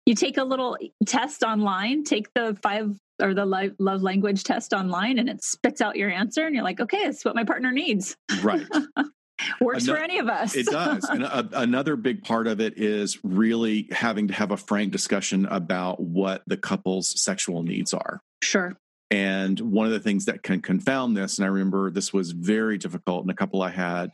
You 0.08 0.16
take 0.16 0.38
a 0.38 0.44
little 0.44 0.76
test 1.06 1.44
online, 1.44 2.04
take 2.04 2.34
the 2.34 2.58
five 2.64 2.98
or 3.22 3.34
the 3.36 3.46
love 3.46 4.02
language 4.02 4.44
test 4.44 4.74
online, 4.74 5.20
and 5.20 5.30
it 5.30 5.44
spits 5.44 5.82
out 5.82 5.96
your 5.96 6.10
answer. 6.10 6.46
And 6.46 6.54
you're 6.56 6.64
like, 6.64 6.80
okay, 6.80 7.06
it's 7.06 7.24
what 7.24 7.36
my 7.36 7.44
partner 7.44 7.72
needs. 7.72 8.16
Right. 8.42 8.66
Works 9.60 9.86
for 9.86 9.98
any 9.98 10.18
of 10.20 10.28
us. 10.28 10.56
It 10.56 10.66
does. 10.68 11.04
and 11.06 11.24
a, 11.24 11.48
another 11.60 11.96
big 11.96 12.24
part 12.24 12.48
of 12.48 12.60
it 12.62 12.78
is 12.78 13.20
really 13.24 13.88
having 13.92 14.28
to 14.30 14.34
have 14.34 14.52
a 14.52 14.58
frank 14.58 14.92
discussion 14.92 15.46
about 15.48 16.00
what 16.00 16.42
the 16.48 16.58
couple's 16.58 17.20
sexual 17.22 17.64
needs 17.64 17.94
are. 17.94 18.22
sure. 18.42 18.76
And 19.12 19.60
one 19.60 19.86
of 19.86 19.92
the 19.92 20.00
things 20.00 20.26
that 20.26 20.42
can 20.42 20.62
confound 20.62 21.16
this, 21.16 21.38
and 21.38 21.46
I 21.46 21.50
remember 21.50 21.92
this 21.92 22.12
was 22.12 22.32
very 22.32 22.78
difficult 22.80 23.24
in 23.24 23.30
a 23.30 23.36
couple 23.36 23.62
I 23.62 23.70
had 23.70 24.10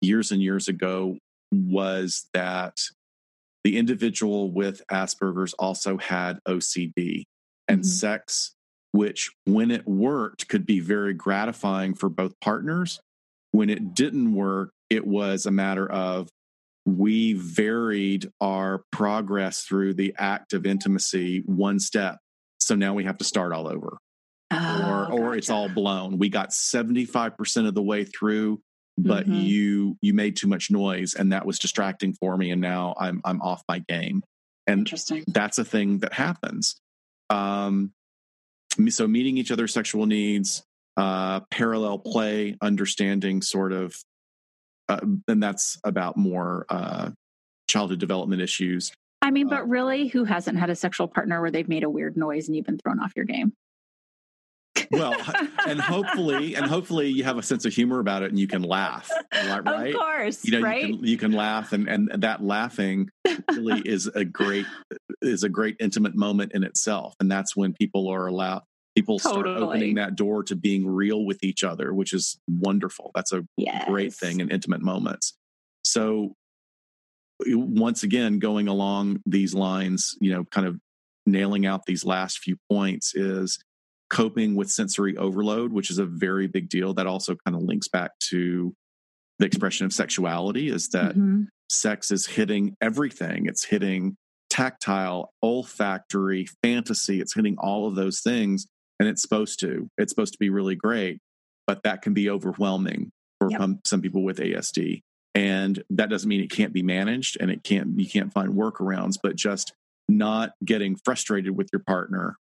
years 0.00 0.32
and 0.32 0.42
years 0.42 0.66
ago, 0.66 1.16
was 1.52 2.26
that 2.34 2.76
the 3.62 3.78
individual 3.78 4.50
with 4.50 4.82
Asperger's 4.90 5.52
also 5.54 5.96
had 5.96 6.40
OCD 6.48 7.22
and 7.68 7.82
Mhm. 7.82 7.86
sex, 7.86 8.54
which 8.90 9.30
when 9.44 9.70
it 9.70 9.86
worked 9.86 10.48
could 10.48 10.66
be 10.66 10.80
very 10.80 11.14
gratifying 11.14 11.94
for 11.94 12.08
both 12.08 12.32
partners. 12.40 12.98
When 13.52 13.70
it 13.70 13.94
didn't 13.94 14.34
work, 14.34 14.70
it 14.90 15.06
was 15.06 15.46
a 15.46 15.50
matter 15.50 15.90
of 15.90 16.28
we 16.84 17.34
varied 17.34 18.30
our 18.40 18.82
progress 18.90 19.62
through 19.62 19.94
the 19.94 20.14
act 20.18 20.52
of 20.52 20.66
intimacy 20.66 21.42
one 21.46 21.78
step. 21.78 22.18
So 22.60 22.74
now 22.74 22.92
we 22.94 23.04
have 23.04 23.18
to 23.18 23.24
start 23.24 23.52
all 23.52 23.68
over 23.68 23.98
or 24.50 25.08
Oh, 25.10 25.16
or 25.16 25.34
it's 25.36 25.48
all 25.50 25.68
blown. 25.68 26.18
We 26.18 26.28
got 26.28 26.50
75% 26.50 27.66
of 27.66 27.74
the 27.74 27.82
way 27.82 28.04
through, 28.04 28.60
but 28.98 29.26
Mhm. 29.26 29.46
you 29.46 29.96
you 30.02 30.12
made 30.12 30.36
too 30.36 30.48
much 30.48 30.70
noise 30.70 31.14
and 31.14 31.32
that 31.32 31.46
was 31.46 31.58
distracting 31.58 32.14
for 32.14 32.36
me 32.36 32.50
and 32.50 32.60
now 32.60 32.94
I'm 32.98 33.20
I'm 33.24 33.40
off 33.42 33.62
my 33.68 33.78
game. 33.80 34.22
And 34.66 34.80
interesting. 34.80 35.24
that's 35.28 35.58
a 35.58 35.64
thing 35.64 35.98
that 35.98 36.12
happens. 36.14 36.76
Um 37.30 37.92
so 38.88 39.06
meeting 39.06 39.36
each 39.36 39.50
other's 39.50 39.72
sexual 39.72 40.06
needs, 40.06 40.62
uh 40.96 41.40
parallel 41.50 41.98
play, 41.98 42.56
understanding 42.60 43.42
sort 43.42 43.72
of 43.72 43.94
uh, 44.88 45.00
and 45.28 45.42
that's 45.42 45.78
about 45.84 46.16
more 46.16 46.66
uh 46.68 47.10
childhood 47.68 48.00
development 48.00 48.42
issues. 48.42 48.92
I 49.22 49.30
mean, 49.30 49.46
Uh, 49.46 49.50
but 49.50 49.68
really, 49.68 50.08
who 50.08 50.24
hasn't 50.24 50.58
had 50.58 50.68
a 50.68 50.74
sexual 50.74 51.08
partner 51.08 51.40
where 51.40 51.50
they've 51.50 51.68
made 51.68 51.84
a 51.84 51.90
weird 51.90 52.16
noise 52.16 52.48
and 52.48 52.56
you've 52.56 52.66
been 52.66 52.78
thrown 52.78 53.00
off 53.00 53.12
your 53.16 53.24
game? 53.24 53.52
Well, 54.90 55.14
and 55.66 55.80
hopefully 55.80 56.54
and 56.54 56.66
hopefully 56.66 57.08
you 57.08 57.24
have 57.24 57.38
a 57.38 57.42
sense 57.42 57.64
of 57.64 57.72
humor 57.72 57.98
about 57.98 58.22
it 58.22 58.30
and 58.30 58.38
you 58.38 58.46
can 58.46 58.62
laugh. 58.62 59.10
Right? 59.64 59.94
Of 59.94 60.00
course, 60.00 60.44
you 60.44 60.52
know 60.52 60.60
right? 60.60 60.86
you, 60.86 60.96
can, 60.96 61.06
you 61.06 61.16
can 61.16 61.32
laugh 61.32 61.72
and 61.72 61.88
and 61.88 62.10
that 62.22 62.42
laughing 62.42 63.08
really 63.52 63.80
is 63.84 64.06
a 64.06 64.24
great 64.24 64.66
is 65.20 65.42
a 65.42 65.48
great 65.48 65.76
intimate 65.80 66.14
moment 66.14 66.52
in 66.52 66.62
itself 66.64 67.14
and 67.20 67.30
that's 67.30 67.56
when 67.56 67.72
people 67.72 68.08
are 68.08 68.26
allowed 68.26 68.62
people 68.94 69.18
start 69.18 69.46
opening 69.46 69.94
that 69.94 70.16
door 70.16 70.42
to 70.44 70.54
being 70.54 70.86
real 70.86 71.24
with 71.24 71.42
each 71.42 71.64
other 71.64 71.92
which 71.94 72.12
is 72.12 72.38
wonderful. 72.48 73.10
That's 73.14 73.32
a 73.32 73.44
yes. 73.56 73.84
great 73.88 74.12
thing 74.14 74.40
in 74.40 74.50
intimate 74.50 74.82
moments. 74.82 75.34
So 75.84 76.34
once 77.46 78.02
again 78.02 78.38
going 78.38 78.68
along 78.68 79.20
these 79.26 79.52
lines 79.54 80.16
you 80.20 80.30
know 80.32 80.44
kind 80.44 80.66
of 80.66 80.78
nailing 81.26 81.66
out 81.66 81.86
these 81.86 82.04
last 82.04 82.38
few 82.38 82.56
points 82.70 83.14
is 83.14 83.58
coping 84.10 84.54
with 84.54 84.70
sensory 84.70 85.16
overload 85.16 85.72
which 85.72 85.90
is 85.90 85.98
a 85.98 86.04
very 86.06 86.46
big 86.46 86.68
deal. 86.68 86.94
That 86.94 87.06
also 87.06 87.34
kind 87.46 87.56
of 87.56 87.62
links 87.62 87.88
back 87.88 88.12
to 88.30 88.74
the 89.38 89.46
expression 89.46 89.86
of 89.86 89.92
sexuality 89.92 90.68
is 90.68 90.88
that 90.90 91.16
Mhm. 91.16 91.46
sex 91.70 92.10
is 92.10 92.26
hitting 92.26 92.76
everything. 92.80 93.46
It's 93.46 93.64
hitting 93.64 94.16
tactile 94.50 95.32
olfactory 95.42 96.46
fantasy. 96.62 97.20
It's 97.20 97.34
hitting 97.34 97.56
all 97.58 97.86
of 97.88 97.94
those 97.94 98.20
things 98.20 98.66
and 98.98 99.08
it's 99.08 99.22
supposed 99.22 99.60
to 99.60 99.88
it's 99.98 100.10
supposed 100.10 100.32
to 100.32 100.38
be 100.38 100.50
really 100.50 100.74
great 100.74 101.18
but 101.66 101.82
that 101.84 102.02
can 102.02 102.14
be 102.14 102.28
overwhelming 102.28 103.10
for 103.38 103.50
Yep. 103.50 103.60
some, 103.60 103.80
some 103.84 104.00
people 104.02 104.22
with 104.22 104.38
asd 104.38 105.02
and 105.34 105.82
that 105.90 106.10
doesn't 106.10 106.28
mean 106.28 106.40
it 106.40 106.50
can't 106.50 106.72
be 106.72 106.82
managed 106.82 107.36
and 107.40 107.50
it 107.50 107.62
can't 107.64 107.98
you 107.98 108.08
can't 108.08 108.32
find 108.32 108.52
workarounds 108.54 109.18
but 109.22 109.36
just 109.36 109.72
not 110.08 110.52
getting 110.64 110.96
frustrated 111.04 111.56
with 111.56 111.68
your 111.72 111.82
partner 111.86 112.36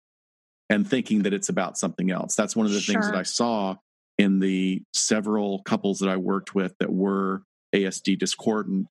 and 0.69 0.87
thinking 0.87 1.23
that 1.23 1.33
it's 1.33 1.49
about 1.49 1.77
something 1.77 2.11
else. 2.11 2.35
That's 2.35 2.55
one 2.55 2.65
of 2.65 2.71
the 2.71 2.79
things 2.79 3.07
that 3.07 3.15
i 3.15 3.23
saw 3.23 3.75
in 4.17 4.39
the 4.39 4.83
several 4.93 5.61
couples 5.63 5.99
that 5.99 6.09
i 6.09 6.17
worked 6.17 6.53
with 6.55 6.73
that 6.79 6.91
were 6.91 7.43
asd 7.73 8.17
discordant 8.17 8.87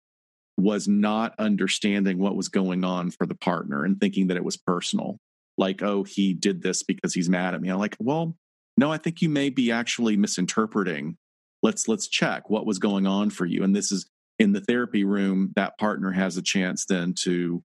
was 0.57 0.89
not 0.89 1.35
understanding 1.39 2.19
what 2.19 2.35
was 2.35 2.49
going 2.49 2.85
on 2.85 3.11
for 3.11 3.27
the 3.27 3.35
partner 3.35 3.85
and 3.85 4.01
thinking 4.01 4.27
that 4.29 4.37
it 4.37 4.45
was 4.45 4.57
personal 4.57 5.19
like 5.59 5.83
oh 5.83 6.05
he 6.05 6.33
did 6.33 6.63
this 6.63 6.83
because 6.83 7.13
he's 7.13 7.29
mad 7.29 7.53
at 7.55 7.61
me 7.61 7.69
i'm 7.69 7.79
like 7.79 7.97
well 8.01 8.35
no 8.77 8.91
i 8.91 8.97
think 8.97 9.21
you 9.21 9.29
may 9.29 9.51
be 9.51 9.71
actually 9.71 10.17
misinterpreting 10.17 11.17
let's 11.63 11.89
let's 11.89 12.09
check 12.09 12.49
what 12.49 12.65
was 12.65 12.79
going 12.79 13.07
on 13.07 13.29
for 13.29 13.45
you 13.45 13.63
and 13.65 13.75
this 13.77 13.93
is 13.93 14.09
in 14.39 14.53
the 14.53 14.61
therapy 14.61 15.05
room 15.05 15.53
that 15.57 15.77
partner 15.79 16.13
has 16.13 16.37
a 16.37 16.43
chance 16.43 16.87
then 16.87 17.13
to 17.13 17.63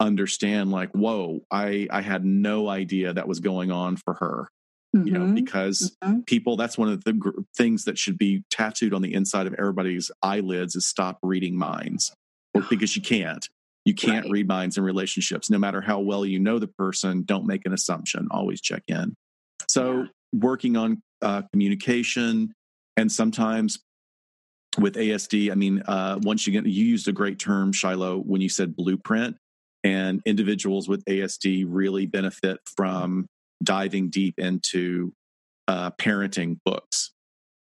understand 0.00 0.70
like 0.70 0.90
whoa 0.92 1.40
i 1.50 1.86
i 1.90 2.00
had 2.00 2.24
no 2.24 2.68
idea 2.68 3.12
that 3.12 3.28
was 3.28 3.38
going 3.40 3.70
on 3.70 3.96
for 3.96 4.14
her 4.14 4.48
you 4.92 5.12
know 5.12 5.20
Mhm. 5.26 5.34
because 5.36 5.96
Mhm. 6.02 6.26
people 6.26 6.56
that's 6.56 6.76
one 6.76 6.88
of 6.88 7.04
the 7.04 7.12
gr- 7.12 7.42
things 7.56 7.84
that 7.84 7.96
should 7.98 8.18
be 8.18 8.42
tattooed 8.50 8.92
on 8.92 9.02
the 9.02 9.14
inside 9.14 9.46
of 9.46 9.54
everybody's 9.54 10.10
eyelids 10.22 10.74
is 10.74 10.84
stop 10.86 11.18
reading 11.22 11.54
minds 11.56 12.12
because 12.68 12.96
you 12.96 13.02
can't 13.02 13.48
you 13.84 13.94
can't 13.94 14.24
Right. 14.24 14.30
read 14.32 14.48
minds 14.48 14.76
in 14.78 14.84
relationships 14.84 15.50
no 15.50 15.58
matter 15.58 15.80
how 15.80 16.00
well 16.00 16.24
you 16.24 16.38
know 16.38 16.58
the 16.58 16.66
person 16.68 17.22
don't 17.24 17.46
make 17.46 17.62
an 17.66 17.72
assumption 17.72 18.28
always 18.30 18.60
check 18.60 18.82
in 18.88 19.14
so 19.68 20.02
Yeah. 20.02 20.04
working 20.32 20.76
on 20.76 21.02
uh, 21.22 21.42
communication 21.52 22.52
and 22.96 23.10
sometimes 23.10 23.78
with 24.78 24.94
asd 24.94 25.50
i 25.50 25.54
mean 25.54 25.82
uh, 25.86 26.18
once 26.22 26.46
you 26.46 26.52
get 26.52 26.64
you 26.66 26.84
used 26.84 27.08
a 27.08 27.12
great 27.12 27.38
term 27.38 27.72
shiloh 27.72 28.18
when 28.18 28.40
you 28.40 28.48
said 28.48 28.76
blueprint 28.76 29.36
and 29.82 30.20
individuals 30.24 30.88
with 30.88 31.04
asd 31.06 31.64
really 31.68 32.06
benefit 32.06 32.58
from 32.76 33.26
diving 33.62 34.08
deep 34.10 34.34
into 34.38 35.12
uh, 35.68 35.90
parenting 35.92 36.58
books 36.64 37.10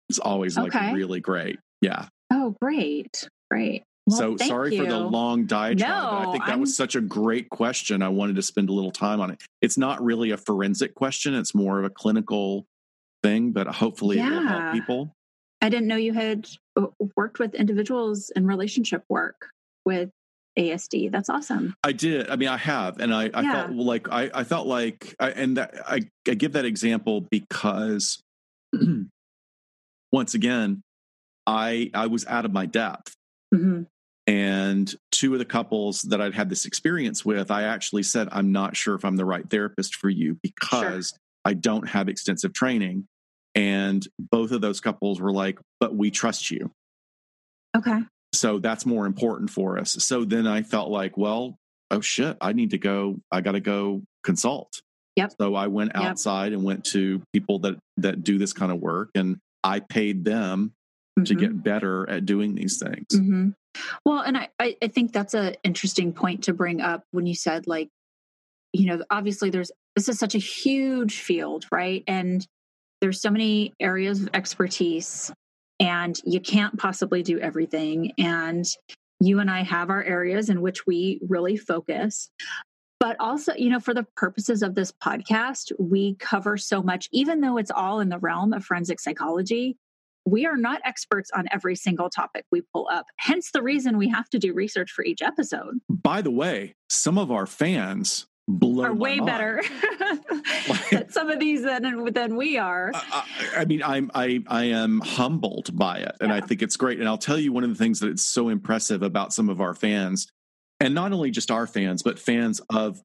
it's 0.09 0.19
always 0.19 0.57
like 0.57 0.75
Okay. 0.75 0.93
really 0.93 1.21
great 1.21 1.59
yeah 1.81 2.07
Oh, 2.35 2.57
great. 2.63 3.29
Great. 3.51 3.83
Well, 4.07 4.19
so 4.19 4.37
sorry 4.37 4.77
for 4.77 4.85
the 4.85 4.99
long 4.99 5.47
diatribe 5.47 6.11
but 6.11 6.29
i 6.29 6.33
think 6.33 6.45
that 6.45 6.51
I'm- 6.53 6.61
was 6.61 6.77
such 6.77 6.97
a 6.97 7.01
great 7.01 7.49
question 7.51 8.03
i 8.03 8.09
wanted 8.09 8.35
to 8.37 8.43
spend 8.43 8.69
a 8.69 8.73
little 8.73 8.91
time 8.91 9.21
on 9.21 9.31
it 9.31 9.41
it's 9.61 9.79
not 9.79 10.03
really 10.03 10.33
a 10.33 10.37
forensic 10.37 10.95
question 10.97 11.35
it's 11.35 11.55
more 11.55 11.79
of 11.79 11.85
a 11.85 11.91
clinical 11.91 12.67
thing 13.23 13.53
but 13.53 13.69
hopefully 13.69 14.19
it 14.19 14.29
will 14.29 14.47
help 14.49 14.73
people 14.73 15.15
I 15.65 15.69
didn't 15.69 15.87
know 15.87 15.95
you 15.95 16.13
had 16.13 16.49
uh, 16.75 16.87
worked 17.17 17.39
with 17.39 17.55
individuals 17.55 18.31
in 18.35 18.49
relationship 18.49 19.05
work 19.09 19.47
with 19.85 20.11
ASD. 20.59 21.13
That's 21.13 21.31
awesome. 21.31 21.75
I 21.85 21.93
did. 21.93 22.29
I 22.29 22.35
mean, 22.35 22.49
I 22.49 22.57
have, 22.57 22.99
and 22.99 23.15
I, 23.15 23.31
I 23.33 23.43
Yeah. 23.43 23.53
felt 23.53 23.71
like 23.71 24.09
I, 24.11 24.29
I 24.35 24.43
felt 24.43 24.67
like, 24.67 25.15
I, 25.21 25.31
and 25.31 25.57
that, 25.59 25.73
I, 25.87 26.01
I 26.29 26.35
give 26.35 26.55
that 26.55 26.65
example 26.65 27.21
because, 27.31 28.19
once 30.13 30.35
again, 30.35 30.83
I 31.47 31.91
I 31.95 32.07
was 32.09 32.27
out 32.27 32.45
of 32.45 32.53
my 32.53 32.67
depth, 32.67 33.15
hmm 33.53 33.83
And 34.27 34.95
two 35.11 35.33
of 35.33 35.39
the 35.39 35.45
couples 35.45 36.03
that 36.03 36.21
I'd 36.21 36.35
had 36.35 36.49
this 36.49 36.65
experience 36.65 37.25
with, 37.25 37.51
I 37.51 37.65
actually 37.65 38.03
said, 38.03 38.29
I'm 38.33 38.53
not 38.53 38.77
sure 38.77 38.95
if 38.95 39.05
I'm 39.05 39.17
the 39.17 39.25
right 39.25 39.49
therapist 39.49 39.97
for 39.97 40.09
you 40.09 40.39
because 40.43 41.09
sure. 41.11 41.19
I 41.45 41.55
don't 41.55 41.89
have 41.89 42.09
extensive 42.09 42.53
training. 42.53 43.07
And 43.55 44.07
both 44.19 44.53
of 44.53 44.61
those 44.61 44.81
couples 44.81 45.21
were 45.21 45.33
like, 45.33 45.59
but 45.79 45.95
we 45.95 46.11
trust 46.11 46.51
you. 46.51 46.71
Okay. 47.77 47.99
So 48.33 48.59
that's 48.59 48.87
more 48.87 49.07
important 49.07 49.51
for 49.51 49.79
us. 49.79 49.93
So 49.93 50.25
then 50.25 50.47
I 50.47 50.63
felt 50.63 50.91
like, 50.91 51.17
well, 51.17 51.57
oh 51.91 52.01
shit, 52.01 52.37
I 52.41 52.55
need 52.55 52.71
to 52.71 52.79
go, 52.79 53.21
I 53.31 53.43
got 53.43 53.53
to 53.53 53.61
go 53.61 54.03
consult. 54.25 54.81
Yep. 55.17 55.35
So 55.39 55.55
I 55.55 55.67
went 55.67 55.95
outside 55.95 56.53
yep. 56.53 56.59
and 56.59 56.65
went 56.65 56.85
to 56.87 57.23
people 57.35 57.59
that 57.61 57.77
that 57.99 58.25
do 58.25 58.39
this 58.39 58.55
kind 58.55 58.73
of 58.73 58.81
work 58.81 59.11
and 59.15 59.37
I 59.63 59.81
paid 59.81 60.25
them 60.25 60.73
mm-hmm. 61.19 61.25
to 61.25 61.35
get 61.35 61.63
better 61.63 62.09
at 62.09 62.27
doing 62.27 62.55
these 62.55 62.79
things. 62.79 63.07
Mm-hmm. 63.13 63.51
Well, 64.05 64.21
and 64.21 64.37
I, 64.37 64.49
I 64.61 64.89
think 64.89 65.13
that's 65.13 65.35
an 65.35 65.57
interesting 65.65 66.13
point 66.13 66.45
to 66.45 66.53
bring 66.53 66.81
up 66.81 67.05
when 67.11 67.27
you 67.27 67.35
said 67.35 67.67
like, 67.67 67.89
you 68.73 68.87
know, 68.87 69.03
obviously 69.11 69.51
there's 69.51 69.71
this 69.97 70.09
is 70.09 70.19
such 70.19 70.35
a 70.35 70.39
huge 70.39 71.21
field, 71.21 71.67
right? 71.71 72.05
And 72.07 72.47
there's 73.01 73.21
so 73.21 73.31
many 73.31 73.75
areas 73.81 74.23
of 74.23 74.31
expertise 74.33 75.33
and 75.81 76.19
you 76.25 76.41
can't 76.41 76.79
possibly 76.79 77.23
do 77.23 77.39
everything. 77.41 78.13
And 78.19 78.65
you 79.21 79.41
and 79.41 79.51
I 79.51 79.63
have 79.63 79.91
our 79.91 80.03
areas 80.03 80.49
in 80.49 80.63
which 80.63 80.87
we 80.87 81.21
really 81.29 81.57
focus. 81.57 82.31
But 83.01 83.17
also, 83.19 83.53
you 83.57 83.69
know, 83.69 83.81
for 83.81 83.95
the 83.95 84.07
purposes 84.17 84.63
of 84.63 84.77
this 84.77 84.93
podcast, 84.93 85.73
we 85.79 86.15
cover 86.21 86.57
so 86.57 86.83
much, 86.83 87.09
even 87.11 87.41
though 87.41 87.57
it's 87.57 87.73
all 87.73 87.99
in 87.99 88.09
the 88.09 88.19
realm 88.19 88.53
of 88.53 88.65
forensic 88.65 89.01
psychology. 89.01 89.77
We 90.25 90.47
are 90.47 90.57
not 90.57 90.81
experts 90.85 91.31
on 91.35 91.47
every 91.51 91.75
single 91.75 92.09
topic 92.09 92.45
we 92.51 92.63
pull 92.73 92.89
up. 92.91 93.07
Hence 93.19 93.51
the 93.51 93.63
reason 93.63 93.99
we 93.99 94.09
have 94.09 94.29
to 94.31 94.39
do 94.39 94.53
research 94.55 94.91
for 94.91 95.05
each 95.05 95.23
episode. 95.23 95.81
By 95.89 96.23
the 96.23 96.31
way, 96.31 96.77
some 96.89 97.19
of 97.19 97.31
our 97.31 97.47
fans 97.47 98.27
blow 98.49 98.85
are 98.85 98.95
way 98.95 99.21
better 99.21 99.63
at 100.93 101.13
some 101.13 101.31
of 101.31 101.39
these 101.39 101.63
than 101.63 102.13
than 102.13 102.37
we 102.37 102.59
are. 102.59 102.93
I, 102.95 103.27
I, 103.59 103.65
mean, 103.65 103.83
I'm 103.83 104.11
I 104.15 104.43
I 104.47 104.65
am 104.65 105.01
humbled 105.01 105.77
by 105.77 105.99
it, 105.99 106.17
and 106.21 106.31
yeah. 106.31 106.37
I 106.37 106.41
think 106.41 106.63
it's 106.63 106.77
great. 106.77 106.99
And 106.99 107.09
I'll 107.09 107.19
tell 107.19 107.39
you 107.39 107.53
one 107.53 107.65
of 107.65 107.71
the 107.71 107.77
things 107.77 108.01
that 108.01 108.09
it's 108.09 108.23
so 108.23 108.49
impressive 108.49 109.03
about 109.03 109.33
some 109.33 109.49
of 109.49 109.61
our 109.61 109.75
fans, 109.75 110.29
and 110.81 110.95
not 110.95 111.13
only 111.13 111.31
just 111.31 111.51
our 111.51 111.67
fans, 111.67 112.03
but 112.03 112.19
fans 112.19 112.61
of 112.71 113.01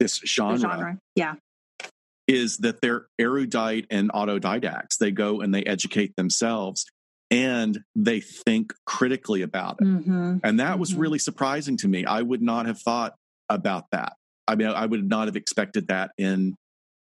this 0.00 0.20
genre. 0.24 0.58
genre. 0.58 0.98
Yeah. 1.14 1.34
Is 2.28 2.58
that 2.58 2.82
they're 2.82 3.06
erudite 3.18 3.86
and 3.90 4.12
autodidacts. 4.12 4.98
They 5.00 5.10
go 5.10 5.40
and 5.40 5.54
they 5.54 5.64
educate 5.64 6.14
themselves 6.16 6.84
and 7.30 7.80
they 7.96 8.20
think 8.20 8.72
critically 8.86 9.42
about 9.42 9.78
it. 9.80 9.84
Mm-hmm. 9.86 10.38
And 10.44 10.60
that 10.60 10.72
mm-hmm. 10.72 10.80
was 10.80 10.94
really 10.94 11.18
surprising 11.18 11.76
to 11.78 11.88
me. 11.88 12.04
I 12.04 12.22
would 12.22 12.42
not 12.42 12.66
have 12.66 12.80
thought 12.80 13.14
about 13.48 13.86
that. 13.92 14.12
I 14.46 14.54
mean, 14.54 14.68
I 14.68 14.86
would 14.86 15.08
not 15.08 15.28
have 15.28 15.36
expected 15.36 15.88
that 15.88 16.12
in 16.16 16.54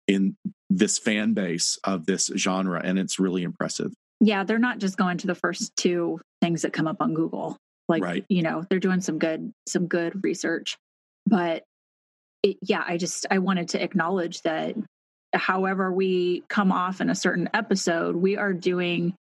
in 0.07 0.35
this 0.69 0.98
fan 0.98 1.34
base 1.34 1.80
of 1.84 2.06
this 2.06 2.30
genre, 2.35 2.81
and 2.84 2.99
it's 2.99 3.19
really 3.19 3.43
impressive. 3.43 3.91
Yeah, 4.19 4.43
they're 4.43 4.60
not 4.60 4.77
just 4.77 4.98
going 4.98 5.18
to 5.19 5.27
the 5.27 5.35
first 5.35 5.76
two 5.76 6.19
things 6.41 6.61
that 6.61 6.73
come 6.73 6.88
up 6.88 6.98
on 6.99 7.14
Google. 7.14 7.57
Like, 7.88 8.03
right. 8.03 8.26
you 8.30 8.43
know, 8.43 8.64
they're 8.69 8.80
doing 8.80 9.02
some 9.02 9.18
good 9.18 9.52
some 9.68 9.88
good 9.88 10.23
research. 10.23 10.77
But 11.26 11.64
it, 12.43 12.57
yeah, 12.61 12.84
I 12.88 12.98
just 12.98 13.26
I 13.31 13.39
wanted 13.39 13.69
to 13.69 13.84
acknowledge 13.84 14.41
that 14.43 14.76
however 15.34 15.91
we 15.91 16.44
come 16.49 16.72
off 16.72 17.02
in 17.02 17.10
a 17.10 17.16
certain 17.16 17.49
episode, 17.53 18.16
we 18.16 18.38
are 18.38 18.53
doing 18.53 19.16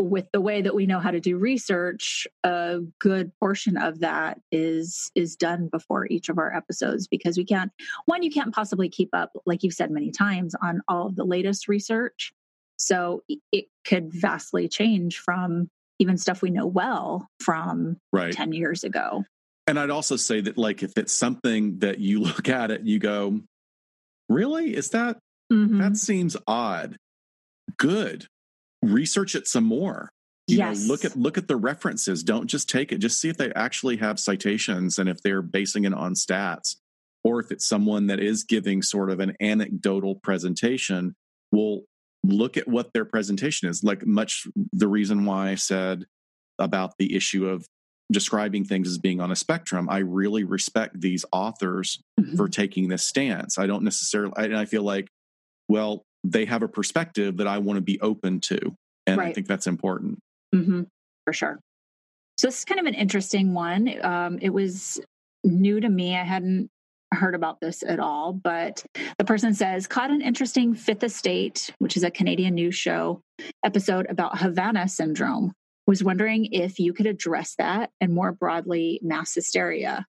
with 0.00 0.26
the 0.32 0.40
way 0.40 0.60
that 0.60 0.74
we 0.74 0.86
know 0.86 1.00
how 1.00 1.10
to 1.10 1.20
do 1.20 1.38
research 1.38 2.26
a 2.44 2.80
good 2.98 3.32
portion 3.40 3.76
of 3.76 4.00
that 4.00 4.38
is 4.52 5.10
is 5.14 5.36
done 5.36 5.68
before 5.68 6.06
each 6.06 6.28
of 6.28 6.38
our 6.38 6.54
episodes 6.54 7.08
because 7.08 7.38
we 7.38 7.44
can't 7.44 7.72
one 8.04 8.22
you 8.22 8.30
can't 8.30 8.54
possibly 8.54 8.88
keep 8.90 9.08
up 9.14 9.32
like 9.46 9.62
you've 9.62 9.72
said 9.72 9.90
many 9.90 10.10
times 10.10 10.54
on 10.62 10.82
all 10.86 11.06
of 11.06 11.16
the 11.16 11.24
latest 11.24 11.66
research 11.66 12.32
so 12.76 13.22
it 13.52 13.66
could 13.86 14.12
vastly 14.12 14.68
change 14.68 15.18
from 15.18 15.70
even 15.98 16.18
stuff 16.18 16.42
we 16.42 16.50
know 16.50 16.66
well 16.66 17.26
from 17.40 17.96
right. 18.12 18.34
10 18.34 18.52
years 18.52 18.84
ago 18.84 19.24
and 19.66 19.78
i'd 19.78 19.88
also 19.88 20.16
say 20.16 20.42
that 20.42 20.58
like 20.58 20.82
if 20.82 20.92
it's 20.98 21.12
something 21.12 21.78
that 21.78 22.00
you 22.00 22.20
look 22.20 22.50
at 22.50 22.70
it 22.70 22.82
you 22.82 22.98
go 22.98 23.40
really? 24.28 24.76
Is 24.76 24.90
that 24.90 25.18
mm-hmm. 25.52 25.78
that 25.78 25.96
seems 25.96 26.36
odd. 26.46 26.96
Good. 27.78 28.26
Research 28.82 29.34
it 29.34 29.46
some 29.46 29.64
more. 29.64 30.10
You 30.46 30.58
yes. 30.58 30.80
know 30.80 30.92
look 30.92 31.04
at 31.04 31.16
look 31.16 31.38
at 31.38 31.48
the 31.48 31.56
references. 31.56 32.22
Don't 32.22 32.46
just 32.46 32.68
take 32.68 32.92
it. 32.92 32.98
Just 32.98 33.20
see 33.20 33.28
if 33.28 33.36
they 33.36 33.52
actually 33.54 33.96
have 33.96 34.20
citations 34.20 34.98
and 34.98 35.08
if 35.08 35.20
they're 35.22 35.42
basing 35.42 35.84
it 35.84 35.94
on 35.94 36.14
stats 36.14 36.76
or 37.24 37.40
if 37.40 37.50
it's 37.50 37.66
someone 37.66 38.06
that 38.06 38.20
is 38.20 38.44
giving 38.44 38.82
sort 38.82 39.10
of 39.10 39.20
an 39.20 39.36
anecdotal 39.40 40.14
presentation. 40.16 41.14
Well 41.50 41.82
look 42.24 42.56
at 42.56 42.68
what 42.68 42.92
their 42.92 43.04
presentation 43.04 43.68
is 43.68 43.84
like 43.84 44.06
much 44.06 44.46
the 44.72 44.88
reason 44.88 45.24
why 45.24 45.50
i 45.50 45.54
said 45.54 46.04
about 46.58 46.94
the 46.98 47.14
issue 47.14 47.48
of 47.48 47.66
describing 48.12 48.64
things 48.64 48.88
as 48.88 48.98
being 48.98 49.20
on 49.20 49.32
a 49.32 49.36
spectrum 49.36 49.88
i 49.90 49.98
really 49.98 50.44
respect 50.44 51.00
these 51.00 51.24
authors 51.32 52.00
mm-hmm. 52.20 52.36
for 52.36 52.48
taking 52.48 52.88
this 52.88 53.06
stance 53.06 53.58
i 53.58 53.66
don't 53.66 53.82
necessarily 53.82 54.32
and 54.36 54.56
i 54.56 54.64
feel 54.64 54.82
like 54.82 55.08
well 55.68 56.04
they 56.30 56.44
have 56.44 56.62
a 56.62 56.68
perspective 56.68 57.36
that 57.36 57.46
I 57.46 57.58
want 57.58 57.76
to 57.76 57.82
be 57.82 58.00
open 58.00 58.40
to. 58.40 58.58
And 59.06 59.18
right. 59.18 59.28
I 59.28 59.32
think 59.32 59.46
that's 59.46 59.66
important. 59.66 60.18
Mm-hmm. 60.54 60.82
For 61.24 61.32
sure. 61.32 61.60
So 62.38 62.48
this 62.48 62.58
is 62.58 62.64
kind 62.64 62.80
of 62.80 62.86
an 62.86 62.94
interesting 62.94 63.54
one. 63.54 63.92
Um, 64.02 64.38
it 64.42 64.50
was 64.50 65.00
new 65.44 65.80
to 65.80 65.88
me. 65.88 66.16
I 66.16 66.24
hadn't 66.24 66.68
heard 67.12 67.34
about 67.34 67.60
this 67.60 67.82
at 67.82 68.00
all, 68.00 68.32
but 68.32 68.84
the 69.18 69.24
person 69.24 69.54
says, 69.54 69.86
caught 69.86 70.10
an 70.10 70.20
interesting 70.20 70.74
Fifth 70.74 71.04
Estate, 71.04 71.72
which 71.78 71.96
is 71.96 72.02
a 72.02 72.10
Canadian 72.10 72.54
news 72.54 72.74
show 72.74 73.20
episode 73.64 74.06
about 74.10 74.38
Havana 74.38 74.88
syndrome. 74.88 75.52
Was 75.86 76.02
wondering 76.02 76.46
if 76.52 76.78
you 76.78 76.92
could 76.92 77.06
address 77.06 77.54
that 77.58 77.90
and 78.00 78.12
more 78.12 78.32
broadly, 78.32 79.00
mass 79.02 79.34
hysteria. 79.34 80.04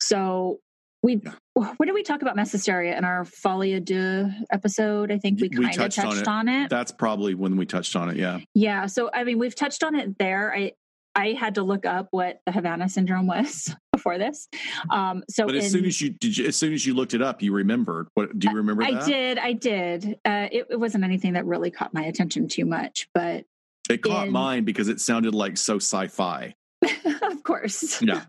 So 0.00 0.58
we 1.04 1.20
when 1.54 1.86
did 1.86 1.92
we 1.92 2.02
talk 2.02 2.22
about 2.22 2.34
mass 2.34 2.50
hysteria 2.50 2.96
in 2.96 3.04
our 3.04 3.24
folie 3.24 3.78
à 3.78 4.34
episode? 4.50 5.12
I 5.12 5.18
think 5.18 5.40
we 5.40 5.48
kind 5.48 5.66
of 5.66 5.72
touched, 5.74 5.98
touched 5.98 6.26
on, 6.26 6.48
it. 6.48 6.54
on, 6.56 6.64
it. 6.64 6.70
That's 6.70 6.90
probably 6.90 7.34
when 7.34 7.56
we 7.56 7.66
touched 7.66 7.94
on 7.94 8.08
it. 8.08 8.16
Yeah. 8.16 8.40
Yeah. 8.54 8.86
So 8.86 9.10
I 9.12 9.24
mean, 9.24 9.38
we've 9.38 9.54
touched 9.54 9.84
on 9.84 9.94
it 9.94 10.18
there. 10.18 10.52
I 10.54 10.72
I 11.14 11.32
had 11.38 11.54
to 11.56 11.62
look 11.62 11.86
up 11.86 12.08
what 12.10 12.40
the 12.44 12.52
Havana 12.52 12.88
syndrome 12.88 13.26
was 13.26 13.74
before 13.92 14.18
this. 14.18 14.48
Um, 14.90 15.22
so, 15.30 15.46
but 15.46 15.54
as 15.54 15.66
in, 15.66 15.70
soon 15.70 15.84
as 15.84 16.00
you 16.00 16.10
did, 16.10 16.36
you, 16.36 16.46
as 16.46 16.56
soon 16.56 16.72
as 16.72 16.84
you 16.84 16.94
looked 16.94 17.14
it 17.14 17.22
up, 17.22 17.40
you 17.40 17.52
remembered. 17.52 18.08
What 18.14 18.36
do 18.38 18.48
you 18.48 18.56
remember? 18.56 18.82
I, 18.82 18.88
I 18.88 19.06
did. 19.06 19.38
I 19.38 19.52
did. 19.52 20.18
Uh, 20.24 20.48
it, 20.50 20.66
it, 20.70 20.80
wasn't 20.80 21.04
anything 21.04 21.34
that 21.34 21.46
really 21.46 21.70
caught 21.70 21.94
my 21.94 22.02
attention 22.02 22.48
too 22.48 22.64
much, 22.64 23.08
but 23.14 23.44
it 23.90 24.02
caught 24.02 24.28
in, 24.28 24.32
mine 24.32 24.64
because 24.64 24.88
it 24.88 25.00
sounded 25.00 25.34
like 25.34 25.56
so 25.56 25.76
sci-fi. 25.76 26.54
of 27.22 27.42
course. 27.42 28.00
Yeah. 28.02 28.24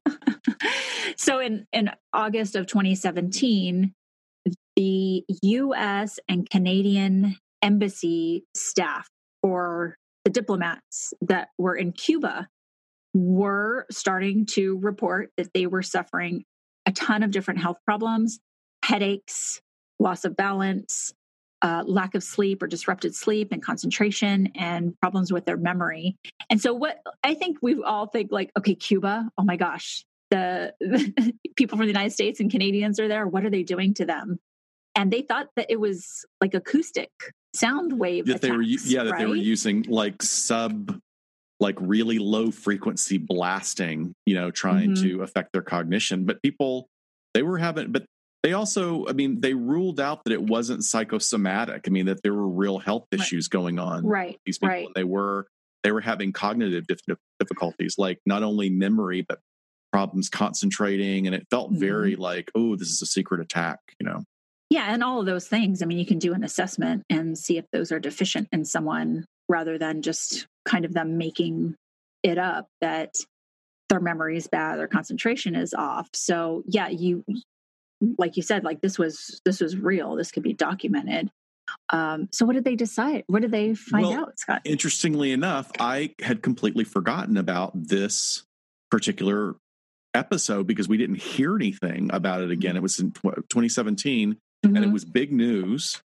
so 1.17 1.39
in 1.39 1.65
in 1.71 1.91
August 2.13 2.55
of 2.55 2.67
2017, 2.67 3.93
the 4.75 5.23
US 5.41 6.19
and 6.27 6.49
Canadian 6.49 7.37
embassy 7.61 8.45
staff 8.55 9.07
or 9.41 9.97
the 10.23 10.31
diplomats 10.31 11.13
that 11.21 11.49
were 11.57 11.75
in 11.75 11.91
Cuba 11.91 12.47
were 13.13 13.85
starting 13.89 14.45
to 14.45 14.77
report 14.79 15.31
that 15.37 15.53
they 15.53 15.65
were 15.65 15.81
suffering 15.81 16.43
a 16.85 16.91
ton 16.91 17.23
of 17.23 17.31
different 17.31 17.61
health 17.61 17.77
problems, 17.85 18.39
headaches, 18.83 19.61
loss 19.99 20.25
of 20.25 20.35
balance, 20.35 21.13
uh, 21.65 21.83
lack 21.87 22.13
of 22.13 22.23
sleep 22.23 22.61
or 22.61 22.67
disrupted 22.67 23.15
sleep 23.15 23.51
and 23.51 23.63
concentration 23.63 24.51
and 24.53 24.93
problems 25.01 25.33
with 25.33 25.45
their 25.45 25.57
memory. 25.57 26.15
And 26.47 26.61
so, 26.61 26.75
what 26.75 27.01
I 27.23 27.33
think 27.33 27.57
we 27.59 27.81
all 27.81 28.05
think 28.05 28.31
like, 28.31 28.51
okay, 28.55 28.75
Cuba, 28.75 29.27
oh 29.35 29.43
my 29.43 29.57
gosh, 29.57 30.05
the, 30.29 30.75
the 30.79 31.33
people 31.55 31.79
from 31.79 31.87
the 31.87 31.91
United 31.91 32.11
States 32.11 32.39
and 32.39 32.51
Canadians 32.51 32.99
are 32.99 33.07
there. 33.07 33.25
What 33.25 33.45
are 33.45 33.49
they 33.49 33.63
doing 33.63 33.95
to 33.95 34.05
them? 34.05 34.37
And 34.93 35.11
they 35.11 35.23
thought 35.23 35.47
that 35.55 35.65
it 35.69 35.79
was 35.79 36.23
like 36.39 36.53
acoustic 36.53 37.09
sound 37.55 37.97
wave. 37.97 38.27
That 38.27 38.35
attacks, 38.35 38.47
they 38.47 38.51
were, 38.51 38.61
yeah, 38.61 39.03
that 39.03 39.11
right? 39.13 39.19
they 39.21 39.25
were 39.25 39.35
using 39.35 39.85
like 39.89 40.21
sub 40.21 40.99
like 41.59 41.77
really 41.79 42.19
low 42.19 42.51
frequency 42.51 43.17
blasting, 43.17 44.13
you 44.27 44.35
know, 44.35 44.51
trying 44.51 44.91
mm-hmm. 44.91 45.03
to 45.03 45.23
affect 45.23 45.51
their 45.51 45.63
cognition. 45.63 46.25
But 46.25 46.43
people, 46.43 46.89
they 47.33 47.41
were 47.41 47.57
having, 47.57 47.91
but 47.91 48.05
they 48.45 48.53
also, 48.53 49.07
I 49.07 49.13
mean, 49.13 49.41
they 49.41 49.55
ruled 49.55 49.99
out 49.99 50.23
that 50.23 50.31
it 50.31 50.43
wasn't 50.43 50.83
psychosomatic. 50.83 51.85
I 51.87 51.89
mean, 51.89 52.05
that 52.05 52.21
there 52.21 52.35
were 52.35 52.47
real 52.47 52.77
health 52.77 53.07
issues 53.11 53.47
right. 53.47 53.59
going 53.59 53.79
on. 53.79 54.05
Right. 54.05 54.39
These 54.45 54.59
people, 54.59 54.69
right. 54.69 54.87
they 54.93 55.03
were 55.03 55.47
they 55.81 55.91
were 55.91 56.01
having 56.01 56.31
cognitive 56.31 56.85
difficulties, 57.39 57.95
like 57.97 58.19
not 58.27 58.43
only 58.43 58.69
memory 58.69 59.25
but 59.27 59.39
problems 59.91 60.29
concentrating, 60.29 61.25
and 61.25 61.35
it 61.35 61.47
felt 61.49 61.71
mm-hmm. 61.71 61.79
very 61.79 62.15
like, 62.15 62.51
oh, 62.53 62.75
this 62.75 62.89
is 62.89 63.01
a 63.01 63.07
secret 63.07 63.41
attack. 63.41 63.79
You 63.99 64.05
know. 64.05 64.23
Yeah, 64.69 64.93
and 64.93 65.03
all 65.03 65.19
of 65.19 65.25
those 65.25 65.47
things. 65.47 65.81
I 65.81 65.87
mean, 65.87 65.97
you 65.97 66.05
can 66.05 66.19
do 66.19 66.35
an 66.35 66.43
assessment 66.43 67.01
and 67.09 67.35
see 67.35 67.57
if 67.57 67.65
those 67.73 67.91
are 67.91 67.99
deficient 67.99 68.47
in 68.51 68.63
someone 68.63 69.25
rather 69.49 69.79
than 69.79 70.03
just 70.03 70.45
kind 70.65 70.85
of 70.85 70.93
them 70.93 71.17
making 71.17 71.73
it 72.21 72.37
up 72.37 72.67
that 72.81 73.15
their 73.89 73.99
memory 73.99 74.37
is 74.37 74.45
bad, 74.45 74.77
their 74.77 74.87
concentration 74.87 75.55
is 75.55 75.73
off. 75.73 76.09
So 76.13 76.61
yeah, 76.67 76.89
you 76.89 77.23
like 78.17 78.37
you 78.37 78.43
said, 78.43 78.63
like 78.63 78.81
this 78.81 78.97
was 78.99 79.41
this 79.45 79.61
was 79.61 79.75
real. 79.77 80.15
This 80.15 80.31
could 80.31 80.43
be 80.43 80.53
documented. 80.53 81.29
Um, 81.89 82.29
so 82.31 82.45
what 82.45 82.53
did 82.53 82.63
they 82.63 82.75
decide? 82.75 83.23
What 83.27 83.41
did 83.41 83.51
they 83.51 83.73
find 83.73 84.05
Well, 84.05 84.19
out, 84.21 84.39
Scott? 84.39 84.61
Interestingly 84.65 85.31
enough, 85.31 85.71
I 85.79 86.13
had 86.21 86.43
completely 86.43 86.83
forgotten 86.83 87.37
about 87.37 87.71
this 87.75 88.43
particular 88.91 89.55
episode 90.13 90.67
because 90.67 90.87
we 90.87 90.97
didn't 90.97 91.15
hear 91.21 91.55
anything 91.55 92.09
about 92.13 92.41
it 92.41 92.51
again. 92.51 92.75
It 92.77 92.81
was 92.83 92.99
in 92.99 93.11
tw- 93.11 93.35
2017 93.49 94.37
and 94.63 94.77
it 94.77 94.83
Mhm. 94.83 94.93
was 94.93 95.05
big 95.05 95.31
news. 95.33 96.01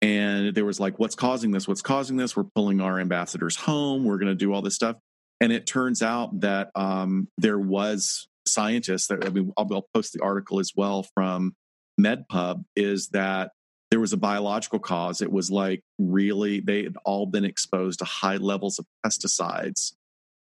And 0.00 0.54
there 0.54 0.64
was 0.64 0.80
like, 0.80 0.98
what's 0.98 1.14
causing 1.14 1.52
this? 1.52 1.68
What's 1.68 1.82
causing 1.82 2.16
this? 2.16 2.34
We're 2.34 2.42
pulling 2.56 2.80
our 2.80 2.98
ambassadors 2.98 3.54
home. 3.54 4.04
We're 4.04 4.18
going 4.18 4.32
to 4.32 4.34
do 4.34 4.52
all 4.52 4.62
this 4.62 4.74
stuff. 4.74 4.96
And 5.40 5.52
it 5.52 5.66
turns 5.66 6.02
out 6.02 6.40
that 6.40 6.70
um, 6.74 7.28
there 7.38 7.58
was 7.58 8.26
scientists 8.46 9.08
that 9.08 9.24
I 9.24 9.30
mean, 9.30 9.52
I'll, 9.56 9.68
I'll 9.72 9.88
post 9.94 10.12
the 10.12 10.22
article 10.22 10.58
as 10.60 10.72
well 10.76 11.06
from 11.14 11.54
MedPub. 12.00 12.64
Is 12.76 13.08
that 13.08 13.52
there 13.90 14.00
was 14.00 14.12
a 14.12 14.16
biological 14.16 14.78
cause? 14.78 15.20
It 15.20 15.30
was 15.30 15.50
like 15.50 15.82
really 15.98 16.60
they 16.60 16.82
had 16.82 16.96
all 17.04 17.26
been 17.26 17.44
exposed 17.44 17.98
to 17.98 18.04
high 18.04 18.36
levels 18.36 18.78
of 18.78 18.86
pesticides 19.04 19.92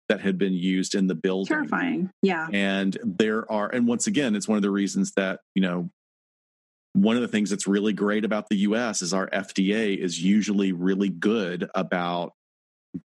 that 0.09 0.21
had 0.21 0.39
been 0.39 0.53
used 0.53 0.95
in 0.95 1.07
the 1.07 1.15
building. 1.15 1.47
Terrifying. 1.47 2.11
Yeah. 2.23 2.49
And 2.53 2.99
there 3.03 3.51
are, 3.51 3.69
and 3.69 3.87
once 3.87 4.07
again, 4.09 4.35
it's 4.35 4.49
one 4.49 4.57
of 4.57 4.63
the 4.63 4.71
reasons 4.71 5.13
that, 5.13 5.41
you 5.55 5.63
know, 5.63 5.91
one 6.93 7.15
of 7.15 7.23
the 7.23 7.29
things 7.29 7.51
that's 7.51 7.69
really 7.69 7.93
great 7.93 8.25
about 8.25 8.49
the 8.49 8.57
US 8.57 9.03
is 9.03 9.15
our 9.15 9.29
FDA 9.31 9.97
is 9.97 10.21
usually 10.21 10.73
really 10.73 11.09
good 11.09 11.69
about 11.75 12.33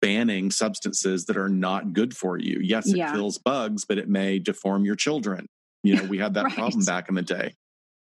banning 0.01 0.51
substances 0.51 1.25
that 1.25 1.37
are 1.37 1.49
not 1.49 1.93
good 1.93 2.15
for 2.15 2.37
you. 2.37 2.59
Yes, 2.61 2.87
it 2.89 2.97
Yeah. 2.97 3.11
kills 3.13 3.37
bugs, 3.37 3.85
but 3.85 3.97
it 3.97 4.09
may 4.09 4.39
deform 4.39 4.85
your 4.85 4.95
children. 4.95 5.47
You 5.83 5.97
know, 5.97 6.03
we 6.05 6.17
had 6.17 6.33
that 6.35 6.45
Right. 6.45 6.53
problem 6.55 6.83
back 6.85 7.09
in 7.09 7.15
the 7.15 7.21
day. 7.21 7.53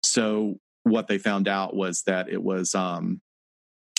So 0.04 0.58
what 0.84 1.08
they 1.08 1.18
found 1.18 1.48
out 1.48 1.76
was 1.76 2.04
that 2.04 2.30
it 2.30 2.42
was 2.42 2.76
um, 2.76 3.20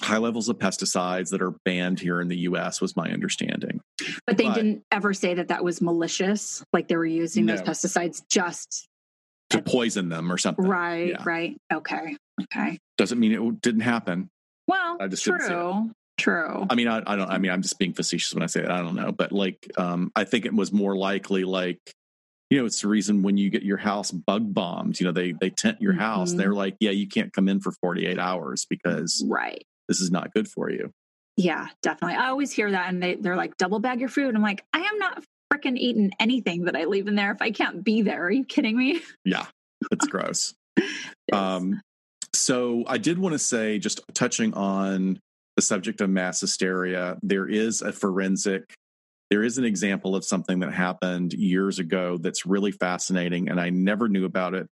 high 0.03 0.19
levels 0.19 0.48
of 0.48 0.59
pesticides 0.59 1.31
that 1.31 1.43
are 1.43 1.53
banned 1.65 2.01
here 2.01 2.20
in 2.20 2.28
the 2.28 2.36
US 2.39 2.81
was 2.81 2.97
my 2.97 3.11
understanding. 3.11 3.81
But 4.27 4.36
they 4.39 4.44
But- 4.44 4.55
didn't 4.55 4.82
ever 4.93 5.12
say 5.12 5.35
that 5.35 5.48
that 5.48 5.65
was 5.65 5.81
malicious, 5.82 6.65
like 6.73 6.89
they 6.89 6.97
were 6.97 7.05
using 7.05 7.47
those 7.47 7.62
pesticides 7.62 8.23
just 8.28 8.86
To 9.51 9.61
poison 9.62 10.09
them 10.09 10.31
or 10.32 10.39
something. 10.39 10.65
right, 10.66 11.09
Yeah. 11.11 11.23
right. 11.24 11.57
Okay. 11.73 12.16
Okay. 12.43 12.78
Doesn't 12.98 13.19
mean 13.19 13.32
it 13.32 13.61
didn't 13.62 13.81
happen. 13.82 14.28
Well, 14.69 14.97
I 15.01 15.09
just 15.09 15.24
true. 15.24 15.90
True. 16.19 16.67
I 16.71 16.75
mean, 16.75 16.89
I, 16.89 17.03
I 17.07 17.17
don't. 17.17 17.29
I 17.31 17.39
mean, 17.39 17.51
I'm 17.51 17.63
just 17.63 17.79
being 17.79 17.93
facetious 17.93 18.33
when 18.35 18.43
I 18.43 18.47
say 18.47 18.63
that. 18.63 18.71
I 18.71 18.79
don't 18.83 18.95
know, 18.95 19.13
but 19.13 19.33
like, 19.33 19.71
um, 19.77 20.11
I 20.17 20.25
think 20.25 20.47
it 20.47 20.55
was 20.55 20.73
more 20.73 20.97
likely 20.97 21.45
like, 21.45 21.79
you 22.51 22.59
know, 22.59 22.65
it's 22.67 22.81
the 22.81 22.89
reason 22.89 23.23
when 23.23 23.37
you 23.37 23.51
get 23.51 23.63
your 23.63 23.77
house 23.77 24.11
bug 24.11 24.55
bombed. 24.55 24.99
You 24.99 25.07
know, 25.07 25.13
they 25.13 25.33
they 25.33 25.51
tent 25.51 25.81
your 25.83 25.93
house. 25.93 26.33
Mhm. 26.33 26.39
They're 26.39 26.55
like, 26.55 26.77
yeah, 26.81 26.91
you 26.93 27.07
can't 27.07 27.33
come 27.33 27.49
in 27.49 27.61
for 27.61 27.73
48 27.73 28.19
hours 28.19 28.67
because 28.69 29.23
Right. 29.29 29.65
this 29.89 30.01
is 30.01 30.11
not 30.11 30.33
good 30.33 30.49
for 30.49 30.71
you. 30.71 30.91
Yeah, 31.37 31.67
definitely. 31.83 32.17
I 32.17 32.29
always 32.29 32.51
hear 32.51 32.71
that 32.71 32.89
and 32.89 33.03
they, 33.03 33.17
they're 33.17 33.37
like, 33.37 33.59
double 33.59 33.79
bag 33.79 34.01
your 34.01 34.09
food. 34.09 34.35
I'm 34.35 34.41
like, 34.41 34.65
I 34.73 34.79
am 34.81 34.99
not 34.99 35.23
freaking 35.53 35.77
eating 35.77 36.13
anything 36.19 36.65
that 36.65 36.75
I 36.77 36.85
leave 36.85 37.09
in 37.09 37.15
there 37.15 37.31
if 37.33 37.43
I 37.43 37.51
can't 37.51 37.85
be 37.85 38.01
there. 38.01 38.25
Are 38.25 38.31
you 38.31 38.45
kidding 38.45 38.75
me? 38.77 39.03
Yeah, 39.25 39.47
it's 39.93 40.07
gross. 40.07 40.55
Um, 41.33 41.81
so 42.33 42.85
I 42.87 42.99
did 42.99 43.19
want 43.19 43.33
to 43.33 43.39
say, 43.39 43.79
just 43.79 44.01
touching 44.15 44.55
on 44.55 45.19
the 45.57 45.62
subject 45.62 46.01
of 46.01 46.11
mass 46.11 46.41
hysteria, 46.41 47.16
there 47.23 47.49
is 47.49 47.83
a 47.83 47.93
forensic, 47.93 48.74
there 49.31 49.43
is 49.43 49.59
an 49.59 49.65
example 49.65 50.15
of 50.15 50.24
something 50.24 50.61
that 50.61 50.73
happened 50.73 51.33
years 51.33 51.78
ago 51.78 52.19
that's 52.19 52.47
really 52.47 52.73
fascinating, 52.73 53.49
and 53.49 53.61
I 53.61 53.70
never 53.70 54.09
knew 54.09 54.24
about 54.24 54.55
it 54.55 54.69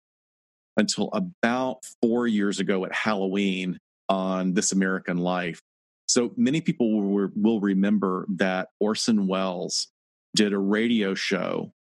until 0.78 1.10
about 1.14 1.80
four 2.02 2.28
years 2.28 2.60
ago 2.60 2.86
at 2.86 2.94
Halloween 2.94 3.78
on 4.10 4.54
This 4.54 4.72
American 4.72 5.18
Life. 5.18 5.62
So 6.08 6.32
many 6.36 6.62
people 6.62 7.02
will, 7.02 7.30
will 7.36 7.60
remember 7.60 8.26
that 8.36 8.70
Orson 8.80 9.28
Welles 9.28 9.88
did 10.36 10.54
a 10.54 10.58
radio 10.58 11.14
show 11.14 11.72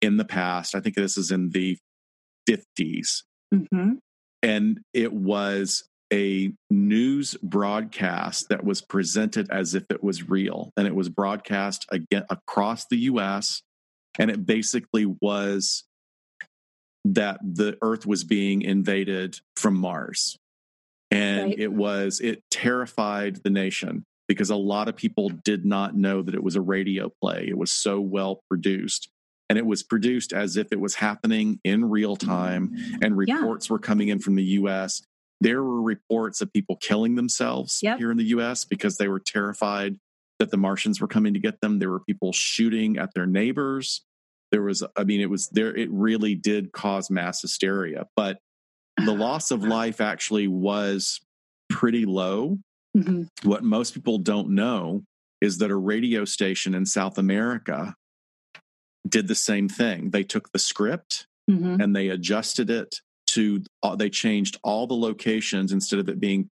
in 0.00 0.16
the 0.16 0.24
past. 0.24 0.74
I 0.74 0.80
think 0.80 0.94
this 0.94 1.16
is 1.16 1.30
in 1.30 1.50
the 1.50 1.78
50s 2.48 3.22
hmm 3.52 3.92
and 4.42 4.80
it 4.92 5.12
was 5.12 5.84
a 6.12 6.52
news 6.70 7.36
broadcast 7.42 8.48
that 8.50 8.64
was 8.64 8.82
presented 8.82 9.50
as 9.50 9.74
if 9.74 9.84
it 9.90 10.02
was 10.04 10.28
real 10.28 10.70
and 10.76 10.86
it 10.86 10.94
was 10.94 11.08
broadcast 11.08 11.86
again 11.90 12.24
across 12.28 12.86
the 12.86 12.98
US 12.98 13.62
and 14.18 14.30
it 14.30 14.44
basically 14.44 15.06
was 15.06 15.84
that 17.04 17.38
the 17.42 17.76
earth 17.82 18.06
was 18.06 18.24
being 18.24 18.62
invaded 18.62 19.40
from 19.56 19.74
Mars 19.76 20.36
and 21.10 21.46
Right. 21.50 21.58
it 21.58 21.72
was 21.72 22.20
it 22.20 22.42
terrified 22.50 23.36
the 23.42 23.50
nation 23.50 24.04
because 24.28 24.50
a 24.50 24.56
lot 24.56 24.88
of 24.88 24.96
people 24.96 25.30
did 25.30 25.64
not 25.64 25.96
know 25.96 26.22
that 26.22 26.34
it 26.34 26.42
was 26.42 26.56
a 26.56 26.60
radio 26.60 27.10
play 27.22 27.46
it 27.48 27.56
was 27.58 27.72
so 27.72 28.00
well 28.00 28.40
produced 28.48 29.08
and 29.48 29.58
it 29.58 29.66
was 29.66 29.82
produced 29.82 30.32
as 30.32 30.56
if 30.56 30.68
it 30.72 30.80
was 30.80 30.94
happening 30.94 31.58
in 31.64 31.84
real 31.86 32.16
time 32.16 32.70
and 33.02 33.14
Yeah. 33.26 33.36
reports 33.36 33.68
were 33.68 33.78
coming 33.78 34.08
in 34.08 34.18
from 34.18 34.34
the 34.36 34.44
US. 34.60 35.02
There 35.42 35.62
were 35.64 35.82
reports 35.82 36.40
of 36.40 36.52
people 36.52 36.76
killing 36.76 37.16
themselves 37.16 37.80
Yep. 37.82 37.98
here 37.98 38.10
in 38.12 38.16
the 38.16 38.26
US 38.36 38.64
because 38.64 38.96
they 38.96 39.08
were 39.08 39.18
terrified 39.20 39.96
that 40.38 40.50
the 40.50 40.56
Martians 40.56 41.00
were 41.00 41.08
coming 41.08 41.34
to 41.34 41.40
get 41.40 41.60
them. 41.60 41.78
There 41.78 41.90
were 41.90 42.00
people 42.00 42.32
shooting 42.32 42.96
at 42.96 43.12
their 43.14 43.26
neighbors. 43.26 44.02
There 44.52 44.62
was, 44.62 44.84
I 44.96 45.04
mean, 45.04 45.20
it 45.20 45.30
was 45.30 45.48
there, 45.48 45.74
it 45.76 45.90
really 45.90 46.34
did 46.36 46.72
cause 46.72 47.10
mass 47.10 47.42
hysteria. 47.42 48.06
But 48.16 48.38
the 49.04 49.12
loss 49.26 49.50
of 49.50 49.64
life 49.64 50.00
actually 50.00 50.46
was 50.46 51.20
pretty 51.68 52.04
low. 52.06 52.58
hmm 52.94 53.24
What 53.42 53.64
most 53.64 53.94
people 53.94 54.18
don't 54.18 54.50
know 54.50 55.02
is 55.40 55.58
that 55.58 55.70
a 55.72 55.76
radio 55.76 56.24
station 56.24 56.72
in 56.74 56.86
South 56.86 57.18
America 57.18 57.96
did 59.08 59.26
the 59.26 59.34
same 59.34 59.68
thing. 59.68 60.10
They 60.10 60.22
took 60.22 60.52
the 60.52 60.60
script 60.60 61.26
hmm 61.50 61.80
and 61.80 61.96
they 61.96 62.08
adjusted 62.10 62.70
it 62.70 63.00
to 63.32 63.62
uh, 63.82 63.96
they 63.96 64.10
changed 64.10 64.58
all 64.62 64.86
the 64.86 64.94
locations 64.94 65.72
instead 65.72 65.98
of 65.98 66.08
it 66.08 66.20
being 66.20 66.48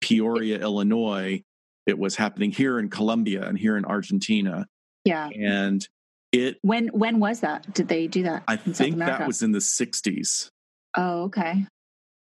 Peoria, 0.00 0.58
Illinois, 0.60 1.42
it 1.86 1.98
was 1.98 2.16
happening 2.16 2.50
here 2.50 2.78
in 2.78 2.90
Colombia 2.90 3.46
and 3.46 3.58
here 3.58 3.76
in 3.76 3.84
Argentina 3.84 4.66
Yeah. 5.04 5.28
and 5.28 5.86
it 6.32 6.58
When 6.62 6.88
when 6.88 7.20
was 7.20 7.40
that? 7.40 7.72
Did 7.74 7.88
they 7.88 8.06
do 8.06 8.22
that? 8.24 8.42
I 8.48 8.56
think 8.56 8.96
that 8.98 9.26
was 9.26 9.42
in 9.42 9.52
the 9.52 9.58
60s. 9.58 10.48
Oh, 10.96 11.24
okay. 11.24 11.66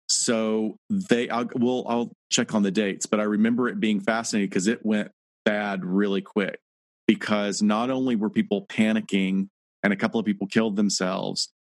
So 0.08 0.76
they 0.90 1.28
I'll, 1.30 1.48
well 1.54 1.84
I'll 1.88 2.12
check 2.30 2.54
on 2.54 2.62
the 2.62 2.70
dates, 2.70 3.06
but 3.06 3.20
I 3.20 3.24
remember 3.24 3.68
it 3.68 3.80
being 3.80 4.00
fascinating 4.00 4.48
because 4.48 4.66
it 4.66 4.84
went 4.84 5.10
bad 5.44 5.84
really 5.84 6.22
quick 6.22 6.58
because 7.06 7.62
not 7.62 7.90
only 7.90 8.16
were 8.16 8.30
people 8.30 8.66
panicking 8.66 9.48
and 9.82 9.92
a 9.92 9.96
couple 9.96 10.18
of 10.18 10.26
people 10.26 10.46
killed 10.46 10.76
themselves 10.76 11.52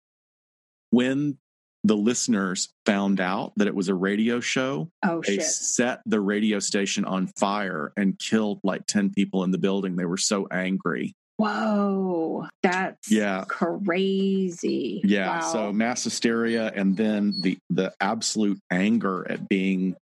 when 0.89 1.38
the 1.85 1.95
listeners 1.97 2.69
found 2.85 3.19
out 3.19 3.51
that 3.57 3.68
it 3.68 3.76
was 3.76 3.89
a 3.89 3.93
radio 3.95 4.39
show 4.39 4.89
Oh 5.05 5.22
they 5.26 5.35
shit. 5.35 5.43
set 5.45 6.01
the 6.05 6.19
radio 6.22 6.60
station 6.60 7.03
on 7.05 7.27
fire 7.38 7.91
and 7.97 8.18
killed 8.18 8.60
like 8.64 8.85
10 8.88 9.11
people 9.14 9.43
in 9.43 9.51
the 9.51 9.57
building 9.57 9.95
they 9.95 10.05
were 10.05 10.18
so 10.18 10.47
angry 10.51 11.14
Whoa. 11.38 12.47
That's 12.61 13.11
Yeah. 13.11 13.43
crazy. 13.47 15.01
yeah 15.03 15.39
Wow. 15.39 15.51
so 15.51 15.73
mass 15.73 16.03
hysteria 16.03 16.72
and 16.76 16.95
then 16.95 17.34
the 17.41 17.57
the 17.69 17.91
absolute 17.99 18.60
anger 18.72 19.30
at 19.30 19.49
being 19.49 19.95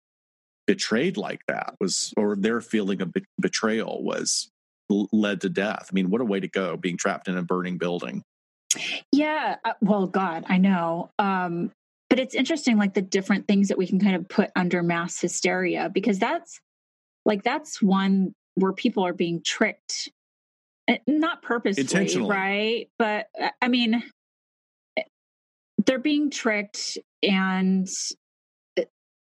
betrayed 0.66 1.16
like 1.16 1.40
that 1.48 1.74
was 1.80 2.12
or 2.16 2.36
their 2.36 2.60
feeling 2.60 3.00
of 3.00 3.12
be- 3.12 3.24
betrayal 3.40 4.02
was 4.04 4.48
led 5.12 5.40
to 5.40 5.48
death 5.48 5.88
i 5.90 5.94
mean 5.94 6.10
what 6.10 6.20
a 6.20 6.24
way 6.24 6.40
to 6.40 6.48
go 6.48 6.76
being 6.76 6.96
trapped 6.96 7.28
in 7.28 7.36
a 7.36 7.42
burning 7.42 7.78
building 7.78 8.22
Yeah. 9.12 9.56
uh, 9.64 9.72
Well, 9.80 10.06
God, 10.06 10.44
I 10.48 10.58
know. 10.58 11.10
Um, 11.18 11.72
but 12.08 12.18
it's 12.18 12.34
interesting, 12.34 12.76
like 12.76 12.94
the 12.94 13.02
different 13.02 13.46
things 13.46 13.68
that 13.68 13.78
we 13.78 13.86
can 13.86 14.00
kind 14.00 14.16
of 14.16 14.28
put 14.28 14.50
under 14.56 14.82
mass 14.82 15.20
hysteria, 15.20 15.88
because 15.92 16.18
that's 16.18 16.60
like 17.24 17.42
that's 17.44 17.80
one 17.80 18.34
where 18.54 18.72
people 18.72 19.04
are 19.06 19.12
being 19.12 19.42
tricked, 19.44 20.08
Uh, 20.88 20.96
not 21.06 21.40
Intentionally. 21.64 22.28
right? 22.30 22.88
But 22.98 23.28
uh, 23.40 23.50
I 23.62 23.68
mean, 23.68 24.02
eh, 24.96 25.02
they're 25.86 25.98
being 26.00 26.30
tricked 26.30 26.98
and 27.22 27.88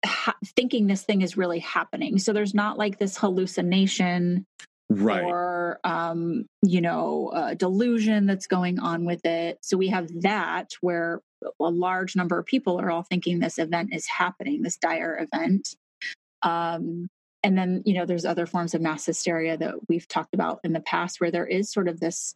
ha- 0.04 0.38
thinking 0.56 0.88
this 0.88 1.04
thing 1.04 1.22
is 1.22 1.38
really 1.38 1.60
happening. 1.60 2.18
So 2.18 2.34
there's 2.34 2.56
not 2.56 2.78
like 2.78 2.98
this 2.98 3.18
hallucination 3.18 4.46
right. 4.90 5.24
or 5.24 5.80
um, 5.84 6.46
you 6.62 6.82
know 6.82 7.32
a 7.34 7.56
delusion 7.56 8.26
that's 8.26 8.48
going 8.48 8.80
on 8.80 9.06
with 9.06 9.26
it. 9.26 9.60
So 9.62 9.78
we 9.78 9.90
have 9.90 10.10
that 10.22 10.74
where 10.82 11.22
a 11.60 11.70
large 11.70 12.16
number 12.16 12.38
of 12.38 12.46
people 12.46 12.80
are 12.80 12.92
all 12.92 13.04
thinking 13.04 13.40
this 13.40 13.60
event 13.60 13.94
is 13.94 14.06
happening 14.08 14.62
this 14.62 14.78
dire 14.78 15.28
event. 15.32 15.76
Um, 16.42 17.08
and 17.44 17.58
then 17.58 17.84
you 17.86 17.94
know 17.94 18.06
there's 18.06 18.26
other 18.26 18.46
forms 18.46 18.74
of 18.74 18.82
mass 18.82 19.06
hysteria 19.06 19.58
that 19.58 19.76
we've 19.88 20.08
talked 20.08 20.34
about 20.34 20.60
in 20.64 20.74
the 20.74 20.82
past 20.82 21.22
where 21.22 21.32
there 21.32 21.48
is 21.48 21.72
sort 21.72 21.88
of 21.88 22.00
this 22.00 22.36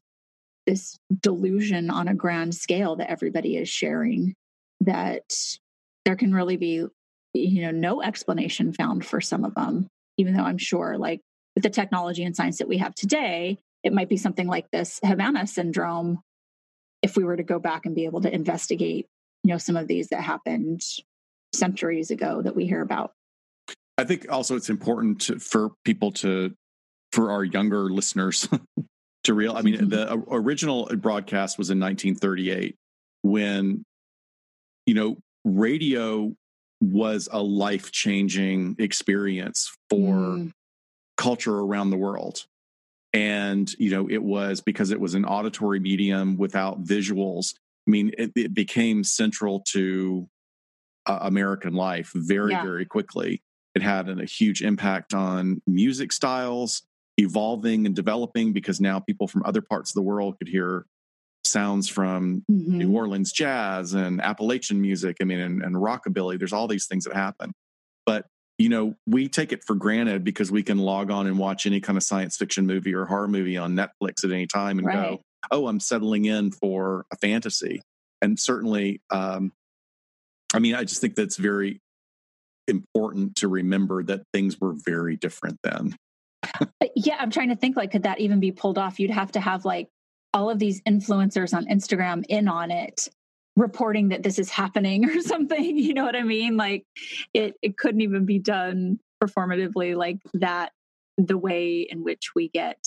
this 0.66 0.98
delusion 1.20 1.90
on 1.90 2.08
a 2.08 2.16
grand 2.16 2.56
scale 2.56 2.96
that 2.96 3.12
everybody 3.12 3.58
is 3.58 3.68
sharing 3.68 4.34
that 4.82 5.34
there 6.06 6.16
can 6.16 6.34
really 6.34 6.58
be 6.58 6.86
you 7.34 7.62
know 7.62 7.72
no 7.72 8.02
explanation 8.02 8.72
found 8.72 9.06
for 9.06 9.20
some 9.20 9.44
of 9.44 9.56
them 9.56 9.88
even 10.18 10.34
though 10.34 10.44
i'm 10.44 10.58
sure 10.58 10.98
like 10.98 11.22
with 11.56 11.64
the 11.64 11.70
technology 11.70 12.24
and 12.24 12.36
science 12.36 12.58
that 12.58 12.68
we 12.68 12.78
have 12.78 12.96
today 12.96 13.60
it 13.84 13.94
might 13.94 14.10
be 14.10 14.18
something 14.18 14.48
like 14.48 14.70
this 14.72 15.00
havana 15.04 15.46
syndrome 15.48 16.22
if 17.02 17.18
we 17.18 17.24
were 17.24 17.38
to 17.38 17.44
go 17.44 17.60
back 17.60 17.86
and 17.86 17.96
be 17.96 18.06
able 18.06 18.22
to 18.22 18.34
investigate 18.34 19.08
you 19.44 19.52
know 19.52 19.58
some 19.58 19.76
of 19.76 19.88
these 19.88 20.10
that 20.10 20.22
happened 20.22 20.82
centuries 21.54 22.12
ago 22.12 22.42
that 22.42 22.56
we 22.56 22.66
hear 22.66 22.82
about 22.82 23.14
i 23.98 24.04
think 24.04 24.26
also 24.30 24.56
it's 24.56 24.70
important 24.70 25.22
to, 25.22 25.40
for 25.40 25.72
people 25.84 26.12
to 26.12 26.54
for 27.12 27.32
our 27.32 27.44
younger 27.44 27.90
listeners 27.90 28.48
to 29.24 29.34
real 29.34 29.56
i 29.56 29.62
mean 29.62 29.76
mm-hmm. 29.76 29.90
the 29.90 30.24
original 30.32 30.86
broadcast 30.98 31.58
was 31.58 31.70
in 31.70 31.80
1938 31.80 32.76
when 33.22 33.84
you 34.86 34.94
know 34.94 35.18
radio 35.46 36.34
was 36.82 37.30
a 37.32 37.42
life 37.42 37.92
changing 37.92 38.76
experience 38.80 39.76
for 39.90 40.16
mm. 40.16 40.52
Culture 41.18 41.60
around 41.60 41.90
the 41.90 41.98
world. 41.98 42.45
And, 43.14 43.72
you 43.77 43.91
know, 43.91 44.10
it 44.10 44.23
was 44.23 44.61
because 44.61 44.91
it 44.91 44.99
was 44.99 45.14
an 45.14 45.26
auditory 45.26 45.80
medium 45.80 46.38
without 46.38 46.84
visuals. 46.84 47.53
I 47.88 47.91
mean, 47.91 48.11
it, 48.18 48.31
it 48.35 48.53
became 48.53 49.03
central 49.03 49.60
to 49.69 50.27
uh, 51.06 51.19
American 51.22 51.73
life 51.73 52.11
very, 52.15 52.53
yeah. 52.53 52.64
very 52.64 52.85
quickly. 52.85 53.44
It 53.76 53.81
had 53.81 54.10
an, 54.10 54.19
a 54.19 54.26
huge 54.26 54.61
impact 54.61 55.14
on 55.14 55.61
music 55.68 56.11
styles 56.11 56.84
evolving 57.18 57.85
and 57.85 57.95
developing 57.95 58.53
because 58.53 58.81
now 58.81 58.99
people 58.99 59.27
from 59.27 59.44
other 59.45 59.61
parts 59.61 59.91
of 59.91 59.95
the 59.95 60.02
world 60.02 60.38
could 60.40 60.48
hear 60.48 60.85
sounds 61.44 61.88
from 61.88 62.44
mm-hmm. 62.49 62.77
New 62.77 62.95
Orleans 62.95 63.31
jazz 63.31 63.94
and 63.94 64.22
Appalachian 64.22 64.81
music. 64.81 65.18
I 65.22 65.26
mean, 65.26 65.40
and, 65.40 65.61
and 65.61 65.76
rockabilly. 65.76 66.40
There's 66.40 66.53
all 66.53 66.68
these 66.68 66.88
things 66.88 67.03
that 67.03 67.15
happen. 67.15 67.53
But 68.06 68.26
you 68.58 68.70
know, 68.70 68.96
we 69.08 69.28
take 69.28 69.52
it 69.52 69.64
for 69.64 69.76
granted 69.76 70.24
because 70.24 70.52
we 70.52 70.64
can 70.64 70.78
log 70.78 71.10
on 71.10 71.28
and 71.28 71.38
watch 71.38 71.66
any 71.66 71.80
kind 71.80 71.98
of 71.98 72.04
science 72.04 72.38
fiction 72.38 72.68
movie 72.68 72.94
or 72.94 73.06
horror 73.06 73.28
movie 73.28 73.58
on 73.58 73.76
Netflix 73.76 74.24
at 74.24 74.32
any 74.32 74.48
time 74.48 74.78
and 74.78 74.88
right. 74.88 74.96
go, 74.96 75.22
"Oh, 75.52 75.68
I'm 75.68 75.80
settling 75.80 76.26
in 76.26 76.52
for 76.52 77.06
a 77.12 77.18
fantasy." 77.18 77.82
And 78.22 78.40
certainly, 78.40 79.02
um, 79.10 79.52
I 80.54 80.60
mean, 80.60 80.76
I 80.76 80.84
just 80.84 81.02
think 81.02 81.16
that's 81.16 81.36
very 81.36 81.82
important 82.68 83.36
to 83.38 83.48
remember 83.48 84.04
that 84.04 84.22
things 84.34 84.62
were 84.62 84.74
very 84.74 85.18
different 85.18 85.58
then. 85.64 85.96
yeah, 86.96 87.18
I'm 87.20 87.32
trying 87.32 87.50
to 87.50 87.56
think 87.56 87.76
like, 87.76 87.92
could 87.92 88.04
that 88.04 88.20
even 88.20 88.40
be 88.40 88.52
pulled 88.52 88.78
off? 88.78 89.00
You'd 89.00 89.12
have 89.12 89.32
to 89.34 89.40
have 89.40 89.66
like 89.66 89.90
all 90.34 90.50
of 90.50 90.60
these 90.60 90.82
influencers 90.84 91.54
on 91.54 91.66
Instagram 91.66 92.24
in 92.30 92.48
on 92.48 92.72
it 92.72 93.10
reporting 93.56 94.10
that 94.10 94.24
this 94.24 94.40
is 94.40 94.50
happening 94.50 95.06
or 95.10 95.22
something 95.22 95.78
you 95.78 95.94
know 95.94 96.04
what 96.04 96.16
i 96.16 96.24
mean 96.24 96.58
like 96.58 96.86
it 97.34 97.56
it 97.62 97.78
couldn't 97.78 98.02
even 98.02 98.26
be 98.26 98.40
done 98.40 99.00
performatively 99.24 99.96
like 99.96 100.18
that 100.34 100.72
the 101.18 101.38
way 101.38 101.82
in 101.82 102.04
which 102.04 102.32
we 102.36 102.50
get 102.50 102.80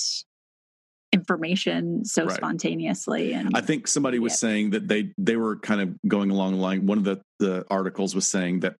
information 1.12 2.04
so 2.04 2.24
right. 2.24 2.36
spontaneously 2.36 3.32
and 3.32 3.52
i 3.54 3.60
think 3.60 3.86
somebody 3.86 4.18
was 4.18 4.32
yeah. 4.32 4.36
saying 4.36 4.70
that 4.70 4.88
they 4.88 5.12
they 5.16 5.36
were 5.36 5.56
kind 5.56 5.80
of 5.80 5.96
going 6.06 6.30
along 6.30 6.52
the 6.52 6.58
line 6.58 6.84
one 6.84 6.98
of 6.98 7.04
the 7.04 7.20
the 7.38 7.64
articles 7.70 8.14
was 8.14 8.26
saying 8.26 8.60
that 8.60 8.74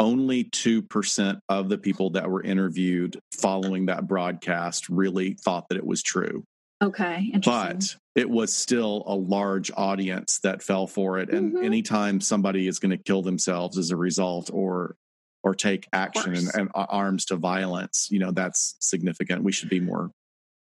only 0.00 0.44
2% 0.44 1.38
of 1.48 1.68
the 1.68 1.78
people 1.78 2.10
that 2.10 2.28
were 2.28 2.42
interviewed 2.42 3.16
following 3.32 3.86
that 3.86 4.08
broadcast 4.08 4.88
really 4.88 5.34
thought 5.34 5.68
that 5.68 5.78
it 5.78 5.86
was 5.86 6.02
true 6.02 6.44
Okay. 6.84 7.32
But 7.44 7.96
it 8.14 8.28
was 8.28 8.54
still 8.54 9.02
a 9.06 9.14
large 9.14 9.70
audience 9.76 10.38
that 10.42 10.62
fell 10.62 10.86
for 10.86 11.18
it. 11.18 11.30
And 11.30 11.54
mm-hmm. 11.54 11.64
anytime 11.64 12.20
somebody 12.20 12.68
is 12.68 12.78
going 12.78 12.90
to 12.90 13.02
kill 13.02 13.22
themselves 13.22 13.78
as 13.78 13.90
a 13.90 13.96
result 13.96 14.50
or 14.52 14.96
or 15.42 15.54
take 15.54 15.86
action 15.92 16.34
and, 16.34 16.50
and, 16.54 16.70
arms 16.74 17.26
to 17.26 17.36
violence, 17.36 18.08
you 18.10 18.18
know, 18.18 18.30
that's 18.30 18.76
significant. 18.80 19.44
We 19.44 19.52
should 19.52 19.68
be 19.68 19.78
more 19.78 20.10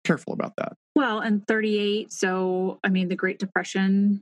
careful 0.03 0.33
about 0.33 0.53
that. 0.57 0.73
Well, 0.95 1.19
and 1.19 1.45
38, 1.47 2.11
so 2.11 2.79
I 2.83 2.89
mean 2.89 3.07
the 3.07 3.15
Great 3.15 3.37
Depression, 3.39 4.21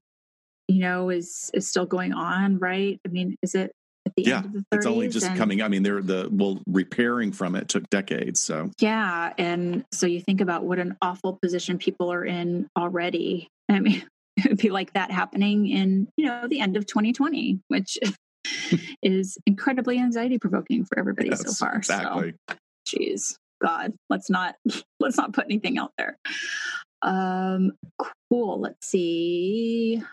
you 0.68 0.80
know, 0.80 1.10
is 1.10 1.50
is 1.54 1.68
still 1.68 1.86
going 1.86 2.14
on, 2.14 2.60
right? 2.60 3.00
I 3.06 3.10
mean, 3.10 3.36
is 3.42 3.56
it 3.56 3.72
yeah, 4.18 4.38
end 4.38 4.46
of 4.46 4.54
the 4.54 4.60
30s. 4.60 4.66
It's 4.74 4.86
only 4.86 5.08
just 5.10 5.26
and, 5.26 5.38
coming. 5.38 5.62
I 5.62 5.68
mean, 5.68 5.84
they're 5.84 6.02
the 6.02 6.30
well, 6.32 6.60
repairing 6.68 7.32
from 7.32 7.56
it 7.56 7.68
took 7.68 7.90
decades. 7.90 8.40
So 8.40 8.72
yeah, 8.80 9.34
and 9.38 9.86
so 9.92 10.06
you 10.06 10.22
think 10.22 10.42
about 10.42 10.64
what 10.64 10.80
an 10.80 10.98
awful 11.02 11.38
position 11.42 11.78
people 11.78 12.12
are 12.12 12.24
in 12.24 12.68
already. 12.78 13.50
I 13.70 13.80
mean, 13.80 14.04
it'd 14.38 14.58
be 14.58 14.70
like 14.70 14.94
that 14.94 15.12
happening 15.12 15.68
in 15.68 16.08
you 16.18 16.26
know 16.26 16.48
the 16.48 16.60
end 16.60 16.78
of 16.78 16.86
2020, 16.86 17.60
which 17.68 17.98
is 19.04 19.38
incredibly 19.46 20.00
anxiety 20.00 20.38
provoking 20.40 20.86
for 20.86 20.98
everybody 21.00 21.30
yes, 21.30 21.44
so 21.46 21.66
far. 21.66 21.76
Exactly. 21.76 22.34
So, 22.50 22.56
geez, 22.86 23.38
God, 23.62 23.94
let's 24.10 24.30
not 24.30 24.56
let's 25.00 25.18
not 25.18 25.34
put 25.34 25.46
anything 25.46 25.78
out 25.78 25.92
there. 25.98 26.18
Um, 27.02 27.74
cool. 28.30 28.60
Let's 28.60 28.88
see. 28.88 30.04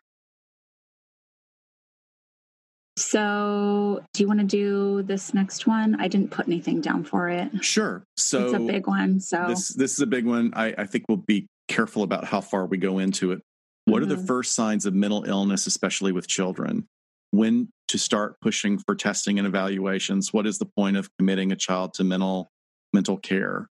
So, 2.98 4.02
do 4.14 4.22
you 4.22 4.26
want 4.26 4.40
to 4.40 4.46
do 4.46 5.02
this 5.02 5.34
next 5.34 5.66
one? 5.66 6.00
I 6.00 6.08
didn't 6.08 6.30
put 6.30 6.46
anything 6.46 6.80
down 6.80 7.04
for 7.04 7.28
it. 7.28 7.50
Sure. 7.62 8.04
So 8.16 8.46
it's 8.46 8.54
a 8.54 8.58
big 8.58 8.86
one. 8.86 9.20
So 9.20 9.44
this 9.48 9.68
this 9.68 9.92
is 9.92 10.00
a 10.00 10.06
big 10.06 10.24
one. 10.24 10.52
I, 10.54 10.74
I 10.78 10.86
think 10.86 11.04
we'll 11.08 11.18
be 11.18 11.46
careful 11.68 12.02
about 12.02 12.24
how 12.24 12.40
far 12.40 12.64
we 12.66 12.78
go 12.78 12.98
into 12.98 13.32
it. 13.32 13.42
What 13.84 13.96
mm-hmm. 13.96 14.02
are 14.02 14.14
the 14.14 14.16
mm-hmm. 14.16 14.26
first 14.26 14.54
signs 14.54 14.86
of 14.86 14.94
mental 14.94 15.24
illness, 15.24 15.66
especially 15.66 16.12
with 16.12 16.26
children? 16.26 16.86
When 17.32 17.68
to 17.88 17.98
start 17.98 18.40
pushing 18.40 18.78
for 18.78 18.94
testing 18.94 19.38
and 19.38 19.46
evaluations? 19.46 20.32
What 20.32 20.46
is 20.46 20.58
the 20.58 20.66
point 20.66 20.96
of 20.96 21.08
committing 21.18 21.52
a 21.52 21.56
child 21.56 21.94
to 21.94 22.04
mental 22.04 22.50
mental 22.94 23.18
care? 23.18 23.68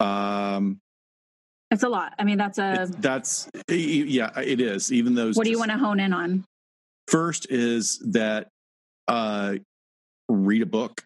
Um, 0.00 0.80
it's 1.70 1.84
a 1.84 1.88
lot. 1.88 2.14
I 2.18 2.24
mean, 2.24 2.36
that's 2.36 2.58
a 2.58 2.88
that's 2.98 3.48
yeah, 3.68 4.36
it 4.40 4.60
is. 4.60 4.92
Even 4.92 5.14
those. 5.14 5.36
What 5.36 5.44
do 5.44 5.50
you 5.50 5.58
want 5.58 5.70
to 5.70 5.78
hone 5.78 6.00
in 6.00 6.12
on? 6.12 6.44
First 7.10 7.48
is 7.50 7.98
that 8.12 8.48
uh, 9.08 9.56
read 10.28 10.62
a 10.62 10.66
book. 10.66 11.02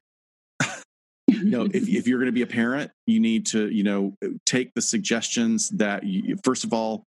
you 1.26 1.44
know, 1.44 1.64
if, 1.64 1.88
if 1.88 2.06
you're 2.06 2.18
going 2.18 2.26
to 2.26 2.32
be 2.32 2.42
a 2.42 2.46
parent, 2.46 2.90
you 3.06 3.20
need 3.20 3.46
to, 3.46 3.70
you 3.70 3.84
know, 3.84 4.14
take 4.44 4.74
the 4.74 4.82
suggestions 4.82 5.70
that 5.70 6.04
you, 6.04 6.36
first 6.44 6.64
of 6.64 6.74
all, 6.74 7.04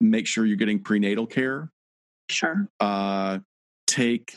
make 0.00 0.26
sure 0.26 0.46
you're 0.46 0.56
getting 0.56 0.82
prenatal 0.82 1.26
care. 1.26 1.68
Sure. 2.30 2.68
Uh, 2.80 3.40
take, 3.86 4.34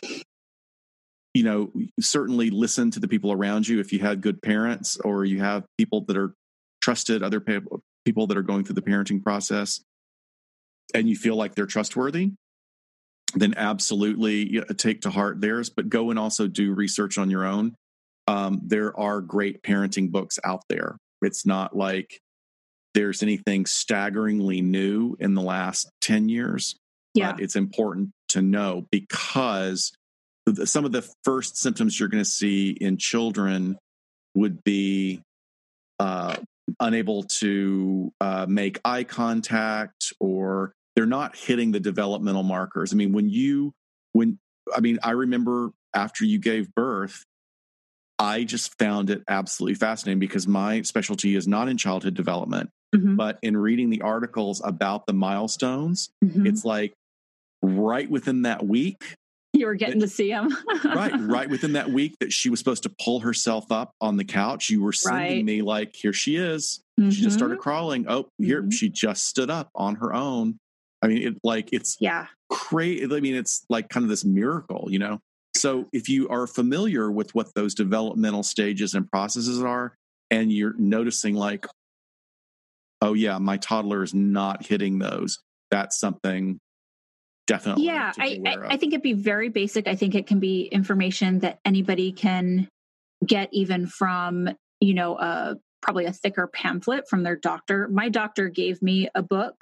you 1.34 1.44
know, 1.44 1.72
certainly 2.02 2.50
listen 2.50 2.92
to 2.92 3.00
the 3.00 3.08
people 3.08 3.32
around 3.32 3.68
you. 3.68 3.80
If 3.80 3.94
you 3.94 4.00
had 4.00 4.22
good 4.22 4.42
parents 4.42 4.98
or 4.98 5.24
you 5.24 5.40
have 5.40 5.64
people 5.78 6.02
that 6.08 6.18
are 6.18 6.34
trusted, 6.82 7.24
other 7.24 7.40
people 7.40 8.28
that 8.28 8.38
are 8.38 8.42
going 8.42 8.66
through 8.66 8.76
the 8.76 8.82
parenting 8.82 9.24
process, 9.24 9.82
and 10.94 11.08
you 11.08 11.16
feel 11.16 11.38
like 11.38 11.56
they're 11.56 11.66
trustworthy, 11.66 12.32
then 13.34 13.54
absolutely 13.58 14.62
take 14.78 15.02
to 15.02 15.10
heart 15.10 15.42
theirs, 15.42 15.70
but 15.70 15.90
go 15.90 16.10
and 16.10 16.20
also 16.20 16.48
do 16.48 16.74
research 16.74 17.18
on 17.18 17.30
your 17.30 17.46
own. 17.46 17.76
Um, 18.28 18.62
there 18.64 18.98
are 19.00 19.22
great 19.22 19.64
parenting 19.64 20.12
books 20.12 20.40
out 20.44 20.62
there. 20.70 20.98
It's 21.22 21.46
not 21.46 21.76
like 21.76 22.20
there's 22.94 23.24
anything 23.24 23.66
staggeringly 23.66 24.62
new 24.62 25.16
in 25.20 25.34
the 25.34 25.42
last 25.42 25.90
10 26.02 26.30
years. 26.30 26.76
Yeah. 27.14 27.34
But 27.34 27.42
it's 27.42 27.56
important 27.56 28.12
to 28.30 28.42
know 28.42 28.86
because 28.92 29.92
some 30.64 30.86
of 30.86 30.92
the 30.92 31.08
first 31.24 31.58
symptoms 31.58 32.00
you're 32.00 32.10
going 32.10 32.24
to 32.24 32.30
see 32.30 32.72
in 32.72 32.98
children 32.98 33.78
would 34.36 34.64
be 34.64 35.22
uh, 36.00 36.38
unable 36.80 37.24
to 37.24 38.12
uh, 38.22 38.46
make 38.48 38.80
eye 38.84 39.04
contact 39.04 40.14
or 40.20 40.74
they're 40.96 41.06
not 41.06 41.36
hitting 41.36 41.72
the 41.72 41.80
developmental 41.80 42.44
markers. 42.44 42.94
I 42.94 42.96
mean, 42.96 43.14
when 43.14 43.30
you, 43.30 43.74
when, 44.14 44.40
I 44.76 44.82
mean, 44.82 45.00
I 45.04 45.12
remember 45.12 45.72
after 45.94 46.26
you 46.26 46.40
gave 46.40 46.74
birth, 46.76 47.26
I 48.20 48.44
just 48.44 48.78
found 48.78 49.10
it 49.10 49.24
absolutely 49.28 49.76
fascinating 49.76 50.20
because 50.20 50.48
my 50.48 50.84
specialty 50.84 51.36
is 51.36 51.48
not 51.48 51.68
in 51.68 51.78
childhood 51.78 52.14
development, 52.14 52.70
mm-hmm. 52.96 53.16
but 53.16 53.40
in 53.42 53.58
reading 53.58 53.90
the 53.90 54.02
articles 54.02 54.62
about 54.64 55.08
the 55.08 55.14
milestones, 55.14 56.12
mm-hmm. 56.24 56.46
it's 56.46 56.64
like 56.64 56.94
right 57.64 58.10
within 58.10 58.44
that 58.44 58.64
week. 58.64 59.16
You 59.54 59.66
were 59.66 59.76
getting 59.76 60.00
that, 60.00 60.06
to 60.06 60.12
see 60.12 60.30
him. 60.30 60.56
right, 60.86 61.14
right 61.20 61.50
within 61.50 61.74
that 61.74 61.90
week 61.90 62.16
that 62.20 62.32
she 62.32 62.50
was 62.50 62.60
supposed 62.60 62.84
to 62.84 62.92
pull 63.04 63.22
herself 63.22 63.72
up 63.72 63.92
on 64.00 64.18
the 64.18 64.24
couch, 64.24 64.70
you 64.70 64.84
were 64.84 64.94
sending 64.94 65.38
right. 65.38 65.46
me 65.46 65.62
like, 65.62 65.96
here 65.96 66.14
she 66.14 66.36
is. 66.36 66.82
Mm-hmm. 67.00 67.10
She 67.10 67.24
just 67.24 67.38
started 67.38 67.56
mm-hmm. 67.56 67.64
crawling. 67.64 68.06
Oh, 68.08 68.30
here, 68.38 68.62
mm-hmm. 68.62 68.70
she 68.70 68.90
just 68.90 69.26
stood 69.26 69.50
up 69.50 69.72
on 69.74 69.96
her 69.96 70.14
own. 70.14 70.60
I 71.02 71.08
mean, 71.08 71.28
it 71.28 71.38
like 71.44 71.70
it's 71.72 71.98
yeah, 72.00 72.28
crazy. 72.50 73.04
I 73.04 73.20
mean, 73.20 73.36
it's 73.36 73.66
like 73.70 73.90
kind 73.90 74.04
of 74.04 74.10
this 74.10 74.24
miracle, 74.24 74.88
you 74.90 75.00
know. 75.00 75.20
So 75.56 75.88
if 75.92 76.08
you 76.10 76.30
are 76.30 76.48
familiar 76.48 77.12
with 77.12 77.34
what 77.36 77.54
those 77.56 77.74
developmental 77.74 78.44
stages 78.44 78.94
and 78.94 79.10
processes 79.10 79.62
are, 79.62 79.96
and 80.30 80.52
you're 80.52 80.76
noticing 80.78 81.36
like, 81.36 81.66
oh 83.02 83.14
yeah, 83.14 83.38
my 83.38 83.58
toddler 83.58 84.04
is 84.04 84.14
not 84.14 84.66
hitting 84.66 85.00
those, 85.00 85.40
that's 85.70 86.00
something 86.00 86.60
definitely. 87.48 87.86
Yeah, 87.86 88.14
I, 88.18 88.40
I, 88.46 88.58
I 88.70 88.78
think 88.78 88.94
it'd 88.94 89.02
be 89.02 89.14
very 89.14 89.50
basic. 89.50 89.88
I 89.88 89.96
think 89.96 90.16
it 90.16 90.28
can 90.28 90.40
be 90.40 90.64
information 90.66 91.40
that 91.40 91.60
anybody 91.66 92.12
can 92.12 92.70
get 93.26 93.50
even 93.52 93.88
from, 93.88 94.50
you 94.80 94.94
know, 94.94 95.16
uh, 95.16 95.56
probably 95.82 96.06
a 96.06 96.14
thicker 96.14 96.48
pamphlet 96.48 97.10
from 97.10 97.24
their 97.24 97.36
doctor. 97.36 97.88
My 97.90 98.08
doctor 98.10 98.50
gave 98.50 98.82
me 98.82 99.10
a 99.16 99.22
book. 99.22 99.56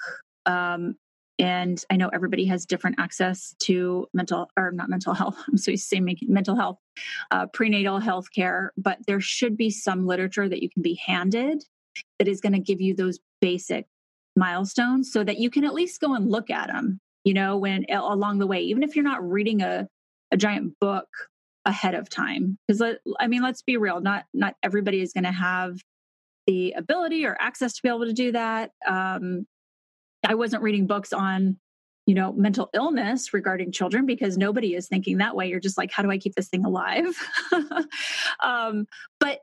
Um, 0.45 0.98
and 1.40 1.84
I 1.90 1.95
know 1.95 2.10
everybody 2.10 2.45
has 2.45 2.66
different 2.66 2.99
access 2.99 3.56
to 3.60 4.07
mental 4.14 4.49
or 4.57 4.72
not 4.72 4.90
mental 4.90 5.14
health. 5.14 5.38
I'm 5.48 5.57
so 5.57 5.74
saying 5.76 6.18
mental 6.28 6.56
health, 6.56 6.78
uh, 7.32 7.48
prenatal 7.48 7.99
health 7.99 8.28
care, 8.36 8.74
but 8.78 8.99
there 9.07 9.22
should 9.22 9.57
be 9.57 9.70
some 9.70 10.06
literature 10.06 10.49
that 10.49 10.61
you 10.61 10.70
can 10.70 10.84
be 10.84 10.99
handed 11.06 11.64
that 12.20 12.28
is 12.28 12.41
going 12.41 12.53
to 12.53 12.60
give 12.60 12.82
you 12.82 12.94
those 12.94 13.20
basic 13.41 13.86
milestones 14.36 15.11
so 15.11 15.24
that 15.24 15.40
you 15.40 15.49
can 15.49 15.64
at 15.64 15.74
least 15.74 16.02
go 16.02 16.14
and 16.14 16.30
look 16.30 16.49
at 16.49 16.68
them 16.68 16.99
you 17.24 17.34
know 17.34 17.57
when 17.57 17.86
along 17.90 18.40
the 18.40 18.48
way 18.48 18.61
even 18.61 18.84
if 18.84 18.95
you're 18.95 19.03
not 19.03 19.28
reading 19.28 19.61
a, 19.61 19.88
a 20.32 20.38
giant 20.38 20.74
book 20.80 21.07
ahead 21.66 21.94
of 21.94 22.10
time 22.10 22.57
because 22.68 22.82
i 23.20 23.28
mean 23.28 23.41
let's 23.41 23.61
be 23.61 23.76
real 23.76 23.99
not 23.99 24.26
not 24.34 24.56
everybody 24.64 25.02
is 25.02 25.14
going 25.14 25.24
to 25.24 25.32
have 25.32 25.78
the 26.48 26.72
ability 26.72 27.26
or 27.26 27.38
access 27.40 27.74
to 27.74 27.82
be 27.84 27.90
able 27.90 28.06
to 28.06 28.14
do 28.14 28.32
that 28.32 28.72
um, 28.88 29.45
i 30.26 30.36
wasn't 30.36 30.62
reading 30.62 30.88
books 30.88 31.14
on 31.14 31.58
you 32.10 32.16
know 32.16 32.34
mental 32.34 32.72
illness 32.74 33.36
regarding 33.36 33.72
children 33.72 34.08
because 34.08 34.36
nobody 34.36 34.74
is 34.74 34.88
thinking 34.88 35.20
that 35.20 35.36
way. 35.36 35.48
You're 35.48 35.60
just 35.60 35.78
like 35.78 35.91
how 35.91 36.02
do 36.02 36.10
i 36.10 36.18
keep 36.18 36.34
this 36.34 36.50
thing 36.50 36.66
alive? 36.66 37.16
Um, 38.41 38.86
but 39.20 39.40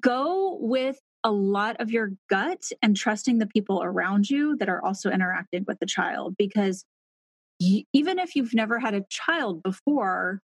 go 0.00 0.56
with 0.60 0.98
a 1.24 1.30
lot 1.30 1.76
of 1.80 1.90
your 1.90 2.12
gut 2.28 2.62
and 2.82 2.96
trusting 2.96 3.38
the 3.38 3.46
people 3.46 3.82
around 3.82 4.30
you 4.30 4.56
that 4.56 4.68
are 4.68 4.82
also 4.84 5.10
interacting 5.10 5.64
with 5.66 5.78
the 5.78 5.86
child 5.86 6.34
because 6.38 6.84
even 7.60 8.18
if 8.18 8.34
you've 8.34 8.54
never 8.54 8.78
had 8.78 8.94
a 8.94 9.04
child 9.10 9.62
before, 9.62 10.40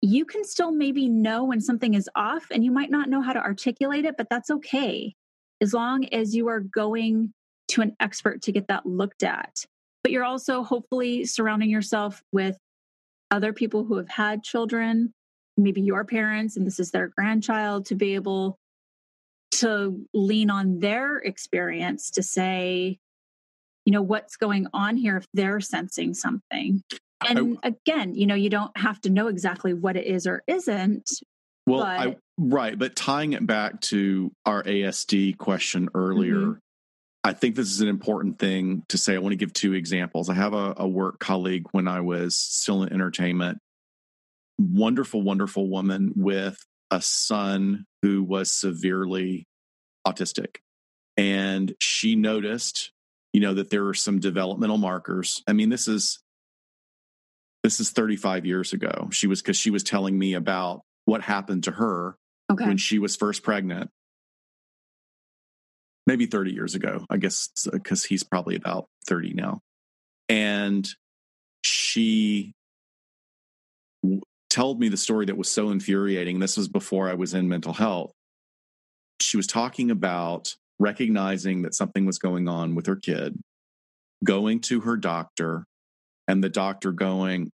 you 0.00 0.24
can 0.24 0.44
still 0.44 0.72
maybe 0.72 1.08
know 1.08 1.44
when 1.44 1.60
something 1.60 1.94
is 1.94 2.08
off 2.16 2.46
and 2.50 2.64
you 2.64 2.70
might 2.72 2.90
not 2.90 3.10
know 3.10 3.20
how 3.20 3.34
to 3.34 3.40
articulate 3.40 4.06
it, 4.06 4.16
but 4.16 4.28
that's 4.30 4.50
okay. 4.50 5.14
As 5.60 5.74
long 5.74 6.06
as 6.06 6.34
you 6.34 6.48
are 6.48 6.60
going 6.60 7.34
to 7.68 7.82
an 7.82 7.96
expert 8.00 8.42
to 8.42 8.52
get 8.52 8.68
that 8.68 8.86
looked 8.86 9.22
at. 9.22 9.64
But 10.02 10.12
you're 10.12 10.24
also 10.24 10.62
hopefully 10.62 11.24
surrounding 11.24 11.70
yourself 11.70 12.22
with 12.32 12.56
other 13.30 13.52
people 13.52 13.84
who 13.84 13.96
have 13.96 14.08
had 14.08 14.42
children, 14.42 15.12
maybe 15.56 15.80
your 15.80 16.04
parents, 16.04 16.56
and 16.56 16.66
this 16.66 16.80
is 16.80 16.90
their 16.90 17.08
grandchild, 17.08 17.86
to 17.86 17.94
be 17.94 18.14
able 18.14 18.56
to 19.50 20.06
lean 20.14 20.50
on 20.50 20.78
their 20.78 21.18
experience 21.18 22.10
to 22.12 22.22
say, 22.22 22.98
you 23.88 23.92
know 23.92 24.02
what's 24.02 24.36
going 24.36 24.66
on 24.74 24.98
here 24.98 25.16
if 25.16 25.24
they're 25.32 25.60
sensing 25.60 26.12
something 26.12 26.82
and 27.26 27.58
I, 27.62 27.68
again 27.68 28.14
you 28.14 28.26
know 28.26 28.34
you 28.34 28.50
don't 28.50 28.76
have 28.76 29.00
to 29.00 29.10
know 29.10 29.28
exactly 29.28 29.72
what 29.72 29.96
it 29.96 30.04
is 30.04 30.26
or 30.26 30.42
isn't 30.46 31.08
well 31.66 31.80
but, 31.80 31.86
I, 31.86 32.16
right 32.36 32.78
but 32.78 32.94
tying 32.96 33.32
it 33.32 33.46
back 33.46 33.80
to 33.82 34.30
our 34.44 34.62
asd 34.64 35.38
question 35.38 35.88
earlier 35.94 36.34
mm-hmm. 36.34 36.58
I 37.24 37.32
think 37.32 37.54
this 37.54 37.70
is 37.70 37.80
an 37.80 37.88
important 37.88 38.38
thing 38.38 38.82
to 38.88 38.98
say. 38.98 39.14
I 39.14 39.18
want 39.18 39.32
to 39.32 39.36
give 39.36 39.52
two 39.52 39.74
examples. 39.74 40.28
I 40.28 40.34
have 40.34 40.54
a, 40.54 40.74
a 40.76 40.88
work 40.88 41.18
colleague 41.18 41.66
when 41.72 41.88
i 41.88 42.00
was 42.00 42.36
still 42.36 42.82
in 42.82 42.92
entertainment 42.92 43.58
wonderful 44.58 45.22
wonderful 45.22 45.68
woman 45.68 46.12
with 46.16 46.64
a 46.90 47.00
son 47.00 47.84
who 48.02 48.22
was 48.22 48.50
severely 48.50 49.46
autistic. 50.06 50.56
And 51.16 51.74
she 51.80 52.16
noticed 52.16 52.92
you 53.32 53.40
know 53.40 53.54
that 53.54 53.70
there 53.70 53.86
are 53.86 53.94
some 53.94 54.20
developmental 54.20 54.78
markers. 54.78 55.42
I 55.46 55.52
mean 55.52 55.68
this 55.68 55.86
is 55.86 56.20
this 57.62 57.80
is 57.80 57.90
35 57.90 58.46
years 58.46 58.72
ago. 58.72 59.08
She 59.12 59.26
was 59.26 59.42
because 59.42 59.56
she 59.56 59.70
was 59.70 59.82
telling 59.82 60.18
me 60.18 60.34
about 60.34 60.82
what 61.04 61.22
happened 61.22 61.64
to 61.64 61.72
her 61.72 62.16
okay. 62.50 62.66
when 62.66 62.76
she 62.76 62.98
was 62.98 63.16
first 63.16 63.42
pregnant 63.42 63.90
maybe 66.08 66.26
30 66.26 66.52
years 66.52 66.74
ago 66.74 67.04
i 67.10 67.16
guess 67.16 67.50
because 67.70 68.04
he's 68.04 68.24
probably 68.24 68.56
about 68.56 68.86
30 69.06 69.34
now 69.34 69.60
and 70.28 70.88
she 71.62 72.52
w- 74.02 74.22
told 74.50 74.80
me 74.80 74.88
the 74.88 74.96
story 74.96 75.26
that 75.26 75.36
was 75.36 75.50
so 75.50 75.70
infuriating 75.70 76.40
this 76.40 76.56
was 76.56 76.66
before 76.66 77.08
i 77.08 77.14
was 77.14 77.34
in 77.34 77.48
mental 77.48 77.74
health 77.74 78.12
she 79.20 79.36
was 79.36 79.46
talking 79.46 79.90
about 79.90 80.54
recognizing 80.78 81.62
that 81.62 81.74
something 81.74 82.06
was 82.06 82.18
going 82.18 82.48
on 82.48 82.74
with 82.74 82.86
her 82.86 82.96
kid, 82.96 83.38
going 84.24 84.60
to 84.60 84.80
her 84.80 84.96
doctor, 84.96 85.64
and 86.26 86.42
the 86.42 86.48
doctor 86.48 86.92
going, 86.92 87.50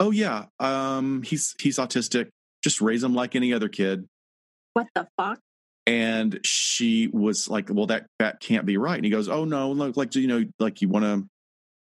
"Oh 0.00 0.10
yeah, 0.10 0.46
um, 0.58 1.22
he's 1.22 1.54
he's 1.60 1.78
autistic. 1.78 2.28
Just 2.62 2.80
raise 2.80 3.02
him 3.02 3.14
like 3.14 3.36
any 3.36 3.52
other 3.52 3.68
kid." 3.68 4.06
What 4.72 4.88
the 4.94 5.06
fuck? 5.16 5.38
And 5.86 6.40
she 6.44 7.08
was 7.12 7.48
like, 7.48 7.68
"Well, 7.70 7.86
that 7.86 8.06
that 8.18 8.40
can't 8.40 8.66
be 8.66 8.76
right." 8.76 8.96
And 8.96 9.04
he 9.04 9.10
goes, 9.10 9.28
"Oh 9.28 9.44
no, 9.44 9.70
look, 9.70 9.96
like 9.96 10.14
you 10.14 10.26
know, 10.26 10.44
like 10.58 10.80
you 10.80 10.88
want 10.88 11.04
to." 11.04 11.28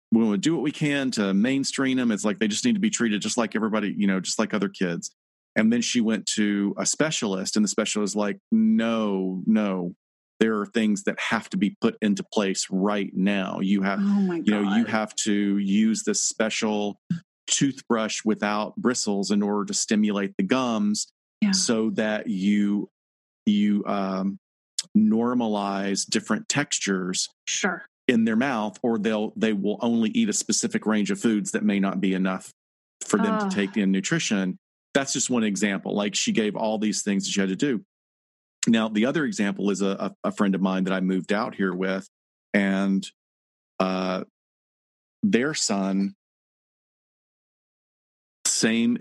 We 0.09 0.23
want 0.23 0.35
to 0.35 0.37
do 0.37 0.55
what 0.55 0.63
we 0.63 0.71
can 0.71 1.11
to 1.11 1.33
mainstream 1.33 1.97
them. 1.97 2.11
It's 2.13 2.23
like 2.23 2.39
they 2.39 2.47
just 2.47 2.63
need 2.63 2.75
to 2.75 2.79
be 2.79 2.89
treated 2.89 3.21
just 3.21 3.37
like 3.37 3.57
everybody, 3.57 3.93
you 3.97 4.07
know, 4.07 4.21
just 4.21 4.39
like 4.39 4.53
other 4.53 4.69
kids. 4.69 5.11
And 5.57 5.73
then 5.73 5.81
she 5.81 5.99
went 5.99 6.25
to 6.35 6.73
a 6.77 6.85
specialist, 6.85 7.57
and 7.57 7.65
the 7.65 7.67
specialist 7.67 8.13
was 8.13 8.15
like, 8.15 8.37
no, 8.49 9.41
no, 9.45 9.95
there 10.39 10.59
are 10.59 10.65
things 10.65 11.03
that 11.03 11.19
have 11.19 11.49
to 11.49 11.57
be 11.57 11.75
put 11.81 11.97
into 12.01 12.23
place 12.23 12.67
right 12.69 13.11
now. 13.13 13.59
You 13.59 13.81
have, 13.81 13.99
oh 14.01 14.33
you 14.33 14.51
know, 14.51 14.75
you 14.77 14.85
have 14.85 15.15
to 15.23 15.57
use 15.57 16.03
this 16.03 16.21
special 16.21 16.99
toothbrush 17.47 18.21
without 18.23 18.75
bristles 18.75 19.31
in 19.31 19.41
order 19.41 19.65
to 19.65 19.73
stimulate 19.73 20.35
the 20.37 20.43
gums, 20.43 21.11
yeah. 21.41 21.51
so 21.51 21.89
that 21.91 22.27
you 22.27 22.89
you 23.47 23.83
um, 23.85 24.39
normalize 24.95 26.05
different 26.05 26.49
textures. 26.49 27.29
Sure. 27.47 27.85
In 28.07 28.23
their 28.23 28.37
mouth, 28.37 28.77
or 28.83 28.97
they'll 28.97 29.33
they 29.35 29.51
will 29.51 29.77
only 29.81 30.09
eat 30.11 30.29
a 30.29 30.33
specific 30.33 30.85
range 30.85 31.11
of 31.11 31.19
foods 31.19 31.51
that 31.51 31.63
may 31.63 31.77
not 31.77 31.99
be 31.99 32.13
enough 32.13 32.53
for 33.05 33.17
them 33.17 33.37
to 33.49 33.53
take 33.53 33.75
in 33.75 33.91
nutrition. 33.91 34.57
That's 34.93 35.11
just 35.11 35.29
one 35.29 35.43
example. 35.43 35.93
Like 35.93 36.15
she 36.15 36.31
gave 36.31 36.55
all 36.55 36.77
these 36.77 37.03
things 37.03 37.25
that 37.25 37.31
she 37.31 37.41
had 37.41 37.49
to 37.49 37.57
do. 37.57 37.83
Now, 38.65 38.87
the 38.87 39.05
other 39.05 39.25
example 39.25 39.69
is 39.71 39.81
a, 39.81 40.13
a 40.23 40.31
friend 40.31 40.55
of 40.55 40.61
mine 40.61 40.85
that 40.85 40.93
I 40.93 41.01
moved 41.01 41.33
out 41.33 41.55
here 41.55 41.73
with, 41.73 42.07
and 42.53 43.05
uh, 43.79 44.23
their 45.23 45.53
son, 45.53 46.15
same 48.45 48.97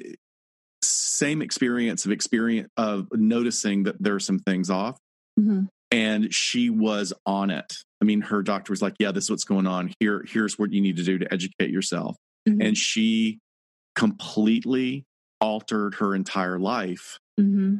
same 1.16 1.42
experience 1.42 2.04
of 2.04 2.12
experience 2.12 2.68
of 2.76 3.08
noticing 3.12 3.84
that 3.84 3.96
there 4.00 4.14
are 4.14 4.20
some 4.20 4.38
things 4.38 4.70
off. 4.70 4.98
Mm-hmm. 5.38 5.64
And 5.92 6.34
she 6.34 6.68
was 6.68 7.12
on 7.24 7.50
it. 7.50 7.72
I 8.02 8.04
mean, 8.04 8.20
her 8.22 8.42
doctor 8.42 8.72
was 8.72 8.82
like, 8.82 8.94
"Yeah, 8.98 9.12
this 9.12 9.24
is 9.24 9.30
what's 9.30 9.44
going 9.44 9.66
on. 9.66 9.92
Here, 10.00 10.24
here's 10.26 10.58
what 10.58 10.72
you 10.72 10.80
need 10.80 10.96
to 10.96 11.04
do 11.04 11.18
to 11.18 11.32
educate 11.32 11.70
yourself." 11.70 12.16
Mm-hmm. 12.48 12.60
And 12.60 12.76
she 12.76 13.38
completely 13.94 15.04
altered 15.40 15.94
her 15.96 16.14
entire 16.14 16.58
life 16.58 17.18
mm-hmm 17.38 17.76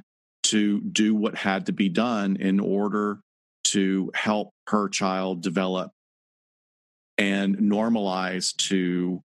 to 0.47 0.81
do 0.81 1.13
what 1.13 1.35
had 1.35 1.67
to 1.67 1.73
be 1.73 1.89
done 1.89 2.37
in 2.37 2.61
order 2.61 3.19
to 3.65 4.11
help 4.15 4.51
her 4.69 4.89
child 4.89 5.43
develop 5.43 5.91
and 7.19 7.57
normalize 7.57 8.55
to 8.57 9.21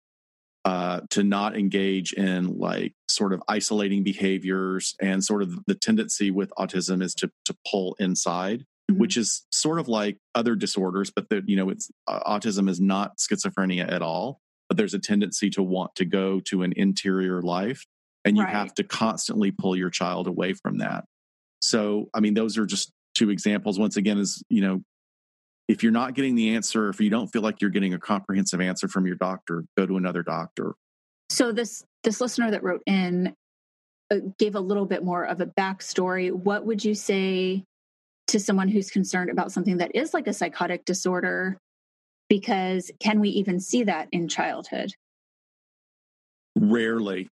uh, 0.66 1.02
to 1.10 1.24
not 1.24 1.58
engage 1.58 2.14
in 2.14 2.58
like 2.58 2.94
sort 3.08 3.34
of 3.34 3.42
isolating 3.48 4.04
behaviors 4.04 4.96
and 5.02 5.24
sort 5.24 5.42
of 5.42 5.58
the 5.68 5.76
tendency 5.76 6.32
with 6.32 6.52
autism 6.60 7.02
is 7.02 7.14
to 7.16 7.32
to 7.46 7.56
pull 7.70 7.96
inside 8.00 8.66
mm-hmm. 8.92 9.00
which 9.00 9.16
is 9.16 9.46
sort 9.52 9.80
of 9.80 9.88
like 9.88 10.18
other 10.36 10.56
disorders 10.56 11.12
but 11.12 11.30
that 11.30 11.48
you 11.48 11.56
know 11.56 11.70
it's 11.70 11.90
uh, 12.08 12.20
autism 12.28 12.70
is 12.70 12.80
not 12.80 13.18
schizophrenia 13.18 13.90
at 13.90 14.02
all 14.02 14.42
but 14.68 14.78
there's 14.78 14.94
a 14.94 15.00
tendency 15.00 15.50
to 15.50 15.64
want 15.64 15.96
to 15.96 16.06
go 16.06 16.40
to 16.42 16.64
an 16.64 16.74
interior 16.76 17.42
life 17.42 17.86
and 18.26 18.36
you 18.36 18.44
right. 18.44 18.54
have 18.54 18.74
to 18.74 18.84
constantly 18.84 19.52
pull 19.52 19.76
your 19.76 19.90
child 19.90 20.28
away 20.28 20.54
from 20.54 20.80
that 20.80 21.06
so 21.62 22.10
i 22.14 22.20
mean 22.20 22.34
those 22.34 22.58
are 22.58 22.66
just 22.66 22.92
two 23.16 23.30
examples 23.30 23.80
once 23.80 23.96
again 23.96 24.18
is 24.18 24.44
you 24.50 24.62
know 24.62 24.82
if 25.70 25.84
you're 25.84 25.92
not 25.92 26.16
getting 26.16 26.36
the 26.36 26.56
answer 26.56 26.90
if 26.90 27.00
you 27.00 27.12
don't 27.12 27.28
feel 27.28 27.44
like 27.44 27.62
you're 27.62 27.70
getting 27.70 27.94
a 27.94 28.00
comprehensive 28.00 28.60
answer 28.60 28.88
from 28.90 29.06
your 29.06 29.16
doctor 29.16 29.64
go 29.78 29.86
to 29.86 29.96
another 29.96 30.24
doctor. 30.24 30.74
So 31.30 31.54
this 31.54 31.86
this 32.04 32.20
listener 32.20 32.52
that 32.52 32.64
wrote 32.64 32.82
in 32.86 33.34
uh, 34.12 34.18
gave 34.38 34.56
a 34.56 34.60
little 34.60 34.86
bit 34.86 35.04
more 35.04 35.24
of 35.24 35.40
a 35.40 35.46
backstory. 35.46 36.34
What 36.34 36.66
would 36.66 36.84
you 36.84 36.96
say 36.96 37.64
to 38.28 38.40
someone 38.40 38.68
who's 38.68 38.90
concerned 38.90 39.30
about 39.30 39.52
something 39.52 39.78
that 39.78 39.96
is 39.96 40.14
like 40.14 40.28
a 40.28 40.34
psychotic 40.34 40.86
disorder? 40.86 41.58
Because 42.28 42.92
can 43.00 43.20
we 43.20 43.30
even 43.30 43.60
see 43.60 43.84
that 43.84 44.08
in 44.12 44.28
childhood? 44.28 44.92
Rarely. 46.56 47.28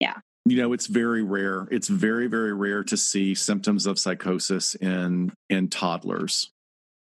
Yeah. 0.00 0.16
You 0.44 0.56
know 0.56 0.74
it's 0.74 0.86
very 0.86 1.22
rare. 1.22 1.66
It's 1.70 1.88
very 1.88 2.26
very 2.26 2.52
rare 2.52 2.84
to 2.84 2.96
see 2.98 3.34
symptoms 3.34 3.86
of 3.86 3.98
psychosis 3.98 4.74
in 4.74 5.32
in 5.48 5.68
toddlers 5.68 6.50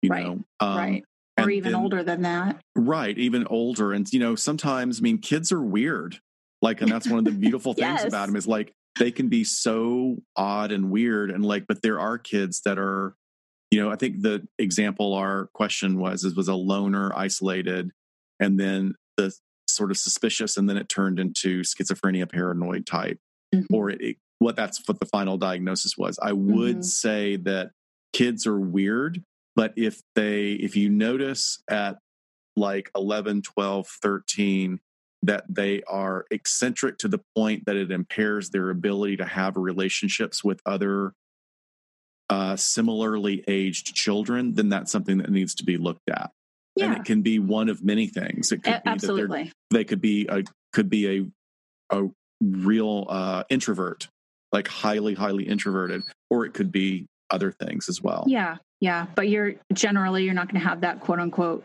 you 0.07 0.11
right. 0.11 0.25
know 0.25 0.45
um, 0.61 0.77
right 0.77 1.05
and 1.37 1.47
or 1.47 1.51
even 1.51 1.73
then, 1.73 1.81
older 1.81 2.03
than 2.03 2.23
that. 2.23 2.61
Right, 2.75 3.17
even 3.19 3.47
older. 3.49 3.93
And 3.93 4.11
you 4.13 4.19
know, 4.19 4.35
sometimes 4.35 5.01
I 5.01 5.03
mean 5.03 5.19
kids 5.19 5.53
are 5.53 5.63
weird. 5.63 6.19
Like, 6.63 6.81
and 6.81 6.91
that's 6.91 7.09
one 7.09 7.19
of 7.19 7.25
the 7.27 7.33
beautiful 7.33 7.75
things 7.75 8.01
yes. 8.01 8.05
about 8.05 8.27
them 8.27 8.37
is 8.37 8.47
like 8.47 8.73
they 8.99 9.11
can 9.11 9.29
be 9.29 9.45
so 9.45 10.17
odd 10.37 10.73
and 10.73 10.91
weird 10.91 11.31
and 11.31 11.45
like, 11.45 11.67
but 11.69 11.83
there 11.83 12.01
are 12.01 12.17
kids 12.17 12.63
that 12.65 12.79
are, 12.79 13.15
you 13.71 13.81
know, 13.81 13.91
I 13.91 13.97
think 13.97 14.23
the 14.23 14.47
example 14.59 15.13
our 15.13 15.49
question 15.53 15.99
was 15.99 16.25
is 16.25 16.35
was 16.35 16.49
a 16.49 16.55
loner, 16.55 17.13
isolated, 17.15 17.91
and 18.41 18.59
then 18.59 18.95
the 19.17 19.35
sort 19.69 19.91
of 19.91 19.99
suspicious, 19.99 20.57
and 20.57 20.69
then 20.69 20.77
it 20.77 20.89
turned 20.89 21.19
into 21.19 21.61
schizophrenia, 21.61 22.31
paranoid 22.31 22.87
type, 22.87 23.19
mm-hmm. 23.55 23.75
or 23.75 23.91
it, 23.91 24.01
it, 24.01 24.17
what 24.39 24.57
that's 24.57 24.81
what 24.87 25.01
the 25.01 25.07
final 25.07 25.37
diagnosis 25.37 25.99
was. 25.99 26.19
I 26.23 26.33
would 26.33 26.77
mm-hmm. 26.77 26.83
say 26.83 27.37
that 27.37 27.73
kids 28.13 28.47
are 28.47 28.59
weird, 28.59 29.23
but 29.57 29.73
if 29.77 30.03
they, 30.15 30.53
if 30.53 30.77
you 30.77 30.91
notice 30.91 31.63
at 31.69 31.97
like 32.57 32.91
11, 32.95 33.43
12, 33.43 33.89
13, 34.03 34.81
that 35.23 35.45
they 35.49 35.83
are 35.89 36.27
eccentric 36.31 36.99
to 36.99 37.09
the 37.09 37.21
point 37.35 37.65
that 37.67 37.75
it 37.75 37.91
impairs 37.91 38.51
their 38.51 38.71
ability 38.71 39.17
to 39.17 39.25
have 39.25 39.57
relationships 39.57 40.45
with 40.45 40.61
other 40.67 41.13
uh, 42.29 42.57
similarly 42.57 43.43
aged 43.49 43.95
children, 43.95 44.55
then 44.55 44.69
that's 44.69 44.93
something 44.93 45.19
that 45.19 45.31
needs 45.31 45.55
to 45.57 45.65
be 45.65 45.77
looked 45.77 46.09
at. 46.11 46.31
Yeah. 46.77 46.87
And 46.87 46.97
it 46.99 47.05
can 47.05 47.23
be 47.23 47.39
one 47.39 47.69
of 47.69 47.83
many 47.83 48.07
things. 48.07 48.53
It 48.53 48.63
could 48.63 48.75
a- 48.75 48.83
be 48.85 48.91
absolutely. 48.91 49.53
they 49.71 49.85
could 49.85 50.01
be 50.01 50.27
a 50.29 50.43
could 50.73 50.91
be 50.91 51.31
a 51.91 51.97
a 51.97 52.09
real 52.43 53.07
uh, 53.09 53.45
introvert, 53.49 54.09
like 54.53 54.69
highly 54.69 55.15
highly 55.15 55.45
introverted, 55.45 56.03
or 56.29 56.45
it 56.45 56.53
could 56.53 56.71
be 56.71 57.07
other 57.31 57.51
things 57.51 57.89
as 57.89 58.03
well. 58.03 58.25
Yeah, 58.27 58.57
yeah. 58.81 59.07
But 59.15 59.29
you're 59.29 59.55
generally 59.73 60.25
you're 60.25 60.35
not 60.35 60.51
going 60.51 60.61
to 60.61 60.69
have 60.69 60.83
that 60.83 61.01
quote 61.01 61.21
unquote 61.21 61.65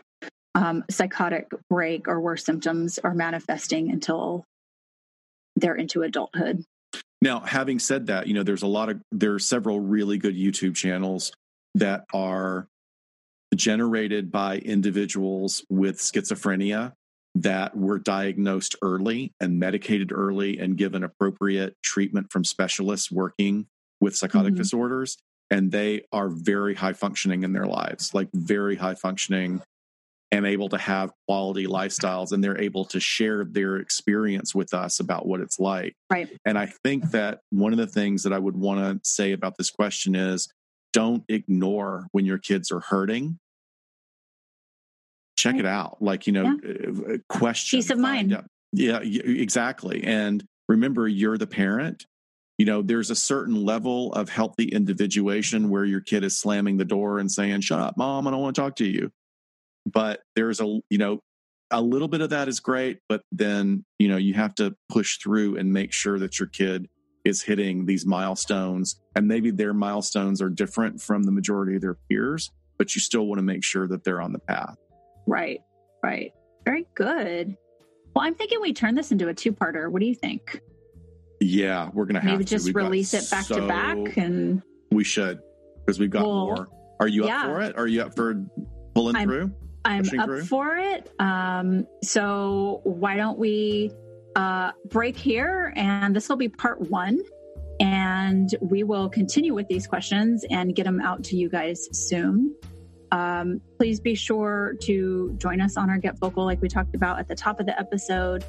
um, 0.54 0.84
psychotic 0.90 1.50
break 1.70 2.08
or 2.08 2.20
where 2.20 2.36
symptoms 2.36 2.98
are 2.98 3.14
manifesting 3.14 3.90
until 3.90 4.44
they're 5.56 5.74
into 5.74 6.02
adulthood. 6.02 6.64
Now, 7.20 7.40
having 7.40 7.78
said 7.78 8.08
that, 8.08 8.26
you 8.26 8.34
know, 8.34 8.42
there's 8.42 8.62
a 8.62 8.66
lot 8.68 8.88
of 8.88 9.00
there 9.12 9.34
are 9.34 9.38
several 9.38 9.80
really 9.80 10.18
good 10.18 10.34
YouTube 10.34 10.74
channels 10.74 11.32
that 11.74 12.04
are 12.12 12.66
generated 13.54 14.32
by 14.32 14.58
individuals 14.58 15.64
with 15.68 15.98
schizophrenia 15.98 16.92
that 17.34 17.76
were 17.76 17.98
diagnosed 17.98 18.76
early 18.82 19.32
and 19.40 19.58
medicated 19.58 20.12
early 20.12 20.58
and 20.58 20.76
given 20.76 21.02
appropriate 21.02 21.76
treatment 21.82 22.30
from 22.30 22.44
specialists 22.44 23.10
working 23.10 23.66
with 24.00 24.16
psychotic 24.16 24.52
mm-hmm. 24.52 24.62
disorders 24.62 25.16
and 25.52 25.70
they 25.70 26.02
are 26.10 26.28
very 26.28 26.74
high 26.74 26.94
functioning 26.94 27.44
in 27.44 27.52
their 27.52 27.66
lives 27.66 28.12
like 28.14 28.28
very 28.32 28.74
high 28.74 28.94
functioning 28.94 29.62
and 30.32 30.46
able 30.46 30.70
to 30.70 30.78
have 30.78 31.12
quality 31.28 31.66
lifestyles 31.66 32.32
and 32.32 32.42
they're 32.42 32.60
able 32.60 32.86
to 32.86 32.98
share 32.98 33.44
their 33.44 33.76
experience 33.76 34.54
with 34.54 34.72
us 34.72 34.98
about 34.98 35.26
what 35.26 35.40
it's 35.40 35.60
like. 35.60 35.94
Right. 36.10 36.30
And 36.46 36.58
I 36.58 36.72
think 36.82 37.10
that 37.10 37.40
one 37.50 37.72
of 37.72 37.78
the 37.78 37.86
things 37.86 38.22
that 38.22 38.32
I 38.32 38.38
would 38.38 38.56
want 38.56 38.80
to 38.80 39.08
say 39.08 39.32
about 39.32 39.58
this 39.58 39.70
question 39.70 40.14
is 40.14 40.48
don't 40.94 41.22
ignore 41.28 42.06
when 42.12 42.24
your 42.24 42.38
kids 42.38 42.72
are 42.72 42.80
hurting. 42.80 43.38
Check 45.36 45.52
right. 45.52 45.60
it 45.60 45.66
out. 45.66 45.98
Like, 46.00 46.26
you 46.26 46.32
know, 46.32 46.58
yeah. 46.64 47.14
Uh, 47.14 47.18
question. 47.28 47.78
Peace 47.78 47.90
of 47.90 47.98
mind. 47.98 48.32
Out. 48.32 48.46
Yeah, 48.72 49.00
exactly. 49.00 50.02
And 50.02 50.42
remember, 50.66 51.06
you're 51.06 51.36
the 51.36 51.46
parent. 51.46 52.06
You 52.58 52.66
know, 52.66 52.82
there's 52.82 53.10
a 53.10 53.16
certain 53.16 53.64
level 53.64 54.12
of 54.12 54.28
healthy 54.28 54.64
individuation 54.64 55.70
where 55.70 55.84
your 55.84 56.00
kid 56.00 56.22
is 56.22 56.38
slamming 56.38 56.76
the 56.76 56.84
door 56.84 57.18
and 57.18 57.30
saying, 57.30 57.62
Shut 57.62 57.80
up, 57.80 57.96
mom, 57.96 58.26
I 58.26 58.30
don't 58.30 58.40
want 58.40 58.54
to 58.54 58.60
talk 58.60 58.76
to 58.76 58.86
you. 58.86 59.10
But 59.90 60.20
there's 60.36 60.60
a 60.60 60.80
you 60.90 60.98
know 60.98 61.20
a 61.72 61.80
little 61.80 62.06
bit 62.06 62.20
of 62.20 62.30
that 62.30 62.48
is 62.48 62.60
great 62.60 62.98
but 63.08 63.22
then 63.32 63.84
you 63.98 64.06
know 64.06 64.18
you 64.18 64.34
have 64.34 64.54
to 64.54 64.76
push 64.90 65.18
through 65.18 65.56
and 65.56 65.72
make 65.72 65.92
sure 65.92 66.18
that 66.18 66.38
your 66.38 66.46
kid 66.48 66.88
is 67.24 67.42
hitting 67.42 67.86
these 67.86 68.04
milestones 68.04 69.00
and 69.16 69.26
maybe 69.26 69.50
their 69.50 69.72
milestones 69.72 70.42
are 70.42 70.50
different 70.50 71.00
from 71.00 71.22
the 71.22 71.32
majority 71.32 71.74
of 71.74 71.80
their 71.80 71.96
peers 72.08 72.50
but 72.78 72.94
you 72.94 73.00
still 73.00 73.26
want 73.26 73.38
to 73.38 73.42
make 73.42 73.64
sure 73.64 73.88
that 73.88 74.04
they're 74.04 74.20
on 74.20 74.32
the 74.32 74.38
path. 74.38 74.76
Right 75.26 75.60
right. 76.02 76.32
Very 76.64 76.86
good. 76.94 77.56
Well 78.14 78.24
i'm 78.24 78.34
thinking 78.34 78.60
we 78.60 78.74
turn 78.74 78.94
this 78.94 79.10
into 79.10 79.28
a 79.28 79.34
two-parter. 79.34 79.90
What 79.90 80.00
do 80.00 80.06
you 80.06 80.14
think 80.14 80.60
yeah 81.42 81.90
we're 81.92 82.04
gonna 82.04 82.20
have 82.20 82.32
maybe 82.32 82.44
to. 82.44 82.50
just 82.50 82.66
We've 82.66 82.76
release 82.76 83.14
it 83.14 83.30
back 83.30 83.44
so, 83.44 83.60
to 83.60 83.66
back 83.66 84.16
and 84.16 84.62
we 84.90 85.04
should 85.04 85.40
because 85.84 85.98
we've 85.98 86.10
got 86.10 86.22
well, 86.22 86.46
more 86.46 86.68
are 87.00 87.08
you 87.08 87.26
yeah. 87.26 87.42
up 87.42 87.46
for 87.46 87.60
it 87.62 87.76
are 87.76 87.86
you 87.86 88.02
up 88.02 88.14
for 88.14 88.34
pulling 88.94 89.16
I'm, 89.16 89.28
through 89.28 89.52
I'm 89.84 90.04
up 90.18 90.26
through? 90.26 90.44
for 90.44 90.76
it. 90.76 91.10
Um, 91.18 91.86
so 92.02 92.80
why 92.84 93.16
don't 93.16 93.38
we 93.38 93.92
uh, 94.36 94.72
break 94.88 95.16
here? 95.16 95.72
And 95.76 96.14
this 96.14 96.28
will 96.28 96.36
be 96.36 96.48
part 96.48 96.80
one. 96.90 97.20
And 97.80 98.54
we 98.60 98.84
will 98.84 99.08
continue 99.08 99.54
with 99.54 99.66
these 99.68 99.86
questions 99.86 100.44
and 100.50 100.74
get 100.74 100.84
them 100.84 101.00
out 101.00 101.24
to 101.24 101.36
you 101.36 101.48
guys 101.48 101.88
soon. 101.92 102.54
Um, 103.10 103.60
please 103.76 103.98
be 103.98 104.14
sure 104.14 104.74
to 104.82 105.34
join 105.36 105.60
us 105.60 105.76
on 105.76 105.90
our 105.90 105.98
Get 105.98 106.18
Vocal, 106.18 106.44
like 106.44 106.62
we 106.62 106.68
talked 106.68 106.94
about 106.94 107.18
at 107.18 107.28
the 107.28 107.34
top 107.34 107.60
of 107.60 107.66
the 107.66 107.78
episode, 107.78 108.44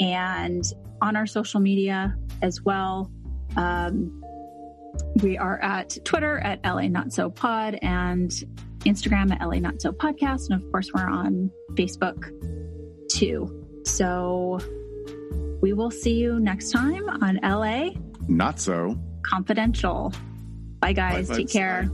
and 0.00 0.64
on 1.02 1.16
our 1.16 1.26
social 1.26 1.60
media 1.60 2.16
as 2.40 2.62
well. 2.62 3.10
Um, 3.56 4.22
we 5.22 5.36
are 5.36 5.60
at 5.60 5.98
Twitter 6.04 6.38
at 6.38 6.60
LA 6.64 6.88
Not 6.88 7.12
So 7.12 7.28
Pod 7.28 7.78
and 7.82 8.30
Instagram 8.80 9.32
at 9.32 9.46
LA 9.46 9.58
Not 9.58 9.82
So 9.82 9.92
Podcast. 9.92 10.48
And 10.50 10.62
of 10.62 10.70
course, 10.70 10.90
we're 10.94 11.06
on 11.06 11.50
Facebook 11.72 12.30
too. 13.10 13.66
So 13.84 14.60
we 15.60 15.72
will 15.72 15.90
see 15.90 16.14
you 16.14 16.38
next 16.40 16.70
time 16.70 17.08
on 17.08 17.40
LA 17.42 17.90
Not 18.28 18.60
So 18.60 18.96
Confidential. 19.22 20.12
Bye, 20.80 20.92
guys. 20.92 21.28
Bye, 21.28 21.36
Take 21.36 21.50
care. 21.50 21.90